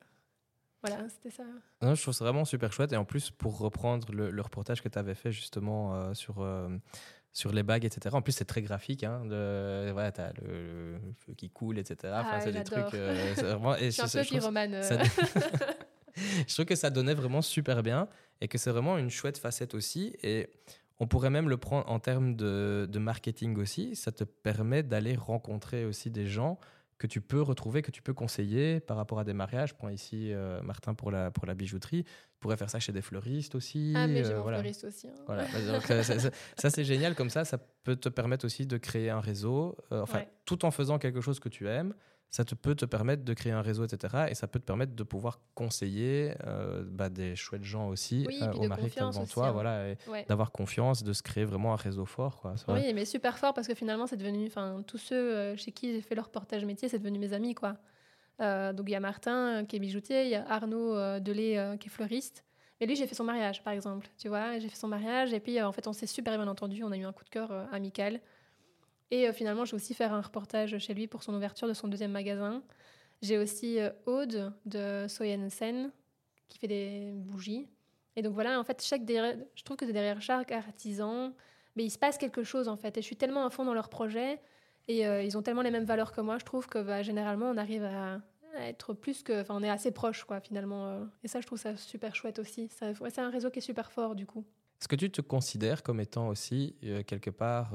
voilà, 0.83 1.09
c'était 1.09 1.31
ça. 1.31 1.45
Non, 1.83 1.95
je 1.95 2.03
trouve 2.03 2.15
ça 2.15 2.25
vraiment 2.25 2.45
super 2.45 2.73
chouette. 2.73 2.93
Et 2.93 2.97
en 2.97 3.05
plus, 3.05 3.31
pour 3.31 3.59
reprendre 3.59 4.13
le, 4.13 4.41
reportage 4.41 4.83
que 4.83 4.89
tu 4.89 4.99
avais 4.99 5.15
fait 5.15 5.33
justement 5.33 6.15
sur, 6.15 6.47
sur 7.33 7.53
les 7.53 7.65
bagues, 7.65 7.85
etc. 7.85 8.15
En 8.15 8.23
plus, 8.23 8.33
c'est 8.33 8.45
très 8.45 8.63
graphique. 8.63 9.03
Hein, 9.03 9.25
de, 9.25 9.91
voilà, 9.91 10.13
tu 10.13 10.21
as 10.21 10.33
le, 10.41 11.01
feu 11.15 11.35
qui 11.35 11.51
coule, 11.51 11.79
etc. 11.79 12.13
Enfin, 12.17 12.31
ah, 12.35 12.41
c'est 12.41 12.53
des 12.53 12.63
trucs. 12.63 12.85
c'est 13.35 13.43
vraiment, 13.43 13.75
et 13.75 13.87
je 13.87 14.03
suis 14.03 14.03
un 14.03 14.23
peu 14.23 14.29
pyromane. 14.29 14.81
je 16.47 16.55
trouve 16.55 16.65
que 16.65 16.77
ça 16.77 16.91
donnait 16.91 17.15
vraiment 17.15 17.43
super 17.43 17.83
bien 17.83 18.09
et 18.41 18.49
que 18.49 18.59
c'est 18.59 18.71
vraiment 18.71 18.99
une 18.99 19.11
chouette 19.11 19.39
facette 19.39 19.75
aussi. 19.75 20.15
Et 20.23 20.49
on 20.99 21.07
pourrait 21.07 21.31
même 21.31 21.49
le 21.49 21.57
prendre 21.57 21.89
en 21.91 21.99
termes 21.99 22.37
de, 22.37 22.99
marketing 22.99 23.57
aussi. 23.59 23.97
Ça 23.97 24.13
te 24.13 24.25
permet 24.25 24.83
d'aller 24.83 25.15
rencontrer 25.15 25.85
aussi 25.85 26.11
des 26.11 26.27
gens 26.27 26.59
que 26.99 27.07
tu 27.07 27.21
peux 27.21 27.43
retrouver, 27.43 27.83
que 27.83 27.91
tu 27.91 28.01
peux 28.01 28.15
conseiller 28.15 28.81
par 28.81 28.97
rapport 28.97 29.19
à 29.19 29.25
des 29.25 29.35
mariages. 29.35 29.71
Je 29.71 29.75
prends 29.75 29.91
ici 29.91 30.33
euh, 30.33 30.63
Martin 30.63 30.95
pour 30.95 31.11
la, 31.11 31.31
pour 31.31 31.45
la 31.45 31.55
bijouterie. 31.55 32.05
Tu 32.05 32.39
pourrais 32.41 32.57
faire 32.57 32.71
ça 32.71 32.81
chez 32.81 32.93
des 32.93 33.03
fleuristes 33.03 33.55
aussi. 33.55 33.93
Ah, 33.95 34.07
mais 34.07 34.25
j'ai 34.25 34.33
euh, 34.33 34.41
voilà. 34.41 34.59
fleuriste 34.59 34.85
aussi. 34.85 35.09
Hein. 35.09 35.23
Voilà. 35.27 35.45
Euh, 35.91 36.31
ça, 36.57 36.71
c'est 36.71 36.85
génial. 36.85 37.15
Comme 37.15 37.29
ça, 37.29 37.45
ça 37.45 37.59
peut 37.85 37.97
te 37.97 38.09
permettre 38.09 38.47
aussi 38.47 38.67
de 38.67 38.79
créer 38.79 39.11
un 39.11 39.21
réseau, 39.21 39.77
enfin, 39.91 40.23
tout 40.47 40.65
en 40.65 40.71
faisant 40.71 40.99
quelque 40.99 41.21
chose 41.21 41.39
que 41.39 41.51
tu 41.51 41.69
aimes 41.69 41.95
ça 42.31 42.45
te 42.45 42.55
peut 42.55 42.75
te 42.75 42.85
permettre 42.85 43.25
de 43.25 43.35
créer 43.35 43.53
un 43.53 43.63
réseau, 43.63 43.85
etc. 43.85 44.27
Et 44.29 44.35
ça 44.35 44.47
peut 44.47 44.59
te 44.59 44.65
permettre 44.65 44.95
de 44.95 45.03
pouvoir 45.03 45.41
conseiller 45.55 46.35
euh, 46.47 46.85
bah, 46.87 47.09
des 47.09 47.37
chouettes 47.37 47.65
gens 47.65 47.89
aussi 47.89 48.25
oui, 48.29 48.39
euh, 48.43 48.53
au 48.53 48.69
mari 48.69 48.91
devant 48.95 49.27
toi, 49.27 49.49
hein. 49.49 49.53
voilà, 49.53 49.95
d'avoir 50.29 50.53
confiance, 50.53 51.03
de 51.03 51.13
se 51.13 51.23
créer 51.23 51.45
vraiment 51.45 51.73
un 51.73 51.77
réseau 51.77 52.05
fort. 52.05 52.41
Quoi, 52.41 52.55
oui, 52.69 52.93
mais 52.95 53.05
super 53.05 53.39
fort 53.39 53.55
parce 53.55 53.67
que 53.67 53.75
finalement, 53.75 54.07
c'est 54.07 54.17
devenu, 54.17 54.47
enfin, 54.47 54.83
tous 54.87 54.99
ceux 54.99 55.17
euh, 55.17 55.57
chez 55.57 55.73
qui 55.73 55.93
j'ai 55.93 56.03
fait 56.03 56.15
leur 56.15 56.29
portage 56.29 56.65
métier, 56.65 56.89
c'est 56.89 56.99
devenu 56.99 57.19
mes 57.19 57.33
amis, 57.33 57.55
quoi. 57.55 57.77
donc 58.39 58.85
il 58.87 58.93
y 58.93 58.97
a 58.97 59.01
Martin 59.01 59.65
qui 59.65 59.77
est 59.77 59.81
bijoutier, 59.81 60.25
il 60.25 60.31
y 60.31 60.35
a 60.35 60.47
Arnaud 60.49 61.21
Delay 61.21 61.77
qui 61.79 61.89
est 61.89 61.91
fleuriste. 61.91 62.45
Mais 62.79 62.87
lui, 62.87 62.95
j'ai 62.95 63.07
fait 63.07 63.15
son 63.15 63.25
mariage, 63.25 63.63
par 63.63 63.73
exemple. 63.73 64.07
Tu 64.19 64.29
vois, 64.29 64.59
j'ai 64.59 64.69
fait 64.69 64.77
son 64.77 64.89
mariage 64.89 65.33
et 65.33 65.41
puis 65.41 65.63
en 65.63 65.73
fait, 65.73 65.87
on 65.87 65.95
s'est 65.95 66.07
super 66.07 66.37
bien 66.37 66.47
entendu. 66.47 66.85
On 66.85 66.93
a 66.93 66.97
eu 66.99 67.05
un 67.05 67.13
coup 67.13 67.25
de 67.25 67.31
cœur 67.31 67.51
amical. 67.73 68.21
Et 69.11 69.29
euh, 69.29 69.33
finalement, 69.33 69.65
j'ai 69.65 69.77
aussi 69.77 69.95
fait 69.95 70.05
un 70.05 70.21
reportage 70.21 70.77
chez 70.79 70.95
lui 70.95 71.07
pour 71.07 71.23
son 71.23 71.35
ouverture 71.35 71.69
de 71.69 71.75
son 71.75 71.89
deuxième 71.89 72.13
magasin. 72.13 72.63
J'ai 73.23 73.39
aussi 73.39 73.79
euh, 73.79 73.91
Aude 74.07 74.53
de 74.65 75.07
Soyensen 75.09 75.91
qui 76.49 76.59
fait 76.59 76.69
des 76.69 77.13
bougies. 77.15 77.69
Et 78.17 78.23
donc 78.23 78.35
voilà, 78.35 78.59
en 78.59 78.65
fait, 78.65 78.83
chaque 78.83 79.03
je 79.07 79.63
trouve 79.63 79.77
que 79.77 79.85
derrière 79.85 80.21
chaque 80.23 80.51
artisan, 80.53 81.35
mais 81.77 81.85
il 81.85 81.91
se 81.91 81.99
passe 81.99 82.19
quelque 82.19 82.43
chose 82.43 82.69
en 82.69 82.77
fait. 82.77 82.97
Et 82.97 83.03
je 83.03 83.07
suis 83.07 83.17
tellement 83.17 83.45
à 83.45 83.51
fond 83.51 83.65
dans 83.65 83.75
leur 83.75 83.89
projet 83.89 84.41
et 84.89 85.07
euh, 85.07 85.23
ils 85.23 85.37
ont 85.37 85.43
tellement 85.43 85.63
les 85.63 85.71
mêmes 85.71 85.85
valeurs 85.85 86.13
que 86.13 86.21
moi, 86.21 86.39
je 86.39 86.45
trouve 86.45 86.67
que 86.67 86.83
bah, 86.83 87.03
généralement 87.03 87.51
on 87.51 87.57
arrive 87.57 87.85
à, 87.85 88.21
être 88.59 88.95
plus 88.95 89.23
que, 89.23 89.43
enfin, 89.43 89.55
on 89.55 89.63
est 89.63 89.69
assez 89.69 89.91
proche 89.91 90.25
quoi 90.25 90.41
finalement. 90.41 91.07
et 91.23 91.29
ça, 91.29 91.43
je 91.43 91.47
trouve 91.47 91.59
ça 91.59 91.77
super 91.77 92.15
chouette 92.15 92.39
aussi. 92.39 92.71
c'est 92.71 93.19
un 93.19 93.29
réseau 93.29 93.51
qui 93.51 93.59
est 93.59 93.63
super 93.63 93.93
fort 93.93 94.15
du 94.15 94.25
coup. 94.25 94.47
Est-ce 94.81 94.89
que 94.89 94.97
tu 94.97 95.11
te 95.11 95.21
considères 95.21 95.83
comme 95.83 96.01
étant 96.01 96.29
aussi 96.29 96.75
quelque 97.07 97.29
part 97.29 97.75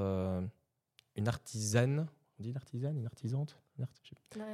une 1.16 1.28
artisane 1.28 2.08
On 2.40 2.44
dit 2.44 2.50
une 2.50 2.58
artisane, 2.58 2.98
une 2.98 3.06
artisante 3.06 3.58
Une, 3.78 3.84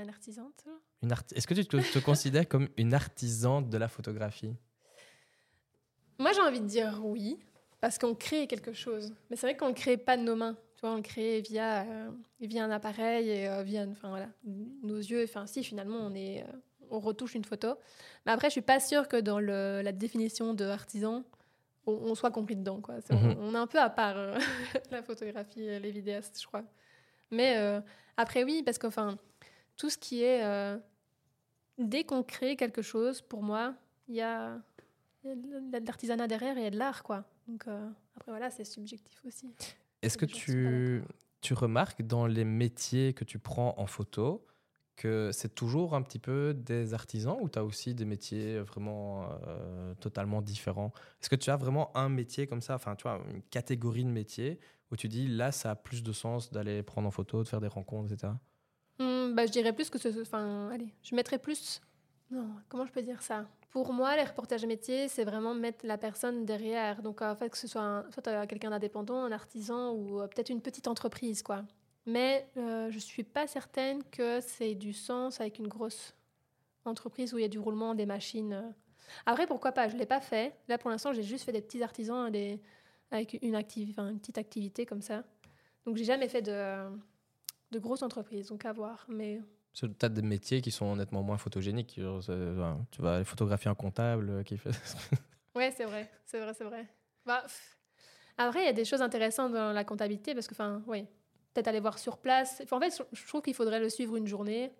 artisante 0.09 0.65
une 1.01 1.13
Est-ce 1.35 1.47
que 1.47 1.53
tu 1.53 1.65
te, 1.65 1.77
te 1.77 1.99
considères 1.99 2.47
comme 2.47 2.69
une 2.77 2.93
artisante 2.93 3.69
de 3.69 3.77
la 3.77 3.87
photographie? 3.87 4.55
Moi, 6.19 6.31
j'ai 6.33 6.41
envie 6.41 6.61
de 6.61 6.65
dire 6.65 6.99
oui, 7.03 7.37
parce 7.79 7.97
qu'on 7.97 8.15
crée 8.15 8.47
quelque 8.47 8.73
chose. 8.73 9.13
Mais 9.29 9.35
c'est 9.35 9.47
vrai 9.47 9.57
qu'on 9.57 9.69
ne 9.69 9.73
crée 9.73 9.97
pas 9.97 10.17
de 10.17 10.23
nos 10.23 10.35
mains. 10.35 10.57
Tu 10.75 10.81
vois, 10.81 10.91
on 10.91 10.97
le 10.97 11.01
crée 11.01 11.41
via, 11.41 11.83
euh, 11.83 12.09
via 12.39 12.63
un 12.63 12.71
appareil 12.71 13.29
et 13.29 13.47
euh, 13.47 13.63
via 13.63 13.85
enfin, 13.87 14.09
voilà, 14.09 14.29
nos 14.83 14.97
yeux. 14.97 15.23
Enfin, 15.23 15.47
si, 15.47 15.63
finalement, 15.63 15.97
on, 15.97 16.13
est, 16.13 16.43
euh, 16.43 16.51
on 16.89 16.99
retouche 16.99 17.35
une 17.35 17.45
photo. 17.45 17.75
Mais 18.25 18.31
après, 18.31 18.49
je 18.49 18.53
suis 18.53 18.61
pas 18.61 18.79
sûre 18.79 19.07
que 19.07 19.17
dans 19.17 19.39
le, 19.39 19.81
la 19.81 19.91
définition 19.91 20.53
de 20.53 20.65
artisan, 20.65 21.23
on, 21.87 22.15
soit 22.15 22.31
compris 22.31 22.55
dedans. 22.55 22.81
Quoi. 22.81 22.95
Mhm. 23.09 23.35
on, 23.39 23.53
est 23.53 23.57
un 23.57 23.67
peu 23.67 23.79
à 23.79 23.89
part 23.89 24.15
la 24.91 25.03
photographie, 25.03 25.79
les 25.79 25.91
vidéastes, 25.91 26.39
je 26.41 26.47
crois. 26.47 26.63
Mais 27.31 27.57
après, 28.15 28.43
oui, 28.43 28.63
parce 28.63 28.77
que 28.77 28.87
tout 29.75 29.89
ce 29.89 29.97
qui 29.97 30.23
est. 30.23 30.43
dès 31.77 32.03
qu'on 32.03 32.23
crée 32.23 32.55
quelque 32.55 32.81
chose, 32.81 33.21
pour 33.21 33.43
moi, 33.43 33.75
il 34.07 34.15
y 34.15 34.21
a, 34.21 34.57
y 35.23 35.29
a 35.29 35.35
de 35.79 35.85
l'artisanat 35.85 36.27
derrière 36.27 36.57
et 36.57 36.61
il 36.61 36.63
y 36.63 36.67
a 36.67 36.71
de 36.71 36.77
l'art. 36.77 37.03
quoi. 37.03 37.25
Donc, 37.47 37.65
après, 38.15 38.31
voilà, 38.31 38.49
c'est 38.49 38.65
subjectif 38.65 39.19
aussi. 39.25 39.47
Est-ce 40.01 40.17
que 40.17 40.25
tu, 40.25 41.03
tu 41.41 41.53
remarques 41.53 42.01
dans 42.01 42.27
les 42.27 42.45
métiers 42.45 43.13
que 43.13 43.23
tu 43.23 43.39
prends 43.39 43.75
en 43.77 43.87
photo 43.87 44.45
que 44.97 45.29
c'est 45.31 45.55
toujours 45.55 45.95
un 45.95 46.01
petit 46.01 46.19
peu 46.19 46.53
des 46.53 46.93
artisans 46.93 47.37
ou 47.39 47.47
tu 47.47 47.57
as 47.57 47.63
aussi 47.63 47.93
des 47.93 48.03
métiers 48.03 48.59
vraiment 48.59 49.29
euh, 49.47 49.93
totalement 50.01 50.41
différents? 50.41 50.91
Est-ce 51.21 51.29
que 51.29 51.35
tu 51.35 51.49
as 51.49 51.55
vraiment 51.55 51.95
un 51.95 52.09
métier 52.09 52.47
comme 52.47 52.61
ça, 52.61 52.75
enfin 52.75 52.95
tu 52.95 53.03
vois, 53.03 53.21
une 53.31 53.43
catégorie 53.43 54.03
de 54.03 54.09
métiers 54.09 54.59
où 54.91 54.97
tu 54.97 55.07
dis 55.07 55.27
là 55.27 55.51
ça 55.51 55.71
a 55.71 55.75
plus 55.75 56.03
de 56.03 56.11
sens 56.11 56.51
d'aller 56.51 56.83
prendre 56.83 57.07
en 57.07 57.11
photo, 57.11 57.43
de 57.43 57.47
faire 57.47 57.61
des 57.61 57.67
rencontres, 57.67 58.11
etc. 58.11 58.33
Mmh, 58.99 59.35
bah, 59.35 59.45
je 59.45 59.51
dirais 59.51 59.73
plus 59.73 59.89
que 59.89 59.97
ce. 59.99 60.09
Enfin, 60.21 60.69
allez, 60.71 60.93
je 61.03 61.15
mettrais 61.15 61.37
plus. 61.37 61.81
Non, 62.31 62.49
comment 62.67 62.85
je 62.85 62.91
peux 62.91 63.01
dire 63.01 63.21
ça? 63.21 63.45
Pour 63.69 63.93
moi, 63.93 64.15
les 64.15 64.23
reportages 64.23 64.65
métiers, 64.65 65.07
c'est 65.07 65.23
vraiment 65.23 65.53
mettre 65.53 65.85
la 65.85 65.97
personne 65.97 66.45
derrière. 66.45 67.01
Donc, 67.01 67.21
en 67.21 67.35
fait, 67.35 67.49
que 67.49 67.57
ce 67.57 67.67
soit, 67.67 68.05
soit 68.11 68.47
quelqu'un 68.47 68.71
d'indépendant, 68.71 69.23
un 69.23 69.31
artisan 69.31 69.91
ou 69.91 70.19
euh, 70.21 70.27
peut-être 70.27 70.49
une 70.49 70.61
petite 70.61 70.87
entreprise, 70.87 71.43
quoi. 71.43 71.63
Mais 72.07 72.49
euh, 72.55 72.89
je 72.89 72.95
ne 72.95 73.01
suis 73.01 73.23
pas 73.23 73.47
certaine 73.47 74.01
que 74.05 74.39
c'est 74.39 74.75
du 74.75 74.93
sens 74.93 75.41
avec 75.41 75.59
une 75.59 75.67
grosse 75.67 76.15
entreprise 76.85 77.33
où 77.33 77.37
il 77.37 77.41
y 77.41 77.45
a 77.45 77.49
du 77.49 77.59
roulement 77.59 77.95
des 77.95 78.05
machines. 78.05 78.73
Après, 79.25 79.45
pourquoi 79.45 79.73
pas? 79.73 79.89
Je 79.89 79.93
ne 79.93 79.99
l'ai 79.99 80.05
pas 80.05 80.21
fait. 80.21 80.55
Là, 80.69 80.77
pour 80.77 80.89
l'instant, 80.89 81.11
j'ai 81.11 81.21
juste 81.21 81.43
fait 81.43 81.51
des 81.51 81.61
petits 81.61 81.83
artisans 81.83 82.31
des, 82.31 82.61
avec 83.11 83.37
une, 83.41 83.55
une 83.55 84.19
petite 84.19 84.37
activité 84.37 84.85
comme 84.85 85.01
ça. 85.01 85.25
Donc, 85.85 85.97
j'ai 85.97 86.05
jamais 86.05 86.29
fait 86.29 86.41
de, 86.41 86.89
de 87.71 87.79
grosses 87.79 88.03
entreprises. 88.03 88.47
Donc, 88.47 88.63
à 88.63 88.71
voir. 88.71 89.05
Mais 89.09 89.41
tu 89.73 89.85
as 90.01 90.09
des 90.09 90.21
métiers 90.21 90.61
qui 90.61 90.71
sont 90.71 90.85
honnêtement 90.85 91.23
moins 91.23 91.37
photogéniques. 91.37 91.99
tu 92.91 93.01
vas 93.01 93.25
photographier 93.25 93.69
un 93.69 93.75
comptable 93.75 94.45
qui 94.45 94.57
fait. 94.57 94.71
ouais, 95.55 95.73
c'est 95.75 95.85
vrai, 95.85 96.09
c'est 96.25 96.39
vrai, 96.39 96.53
c'est 96.53 96.63
vrai. 96.63 96.87
Bah, 97.25 97.45
après, 98.37 98.61
il 98.61 98.65
y 98.65 98.69
a 98.69 98.73
des 98.73 98.85
choses 98.85 99.01
intéressantes 99.01 99.51
dans 99.51 99.73
la 99.73 99.83
comptabilité 99.83 100.33
parce 100.33 100.47
que, 100.47 100.53
enfin, 100.53 100.81
oui, 100.87 101.05
peut-être 101.57 101.69
aller 101.69 101.79
voir 101.79 101.97
sur 101.97 102.17
place. 102.17 102.61
En 102.69 102.79
fait, 102.79 103.01
je 103.11 103.27
trouve 103.27 103.41
qu'il 103.41 103.55
faudrait 103.55 103.79
le 103.79 103.89
suivre 103.89 104.15
une 104.15 104.27
journée 104.27 104.71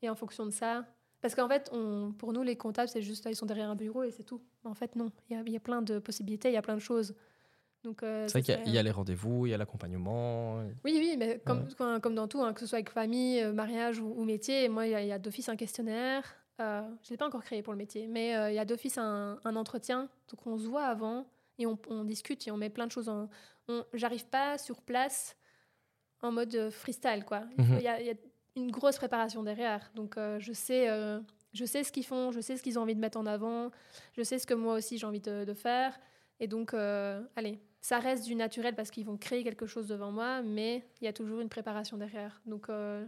et 0.00 0.08
en 0.08 0.14
fonction 0.14 0.46
de 0.46 0.50
ça. 0.50 0.86
Parce 1.20 1.34
qu'en 1.34 1.48
fait, 1.48 1.68
on, 1.72 2.12
pour 2.16 2.32
nous, 2.32 2.42
les 2.42 2.56
comptables, 2.56 2.88
c'est 2.88 3.02
juste, 3.02 3.26
ils 3.28 3.36
sont 3.36 3.44
derrière 3.44 3.68
un 3.68 3.74
bureau 3.74 4.04
et 4.04 4.10
c'est 4.10 4.22
tout. 4.22 4.40
En 4.64 4.74
fait, 4.74 4.96
non. 4.96 5.10
Il 5.28 5.38
y, 5.46 5.50
y, 5.50 5.56
a 5.56 5.60
plein 5.60 5.82
de 5.82 5.98
possibilités, 5.98 6.48
il 6.48 6.54
y 6.54 6.56
a 6.56 6.62
plein 6.62 6.76
de 6.76 6.80
choses. 6.80 7.14
Euh, 8.02 8.26
c'est 8.26 8.40
vrai 8.40 8.42
qu'il 8.42 8.72
y, 8.72 8.78
a 8.78 8.82
les 8.82 8.90
rendez-vous, 8.90 9.44
il 9.44 9.50
y 9.50 9.54
a 9.54 9.58
l'accompagnement. 9.58 10.60
Oui, 10.84 10.94
oui, 10.96 11.16
mais 11.18 11.42
comme, 11.44 11.68
comme 12.00 12.14
dans 12.14 12.26
tout, 12.28 12.42
hein, 12.42 12.54
que 12.54 12.60
ce 12.60 12.66
soit 12.66 12.76
avec 12.76 12.88
famille, 12.88 13.42
euh, 13.42 13.52
mariage 13.52 13.98
ou, 14.00 14.24
métier, 14.24 14.70
moi, 14.70 14.86
il 14.86 14.92
y 14.92 15.12
a, 15.12 15.18
d'office 15.18 15.50
un 15.50 15.56
questionnaire. 15.56 16.22
Euh, 16.62 16.80
je 17.02 17.08
ne 17.08 17.10
l'ai 17.10 17.16
pas 17.18 17.26
encore 17.26 17.44
créé 17.44 17.62
pour 17.62 17.74
le 17.74 17.78
métier, 17.78 18.06
mais 18.06 18.30
il 18.50 18.54
y 18.54 18.58
a 18.58 18.64
d'office 18.64 18.96
un, 18.96 19.38
entretien. 19.44 20.08
Donc 20.30 20.46
on 20.46 20.56
se 20.56 20.66
voit 20.66 20.86
avant 20.86 21.26
et 21.58 21.66
on, 21.66 22.04
discute 22.04 22.46
et 22.46 22.50
on 22.50 22.56
met 22.56 22.70
plein 22.70 22.86
de 22.86 22.92
choses 22.92 23.10
en. 23.10 23.28
J'arrive 23.92 24.26
pas 24.26 24.56
sur 24.56 24.80
place 24.80 25.36
en 26.24 26.32
mode 26.32 26.70
freestyle, 26.70 27.24
quoi. 27.24 27.40
Mhm. 27.58 27.76
Il, 27.78 27.82
y, 27.82 27.88
a, 27.88 28.14
une 28.56 28.70
grosse 28.70 28.96
préparation 28.96 29.42
derrière. 29.42 29.90
Donc 29.94 30.16
je 30.16 30.52
sais. 30.52 30.88
je 31.52 31.64
sais 31.64 31.84
ce 31.84 31.92
qu'ils 31.92 32.06
font, 32.06 32.32
je 32.32 32.40
sais 32.40 32.56
ce 32.56 32.62
qu'ils 32.62 32.78
ont 32.78 32.82
envie 32.82 32.94
de 32.94 33.00
mettre 33.00 33.18
en 33.18 33.26
avant, 33.26 33.70
je 34.16 34.22
sais 34.22 34.38
ce 34.38 34.46
que 34.46 34.54
moi 34.54 34.74
aussi 34.74 34.98
j'ai 34.98 35.06
envie 35.06 35.20
de, 35.20 35.44
de 35.44 35.54
faire. 35.54 35.98
Et 36.40 36.46
donc, 36.46 36.74
allez, 36.74 37.60
ça 37.84 37.98
reste 37.98 38.24
du 38.24 38.34
naturel 38.34 38.74
parce 38.74 38.90
qu'ils 38.90 39.04
vont 39.04 39.18
créer 39.18 39.44
quelque 39.44 39.66
chose 39.66 39.86
devant 39.86 40.10
moi, 40.10 40.40
mais 40.40 40.88
il 41.02 41.04
y 41.04 41.06
a 41.06 41.12
toujours 41.12 41.40
une 41.40 41.50
préparation 41.50 41.98
derrière. 41.98 42.40
Donc, 42.46 42.70
euh, 42.70 43.04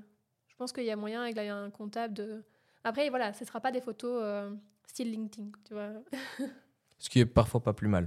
je 0.49 0.55
pense 0.57 0.71
qu'il 0.71 0.85
y 0.85 0.91
a 0.91 0.97
moyen 0.97 1.23
avec 1.23 1.39
un 1.39 1.71
comptable 1.71 2.13
de. 2.13 2.45
Après, 2.85 3.09
voilà, 3.09 3.33
ce 3.33 3.43
ne 3.43 3.47
sera 3.47 3.59
pas 3.59 3.73
des 3.73 3.81
photos 3.81 4.21
euh, 4.23 4.55
style 4.87 5.11
LinkedIn, 5.11 5.49
tu 5.65 5.73
vois. 5.73 5.93
Ce 6.99 7.09
qui 7.09 7.21
est 7.21 7.27
parfois 7.27 7.63
pas 7.63 7.73
plus 7.73 7.89
mal. 7.89 8.05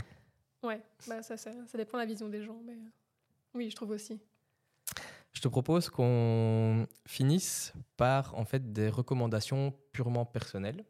Ouais, 0.61 0.79
bah 1.07 1.23
ça, 1.23 1.37
ça, 1.37 1.51
dépend 1.73 1.97
de 1.97 2.03
la 2.03 2.05
vision 2.05 2.29
des 2.29 2.43
gens, 2.43 2.61
mais 2.63 2.73
euh, 2.73 2.89
oui, 3.55 3.71
je 3.71 3.75
trouve 3.75 3.89
aussi. 3.89 4.19
Je 5.39 5.43
te 5.43 5.47
propose 5.47 5.89
qu'on 5.89 6.85
finisse 7.07 7.71
par 7.95 8.37
en 8.37 8.43
fait 8.43 8.73
des 8.73 8.89
recommandations 8.89 9.73
purement 9.93 10.25
personnelles. 10.25 10.83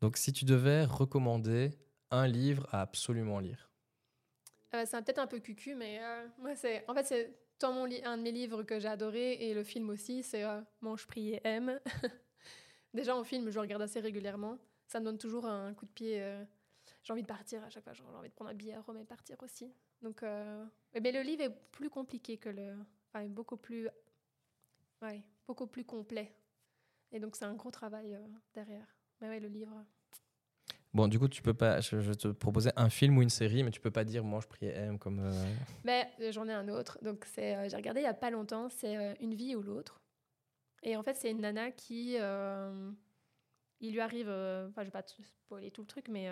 Donc, 0.00 0.16
si 0.16 0.32
tu 0.32 0.46
devais 0.46 0.86
recommander 0.86 1.68
un 2.10 2.26
livre 2.26 2.66
à 2.72 2.80
absolument 2.80 3.40
lire, 3.40 3.68
euh, 4.72 4.84
c'est 4.86 5.04
peut-être 5.04 5.18
un 5.18 5.26
peu 5.26 5.38
cucu, 5.38 5.74
mais 5.74 5.98
euh, 6.02 6.26
moi, 6.38 6.56
c'est. 6.56 6.82
En 6.88 6.94
fait, 6.94 7.04
c'est 7.04 7.38
tant 7.58 7.74
mon 7.74 7.84
un 7.84 8.16
de 8.16 8.22
mes 8.22 8.32
livres 8.32 8.62
que 8.62 8.80
j'ai 8.80 8.88
adoré 8.88 9.34
et 9.34 9.52
le 9.52 9.62
film 9.62 9.90
aussi, 9.90 10.22
c'est 10.22 10.44
euh, 10.44 10.62
Mange, 10.80 11.06
prie 11.06 11.34
et 11.34 11.40
aime. 11.44 11.78
Déjà, 12.94 13.14
en 13.14 13.22
film, 13.22 13.50
je 13.50 13.58
regarde 13.58 13.82
assez 13.82 14.00
régulièrement. 14.00 14.56
Ça 14.86 14.98
me 14.98 15.04
donne 15.04 15.18
toujours 15.18 15.44
un 15.44 15.74
coup 15.74 15.84
de 15.84 15.92
pied. 15.92 16.24
j'ai 17.02 17.12
envie 17.12 17.20
de 17.20 17.26
partir 17.26 17.62
à 17.62 17.68
chaque 17.68 17.84
fois. 17.84 17.92
J'ai 17.92 18.02
envie 18.02 18.30
de 18.30 18.34
prendre 18.34 18.50
un 18.50 18.54
billet 18.54 18.76
à 18.76 18.80
Rome 18.80 18.96
et 18.96 19.04
partir 19.04 19.36
aussi. 19.42 19.70
Donc, 20.00 20.22
mais 20.22 21.12
le 21.12 21.20
livre 21.20 21.42
est 21.42 21.54
plus 21.70 21.90
compliqué 21.90 22.38
que 22.38 22.48
le. 22.48 22.76
Enfin, 23.14 23.26
beaucoup 23.28 23.56
plus. 23.56 23.88
Ouais, 25.02 25.22
beaucoup 25.46 25.66
plus 25.66 25.84
complet. 25.84 26.34
Et 27.12 27.20
donc, 27.20 27.36
c'est 27.36 27.44
un 27.44 27.54
gros 27.54 27.70
travail 27.70 28.18
derrière. 28.54 28.86
Mais 29.20 29.28
ouais, 29.28 29.40
le 29.40 29.48
livre. 29.48 29.84
Bon, 30.92 31.08
du 31.08 31.18
coup, 31.18 31.28
tu 31.28 31.42
peux 31.42 31.54
pas. 31.54 31.80
Je, 31.80 31.96
vais 31.96 32.14
te 32.14 32.28
proposer 32.28 32.70
un 32.76 32.88
film 32.88 33.18
ou 33.18 33.22
une 33.22 33.30
série, 33.30 33.62
mais 33.62 33.70
tu 33.70 33.80
peux 33.80 33.90
pas 33.90 34.04
dire 34.04 34.24
Moi, 34.24 34.40
je 34.40 34.46
prie 34.46 34.66
M 34.66 34.98
comme. 34.98 35.20
Euh, 35.20 35.54
mais 35.84 36.10
euh, 36.20 36.32
j'en 36.32 36.48
ai 36.48 36.52
un 36.52 36.68
autre. 36.68 36.98
Donc, 37.02 37.24
c'est, 37.24 37.56
euh, 37.56 37.68
j'ai 37.68 37.76
regardé 37.76 38.00
il 38.00 38.04
y 38.04 38.06
a 38.06 38.14
pas 38.14 38.30
longtemps. 38.30 38.68
C'est 38.68 39.16
Une 39.20 39.34
vie 39.34 39.54
ou 39.54 39.62
l'autre. 39.62 40.00
Et 40.82 40.96
en 40.96 41.02
fait, 41.02 41.14
c'est 41.14 41.30
une 41.30 41.40
nana 41.40 41.70
qui. 41.70 42.16
il 43.80 43.92
lui 43.92 44.00
arrive. 44.00 44.28
Enfin, 44.28 44.82
je 44.82 44.86
vais 44.86 44.90
pas 44.90 45.04
spoiler 45.06 45.70
tout 45.70 45.82
le 45.82 45.88
truc, 45.88 46.08
mais. 46.08 46.28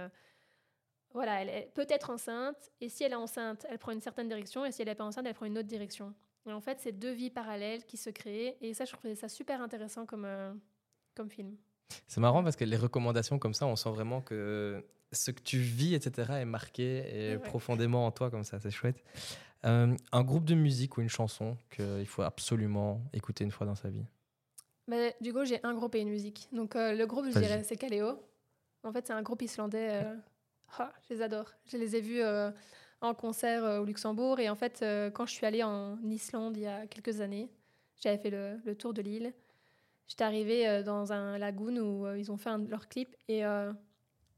Voilà, 1.15 1.43
elle 1.43 1.49
est 1.49 1.71
peut-être 1.75 2.11
enceinte. 2.11 2.71
Et 2.81 2.89
si 2.89 3.05
elle 3.05 3.13
est 3.13 3.17
enceinte, 3.17 3.67
elle 3.69 3.79
prend 3.79 3.93
une 3.93 4.01
certaine 4.01 4.29
direction. 4.29 4.65
Et 4.65 4.73
si 4.73 4.83
elle 4.83 4.89
n'est 4.89 4.95
pas 4.95 5.05
enceinte, 5.05 5.27
elle 5.27 5.35
prend 5.35 5.47
une 5.47 5.59
autre 5.59 5.69
direction. 5.69 6.15
Et 6.47 6.53
en 6.53 6.61
fait, 6.61 6.79
c'est 6.81 6.93
deux 6.93 7.13
vies 7.13 7.31
parallèles 7.31 7.85
qui 7.85 7.97
se 7.97 8.11
créent. 8.11 8.57
Et 8.61 8.75
ça, 8.75 8.85
je 8.85 8.93
trouvais 8.93 9.15
ça 9.15 9.29
super 9.29 9.61
intéressant 9.61 10.07
comme, 10.07 10.27
comme 11.15 11.31
film. 11.31 11.57
C'est 12.09 12.21
marrant 12.21 12.43
parce 12.43 12.57
que 12.57 12.65
les 12.65 12.77
recommandations 12.77 13.39
comme 13.39 13.55
ça, 13.55 13.67
on 13.67 13.77
sent 13.77 13.91
vraiment 13.91 14.21
que 14.21 14.85
ce 15.13 15.31
que 15.31 15.43
tu 15.43 15.59
vis, 15.59 15.95
etc., 15.95 16.33
est 16.41 16.45
marqué 16.45 17.33
et 17.33 17.39
profondément 17.39 18.07
en 18.07 18.11
toi 18.11 18.31
comme 18.31 18.45
ça. 18.45 18.59
C'est 18.61 18.71
chouette. 18.71 19.05
Euh, 19.65 19.95
un 20.11 20.25
groupe 20.25 20.45
de 20.45 20.55
musique 20.55 20.97
ou 20.97 21.03
une 21.03 21.09
chanson 21.09 21.57
qu'il 21.71 22.07
faut 22.07 22.23
absolument 22.23 23.01
écouter 23.13 23.45
une 23.45 23.53
fois 23.53 23.67
dans 23.67 23.77
sa 23.77 23.91
vie? 23.91 24.05
Bah, 24.89 24.97
Du 25.21 25.33
coup, 25.33 25.45
j'ai 25.45 25.61
un 25.63 25.75
groupe 25.75 25.95
et 25.95 26.01
une 26.01 26.09
musique. 26.11 26.49
Donc, 26.53 26.75
euh, 26.75 26.95
le 26.95 27.07
groupe, 27.07 27.27
je 27.27 27.39
dirais, 27.39 27.63
c'est 27.63 27.77
Kaleo. 27.77 28.19
En 28.83 28.93
fait, 28.93 29.07
c'est 29.07 29.13
un 29.13 29.23
groupe 29.23 29.43
islandais. 29.43 30.03
Euh, 30.03 30.17
ah, 30.79 30.93
je 31.09 31.15
les 31.15 31.23
adore. 31.23 31.53
Je 31.67 31.77
les 31.77 31.97
ai 31.97 32.01
vus 32.01 32.23
en 33.01 33.15
concert 33.15 33.81
au 33.81 33.85
Luxembourg. 33.85 34.41
Et 34.41 34.49
en 34.49 34.57
fait, 34.57 34.85
quand 35.15 35.27
je 35.27 35.33
suis 35.33 35.47
allée 35.47 35.63
en 35.63 35.99
Islande 36.09 36.57
il 36.57 36.63
y 36.63 36.67
a 36.67 36.87
quelques 36.87 37.21
années, 37.21 37.51
j'avais 38.01 38.19
fait 38.19 38.31
le, 38.31 38.59
le 38.65 38.75
tour 38.75 38.93
de 38.95 39.03
l'île. 39.03 39.33
J'étais 40.13 40.25
arrivée 40.25 40.69
euh, 40.69 40.83
dans 40.83 41.13
un 41.13 41.39
lagoon 41.39 41.77
où 41.79 42.07
euh, 42.07 42.19
ils 42.19 42.31
ont 42.31 42.37
fait 42.37 42.51
un, 42.51 42.59
leur 42.59 42.89
clip 42.89 43.17
et 43.29 43.47
euh, 43.47 43.73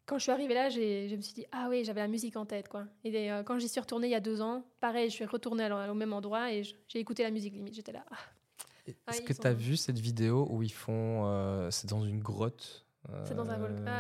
quand 0.07 0.19
je 0.19 0.23
suis 0.23 0.33
arrivée 0.33 0.55
là, 0.55 0.69
je 0.69 1.17
me 1.17 1.21
suis 1.21 1.33
dit 1.33 1.47
ah 1.51 1.67
oui, 1.71 1.83
j'avais 1.83 2.01
la 2.01 2.07
musique 2.09 2.37
en 2.37 2.45
tête 2.45 2.69
quoi. 2.69 2.85
Et 3.05 3.31
quand 3.47 3.59
j'y 3.59 3.69
suis 3.69 3.81
retournée 3.81 4.07
il 4.07 4.11
y 4.11 4.15
a 4.15 4.21
deux 4.21 4.43
ans, 4.43 4.63
pareil, 4.79 5.09
je 5.09 5.15
suis 5.15 5.25
retournée 5.25 5.69
au 5.73 5.95
même 5.95 6.13
endroit 6.13 6.53
et 6.53 6.63
j'ai 6.63 6.99
écouté 6.99 7.23
la 7.23 7.31
musique 7.31 7.55
limite. 7.55 7.75
J'étais 7.75 7.93
là. 7.93 8.05
Ah. 8.11 8.17
Est-ce 9.11 9.23
que 9.23 9.33
tu 9.33 9.47
as 9.47 9.55
vu 9.55 9.79
cette 9.79 9.99
vidéo 9.99 10.47
où 10.51 10.63
ils 10.63 10.73
font 10.73 11.71
c'est 11.71 11.89
dans 11.89 12.05
une 12.05 12.21
grotte 12.21 12.87
C'est 13.25 13.35
dans 13.35 13.51
un 13.51 13.57
volcan. 13.57 13.91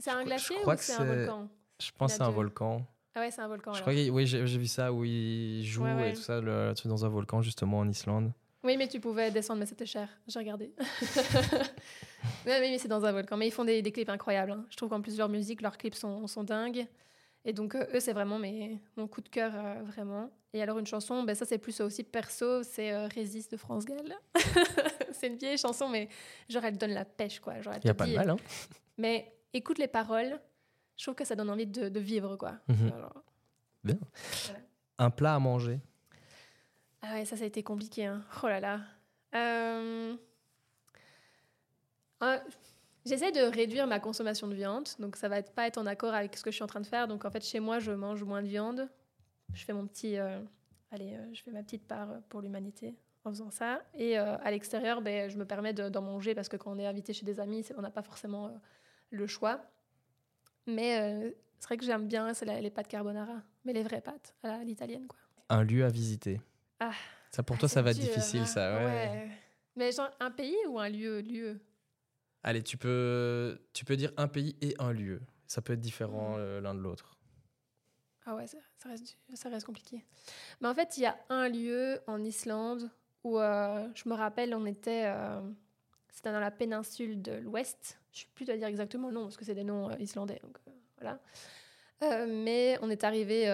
C'est 0.00 0.10
un 0.10 0.24
glacier 0.24 0.56
ou 0.64 0.70
c'est 0.76 0.92
un 0.94 1.04
volcan? 1.04 1.48
Je 1.80 1.90
pense 1.96 2.12
que 2.12 2.18
c'est 2.18 2.22
un 2.24 2.30
volcan. 2.30 2.86
Ah 3.14 3.20
ouais, 3.20 3.30
c'est 3.30 3.40
un 3.40 3.48
volcan. 3.48 3.72
Je 3.72 3.80
crois 3.80 3.92
oui, 3.92 4.26
j'ai 4.26 4.44
vu 4.44 4.66
ça 4.66 4.92
où 4.92 5.04
ils 5.04 5.64
jouent 5.64 5.86
et 5.86 6.12
tout 6.12 6.20
ça 6.20 6.40
le, 6.40 6.72
dans 6.84 7.04
un 7.04 7.08
volcan 7.08 7.42
justement 7.42 7.78
en 7.78 7.88
Islande. 7.88 8.32
Oui, 8.62 8.76
mais 8.76 8.88
tu 8.88 9.00
pouvais 9.00 9.30
descendre, 9.30 9.60
mais 9.60 9.66
c'était 9.66 9.86
cher. 9.86 10.08
J'ai 10.28 10.38
regardé. 10.38 10.74
oui, 10.80 12.44
mais 12.44 12.78
c'est 12.78 12.88
dans 12.88 13.04
un 13.06 13.12
volcan. 13.12 13.38
Mais 13.38 13.48
ils 13.48 13.52
font 13.52 13.64
des, 13.64 13.82
clips 13.82 14.10
incroyables. 14.10 14.52
Hein. 14.52 14.66
Je 14.68 14.76
trouve 14.76 14.90
qu'en 14.90 15.00
plus, 15.00 15.16
leur 15.16 15.30
musique, 15.30 15.62
leurs 15.62 15.78
clips 15.78 15.94
sont, 15.94 16.26
sont 16.26 16.44
dingues. 16.44 16.86
Et 17.46 17.54
donc, 17.54 17.74
eux, 17.74 18.00
c'est 18.00 18.12
vraiment 18.12 18.38
mes, 18.38 18.78
mon 18.98 19.08
coup 19.08 19.22
de 19.22 19.30
cœur, 19.30 19.52
vraiment. 19.84 20.30
Et 20.52 20.60
alors, 20.60 20.78
une 20.78 20.86
chanson, 20.86 21.22
ben, 21.22 21.34
ça, 21.34 21.46
c'est 21.46 21.56
plus 21.56 21.80
aussi 21.80 22.04
perso, 22.04 22.62
c'est 22.62 23.06
Résiste 23.06 23.52
de 23.52 23.56
France 23.56 23.86
Gall. 23.86 24.14
c'est 25.12 25.28
une 25.28 25.36
vieille 25.36 25.56
chanson, 25.56 25.88
mais 25.88 26.10
genre, 26.50 26.64
elle 26.64 26.76
donne 26.76 26.92
la 26.92 27.06
pêche, 27.06 27.40
quoi. 27.40 27.54
Il 27.82 27.86
y 27.86 27.90
a 27.90 27.94
pas 27.94 28.06
de 28.06 28.14
mal, 28.14 28.28
hein. 28.28 28.36
Mais 28.98 29.32
écoute 29.52 29.78
les 29.78 29.88
paroles, 29.88 30.40
je 30.96 31.04
trouve 31.04 31.14
que 31.14 31.24
ça 31.24 31.34
donne 31.34 31.50
envie 31.50 31.66
de, 31.66 32.00
vivre, 32.00 32.36
quoi. 32.36 32.58
Mhm. 32.68 32.92
Bien. 33.84 33.98
Un 34.98 35.10
plat 35.10 35.34
à 35.34 35.38
manger 35.38 35.80
Ah 37.00 37.14
ouais, 37.14 37.24
ça, 37.24 37.36
ça 37.36 37.44
a 37.44 37.46
été 37.46 37.62
compliqué, 37.62 38.04
hein. 38.04 38.22
Oh 38.42 38.48
là 38.48 38.60
là. 38.60 38.80
Euh... 39.34 40.14
J'essaie 43.06 43.32
de 43.32 43.40
réduire 43.40 43.86
ma 43.86 43.98
consommation 43.98 44.46
de 44.46 44.54
viande, 44.54 44.86
donc 44.98 45.16
ça 45.16 45.28
va 45.28 45.42
pas 45.42 45.66
être 45.66 45.78
en 45.78 45.86
accord 45.86 46.12
avec 46.12 46.36
ce 46.36 46.44
que 46.44 46.50
je 46.50 46.56
suis 46.56 46.62
en 46.62 46.66
train 46.66 46.82
de 46.82 46.86
faire. 46.86 47.08
Donc 47.08 47.24
en 47.24 47.30
fait, 47.30 47.42
chez 47.42 47.60
moi, 47.60 47.78
je 47.78 47.92
mange 47.92 48.22
moins 48.24 48.42
de 48.42 48.48
viande. 48.48 48.90
Je 49.54 49.64
fais 49.64 49.72
mon 49.72 49.86
petit, 49.86 50.18
euh, 50.18 50.38
allez, 50.90 51.14
euh, 51.14 51.32
je 51.32 51.42
fais 51.42 51.50
ma 51.50 51.62
petite 51.62 51.88
part 51.88 52.08
pour 52.28 52.42
l'humanité 52.42 52.94
en 53.24 53.30
faisant 53.30 53.50
ça. 53.50 53.82
Et 53.94 54.18
à 54.18 54.50
l'extérieur, 54.50 55.00
ben, 55.00 55.30
je 55.30 55.38
me 55.38 55.46
permets 55.46 55.72
d'en 55.72 56.02
manger 56.02 56.34
parce 56.34 56.48
que 56.48 56.56
quand 56.58 56.72
on 56.72 56.78
est 56.78 56.86
invité 56.86 57.14
chez 57.14 57.24
des 57.24 57.40
amis, 57.40 57.66
on 57.76 57.82
n'a 57.82 57.90
pas 57.90 58.02
forcément 58.02 58.50
le 59.10 59.26
choix. 59.26 59.60
Mais 60.66 61.34
c'est 61.58 61.66
vrai 61.66 61.76
que 61.76 61.84
j'aime 61.84 62.06
bien 62.06 62.32
les 62.42 62.70
pâtes 62.70 62.88
carbonara, 62.88 63.42
mais 63.64 63.72
les 63.72 63.82
vraies 63.82 64.00
pâtes, 64.00 64.34
à 64.42 64.62
l'italienne 64.64 65.06
quoi. 65.06 65.18
Un 65.48 65.64
lieu 65.64 65.84
à 65.84 65.88
visiter. 65.88 66.40
Ah. 66.78 66.92
Ça 67.30 67.42
pour 67.42 67.58
toi, 67.58 67.68
ça 67.68 67.82
va 67.82 67.90
être 67.90 67.98
difficile, 67.98 68.46
ça, 68.46 68.76
ouais. 68.76 68.84
ouais. 68.84 69.30
Mais 69.76 69.92
genre 69.92 70.10
un 70.20 70.30
pays 70.30 70.56
ou 70.68 70.78
un 70.78 70.88
lieu, 70.88 71.20
lieu? 71.20 71.60
Allez, 72.42 72.62
tu 72.62 72.76
peux, 72.76 73.60
tu 73.72 73.84
peux 73.84 73.96
dire 73.96 74.12
un 74.16 74.28
pays 74.28 74.56
et 74.60 74.74
un 74.78 74.92
lieu. 74.92 75.20
Ça 75.46 75.60
peut 75.60 75.74
être 75.74 75.80
différent 75.80 76.36
hmm. 76.36 76.40
euh, 76.40 76.60
l'un 76.60 76.74
de 76.74 76.80
l'autre. 76.80 77.18
Ah 78.24 78.34
ouais, 78.36 78.46
ça, 78.46 78.58
reste, 78.84 79.16
ça 79.34 79.48
reste 79.48 79.66
compliqué. 79.66 80.04
Mais 80.60 80.68
en 80.68 80.74
fait, 80.74 80.96
il 80.96 81.02
y 81.02 81.06
a 81.06 81.18
un 81.28 81.48
lieu 81.48 82.00
en 82.06 82.22
Islande 82.22 82.90
où 83.24 83.38
euh, 83.38 83.88
je 83.94 84.08
me 84.08 84.14
rappelle, 84.14 84.54
on 84.54 84.66
était. 84.66 85.04
Euh, 85.06 85.40
c'était 86.12 86.32
dans 86.32 86.40
la 86.40 86.50
péninsule 86.50 87.20
de 87.22 87.32
l'Ouest. 87.32 87.98
Je 88.12 88.20
ne 88.20 88.20
sais 88.22 88.28
plus 88.34 88.44
te 88.44 88.52
dire 88.52 88.66
exactement 88.66 89.08
le 89.08 89.14
nom 89.14 89.22
parce 89.24 89.36
que 89.36 89.44
c'est 89.44 89.54
des 89.54 89.64
noms 89.64 89.96
islandais. 89.98 90.40
Donc, 90.42 90.58
voilà. 91.00 91.18
mais 92.26 92.78
on 92.82 92.90
est 92.90 93.04
arrivé. 93.04 93.44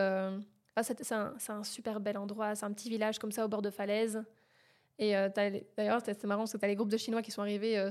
c'est 0.82 1.12
un, 1.12 1.64
super 1.64 2.00
bel 2.00 2.16
endroit. 2.16 2.54
C'est 2.54 2.64
un 2.64 2.72
petit 2.72 2.88
village 2.88 3.18
comme 3.18 3.32
ça 3.32 3.44
au 3.44 3.48
bord 3.48 3.62
de 3.62 3.70
falaise. 3.70 4.22
Et 4.98 5.12
d'ailleurs, 5.76 6.00
c'est 6.02 6.24
marrant 6.24 6.42
parce 6.42 6.52
que 6.52 6.59
tu 6.59 6.64
as 6.64 6.68
les 6.68 6.76
groupes 6.76 6.90
de 6.90 6.96
Chinois 6.96 7.22
qui 7.22 7.30
sont 7.30 7.42
arrivés 7.42 7.90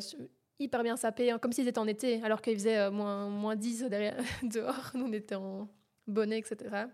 hyper 0.60 0.84
bien 0.84 0.96
sapés, 0.96 1.32
hein, 1.32 1.40
comme 1.40 1.52
s'ils 1.52 1.68
étaient 1.68 1.80
en 1.80 1.88
été, 1.88 2.22
alors 2.24 2.42
qu'il 2.42 2.56
faisait 2.56 2.78
euh, 2.78 2.92
moins, 2.92 3.30
moins 3.30 3.56
10 3.56 3.84
derrière, 3.84 4.18
dehors. 4.44 4.92
Nous, 4.94 5.06
on 5.06 5.14
était 5.14 5.36
en 5.36 5.68
bonnet, 6.08 6.40
etc. 6.40 6.86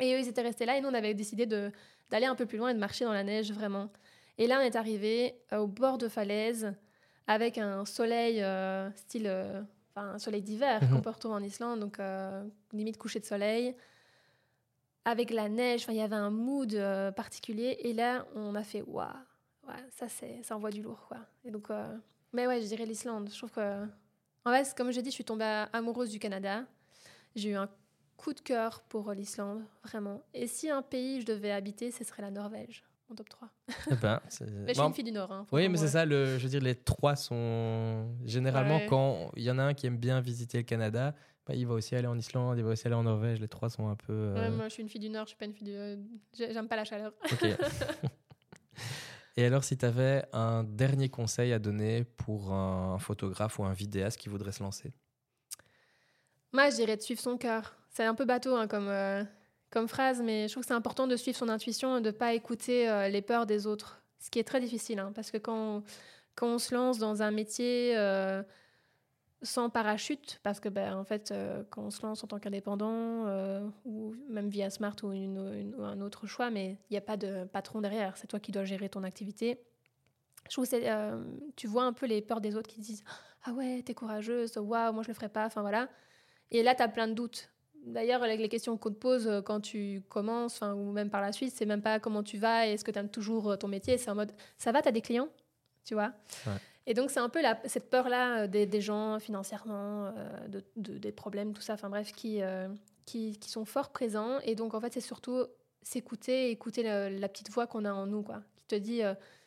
Et 0.00 0.14
eux, 0.14 0.18
ils 0.18 0.28
étaient 0.28 0.42
restés 0.42 0.66
là 0.66 0.76
et 0.76 0.80
nous, 0.80 0.88
on 0.88 0.94
avait 0.94 1.14
décidé 1.14 1.46
d'aller 1.46 2.26
un 2.26 2.34
peu 2.34 2.46
plus 2.46 2.58
loin 2.58 2.70
et 2.70 2.74
de 2.74 2.78
marcher 2.78 3.04
dans 3.04 3.12
la 3.12 3.22
neige, 3.22 3.52
vraiment. 3.52 3.90
Et 4.38 4.46
là, 4.46 4.58
on 4.58 4.62
est 4.62 4.76
arrivé 4.76 5.40
euh, 5.52 5.58
au 5.58 5.66
bord 5.66 5.98
de 5.98 6.08
falaise 6.08 6.74
avec 7.26 7.58
un 7.58 7.84
soleil 7.84 8.42
euh, 8.42 8.90
style, 8.96 9.28
enfin 9.94 10.14
un 10.14 10.18
soleil 10.18 10.42
d'hiver 10.42 10.82
mhm. 10.82 10.90
qu'on 10.90 11.00
peut 11.00 11.10
retrouver 11.10 11.34
en 11.34 11.42
Islande, 11.42 11.80
donc 11.80 11.98
limite 12.72 12.98
coucher 12.98 13.20
de 13.20 13.24
soleil, 13.24 13.74
avec 15.04 15.30
la 15.30 15.48
neige. 15.48 15.86
il 15.88 15.94
y 15.94 16.02
avait 16.02 16.16
un 16.16 16.30
mood 16.30 16.74
particulier. 17.16 17.78
Et 17.80 17.92
là, 17.92 18.26
on 18.34 18.54
a 18.54 18.62
fait 18.62 18.82
waouh, 18.82 19.08
ça 19.90 20.08
c'est, 20.08 20.42
ça 20.42 20.56
envoie 20.56 20.70
du 20.70 20.82
lourd, 20.82 21.06
quoi. 21.08 21.18
Et 21.44 21.50
donc 21.50 21.70
mais 22.34 22.48
ouais, 22.48 22.60
je 22.60 22.66
dirais 22.66 22.84
l'Islande. 22.84 23.30
Je 23.32 23.38
trouve 23.38 23.52
que. 23.52 23.86
En 24.44 24.52
fait, 24.52 24.74
comme 24.76 24.90
j'ai 24.90 25.00
dit, 25.00 25.10
je 25.10 25.14
suis 25.14 25.24
tombée 25.24 25.64
amoureuse 25.72 26.10
du 26.10 26.18
Canada. 26.18 26.64
J'ai 27.34 27.50
eu 27.50 27.54
un 27.54 27.70
coup 28.16 28.34
de 28.34 28.40
cœur 28.40 28.82
pour 28.82 29.12
l'Islande, 29.12 29.64
vraiment. 29.84 30.22
Et 30.34 30.46
si 30.48 30.68
un 30.68 30.82
pays 30.82 31.20
je 31.20 31.26
devais 31.26 31.52
habiter, 31.52 31.90
ce 31.90 32.04
serait 32.04 32.22
la 32.22 32.30
Norvège, 32.30 32.84
mon 33.08 33.16
top 33.16 33.28
3. 33.28 33.48
Eh 33.90 33.94
ben, 33.96 34.20
mais 34.40 34.68
je 34.68 34.72
suis 34.74 34.82
une 34.82 34.94
fille 34.94 35.04
du 35.04 35.12
Nord. 35.12 35.32
Hein, 35.32 35.46
oui, 35.52 35.68
mais 35.68 35.76
c'est 35.76 35.88
ça, 35.88 36.04
le, 36.04 36.38
je 36.38 36.42
veux 36.42 36.48
dire, 36.48 36.62
les 36.62 36.74
trois 36.74 37.16
sont. 37.16 38.14
Généralement, 38.24 38.80
quand 38.88 39.30
il 39.36 39.42
y 39.42 39.50
en 39.50 39.58
a 39.58 39.62
un 39.62 39.74
qui 39.74 39.86
aime 39.86 39.98
bien 39.98 40.20
visiter 40.20 40.58
le 40.58 40.64
Canada, 40.64 41.14
bah, 41.46 41.54
il 41.54 41.66
va 41.66 41.74
aussi 41.74 41.94
aller 41.94 42.06
en 42.06 42.16
Islande, 42.16 42.58
il 42.58 42.64
va 42.64 42.70
aussi 42.70 42.86
aller 42.86 42.96
en 42.96 43.02
Norvège. 43.02 43.40
Les 43.40 43.48
trois 43.48 43.68
sont 43.68 43.88
un 43.88 43.96
peu. 43.96 44.12
Euh, 44.12 44.50
moi, 44.50 44.68
je 44.68 44.74
suis 44.74 44.82
une 44.82 44.88
fille 44.88 45.00
du 45.00 45.10
Nord, 45.10 45.24
je 45.24 45.30
suis 45.30 45.38
pas 45.38 45.44
une 45.44 45.52
fille 45.52 45.66
du. 45.66 45.74
Euh, 45.74 45.96
j'aime 46.32 46.68
pas 46.68 46.76
la 46.76 46.84
chaleur. 46.84 47.12
Ok. 47.30 47.44
Et 49.36 49.44
alors, 49.44 49.64
si 49.64 49.76
tu 49.76 49.84
avais 49.84 50.24
un 50.32 50.62
dernier 50.62 51.08
conseil 51.08 51.52
à 51.52 51.58
donner 51.58 52.04
pour 52.04 52.52
un 52.52 52.98
photographe 52.98 53.58
ou 53.58 53.64
un 53.64 53.72
vidéaste 53.72 54.18
qui 54.18 54.28
voudrait 54.28 54.52
se 54.52 54.62
lancer? 54.62 54.92
Moi, 56.52 56.70
je 56.70 56.76
dirais 56.76 56.96
de 56.96 57.02
suivre 57.02 57.20
son 57.20 57.36
cœur. 57.36 57.76
C'est 57.90 58.04
un 58.04 58.14
peu 58.14 58.24
bateau 58.24 58.54
hein, 58.54 58.68
comme, 58.68 58.86
euh, 58.88 59.24
comme 59.74 59.88
phrase, 59.88 60.22
mais 60.22 60.46
je 60.46 60.52
trouve 60.52 60.62
que 60.62 60.68
c'est 60.68 60.74
important 60.74 61.08
de 61.08 61.16
suivre 61.16 61.36
son 61.36 61.48
intuition 61.48 61.98
et 61.98 62.00
de 62.00 62.06
ne 62.06 62.12
pas 62.12 62.32
écouter 62.32 62.88
euh, 62.88 63.08
les 63.08 63.20
peurs 63.20 63.44
des 63.44 63.66
autres. 63.66 64.00
Ce 64.20 64.30
qui 64.30 64.38
est 64.38 64.44
très 64.44 64.60
difficile, 64.60 65.00
hein, 65.00 65.12
parce 65.14 65.32
que 65.32 65.36
quand, 65.36 65.82
quand 66.36 66.46
on 66.46 66.58
se 66.58 66.72
lance 66.72 66.98
dans 66.98 67.22
un 67.22 67.32
métier, 67.32 67.94
euh, 67.96 68.42
sans 69.42 69.70
parachute, 69.70 70.38
parce 70.44 70.60
que 70.60 70.68
ben, 70.68 70.96
en 70.96 71.04
fait, 71.04 71.32
euh, 71.32 71.64
quand 71.70 71.82
on 71.82 71.90
se 71.90 72.00
lance 72.02 72.22
en 72.22 72.28
tant 72.28 72.38
qu'indépendant, 72.38 73.26
ou 73.84 74.14
même 74.30 74.48
via 74.48 74.70
Smart 74.70 74.96
ou, 75.02 75.08
un 75.08 76.00
autre 76.00 76.26
choix, 76.28 76.50
mais 76.50 76.78
il 76.88 76.92
n'y 76.92 76.96
a 76.96 77.02
pas 77.02 77.16
de 77.16 77.44
patron 77.44 77.80
derrière, 77.80 78.16
c'est 78.16 78.28
toi 78.28 78.38
qui 78.38 78.52
dois 78.52 78.64
gérer 78.64 78.88
ton 78.88 79.02
activité. 79.02 79.60
Je 80.48 80.52
trouve 80.52 80.68
que 80.68 81.52
tu 81.56 81.66
vois 81.66 81.84
un 81.84 81.92
peu 81.92 82.06
les 82.06 82.22
peurs 82.22 82.40
des 82.40 82.54
autres 82.54 82.68
qui 82.68 82.80
disent 82.80 83.02
Ah 83.42 83.52
ouais, 83.52 83.82
t'es 83.84 83.94
courageuse, 83.94 84.56
waouh, 84.56 84.92
moi 84.92 85.02
je 85.02 85.08
le 85.08 85.14
ferai 85.14 85.28
pas, 85.28 85.46
enfin 85.46 85.62
voilà. 85.62 85.88
Et 86.52 86.62
là, 86.62 86.74
tu 86.76 86.82
as 86.82 86.88
plein 86.88 87.08
de 87.08 87.14
doutes. 87.14 87.50
D'ailleurs, 87.84 88.26
les 88.26 88.48
questions 88.48 88.76
qu'on 88.76 88.90
te 88.90 88.98
pose 88.98 89.42
quand 89.44 89.60
tu 89.60 90.02
commences, 90.08 90.62
ou 90.62 90.90
même 90.92 91.10
par 91.10 91.20
la 91.20 91.32
suite, 91.32 91.54
c'est 91.54 91.66
même 91.66 91.82
pas 91.82 92.00
comment 92.00 92.22
tu 92.22 92.38
vas 92.38 92.66
et 92.66 92.72
est-ce 92.72 92.84
que 92.84 92.90
tu 92.90 92.98
aimes 92.98 93.10
toujours 93.10 93.58
ton 93.58 93.68
métier, 93.68 93.98
c'est 93.98 94.10
en 94.10 94.14
mode 94.14 94.32
Ça 94.58 94.72
va, 94.72 94.80
tu 94.80 94.88
as 94.88 94.92
des 94.92 95.02
clients, 95.02 95.28
tu 95.84 95.94
vois? 95.94 96.12
Et 96.86 96.94
donc, 96.94 97.10
c'est 97.10 97.20
un 97.20 97.28
peu 97.28 97.40
la, 97.40 97.58
cette 97.64 97.88
peur-là 97.88 98.42
euh, 98.42 98.46
des, 98.46 98.66
des, 98.66 98.80
gens 98.80 99.18
financièrement, 99.18 100.12
euh, 100.16 100.60
de, 100.76 100.98
des 100.98 101.12
problèmes, 101.12 101.52
tout 101.54 101.62
ça, 101.62 101.74
enfin 101.74 101.88
bref, 101.88 102.12
qui, 102.12 102.42
euh, 102.42 102.68
qui, 103.06 103.38
qui, 103.38 103.50
sont 103.50 103.64
fort 103.64 103.90
présents. 103.90 104.38
Et 104.40 104.54
donc, 104.54 104.74
en 104.74 104.80
fait, 104.80 104.92
c'est 104.92 105.00
surtout 105.00 105.44
s'écouter, 105.82 106.50
écouter 106.50 106.82
la, 106.82 107.28
petite 107.28 107.50
voix 107.50 107.66
qu'on 107.66 107.84
a 107.84 107.92
en 107.92 108.06
nous, 108.06 108.22
quoi, 108.22 108.42
qui 108.56 108.66
te 108.66 108.74
dit 108.74 109.02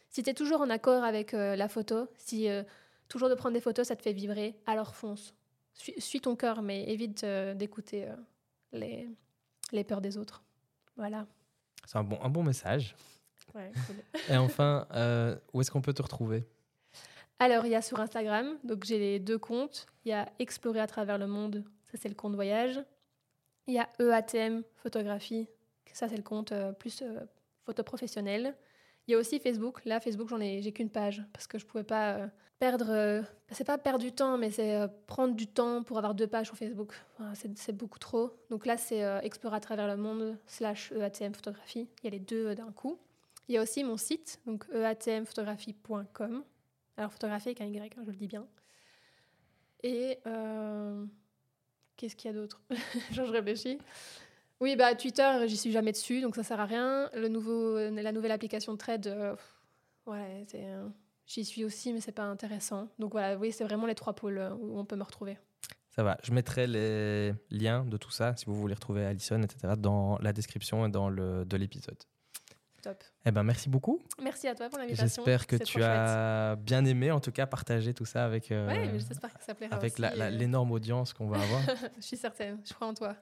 si 0.09 0.23
tu 0.23 0.29
es 0.29 0.33
toujours 0.33 0.61
en 0.61 0.69
accord 0.69 1.03
avec 1.03 1.31
la 1.31 1.67
photo, 1.67 2.07
si 2.15 2.47
toujours 3.07 3.27
de 3.27 3.33
prendre 3.33 3.55
des 3.55 3.61
photos, 3.61 3.87
ça 3.87 3.95
te 3.95 4.03
fait 4.03 4.13
vibrer, 4.13 4.55
alors 4.67 4.93
fonce. 4.93 5.33
Suis, 5.77 6.21
ton 6.21 6.35
cœur, 6.35 6.61
mais 6.61 6.89
évite 6.89 7.23
d'écouter 7.55 8.07
les, 8.71 9.07
les 9.71 9.83
peurs 9.83 10.01
des 10.01 10.17
autres. 10.17 10.43
Voilà. 10.95 11.27
C'est 11.85 11.97
un 11.97 12.03
bon, 12.03 12.19
un 12.21 12.29
bon 12.29 12.43
message. 12.43 12.95
Ouais, 13.53 13.71
Et 14.29 14.37
enfin, 14.37 14.87
où 15.53 15.61
est-ce 15.61 15.69
qu'on 15.69 15.81
peut 15.81 15.93
te 15.93 16.01
retrouver? 16.01 16.47
Alors, 17.39 17.65
il 17.65 17.71
y 17.71 17.75
a 17.75 17.81
sur 17.81 17.99
Instagram, 17.99 18.57
donc 18.63 18.83
j'ai 18.83 18.97
les 18.97 19.19
deux 19.19 19.37
comptes. 19.37 19.85
Il 20.05 20.09
y 20.09 20.13
a 20.13 20.27
Explorer 20.39 20.79
à 20.79 20.87
travers 20.87 21.19
le 21.19 21.27
monde, 21.27 21.63
ça 21.83 21.97
c'est 22.01 22.09
le 22.09 22.15
compte 22.15 22.33
voyage. 22.33 22.81
Il 23.67 23.75
y 23.75 23.79
a 23.79 23.87
EATM 23.99 24.63
Photographie, 24.75 25.47
ça 25.97 26.07
c'est 26.07 26.17
le 26.17 26.23
compte 26.23 26.51
euh, 26.51 26.71
plus 26.71 27.01
euh, 27.01 27.25
photo 27.65 27.83
professionnelle. 27.83 28.55
Il 29.07 29.11
y 29.11 29.15
a 29.15 29.17
aussi 29.17 29.39
Facebook. 29.39 29.83
Là, 29.85 29.99
Facebook, 29.99 30.29
j'en 30.29 30.39
ai, 30.39 30.61
j'ai 30.61 30.71
qu'une 30.71 30.89
page 30.89 31.23
parce 31.33 31.47
que 31.47 31.57
je 31.59 31.65
pouvais 31.65 31.83
pas 31.83 32.29
euh, 32.63 32.71
perdre. 32.71 33.25
c'est 33.51 33.63
pas 33.63 33.77
perdre 33.77 33.99
du 33.99 34.11
temps, 34.11 34.37
mais 34.37 34.51
c'est 34.51 34.87
prendre 35.05 35.35
du 35.35 35.47
temps 35.47 35.83
pour 35.83 35.97
avoir 35.97 36.15
deux 36.15 36.27
pages 36.27 36.47
sur 36.47 36.57
Facebook. 36.57 36.93
c'est, 37.33 37.71
beaucoup 37.71 37.99
trop. 37.99 38.31
Donc 38.49 38.65
là, 38.65 38.77
c'est 38.77 39.01
Explorer 39.23 39.57
à 39.57 39.59
travers 39.59 39.87
le 39.87 39.97
monde 39.97 40.37
slash 40.45 40.91
EATM 40.91 41.33
Photographie. 41.33 41.87
Il 42.01 42.05
y 42.05 42.07
a 42.07 42.11
les 42.11 42.19
deux 42.19 42.55
d'un 42.55 42.71
coup. 42.71 42.97
Il 43.47 43.55
y 43.55 43.57
a 43.57 43.61
aussi 43.61 43.83
mon 43.83 43.97
site, 43.97 44.41
donc 44.45 44.65
eatmphotographie.com. 44.73 46.43
Alors 46.97 47.11
photographier 47.11 47.51
avec 47.51 47.61
un 47.61 47.65
Y, 47.65 47.97
hein, 47.97 48.01
je 48.05 48.11
le 48.11 48.17
dis 48.17 48.27
bien. 48.27 48.45
Et 49.83 50.19
euh, 50.25 51.05
qu'est-ce 51.95 52.15
qu'il 52.15 52.31
y 52.31 52.33
a 52.33 52.37
d'autre? 52.37 52.61
Je 53.11 53.21
réfléchis. 53.21 53.77
Oui, 54.59 54.75
bah 54.75 54.95
Twitter, 54.95 55.43
j'y 55.45 55.55
suis 55.55 55.71
jamais 55.71 55.91
dessus, 55.91 56.19
donc 56.19 56.35
ça 56.35 56.41
sert 56.41 56.59
à 56.59 56.65
rien. 56.65 57.11
Le 57.13 57.27
nouveau, 57.27 57.77
la 57.77 58.11
nouvelle 58.11 58.31
application 58.31 58.73
de 58.73 58.77
trade, 58.77 59.05
euh, 59.05 59.35
euh, 60.07 60.89
j'y 61.27 61.45
suis 61.45 61.63
aussi, 61.63 61.93
mais 61.93 62.01
c'est 62.01 62.11
pas 62.11 62.23
intéressant. 62.23 62.89
Donc 62.99 63.11
voilà, 63.11 63.37
oui, 63.37 63.51
c'est 63.51 63.63
vraiment 63.63 63.85
les 63.85 63.95
trois 63.95 64.13
pôles 64.13 64.39
où 64.59 64.79
on 64.79 64.85
peut 64.85 64.95
me 64.95 65.03
retrouver. 65.03 65.37
Ça 65.89 66.03
va. 66.03 66.17
Je 66.23 66.31
mettrai 66.31 66.67
les 66.67 67.33
liens 67.49 67.83
de 67.83 67.97
tout 67.97 68.11
ça, 68.11 68.35
si 68.35 68.45
vous 68.45 68.55
voulez 68.55 68.73
retrouver 68.73 69.05
Alison, 69.05 69.41
etc., 69.41 69.73
dans 69.77 70.17
la 70.19 70.33
description 70.33 70.85
et 70.85 70.89
dans 70.89 71.09
le 71.09 71.45
de 71.45 71.57
l'épisode. 71.57 71.97
Eh 73.25 73.31
ben, 73.31 73.43
merci 73.43 73.69
beaucoup. 73.69 74.01
Merci 74.21 74.47
à 74.47 74.55
toi 74.55 74.69
pour 74.69 74.79
l'invitation. 74.79 75.05
J'espère 75.05 75.47
que 75.47 75.55
tu 75.57 75.83
as 75.83 76.55
bien 76.55 76.85
aimé, 76.85 77.11
en 77.11 77.19
tout 77.19 77.31
cas, 77.31 77.45
partager 77.45 77.93
tout 77.93 78.05
ça 78.05 78.23
avec, 78.23 78.51
euh, 78.51 78.91
j'espère 78.93 79.33
que 79.33 79.43
ça 79.43 79.53
plaira 79.53 79.75
avec 79.75 79.97
l'énorme 79.97 80.71
audience 80.71 81.13
qu'on 81.13 81.27
va 81.27 81.41
avoir. 81.41 81.61
je 81.97 82.05
suis 82.05 82.17
certaine, 82.17 82.59
je 82.63 82.73
crois 82.73 82.87
en 82.87 82.93
toi. 82.93 83.15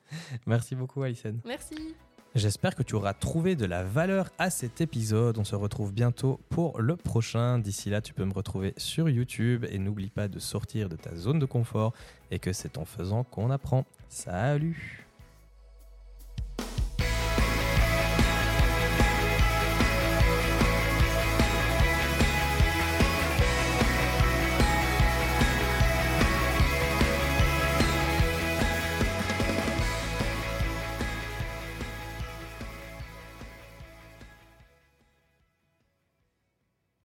merci 0.46 0.74
beaucoup, 0.74 1.02
Alison. 1.02 1.38
Merci. 1.44 1.94
J'espère 2.34 2.74
que 2.74 2.82
tu 2.82 2.94
auras 2.94 3.12
trouvé 3.12 3.56
de 3.56 3.66
la 3.66 3.84
valeur 3.84 4.30
à 4.38 4.48
cet 4.48 4.80
épisode. 4.80 5.36
On 5.36 5.44
se 5.44 5.54
retrouve 5.54 5.92
bientôt 5.92 6.40
pour 6.48 6.80
le 6.80 6.96
prochain. 6.96 7.58
D'ici 7.58 7.90
là, 7.90 8.00
tu 8.00 8.14
peux 8.14 8.24
me 8.24 8.32
retrouver 8.32 8.72
sur 8.78 9.10
YouTube 9.10 9.66
et 9.68 9.78
n'oublie 9.78 10.08
pas 10.08 10.28
de 10.28 10.38
sortir 10.38 10.88
de 10.88 10.96
ta 10.96 11.14
zone 11.14 11.38
de 11.38 11.44
confort 11.44 11.92
et 12.30 12.38
que 12.38 12.54
c'est 12.54 12.78
en 12.78 12.86
faisant 12.86 13.22
qu'on 13.22 13.50
apprend. 13.50 13.84
Salut 14.08 15.06